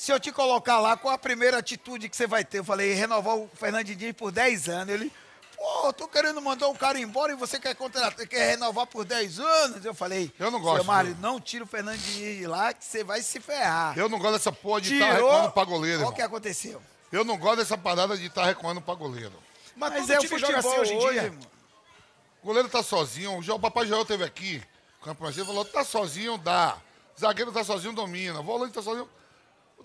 se 0.00 0.10
eu 0.10 0.18
te 0.18 0.32
colocar 0.32 0.80
lá, 0.80 0.96
qual 0.96 1.12
a 1.12 1.18
primeira 1.18 1.58
atitude 1.58 2.08
que 2.08 2.16
você 2.16 2.26
vai 2.26 2.42
ter? 2.42 2.60
Eu 2.60 2.64
falei, 2.64 2.94
renovar 2.94 3.36
o 3.36 3.50
Fernando 3.54 3.84
Diniz 3.84 4.14
por 4.14 4.32
10 4.32 4.66
anos. 4.70 4.94
Ele, 4.94 5.12
pô, 5.54 5.88
eu 5.88 5.92
tô 5.92 6.08
querendo 6.08 6.40
mandar 6.40 6.68
o 6.68 6.74
cara 6.74 6.98
embora 6.98 7.32
e 7.32 7.36
você 7.36 7.60
quer 7.60 7.74
contratar, 7.74 8.26
quer 8.26 8.52
renovar 8.52 8.86
por 8.86 9.04
10 9.04 9.38
anos? 9.38 9.84
Eu 9.84 9.92
falei, 9.92 10.32
Eu 10.38 10.50
não 10.50 10.58
gosto, 10.58 10.76
Seu 10.76 10.84
Mário, 10.84 11.14
não. 11.20 11.38
tira 11.38 11.64
o 11.64 11.66
Fernando 11.66 11.98
Diniz 11.98 12.38
de 12.38 12.46
lá 12.46 12.72
que 12.72 12.82
você 12.82 13.04
vai 13.04 13.20
se 13.20 13.38
ferrar. 13.40 13.92
Eu 13.98 14.08
não 14.08 14.18
gosto 14.18 14.32
dessa 14.32 14.50
porra 14.50 14.80
de 14.80 14.94
estar 14.94 15.16
Tirou, 15.16 15.30
recuando 15.30 15.52
pra 15.52 15.64
goleiro, 15.64 16.00
Olha 16.00 16.08
o 16.08 16.14
que 16.14 16.22
aconteceu. 16.22 16.80
Eu 17.12 17.22
não 17.22 17.36
gosto 17.36 17.56
dessa 17.58 17.76
parada 17.76 18.16
de 18.16 18.24
estar 18.24 18.46
recuando 18.46 18.80
pra 18.80 18.94
goleiro. 18.94 19.34
Mas, 19.76 19.92
Mas 19.92 20.06
todo 20.06 20.12
é 20.12 20.18
o 20.18 20.28
futebol 20.30 20.56
assim 20.56 20.78
hoje 20.78 20.94
em 20.94 20.98
dia. 20.98 21.22
irmão. 21.24 21.46
O 22.42 22.46
goleiro 22.46 22.70
tá 22.70 22.82
sozinho. 22.82 23.38
O 23.38 23.60
Papai 23.60 23.86
Joel 23.86 24.06
teve 24.06 24.24
aqui, 24.24 24.62
o 25.04 25.12
brasileiro, 25.12 25.44
falou: 25.46 25.62
tá 25.62 25.84
sozinho, 25.84 26.38
dá. 26.38 26.78
Zagueiro 27.20 27.52
tá 27.52 27.62
sozinho, 27.62 27.92
domina. 27.92 28.40
Volante 28.40 28.72
tá 28.72 28.80
sozinho. 28.80 29.06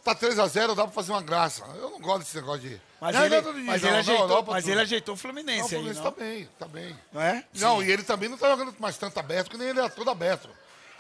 Tá 0.06 0.14
3x0, 0.14 0.76
dá 0.76 0.84
pra 0.84 0.92
fazer 0.92 1.12
uma 1.14 1.22
graça. 1.24 1.66
Eu 1.78 1.90
não 1.90 2.00
gosto 2.00 2.20
desse 2.20 2.36
negócio 2.36 2.62
de. 2.62 2.80
Mas, 3.02 3.16
Não, 3.16 3.26
ele, 3.26 3.42
não, 3.42 3.54
não, 3.54 3.64
mas, 3.64 3.84
ele, 3.84 3.96
ajeitou, 3.98 4.24
Europa, 4.30 4.52
mas 4.52 4.68
ele 4.68 4.80
ajeitou 4.82 5.14
o 5.14 5.16
Não, 5.16 5.18
o 5.18 5.20
Fluminense 5.20 5.62
aí, 5.62 5.68
Fluminense 5.70 6.00
não? 6.00 6.12
tá 6.12 6.20
bem, 6.20 6.50
tá 6.60 6.68
bem. 6.68 7.00
Não 7.12 7.22
é? 7.22 7.44
Não, 7.56 7.82
e 7.82 7.92
ele 7.92 8.04
também 8.04 8.30
não 8.30 8.38
tá 8.38 8.48
jogando 8.52 8.76
mais 8.78 8.96
tanto 9.00 9.20
aberto, 9.20 9.50
que 9.50 9.58
nem 9.58 9.70
ele 9.70 9.80
é 9.80 9.90
todo 9.90 10.08
aberto. 10.12 10.48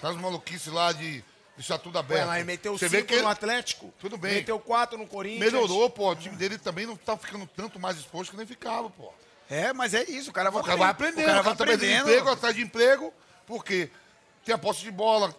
As 0.01 0.15
maluquices 0.15 0.73
lá 0.73 0.91
de 0.91 1.23
deixar 1.55 1.77
tudo 1.77 1.99
aberto. 1.99 2.29
Ué, 2.29 2.43
meteu 2.43 2.75
Você 2.75 2.89
5 2.89 2.91
vê 2.99 3.03
que 3.03 3.13
ele 3.13 3.21
no 3.21 3.29
Atlético. 3.29 3.93
Tudo 3.99 4.17
bem. 4.17 4.35
Meteu 4.37 4.59
4 4.59 4.97
no 4.97 5.05
Corinthians. 5.05 5.51
melhorou, 5.53 5.87
pô. 5.87 6.09
O 6.09 6.15
time 6.15 6.35
dele 6.35 6.57
também 6.57 6.87
não 6.87 6.97
tá 6.97 7.15
ficando 7.15 7.47
tanto 7.55 7.79
mais 7.79 7.97
exposto 7.97 8.31
que 8.31 8.37
nem 8.37 8.45
ficava, 8.47 8.89
pô. 8.89 9.13
É, 9.47 9.71
mas 9.71 9.93
é 9.93 10.03
isso, 10.03 10.31
o 10.31 10.33
cara 10.33 10.49
vai 10.49 10.63
O 10.63 10.65
cara 10.65 10.77
vai 10.77 10.89
aprendendo, 10.89 11.23
O 11.25 11.27
cara 11.27 11.41
vai 11.43 11.55
tá 11.55 11.63
perdendo 11.63 11.75
aprendendo. 11.91 12.09
emprego 12.09 12.29
atrás 12.31 12.55
de 12.55 12.61
emprego, 12.63 13.13
porque 13.45 13.91
tem 14.43 14.55
a 14.55 14.57
posse 14.57 14.81
de 14.81 14.89
bola, 14.89 15.31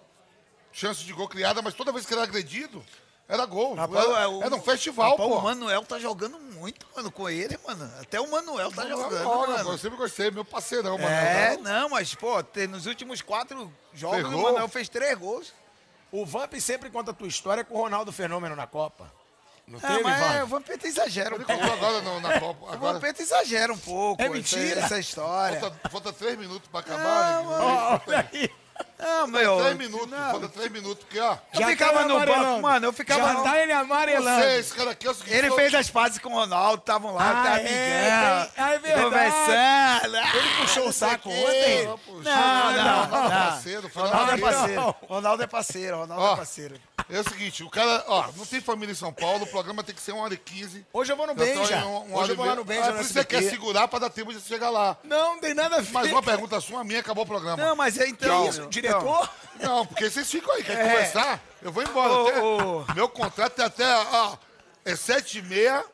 chance 0.72 1.02
de 1.02 1.12
gol 1.12 1.26
criada, 1.28 1.60
mas 1.62 1.74
toda 1.74 1.90
vez 1.90 2.06
que 2.06 2.14
ele 2.14 2.20
era 2.20 2.28
agredido, 2.28 2.84
era 3.28 3.44
gol. 3.46 3.74
Rapaz, 3.74 4.04
era, 4.04 4.20
é 4.20 4.26
o- 4.28 4.42
era 4.42 4.54
um 4.54 4.62
festival, 4.62 5.10
rapaz, 5.12 5.28
pô. 5.30 5.36
O 5.38 5.42
Manuel 5.42 5.82
tá 5.84 5.98
jogando 5.98 6.38
muito, 6.38 6.86
mano, 6.96 7.10
com 7.10 7.28
ele, 7.28 7.58
mano. 7.66 7.90
Até 8.00 8.20
o 8.20 8.30
Manuel 8.30 8.70
tá 8.72 8.84
Não, 8.84 8.90
jogando, 9.02 9.24
mano. 9.48 9.72
Eu 9.72 9.78
sempre 9.78 9.98
gostei, 9.98 10.30
meu 10.30 10.44
parceirão, 10.44 10.96
mano. 10.96 11.10
É, 11.10 11.56
Tá- 11.56 11.62
não, 11.62 11.88
mas, 11.90 12.14
pô, 12.14 12.42
tem- 12.42 12.66
nos 12.66 12.86
últimos 12.86 13.20
quatro 13.22 13.72
jogos 13.92 14.16
Fez 14.22 14.32
o? 14.34 14.38
Manuel 14.42 14.68
fez 14.68 14.88
três 14.88 15.18
gols. 15.18 15.52
O 16.12 16.24
Vamp 16.24 16.54
sempre 16.60 16.88
conta 16.88 17.10
a 17.10 17.14
tua 17.14 17.26
história 17.28 17.64
com 17.64 17.74
o 17.74 17.78
Ronaldo 17.78 18.12
Fenômeno 18.12 18.54
na 18.54 18.66
Copa. 18.66 19.12
Não 19.66 19.80
Ah, 19.82 19.88
teve, 19.88 20.02
mas 20.04 20.20
é, 20.36 20.44
o 20.44 20.46
Vamp? 20.46 20.62
Vampeta 20.68 20.86
exagera 20.86 21.32
um 21.34 21.38
Ele 21.38 21.44
pouco. 21.44 21.64
agora 21.64 22.00
no- 22.00 22.20
na 22.20 22.28
Copa. 22.40 22.66
O 22.66 22.72
Agora, 22.72 22.92
Vampeta 22.94 23.20
exagera 23.20 23.72
um 23.72 23.78
pouco. 23.78 24.22
É 24.22 24.26
essa- 24.26 24.34
mentira? 24.34 24.80
Essa, 24.82 24.98
história. 25.00 25.58
falta, 25.58 25.88
falta 25.90 26.12
três 26.12 26.38
minutos 26.38 26.68
pra 26.70 26.78
acabar. 26.80 27.42
Não, 27.42 27.50
né? 27.50 28.00
Olha 28.06 28.28
aí. 28.32 28.50
Não, 28.98 29.26
meu. 29.26 29.58
Três 29.60 29.76
minutos, 29.76 30.08
não. 30.08 30.30
falta 30.30 30.48
três 30.48 30.70
minutos, 30.72 31.04
porque, 31.04 31.20
ó. 31.20 31.36
Eu 31.52 31.60
Já 31.60 31.66
ficava 31.68 31.98
tá 31.98 32.04
no 32.08 32.18
banco, 32.20 32.62
mano, 32.62 32.86
eu 32.86 32.92
ficava 32.92 33.26
Já 33.26 33.32
no... 33.34 33.42
tá 33.44 33.60
ele 33.60 33.72
amarelando. 33.72 34.42
Você, 34.42 34.58
esse 34.58 34.74
cara 34.74 34.90
aqui 34.92 35.06
é 35.06 35.10
o 35.10 35.14
seguinte. 35.14 35.34
Ele 35.36 35.50
fez 35.52 35.74
as 35.74 35.90
pazes 35.90 36.18
com 36.18 36.30
o 36.30 36.32
Ronaldo, 36.34 36.78
estavam 36.80 37.14
lá, 37.14 37.30
Ah, 37.30 37.42
tá 37.42 37.60
é, 37.60 37.64
tem- 37.64 38.64
é 38.64 38.78
verdade. 38.78 39.02
conversando. 39.04 40.16
Ele 40.16 40.48
puxou 40.60 40.88
o 40.88 40.92
saco 40.92 41.28
ontem. 41.30 41.84
Não, 41.86 41.98
puxa, 41.98 42.30
Não, 42.30 42.72
não, 42.72 43.06
não, 43.06 43.22
não. 43.22 43.30
parceiro, 43.30 43.88
foi 43.90 44.02
Ronaldo 44.02 44.32
é 44.32 44.38
parceiro. 44.38 44.94
Ronaldo 45.08 45.42
é 45.42 45.46
parceiro, 45.46 45.96
Ronaldo 45.98 46.22
Ó. 46.24 46.32
é 46.32 46.36
parceiro. 46.36 46.80
É 47.08 47.20
o 47.20 47.28
seguinte, 47.28 47.62
o 47.62 47.70
cara, 47.70 48.02
ó, 48.08 48.24
não 48.36 48.44
tem 48.44 48.60
família 48.60 48.90
em 48.90 48.96
São 48.96 49.12
Paulo, 49.12 49.44
o 49.44 49.46
programa 49.46 49.84
tem 49.84 49.94
que 49.94 50.00
ser 50.00 50.10
uma 50.10 50.24
hora 50.24 50.34
e 50.34 50.36
quinze. 50.36 50.84
Hoje 50.92 51.12
eu 51.12 51.16
vou 51.16 51.24
no 51.26 51.34
Benja. 51.36 51.76
um- 51.86 51.98
uma 52.06 52.16
hora 52.16 52.22
Hoje 52.24 52.32
eu 52.32 52.36
vou 52.36 52.46
lá 52.46 52.54
no 52.56 52.64
Benja, 52.64 52.88
Ah, 52.88 52.92
por 52.94 53.00
isso 53.02 53.12
você 53.12 53.24
quer 53.24 53.42
segurar 53.42 53.86
pra 53.86 54.00
dar 54.00 54.10
tempo 54.10 54.32
de 54.32 54.40
chegar 54.40 54.70
lá. 54.70 54.96
Não, 55.04 55.34
não 55.34 55.40
tem 55.40 55.54
nada 55.54 55.76
a 55.76 55.80
ver. 55.80 55.92
Mas 55.92 56.10
uma 56.10 56.22
pergunta 56.22 56.60
sua, 56.60 56.80
a 56.80 56.84
minha, 56.84 56.98
acabou 57.00 57.22
o 57.22 57.26
programa. 57.26 57.62
Não, 57.62 57.76
mas 57.76 57.96
é 57.98 58.08
então... 58.08 58.46
Isso, 58.66 58.80
diretor? 58.80 59.30
Não, 59.60 59.86
porque 59.86 60.10
vocês 60.10 60.30
ficam 60.30 60.54
aí, 60.54 60.62
quer 60.62 60.78
É. 60.78 60.82
conversar? 60.84 61.40
Eu 61.62 61.72
vou 61.72 61.82
embora. 61.82 62.12
Ô, 62.12 62.26
até- 62.28 62.40
ô. 62.42 62.84
Meu 62.94 63.08
contrato 63.08 63.60
é 63.62 63.64
até, 63.64 63.84
ó, 64.12 64.36
é 64.84 64.94
sete 64.94 65.38
e 65.38 65.42
meia 65.42 65.84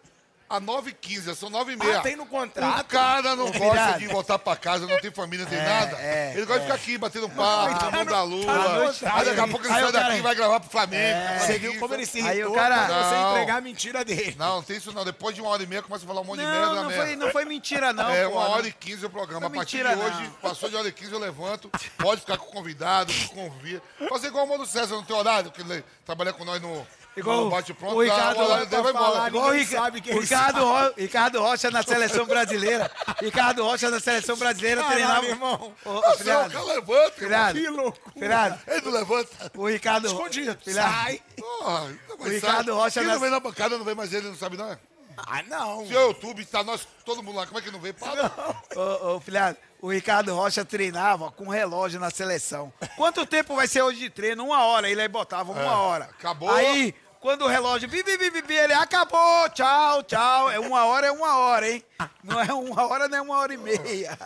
a 0.52 0.60
nove 0.60 0.90
e 0.90 0.92
quinze, 0.92 1.34
são 1.34 1.48
nove 1.48 1.72
e 1.72 1.76
meia. 1.76 1.98
Ah, 1.98 2.02
tem 2.02 2.14
no 2.14 2.26
contrato? 2.26 2.80
O 2.82 2.84
cara 2.84 3.34
não 3.34 3.48
É 3.48 3.58
gosta 3.58 3.98
de 3.98 4.06
voltar 4.08 4.38
pra 4.38 4.54
casa, 4.54 4.86
não 4.86 5.00
tem 5.00 5.10
família, 5.10 5.44
não 5.46 5.50
tem 5.50 5.58
É, 5.58 5.64
nada. 5.64 5.96
é, 5.98 6.32
ele 6.36 6.44
gosta 6.44 6.60
de 6.60 6.66
ficar 6.66 6.74
aqui, 6.74 6.98
batendo 6.98 7.28
papo, 7.30 7.78
tá 7.78 7.86
tomando 7.90 8.10
no- 8.10 8.14
a 8.14 8.22
lua. 8.22 8.92
tá 8.92 9.14
aí 9.16 9.24
daqui 9.24 9.40
a 9.40 9.48
pouco 9.48 9.66
ele 9.66 9.72
Aí 9.74 9.82
sai 9.82 9.92
daqui 9.92 10.16
e 10.18 10.20
vai 10.20 10.34
gravar 10.34 10.60
pro 10.60 10.68
Flamengo. 10.70 11.02
É. 11.02 11.38
Você 11.38 11.58
viu 11.58 11.78
como 11.78 11.94
ele 11.94 12.04
se 12.04 12.18
Aí 12.20 12.26
irritou 12.36 12.52
o 12.52 12.54
cara- 12.54 12.84
pra 12.86 13.02
você 13.02 13.14
Não. 13.14 13.30
entregar 13.32 13.56
a 13.56 13.60
mentira 13.62 14.04
dele. 14.04 14.36
Não, 14.38 14.56
não 14.56 14.62
tem 14.62 14.76
isso 14.76 14.92
não. 14.92 15.04
Depois 15.04 15.34
de 15.34 15.40
uma 15.40 15.50
hora 15.50 15.62
e 15.62 15.66
meia 15.66 15.80
começa 15.82 16.04
a 16.04 16.08
falar 16.08 16.20
um 16.20 16.24
monte 16.24 16.40
de 16.40 16.44
Não, 16.44 16.50
merda, 16.52 16.66
não 16.74 16.84
merda. 16.88 17.04
foi, 17.06 17.16
não 17.16 17.30
foi 17.30 17.44
mentira, 17.46 17.92
não. 17.92 18.10
é, 18.10 18.24
pô, 18.28 18.32
uma 18.32 18.44
não. 18.44 18.50
hora 18.50 18.68
e 18.68 18.72
quinze 18.72 19.06
o 19.06 19.10
programa. 19.10 19.46
A 19.46 19.48
Foi 19.50 19.58
partir 19.58 19.76
mentira, 19.84 19.96
de 19.96 20.02
hoje, 20.02 20.22
não. 20.24 20.30
passou 20.50 20.68
de 20.68 20.76
hora 20.76 20.88
e 20.88 20.92
quinze, 20.92 21.12
eu 21.12 21.18
levanto. 21.18 21.70
Pode 21.96 22.20
ficar 22.20 22.36
com 22.36 22.46
o 22.46 22.52
convidado, 22.52 23.12
com 23.32 23.46
o 23.46 23.50
convite. 23.50 23.82
Fazer 24.08 24.26
igual 24.28 24.44
o 24.44 24.48
Mano 24.50 24.66
César 24.66 24.96
no 24.96 25.02
teu 25.02 25.16
horário, 25.16 25.50
que 25.50 25.62
ele 25.62 25.82
trabalha 26.04 26.32
com 26.32 26.44
nós 26.44 26.60
no, 26.60 26.86
Igual 27.16 27.50
bate 27.50 27.74
pronto, 27.74 27.96
o 27.96 28.02
Ricardo, 28.02 28.46
vai 28.46 28.64
embora. 28.90 29.28
igual 29.28 29.50
o 29.50 29.66
sabe 29.66 30.00
quem 30.00 30.16
o 30.16 30.20
Ricardo, 30.20 30.64
Ro- 30.64 30.94
Ricardo 30.96 31.40
Rocha 31.40 31.70
na 31.70 31.82
seleção 31.82 32.24
brasileira. 32.24 32.90
Ricardo 33.20 33.62
Rocha 33.64 33.90
na 33.90 34.00
seleção 34.00 34.36
brasileira 34.36 34.80
Caralho, 34.82 34.96
treinava. 34.98 35.26
irmão. 35.26 35.74
Ô, 35.84 35.92
Nossa, 35.92 36.14
o 36.14 36.18
filhado, 36.18 36.50
cara 36.52 36.64
levanta. 36.64 37.12
filhado, 37.12 37.58
Que 37.60 37.68
loucura. 37.68 38.14
filhado, 38.18 38.58
Ele 38.66 38.80
não 38.80 38.92
levanta. 38.92 39.52
o 39.54 39.68
Ricardo. 39.68 40.06
Escondido. 40.06 40.58
Filhado, 40.64 40.92
Sai. 40.94 41.22
Porra, 41.36 41.96
O 42.18 42.24
Ricardo. 42.24 42.74
Rocha 42.74 43.00
Quem 43.00 43.04
nas- 43.08 43.14
não 43.14 43.20
vem 43.20 43.30
na 43.30 43.40
bancada 43.40 43.76
não 43.76 43.84
vem 43.84 43.94
mais 43.94 44.12
ele, 44.12 44.28
não 44.28 44.36
sabe 44.36 44.56
não 44.56 44.70
é? 44.72 44.78
Ah, 45.14 45.42
não. 45.42 45.86
Se 45.86 45.94
o 45.94 46.00
YouTube 46.08 46.42
tá 46.46 46.64
nós, 46.64 46.88
todo 47.04 47.22
mundo 47.22 47.36
lá, 47.36 47.46
como 47.46 47.58
é 47.58 47.62
que 47.62 47.70
não 47.70 47.78
vem? 47.78 47.92
Para. 47.92 48.32
Ô, 48.74 49.16
ô, 49.16 49.20
filhado, 49.20 49.58
o 49.80 49.90
Ricardo 49.92 50.34
Rocha 50.34 50.64
treinava 50.64 51.30
com 51.30 51.48
relógio 51.50 52.00
na 52.00 52.10
seleção. 52.10 52.72
Quanto 52.96 53.26
tempo 53.26 53.54
vai 53.54 53.68
ser 53.68 53.82
hoje 53.82 53.98
de 53.98 54.08
treino? 54.10 54.42
Uma 54.46 54.64
hora. 54.64 54.88
Ele 54.88 55.02
aí 55.02 55.08
botava 55.08 55.52
uma 55.52 55.60
É, 55.62 55.66
hora. 55.66 56.04
acabou. 56.18 56.50
Aí, 56.50 56.94
quando 57.22 57.42
o 57.42 57.46
relógio 57.46 57.88
bi, 57.88 58.02
bi, 58.02 58.18
bi, 58.18 58.42
bi, 58.42 58.54
ele 58.54 58.72
acabou, 58.72 59.48
tchau, 59.50 60.02
tchau. 60.02 60.50
É 60.50 60.58
uma 60.58 60.84
hora, 60.84 61.06
é 61.06 61.12
uma 61.12 61.38
hora, 61.38 61.70
hein? 61.70 61.82
Não 62.22 62.40
é 62.40 62.52
uma 62.52 62.84
hora, 62.84 63.08
não 63.08 63.16
é 63.16 63.20
uma 63.22 63.36
hora 63.38 63.54
e 63.54 63.56
meia. 63.56 64.18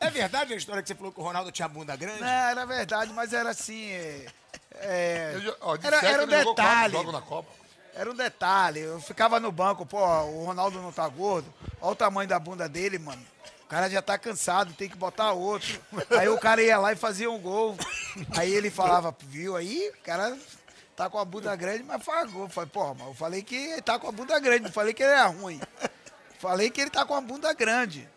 É 0.00 0.10
verdade 0.10 0.52
a 0.52 0.56
história 0.56 0.82
que 0.82 0.88
você 0.88 0.94
falou 0.96 1.12
que 1.12 1.20
o 1.20 1.22
Ronaldo 1.22 1.52
tinha 1.52 1.68
bunda 1.68 1.94
grande? 1.94 2.20
Não, 2.20 2.26
era 2.26 2.66
verdade, 2.66 3.12
mas 3.12 3.32
era 3.32 3.50
assim. 3.50 3.90
é, 3.92 4.26
é, 4.80 5.40
Eu 5.44 5.56
ó, 5.60 5.76
era, 5.80 6.04
era 6.04 6.24
um 6.24 6.26
detalhe. 6.26 6.96
Era 7.94 8.10
um 8.10 8.14
detalhe. 8.14 8.80
Eu 8.80 9.00
ficava 9.00 9.38
no 9.38 9.52
banco, 9.52 9.86
pô, 9.86 9.98
o 9.98 10.44
Ronaldo 10.46 10.82
não 10.82 10.90
tá 10.90 11.06
gordo. 11.06 11.52
Olha 11.80 11.92
o 11.92 11.96
tamanho 11.96 12.28
da 12.28 12.38
bunda 12.38 12.68
dele, 12.68 12.98
mano. 12.98 13.22
O 13.64 13.66
cara 13.68 13.88
já 13.88 14.02
tá 14.02 14.18
cansado, 14.18 14.72
tem 14.72 14.88
que 14.88 14.96
botar 14.96 15.30
outro. 15.32 15.80
Aí 16.18 16.28
o 16.28 16.38
cara 16.38 16.60
ia 16.60 16.78
lá 16.78 16.92
e 16.92 16.96
fazia 16.96 17.30
um 17.30 17.38
gol. 17.38 17.76
Aí 18.36 18.52
ele 18.52 18.70
falava, 18.70 19.14
viu 19.20 19.54
aí? 19.54 19.92
O 19.94 20.02
cara 20.02 20.36
tá 21.04 21.08
com 21.08 21.18
a 21.18 21.24
bunda 21.24 21.56
grande, 21.56 21.82
mas 21.82 22.04
faz 22.04 22.30
gol. 22.30 22.42
Eu 22.42 22.48
Falei, 22.50 22.68
porra, 22.70 22.94
mas 22.98 23.06
eu 23.08 23.14
falei 23.14 23.42
que 23.42 23.54
ele 23.56 23.80
tá 23.82 23.98
com 23.98 24.08
a 24.08 24.12
bunda 24.12 24.38
grande, 24.38 24.64
não 24.64 24.72
falei 24.72 24.92
que 24.92 25.02
ele 25.02 25.12
era 25.12 25.26
ruim. 25.28 25.58
Falei 26.38 26.68
que 26.70 26.80
ele 26.80 26.90
tá 26.90 27.04
com 27.06 27.14
a 27.14 27.20
bunda 27.20 27.52
grande. 27.54 28.08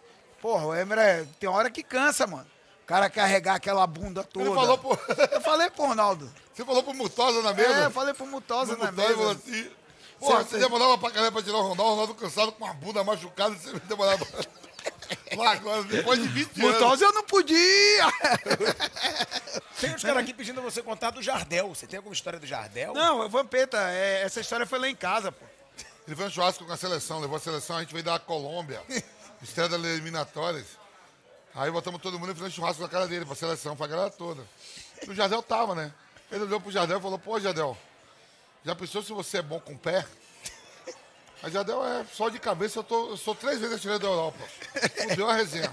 Porra, 0.41 0.65
o 0.65 0.75
Emer 0.75 0.97
é- 0.97 1.25
tem 1.39 1.47
hora 1.49 1.69
que 1.69 1.81
cansa, 1.83 2.27
mano. 2.27 2.45
O 2.83 2.85
cara 2.85 3.09
carregar 3.09 3.55
aquela 3.55 3.87
bunda 3.87 4.23
toda. 4.23 4.45
Ele 4.47 4.53
falou 4.55 4.77
pro... 4.77 4.99
Eu 5.31 5.39
falei 5.41 5.69
pro 5.69 5.85
Ronaldo. 5.85 6.29
Você 6.53 6.65
falou 6.65 6.83
pro 6.83 6.93
Mutosa 6.93 7.41
na 7.41 7.51
É, 7.51 7.53
mesa? 7.53 7.79
eu 7.83 7.91
falei 7.91 8.13
pro 8.13 8.27
Mutosa 8.27 8.75
na 8.75 8.91
Mutosa 8.91 9.13
falou 9.13 9.27
mesa. 9.35 9.39
assim... 9.47 9.71
Porra, 10.19 10.43
Você- 10.43 10.57
demorava 10.59 10.97
pra 10.97 11.11
caramba 11.11 11.31
pra 11.31 11.41
tirar 11.41 11.57
o 11.57 11.61
Ronaldo, 11.61 11.83
o 11.83 11.89
Ronaldo 11.91 12.15
cansado 12.15 12.51
com 12.51 12.65
a 12.65 12.73
bunda 12.73 13.03
machucada, 13.03 13.55
você 13.55 13.79
demorava... 13.87 14.25
Lá 15.35 15.51
agora, 15.51 15.83
depois 15.83 16.21
de 16.21 16.27
20 16.27 16.61
anos. 16.61 16.73
Mutosa 16.73 17.05
eu 17.05 17.13
não 17.13 17.23
podia. 17.23 18.05
Tem 19.79 19.93
uns 19.93 20.03
caras 20.03 20.23
aqui 20.23 20.33
pedindo 20.33 20.61
você 20.61 20.81
contar 20.81 21.11
do 21.11 21.21
Jardel. 21.21 21.69
Você 21.69 21.87
tem 21.87 21.97
alguma 21.97 22.13
história 22.13 22.39
do 22.39 22.45
Jardel? 22.45 22.93
Não, 22.93 23.27
Vampeta, 23.29 23.77
é, 23.89 24.21
essa 24.21 24.39
história 24.39 24.65
foi 24.65 24.79
lá 24.79 24.89
em 24.89 24.95
casa, 24.95 25.31
pô. 25.31 25.45
Ele 26.07 26.15
foi 26.15 26.25
um 26.25 26.29
churrasco 26.29 26.65
com 26.65 26.71
a 26.73 26.77
seleção, 26.77 27.19
levou 27.19 27.37
a 27.37 27.39
seleção, 27.39 27.77
a 27.77 27.81
gente 27.81 27.93
veio 27.93 28.03
da 28.03 28.19
Colômbia, 28.19 28.81
estreia 29.41 29.69
das 29.69 29.83
eliminatórias. 29.83 30.65
Aí 31.55 31.71
botamos 31.71 32.01
todo 32.01 32.19
mundo 32.19 32.31
e 32.31 32.33
fizemos 32.33 32.53
um 32.53 32.55
churrasco 32.55 32.81
na 32.81 32.89
cara 32.89 33.07
dele, 33.07 33.25
pra 33.25 33.35
seleção, 33.35 33.75
pra 33.75 33.87
galera 33.87 34.09
toda. 34.09 34.43
E 35.01 35.09
o 35.09 35.15
Jardel 35.15 35.41
tava, 35.41 35.75
né? 35.75 35.93
Ele 36.31 36.43
olhou 36.43 36.59
pro 36.59 36.71
Jardel 36.71 36.97
e 36.97 37.01
falou, 37.01 37.19
pô, 37.19 37.39
Jardel, 37.39 37.77
já 38.65 38.75
pensou 38.75 39.03
se 39.03 39.13
você 39.13 39.37
é 39.37 39.41
bom 39.41 39.59
com 39.59 39.73
o 39.73 39.77
pé? 39.77 40.05
Aí 41.43 41.51
Jardel 41.51 41.85
é 41.85 42.05
só 42.13 42.29
de 42.29 42.39
cabeça, 42.39 42.79
eu, 42.79 42.83
tô, 42.83 43.09
eu 43.11 43.17
sou 43.17 43.35
três 43.35 43.59
vezes 43.59 43.73
artilheiro 43.75 43.99
da 44.01 44.07
Europa. 44.07 44.39
Fudeu 45.09 45.29
a 45.29 45.33
resenha. 45.35 45.71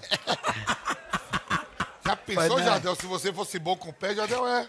Já 2.05 2.17
pensou, 2.17 2.59
né? 2.59 2.65
Jardel, 2.65 2.95
se 2.97 3.07
você 3.07 3.33
fosse 3.33 3.59
bom 3.59 3.77
com 3.77 3.91
o 3.91 3.93
pé, 3.93 4.15
Jardel 4.15 4.47
é. 4.49 4.69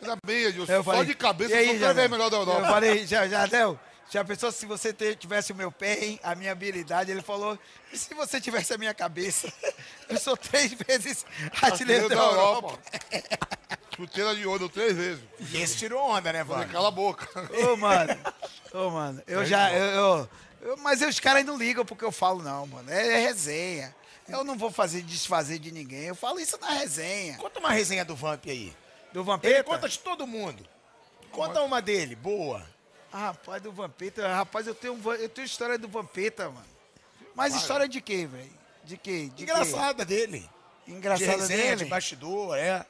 Ainda 0.00 0.16
bem, 0.24 0.44
Edilson. 0.44 0.72
Eu 0.72 0.82
Só 0.82 0.92
falei, 0.92 1.06
de 1.06 1.14
cabeça, 1.14 1.50
"E 1.50 1.54
eu 1.54 1.58
aí, 1.58 1.64
sou 1.66 1.70
três 1.74 1.80
Jardel?" 1.80 1.94
vezes 1.96 2.10
melhor 2.10 2.30
da 2.30 2.36
Europa. 2.38 2.60
Eu 2.60 2.66
falei, 2.66 3.06
"Já- 3.06 3.28
Jardel, 3.28 3.78
já 4.10 4.24
pensou 4.24 4.50
se 4.52 4.64
você 4.64 4.92
tivesse 5.14 5.52
o 5.52 5.54
meu 5.54 5.70
pé, 5.70 6.02
hein? 6.04 6.20
A 6.22 6.34
minha 6.34 6.52
habilidade? 6.52 7.10
Ele 7.10 7.20
falou, 7.22 7.58
e 7.92 7.98
se 7.98 8.14
você 8.14 8.40
tivesse 8.40 8.72
a 8.72 8.78
minha 8.78 8.94
cabeça? 8.94 9.52
Eu 10.12 10.20
sou 10.20 10.36
três 10.36 10.72
vezes 10.86 11.24
artilheiro 11.60 12.08
da 12.08 12.14
Europa. 12.14 12.78
Chuteira 13.96 14.34
de 14.34 14.46
ouro 14.46 14.68
três 14.68 14.96
vezes. 14.96 15.22
E 15.52 15.58
esse 15.60 15.76
tirou 15.76 16.02
onda, 16.02 16.32
né, 16.32 16.42
Vânia? 16.42 16.66
cala 16.68 16.88
a 16.88 16.90
boca. 16.90 17.28
Ô, 17.72 17.76
mano. 17.76 18.18
Ô, 18.72 18.90
mano. 18.90 19.22
Eu 19.26 19.44
já. 19.44 19.70
Eu, 19.72 19.84
eu- 19.84 20.28
eu- 20.62 20.76
mas 20.78 21.02
os 21.02 21.20
caras 21.20 21.44
não 21.44 21.56
ligam 21.58 21.84
porque 21.84 22.04
eu 22.04 22.12
falo, 22.12 22.42
não, 22.42 22.66
mano. 22.66 22.90
É, 22.90 23.06
é 23.14 23.18
resenha. 23.18 23.94
Eu 24.28 24.44
não 24.44 24.56
vou 24.56 24.70
fazer 24.70 25.02
desfazer 25.02 25.58
de 25.58 25.70
ninguém. 25.72 26.04
Eu 26.04 26.14
falo 26.14 26.40
isso 26.40 26.56
na 26.60 26.70
resenha. 26.70 27.36
Conta 27.36 27.58
uma 27.58 27.70
resenha 27.70 28.04
do 28.04 28.14
Vamp 28.16 28.46
aí. 28.46 28.74
Do 29.12 29.20
Ele 29.20 29.26
Vampeta? 29.26 29.64
conta 29.64 29.88
de 29.88 29.98
todo 29.98 30.26
mundo. 30.26 30.66
Conta 31.30 31.60
uma 31.62 31.82
dele, 31.82 32.14
boa. 32.16 32.64
Ah, 33.12 33.26
rapaz, 33.26 33.60
do 33.62 33.70
Vampeta. 33.72 34.26
Rapaz, 34.34 34.66
eu 34.66 34.74
tenho, 34.74 34.98
eu 35.14 35.28
tenho 35.28 35.44
história 35.44 35.76
do 35.76 35.86
Vampeta, 35.88 36.48
mano. 36.48 36.64
Mas 37.34 37.54
história 37.54 37.86
de 37.86 38.00
quê, 38.00 38.26
velho? 38.26 38.61
De 38.84 38.96
quê? 38.96 39.24
De 39.26 39.30
quê? 39.30 39.42
Engraçada 39.44 40.04
dele. 40.04 40.48
De 40.86 40.92
Engraçada 40.92 41.30
resenha, 41.32 41.62
dele? 41.76 41.84
de 41.84 41.90
bastidor, 41.90 42.56
é. 42.56 42.84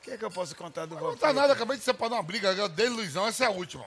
O 0.00 0.04
que 0.04 0.10
é 0.12 0.16
que 0.16 0.24
eu 0.24 0.30
posso 0.30 0.54
contar 0.56 0.86
do 0.86 0.94
Não 0.94 1.00
Vampeta? 1.02 1.26
tá 1.28 1.32
nada, 1.32 1.52
acabei 1.52 1.76
de 1.76 1.84
separar 1.84 2.14
uma 2.16 2.22
briga 2.22 2.68
dele, 2.68 2.90
Luizão. 2.90 3.26
Essa 3.26 3.44
é 3.44 3.46
a 3.46 3.50
última. 3.50 3.84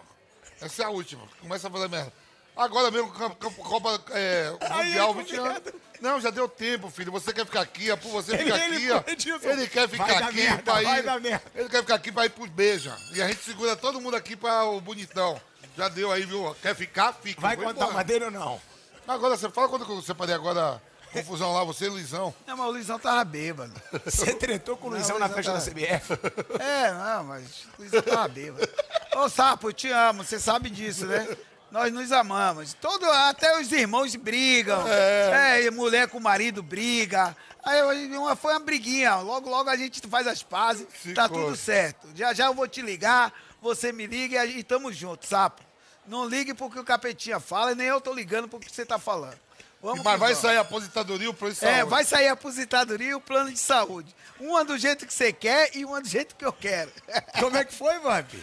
Essa 0.61 0.83
é 0.83 0.85
a 0.85 0.89
última. 0.89 1.23
Começa 1.41 1.67
a 1.67 1.71
fazer 1.71 1.89
merda. 1.89 2.11
Agora 2.55 2.89
mesmo, 2.89 3.11
Copa, 3.11 3.35
Copa- 3.35 3.63
Copa 3.63 4.03
é, 4.11 4.49
Mundial, 4.51 5.09
ele 5.11 5.23
20 5.23 5.35
com 5.37 5.43
anos. 5.45 5.61
Não, 5.99 6.21
já 6.21 6.29
deu 6.29 6.47
tempo, 6.47 6.89
filho. 6.89 7.11
Você 7.11 7.33
quer 7.33 7.45
ficar 7.45 7.59
aqui, 7.61 7.91
é 7.91 7.95
por 7.97 8.09
você 8.11 8.37
ficar 8.37 8.57
Ele- 8.63 8.75
aqui, 8.97 9.11
ele- 9.11 9.51
Ele 9.51 9.67
quer 9.67 9.87
vai 9.87 10.07
ficar 10.07 10.19
dar 10.19 10.27
aqui 10.29 10.35
merda, 10.37 10.63
pra 10.63 10.81
ir. 10.81 11.03
vai. 11.03 11.41
Ele 11.55 11.69
quer 11.69 11.81
ficar 11.81 11.95
aqui 11.95 12.11
pra 12.13 12.25
ir 12.25 12.29
pros 12.29 12.49
beijos. 12.49 12.93
E 13.13 13.21
a 13.21 13.27
gente 13.27 13.43
segura 13.43 13.75
todo 13.75 13.99
mundo 13.99 14.15
aqui 14.15 14.37
pra 14.37 14.63
o 14.65 14.79
bonitão. 14.79 15.39
Já 15.77 15.89
deu 15.89 16.09
aí, 16.13 16.23
viu? 16.25 16.55
Quer 16.61 16.73
ficar? 16.75 17.11
Fica. 17.11 17.41
Vai 17.41 17.57
contar 17.57 17.87
embora. 17.89 18.03
dele 18.05 18.25
ou 18.25 18.31
não? 18.31 18.61
Agora, 19.05 19.35
você 19.35 19.49
fala 19.49 19.67
quando 19.67 19.83
eu 19.91 20.01
separei 20.01 20.33
agora 20.33 20.81
confusão 21.13 21.53
lá, 21.53 21.63
você 21.63 21.85
e 21.85 21.89
Luizão. 21.89 22.33
Não, 22.45 22.57
mas 22.57 22.67
o 22.67 22.71
Luizão 22.71 22.99
tava 22.99 23.23
bêbado. 23.23 23.73
Você 24.05 24.33
tretou 24.35 24.75
com 24.77 24.87
o 24.87 24.91
Luizão 24.91 25.17
Não, 25.17 25.27
na 25.27 25.33
Luizão 25.33 25.53
festa 25.55 25.71
tá- 25.71 25.81
da 25.81 25.97
CBF? 25.97 26.13
É, 26.61 26.91
não, 26.91 27.23
mas 27.23 27.45
o 27.77 27.81
Luizão 27.81 28.01
tava 28.01 28.27
bêbado. 28.27 28.67
Ô, 29.15 29.29
Sapo, 29.29 29.69
eu 29.69 29.73
te 29.73 29.89
amo, 29.89 30.23
você 30.23 30.39
sabe 30.39 30.69
disso, 30.69 31.05
né? 31.05 31.27
Nós 31.71 31.91
nos 31.91 32.11
amamos. 32.11 32.73
Todo, 32.73 33.05
até 33.05 33.59
os 33.59 33.71
irmãos 33.71 34.15
brigam. 34.15 34.83
É. 34.87 35.69
mulher 35.71 36.07
com 36.07 36.19
marido 36.19 36.61
briga. 36.63 37.35
Aí 37.63 37.81
uma, 38.15 38.35
foi 38.35 38.53
uma 38.53 38.59
briguinha. 38.59 39.15
Logo, 39.15 39.49
logo 39.49 39.69
a 39.69 39.75
gente 39.75 39.99
faz 40.07 40.27
as 40.27 40.43
pazes. 40.43 40.85
Tá 41.15 41.23
Ficou. 41.27 41.45
tudo 41.45 41.57
certo. 41.57 42.07
Já 42.13 42.33
já 42.33 42.45
eu 42.45 42.53
vou 42.53 42.67
te 42.67 42.81
ligar, 42.81 43.33
você 43.61 43.91
me 43.91 44.05
liga 44.05 44.45
e, 44.45 44.59
e 44.59 44.63
tamo 44.63 44.93
junto, 44.93 45.25
Sapo. 45.25 45.63
Não 46.07 46.27
ligue 46.27 46.53
porque 46.53 46.79
o 46.79 46.83
capetinha 46.83 47.39
fala 47.39 47.71
e 47.71 47.75
nem 47.75 47.87
eu 47.87 47.99
tô 47.99 48.13
ligando 48.13 48.47
porque 48.47 48.69
você 48.69 48.85
tá 48.85 48.99
falando. 48.99 49.39
Vamos 49.85 50.03
Mas 50.03 50.19
vai 50.19 50.29
vamos. 50.33 50.37
sair 50.41 50.57
a 50.57 50.61
aposentadoria 50.61 51.27
e 51.27 51.29
o 51.29 51.33
plano 51.33 51.53
de 51.53 51.63
É, 51.63 51.69
saúde. 51.75 51.89
vai 51.91 52.03
sair 52.03 52.27
a 52.27 52.33
aposentadoria 52.33 53.07
e 53.09 53.13
o 53.13 53.21
plano 53.21 53.51
de 53.51 53.59
saúde. 53.59 54.15
Uma 54.39 54.65
do 54.65 54.77
jeito 54.79 55.05
que 55.05 55.13
você 55.13 55.31
quer 55.31 55.75
e 55.75 55.85
uma 55.85 56.01
do 56.01 56.07
jeito 56.07 56.35
que 56.35 56.43
eu 56.43 56.51
quero. 56.51 56.91
Como 57.39 57.55
é 57.55 57.63
que 57.63 57.71
foi, 57.73 57.99
Vamp? 57.99 58.33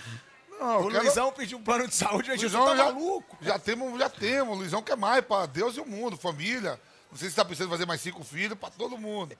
Não, 0.60 0.82
O 0.82 0.88
quero- 0.90 1.02
Luizão 1.02 1.32
pediu 1.32 1.58
um 1.58 1.62
plano 1.62 1.88
de 1.88 1.96
saúde, 1.96 2.30
a 2.30 2.36
gente 2.36 2.52
tá 2.52 2.76
já, 2.76 2.84
maluco. 2.84 3.36
já 3.40 3.58
temos, 3.58 3.98
já 3.98 4.08
temos. 4.08 4.56
Luizão 4.56 4.80
quer 4.82 4.96
mais 4.96 5.24
pra 5.24 5.44
Deus 5.46 5.76
e 5.76 5.80
o 5.80 5.84
mundo, 5.84 6.16
família. 6.16 6.80
Não 7.10 7.18
sei 7.18 7.28
se 7.28 7.34
tá 7.34 7.44
pensando 7.44 7.66
em 7.66 7.70
fazer 7.70 7.86
mais 7.86 8.00
cinco 8.00 8.22
filhos 8.22 8.56
pra 8.56 8.70
todo 8.70 8.96
mundo. 8.96 9.36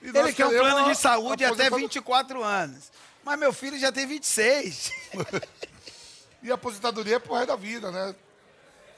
E 0.00 0.08
Ele 0.08 0.32
quer 0.32 0.46
um 0.46 0.50
plano 0.50 0.88
de 0.88 0.94
saúde 0.96 1.44
até 1.44 1.52
aposentadoria- 1.66 1.86
24 1.86 2.42
anos. 2.42 2.90
Mas 3.22 3.38
meu 3.38 3.52
filho 3.52 3.78
já 3.78 3.92
tem 3.92 4.06
26. 4.06 4.90
E 6.42 6.50
a 6.50 6.54
aposentadoria 6.56 7.16
é 7.16 7.18
pro 7.18 7.34
resto 7.34 7.48
da 7.48 7.56
vida, 7.56 7.90
né? 7.90 8.14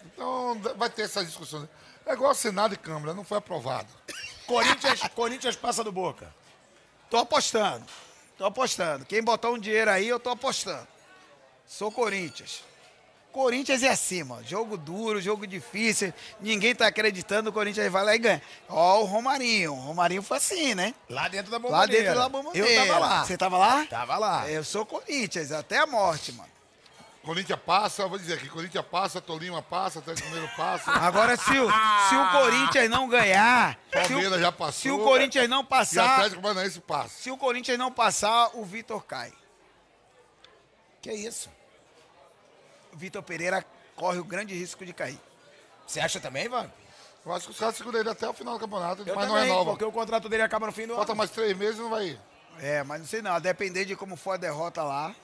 Então 0.07 0.57
vai 0.77 0.89
ter 0.89 1.03
essas 1.03 1.27
discussões. 1.27 1.69
É 2.09 2.15
igual 2.15 2.35
Senado 2.35 2.75
e 2.75 2.77
Câmara, 2.79 3.13
não 3.13 3.23
foi 3.23 3.37
aprovado. 3.39 3.89
Corinthians, 4.47 5.01
Corinthians 5.15 5.57
passa 5.57 5.85
do 5.85 5.93
Boca. 5.93 6.35
Tô 7.11 7.19
apostando. 7.19 7.85
Tô 8.39 8.47
apostando. 8.47 9.05
Quem 9.05 9.23
botar 9.23 9.51
um 9.51 9.59
dinheiro 9.59 9.91
aí, 9.91 10.09
eu 10.09 10.19
tô 10.19 10.31
apostando. 10.31 10.87
Sou 11.67 11.93
Corinthians. 11.93 12.63
Corinthians 13.31 13.83
é 13.83 13.89
acima. 13.89 14.43
Jogo 14.43 14.79
duro, 14.79 15.21
jogo 15.21 15.47
difícil. 15.47 16.15
Ninguém 16.41 16.75
tá 16.75 16.87
acreditando. 16.87 17.51
O 17.51 17.53
Corinthians 17.53 17.93
vai 17.93 18.03
lá 18.03 18.15
e 18.15 18.19
ganha. 18.19 18.43
Ó, 18.71 19.03
o 19.03 19.05
Romarinho. 19.05 19.73
O 19.75 19.79
Romarinho 19.81 20.23
foi 20.23 20.39
assim, 20.39 20.75
né? 20.75 20.95
Lá 21.11 21.29
dentro 21.29 21.51
da 21.51 21.59
Lá 21.59 21.63
bombadeira. 21.63 22.05
dentro 22.05 22.21
da 22.21 22.29
bombadeira. 22.29 22.69
Eu 22.69 22.87
tava 22.87 22.99
lá. 22.99 23.25
Você 23.25 23.37
tava 23.37 23.59
lá? 23.59 23.85
Tava 23.85 24.17
lá. 24.17 24.51
Eu 24.51 24.65
sou 24.65 24.87
Corinthians, 24.87 25.53
até 25.53 25.77
a 25.77 25.87
morte, 25.87 26.33
mano. 26.33 26.49
Corinthians 27.29 27.61
passa, 27.61 28.07
vou 28.09 28.19
dizer 28.19 28.35
aqui, 28.35 28.49
Corinthians 28.49 28.87
passa, 28.87 29.21
Tolima 29.21 29.61
passa, 29.63 29.99
Atlético 29.99 30.29
Mineiro 30.29 30.51
passa. 30.57 30.91
Agora, 30.97 31.37
se 31.37 31.59
o, 31.59 31.69
se 32.09 32.15
o 32.17 32.31
Corinthians 32.33 32.89
não 32.89 33.07
ganhar. 33.07 33.79
o- 33.89 33.91
Palmeiras 33.93 34.41
já 34.41 34.51
passou. 34.51 34.73
Se 34.81 34.91
o 34.91 34.99
Corinthians 35.05 35.47
não 35.47 35.61
E 35.61 35.67
passar. 35.67 36.15
Atlético 36.15 36.41
Paranaense 36.41 36.81
passa. 36.81 37.09
Se 37.11 37.31
o 37.31 37.37
Corinthians 37.37 37.79
não 37.79 37.93
passar, 37.93 38.51
o 38.55 38.65
Vitor 38.65 39.05
cai. 39.05 39.31
Que 41.03 41.13
isso? 41.13 41.51
O 42.95 42.97
Vitor 42.97 43.23
Pereira 43.23 43.63
corre 43.95 44.19
o 44.19 44.25
grande 44.25 44.55
risco 44.55 44.87
de 44.87 44.95
cair. 44.95 45.21
Você 45.87 46.01
acha 46.01 46.19
também, 46.21 46.49
Vamp? 46.49 46.71
Eu 47.27 47.33
acho 47.35 47.45
que 47.45 47.51
os 47.53 47.59
caras 47.59 47.77
seguram 47.77 48.01
ele 48.01 48.09
até 48.09 48.27
o 48.27 48.33
final 48.33 48.55
do 48.55 48.61
campeonato, 48.61 49.03
Eu 49.07 49.15
mas 49.15 49.29
não 49.29 49.35
também, 49.35 49.51
renova. 49.51 49.71
porque 49.73 49.85
o 49.85 49.93
contrato 49.93 50.31
dele 50.31 50.45
acaba 50.45 50.65
no 50.67 50.73
fim 50.73 50.87
do 50.87 50.95
Falta 50.95 51.13
ano. 51.13 51.19
mais 51.19 51.31
três 51.31 51.55
meses 51.55 51.79
e 51.79 51.83
não 51.83 51.91
vai 51.91 52.07
ir. 52.07 52.21
É, 52.59 52.83
mas 52.85 53.01
não 53.01 53.07
sei 53.07 53.21
não. 53.21 53.33
A 53.35 53.39
depender 53.39 53.85
de 53.85 53.95
como 53.95 54.17
for 54.17 54.33
a 54.33 54.37
derrota 54.39 54.83
lá, 54.83 55.15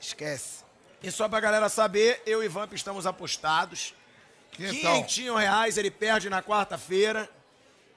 esquece. 0.00 0.62
E 1.02 1.10
só 1.10 1.28
pra 1.28 1.40
galera 1.40 1.68
saber, 1.68 2.22
eu 2.26 2.42
e 2.42 2.48
Vamp 2.48 2.72
estamos 2.74 3.06
apostados. 3.06 3.94
Quinhentinho 4.52 5.34
reais, 5.34 5.76
ele 5.76 5.90
perde 5.90 6.28
na 6.28 6.42
quarta-feira. 6.42 7.28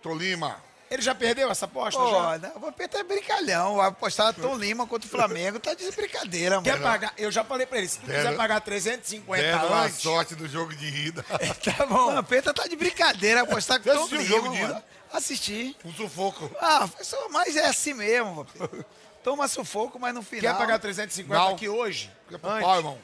Tolima. 0.02 0.64
Ele 0.90 1.02
já 1.02 1.16
perdeu 1.16 1.50
essa 1.50 1.66
aposta? 1.66 2.00
Pô, 2.00 2.10
já? 2.12 2.38
né, 2.38 2.52
o 2.56 2.60
Vampeta 2.60 3.00
é 3.00 3.04
brincalhão. 3.04 3.82
Apostar 3.82 4.34
Tom 4.36 4.56
Lima 4.56 4.86
contra 4.86 5.08
o 5.08 5.10
Flamengo. 5.10 5.60
Tá 5.60 5.74
de 5.74 5.90
brincadeira, 5.92 6.62
Quer 6.62 6.74
mano. 6.74 6.84
pagar? 6.84 7.14
Eu 7.18 7.32
já 7.32 7.44
falei 7.44 7.66
pra 7.66 7.80
ele, 7.80 7.88
se 7.88 7.98
tu 8.00 8.06
quiser 8.06 8.36
pagar 8.36 8.62
350 8.62 9.42
Deram 9.42 9.74
a 9.74 9.82
antes... 9.86 9.98
sorte 10.00 10.36
do 10.36 10.48
jogo 10.48 10.76
de 10.76 10.86
ida. 10.86 11.24
Tá 11.64 11.84
O 11.86 11.88
bom. 11.88 12.14
Vampeta 12.14 12.54
tá 12.54 12.68
de 12.68 12.76
brincadeira. 12.76 13.42
Apostar 13.42 13.80
com 13.80 13.84
Você 13.90 13.96
Tom 13.98 14.06
assistiu 14.06 14.20
o 14.20 14.22
Lima, 14.22 14.36
jogo 14.36 14.50
de 14.56 14.62
mano. 14.62 14.74
ida? 14.76 14.86
Assisti. 15.12 15.76
Um 15.84 15.92
sufoco. 15.92 16.52
Ah, 16.62 16.88
foi 16.88 17.04
só- 17.04 17.30
mas 17.30 17.56
é 17.56 17.66
assim 17.66 17.94
mesmo, 17.96 18.36
Vampeta. 18.36 18.86
Toma 19.26 19.48
sufoco, 19.48 20.00
mas 20.00 20.14
no 20.14 20.22
final... 20.22 20.54
Quer 20.54 20.58
pagar 20.60 20.78
350 20.78 21.34
Não. 21.44 21.56
aqui 21.56 21.68
hoje? 21.68 22.12
Fica 22.28 22.38
pro 22.38 22.50
Antes? 22.52 22.64
pau, 22.64 22.78
irmão. 22.78 22.98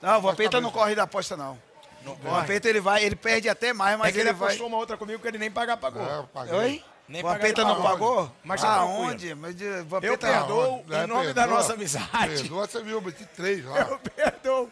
Não, 0.00 0.18
o 0.18 0.20
Vampeta 0.22 0.60
não 0.60 0.70
corre 0.70 0.94
da 0.94 1.02
aposta, 1.02 1.36
não. 1.36 1.58
Não 2.04 2.12
O. 2.12 2.16
Vampeta, 2.16 2.68
ele 2.68 2.80
vai, 2.80 3.02
ele 3.02 3.16
perde 3.16 3.48
até 3.48 3.72
mais, 3.72 3.98
mas 3.98 4.10
É 4.10 4.12
que 4.12 4.18
ele 4.20 4.28
ele 4.28 4.38
vai... 4.38 4.48
apostou 4.50 4.68
uma 4.68 4.76
outra 4.76 4.96
comigo 4.96 5.20
que 5.20 5.26
ele 5.26 5.36
nem 5.36 5.50
pagar 5.50 5.76
pagou. 5.76 6.00
É, 6.08 6.18
eu 6.18 6.24
paguei. 6.32 6.54
Oi? 6.54 6.84
Nem 7.08 7.24
o 7.24 7.26
Vampeta 7.26 7.64
não 7.64 7.82
pagou. 7.82 8.30
Mas 8.44 8.60
tá 8.60 8.68
Aonde? 8.76 9.34
Mas 9.34 9.56
de- 9.56 9.64
Eu 9.64 9.84
Vampeta... 9.86 10.26
perdoo 10.28 10.84
É, 10.90 11.02
em 11.02 11.06
nome 11.08 11.26
da 11.32 11.42
perdoa. 11.42 11.46
nossa 11.56 11.72
amizade. 11.72 12.08
Perdoa, 12.42 12.66
você 12.68 12.80
viu, 12.82 12.92
eu 12.98 13.02
meti 13.02 13.24
três 13.34 13.64
lá. 13.64 13.78
Eu 13.80 13.98
perdoo. 13.98 14.70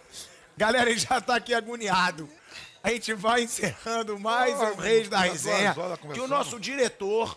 Galera, 0.56 0.88
ele 0.88 1.00
já 1.00 1.20
tá 1.20 1.34
aqui 1.34 1.52
agoniado. 1.52 2.30
A 2.80 2.90
gente 2.90 3.12
vai 3.12 3.42
encerrando 3.42 4.20
mais 4.20 4.54
Ah, 4.60 4.70
um 4.70 4.76
Reis 4.76 5.08
da 5.08 5.18
Resenha. 5.18 5.74
Que 6.14 6.20
o 6.20 6.28
nosso 6.28 6.60
diretor 6.60 7.36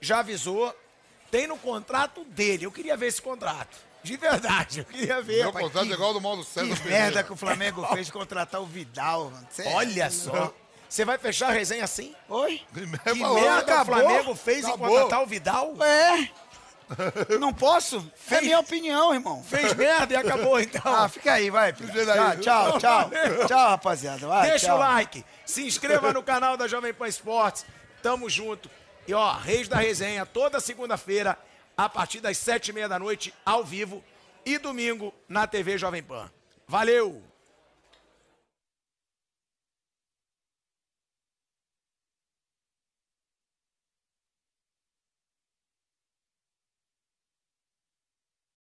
já 0.00 0.20
avisou. 0.20 0.72
Tem 1.34 1.48
no 1.48 1.56
contrato 1.56 2.22
dele. 2.26 2.64
Eu 2.64 2.70
queria 2.70 2.96
ver 2.96 3.08
esse 3.08 3.20
contrato. 3.20 3.76
De 4.04 4.16
verdade, 4.16 4.78
eu 4.80 4.84
queria 4.84 5.20
ver. 5.20 5.38
Meu 5.38 5.46
rapaz. 5.46 5.64
contrato 5.64 5.90
é 5.90 5.92
igual 5.92 6.08
ao 6.10 6.14
do 6.14 6.20
Mauro 6.20 6.44
César 6.44 6.76
Que 6.76 6.80
Pereira. 6.82 7.04
merda 7.06 7.22
que 7.24 7.32
o 7.32 7.36
Flamengo 7.36 7.84
fez 7.92 8.06
de 8.06 8.12
contratar 8.12 8.60
o 8.62 8.66
Vidal, 8.66 9.30
mano. 9.30 9.44
Cê- 9.50 9.64
Olha 9.74 10.08
só. 10.12 10.54
Você 10.88 11.04
vai 11.04 11.18
fechar 11.18 11.48
a 11.48 11.52
resenha 11.52 11.82
assim? 11.82 12.14
Oi? 12.28 12.62
É 13.04 13.12
Que 13.14 13.18
falou, 13.18 13.40
merda 13.40 13.56
o 13.56 13.58
acabou. 13.58 13.94
Flamengo 13.96 14.34
fez 14.36 14.62
em 14.64 14.68
Acabou. 14.68 14.88
contratar 14.90 15.22
o 15.24 15.26
Vidal? 15.26 15.74
É. 15.82 16.28
Não 17.40 17.52
posso? 17.52 18.08
É 18.30 18.40
minha 18.40 18.60
opinião, 18.60 19.12
irmão. 19.12 19.42
Fez 19.42 19.74
merda 19.74 20.14
e 20.14 20.16
acabou 20.16 20.60
então. 20.60 20.82
Ah, 20.84 21.08
fica 21.08 21.32
aí, 21.32 21.50
vai. 21.50 21.72
Tchau, 21.72 22.36
tchau, 22.40 22.78
tchau. 22.78 23.10
Tchau, 23.48 23.68
rapaziada. 23.70 24.24
Vai, 24.28 24.50
Deixa 24.50 24.66
tchau. 24.66 24.76
o 24.76 24.78
like, 24.78 25.24
se 25.44 25.66
inscreva 25.66 26.12
no 26.12 26.22
canal 26.22 26.56
da 26.56 26.68
Jovem 26.68 26.94
Pan 26.94 27.08
Esportes. 27.08 27.66
Tamo 28.02 28.30
junto. 28.30 28.70
E 29.06 29.12
ó, 29.12 29.32
Reis 29.32 29.68
da 29.68 29.76
Resenha, 29.76 30.24
toda 30.24 30.60
segunda-feira, 30.60 31.38
a 31.76 31.88
partir 31.88 32.20
das 32.20 32.38
sete 32.38 32.68
e 32.68 32.72
meia 32.72 32.88
da 32.88 32.98
noite, 32.98 33.34
ao 33.44 33.62
vivo. 33.62 34.02
E 34.46 34.58
domingo, 34.58 35.12
na 35.28 35.46
TV 35.46 35.76
Jovem 35.78 36.02
Pan. 36.02 36.30
Valeu! 36.66 37.22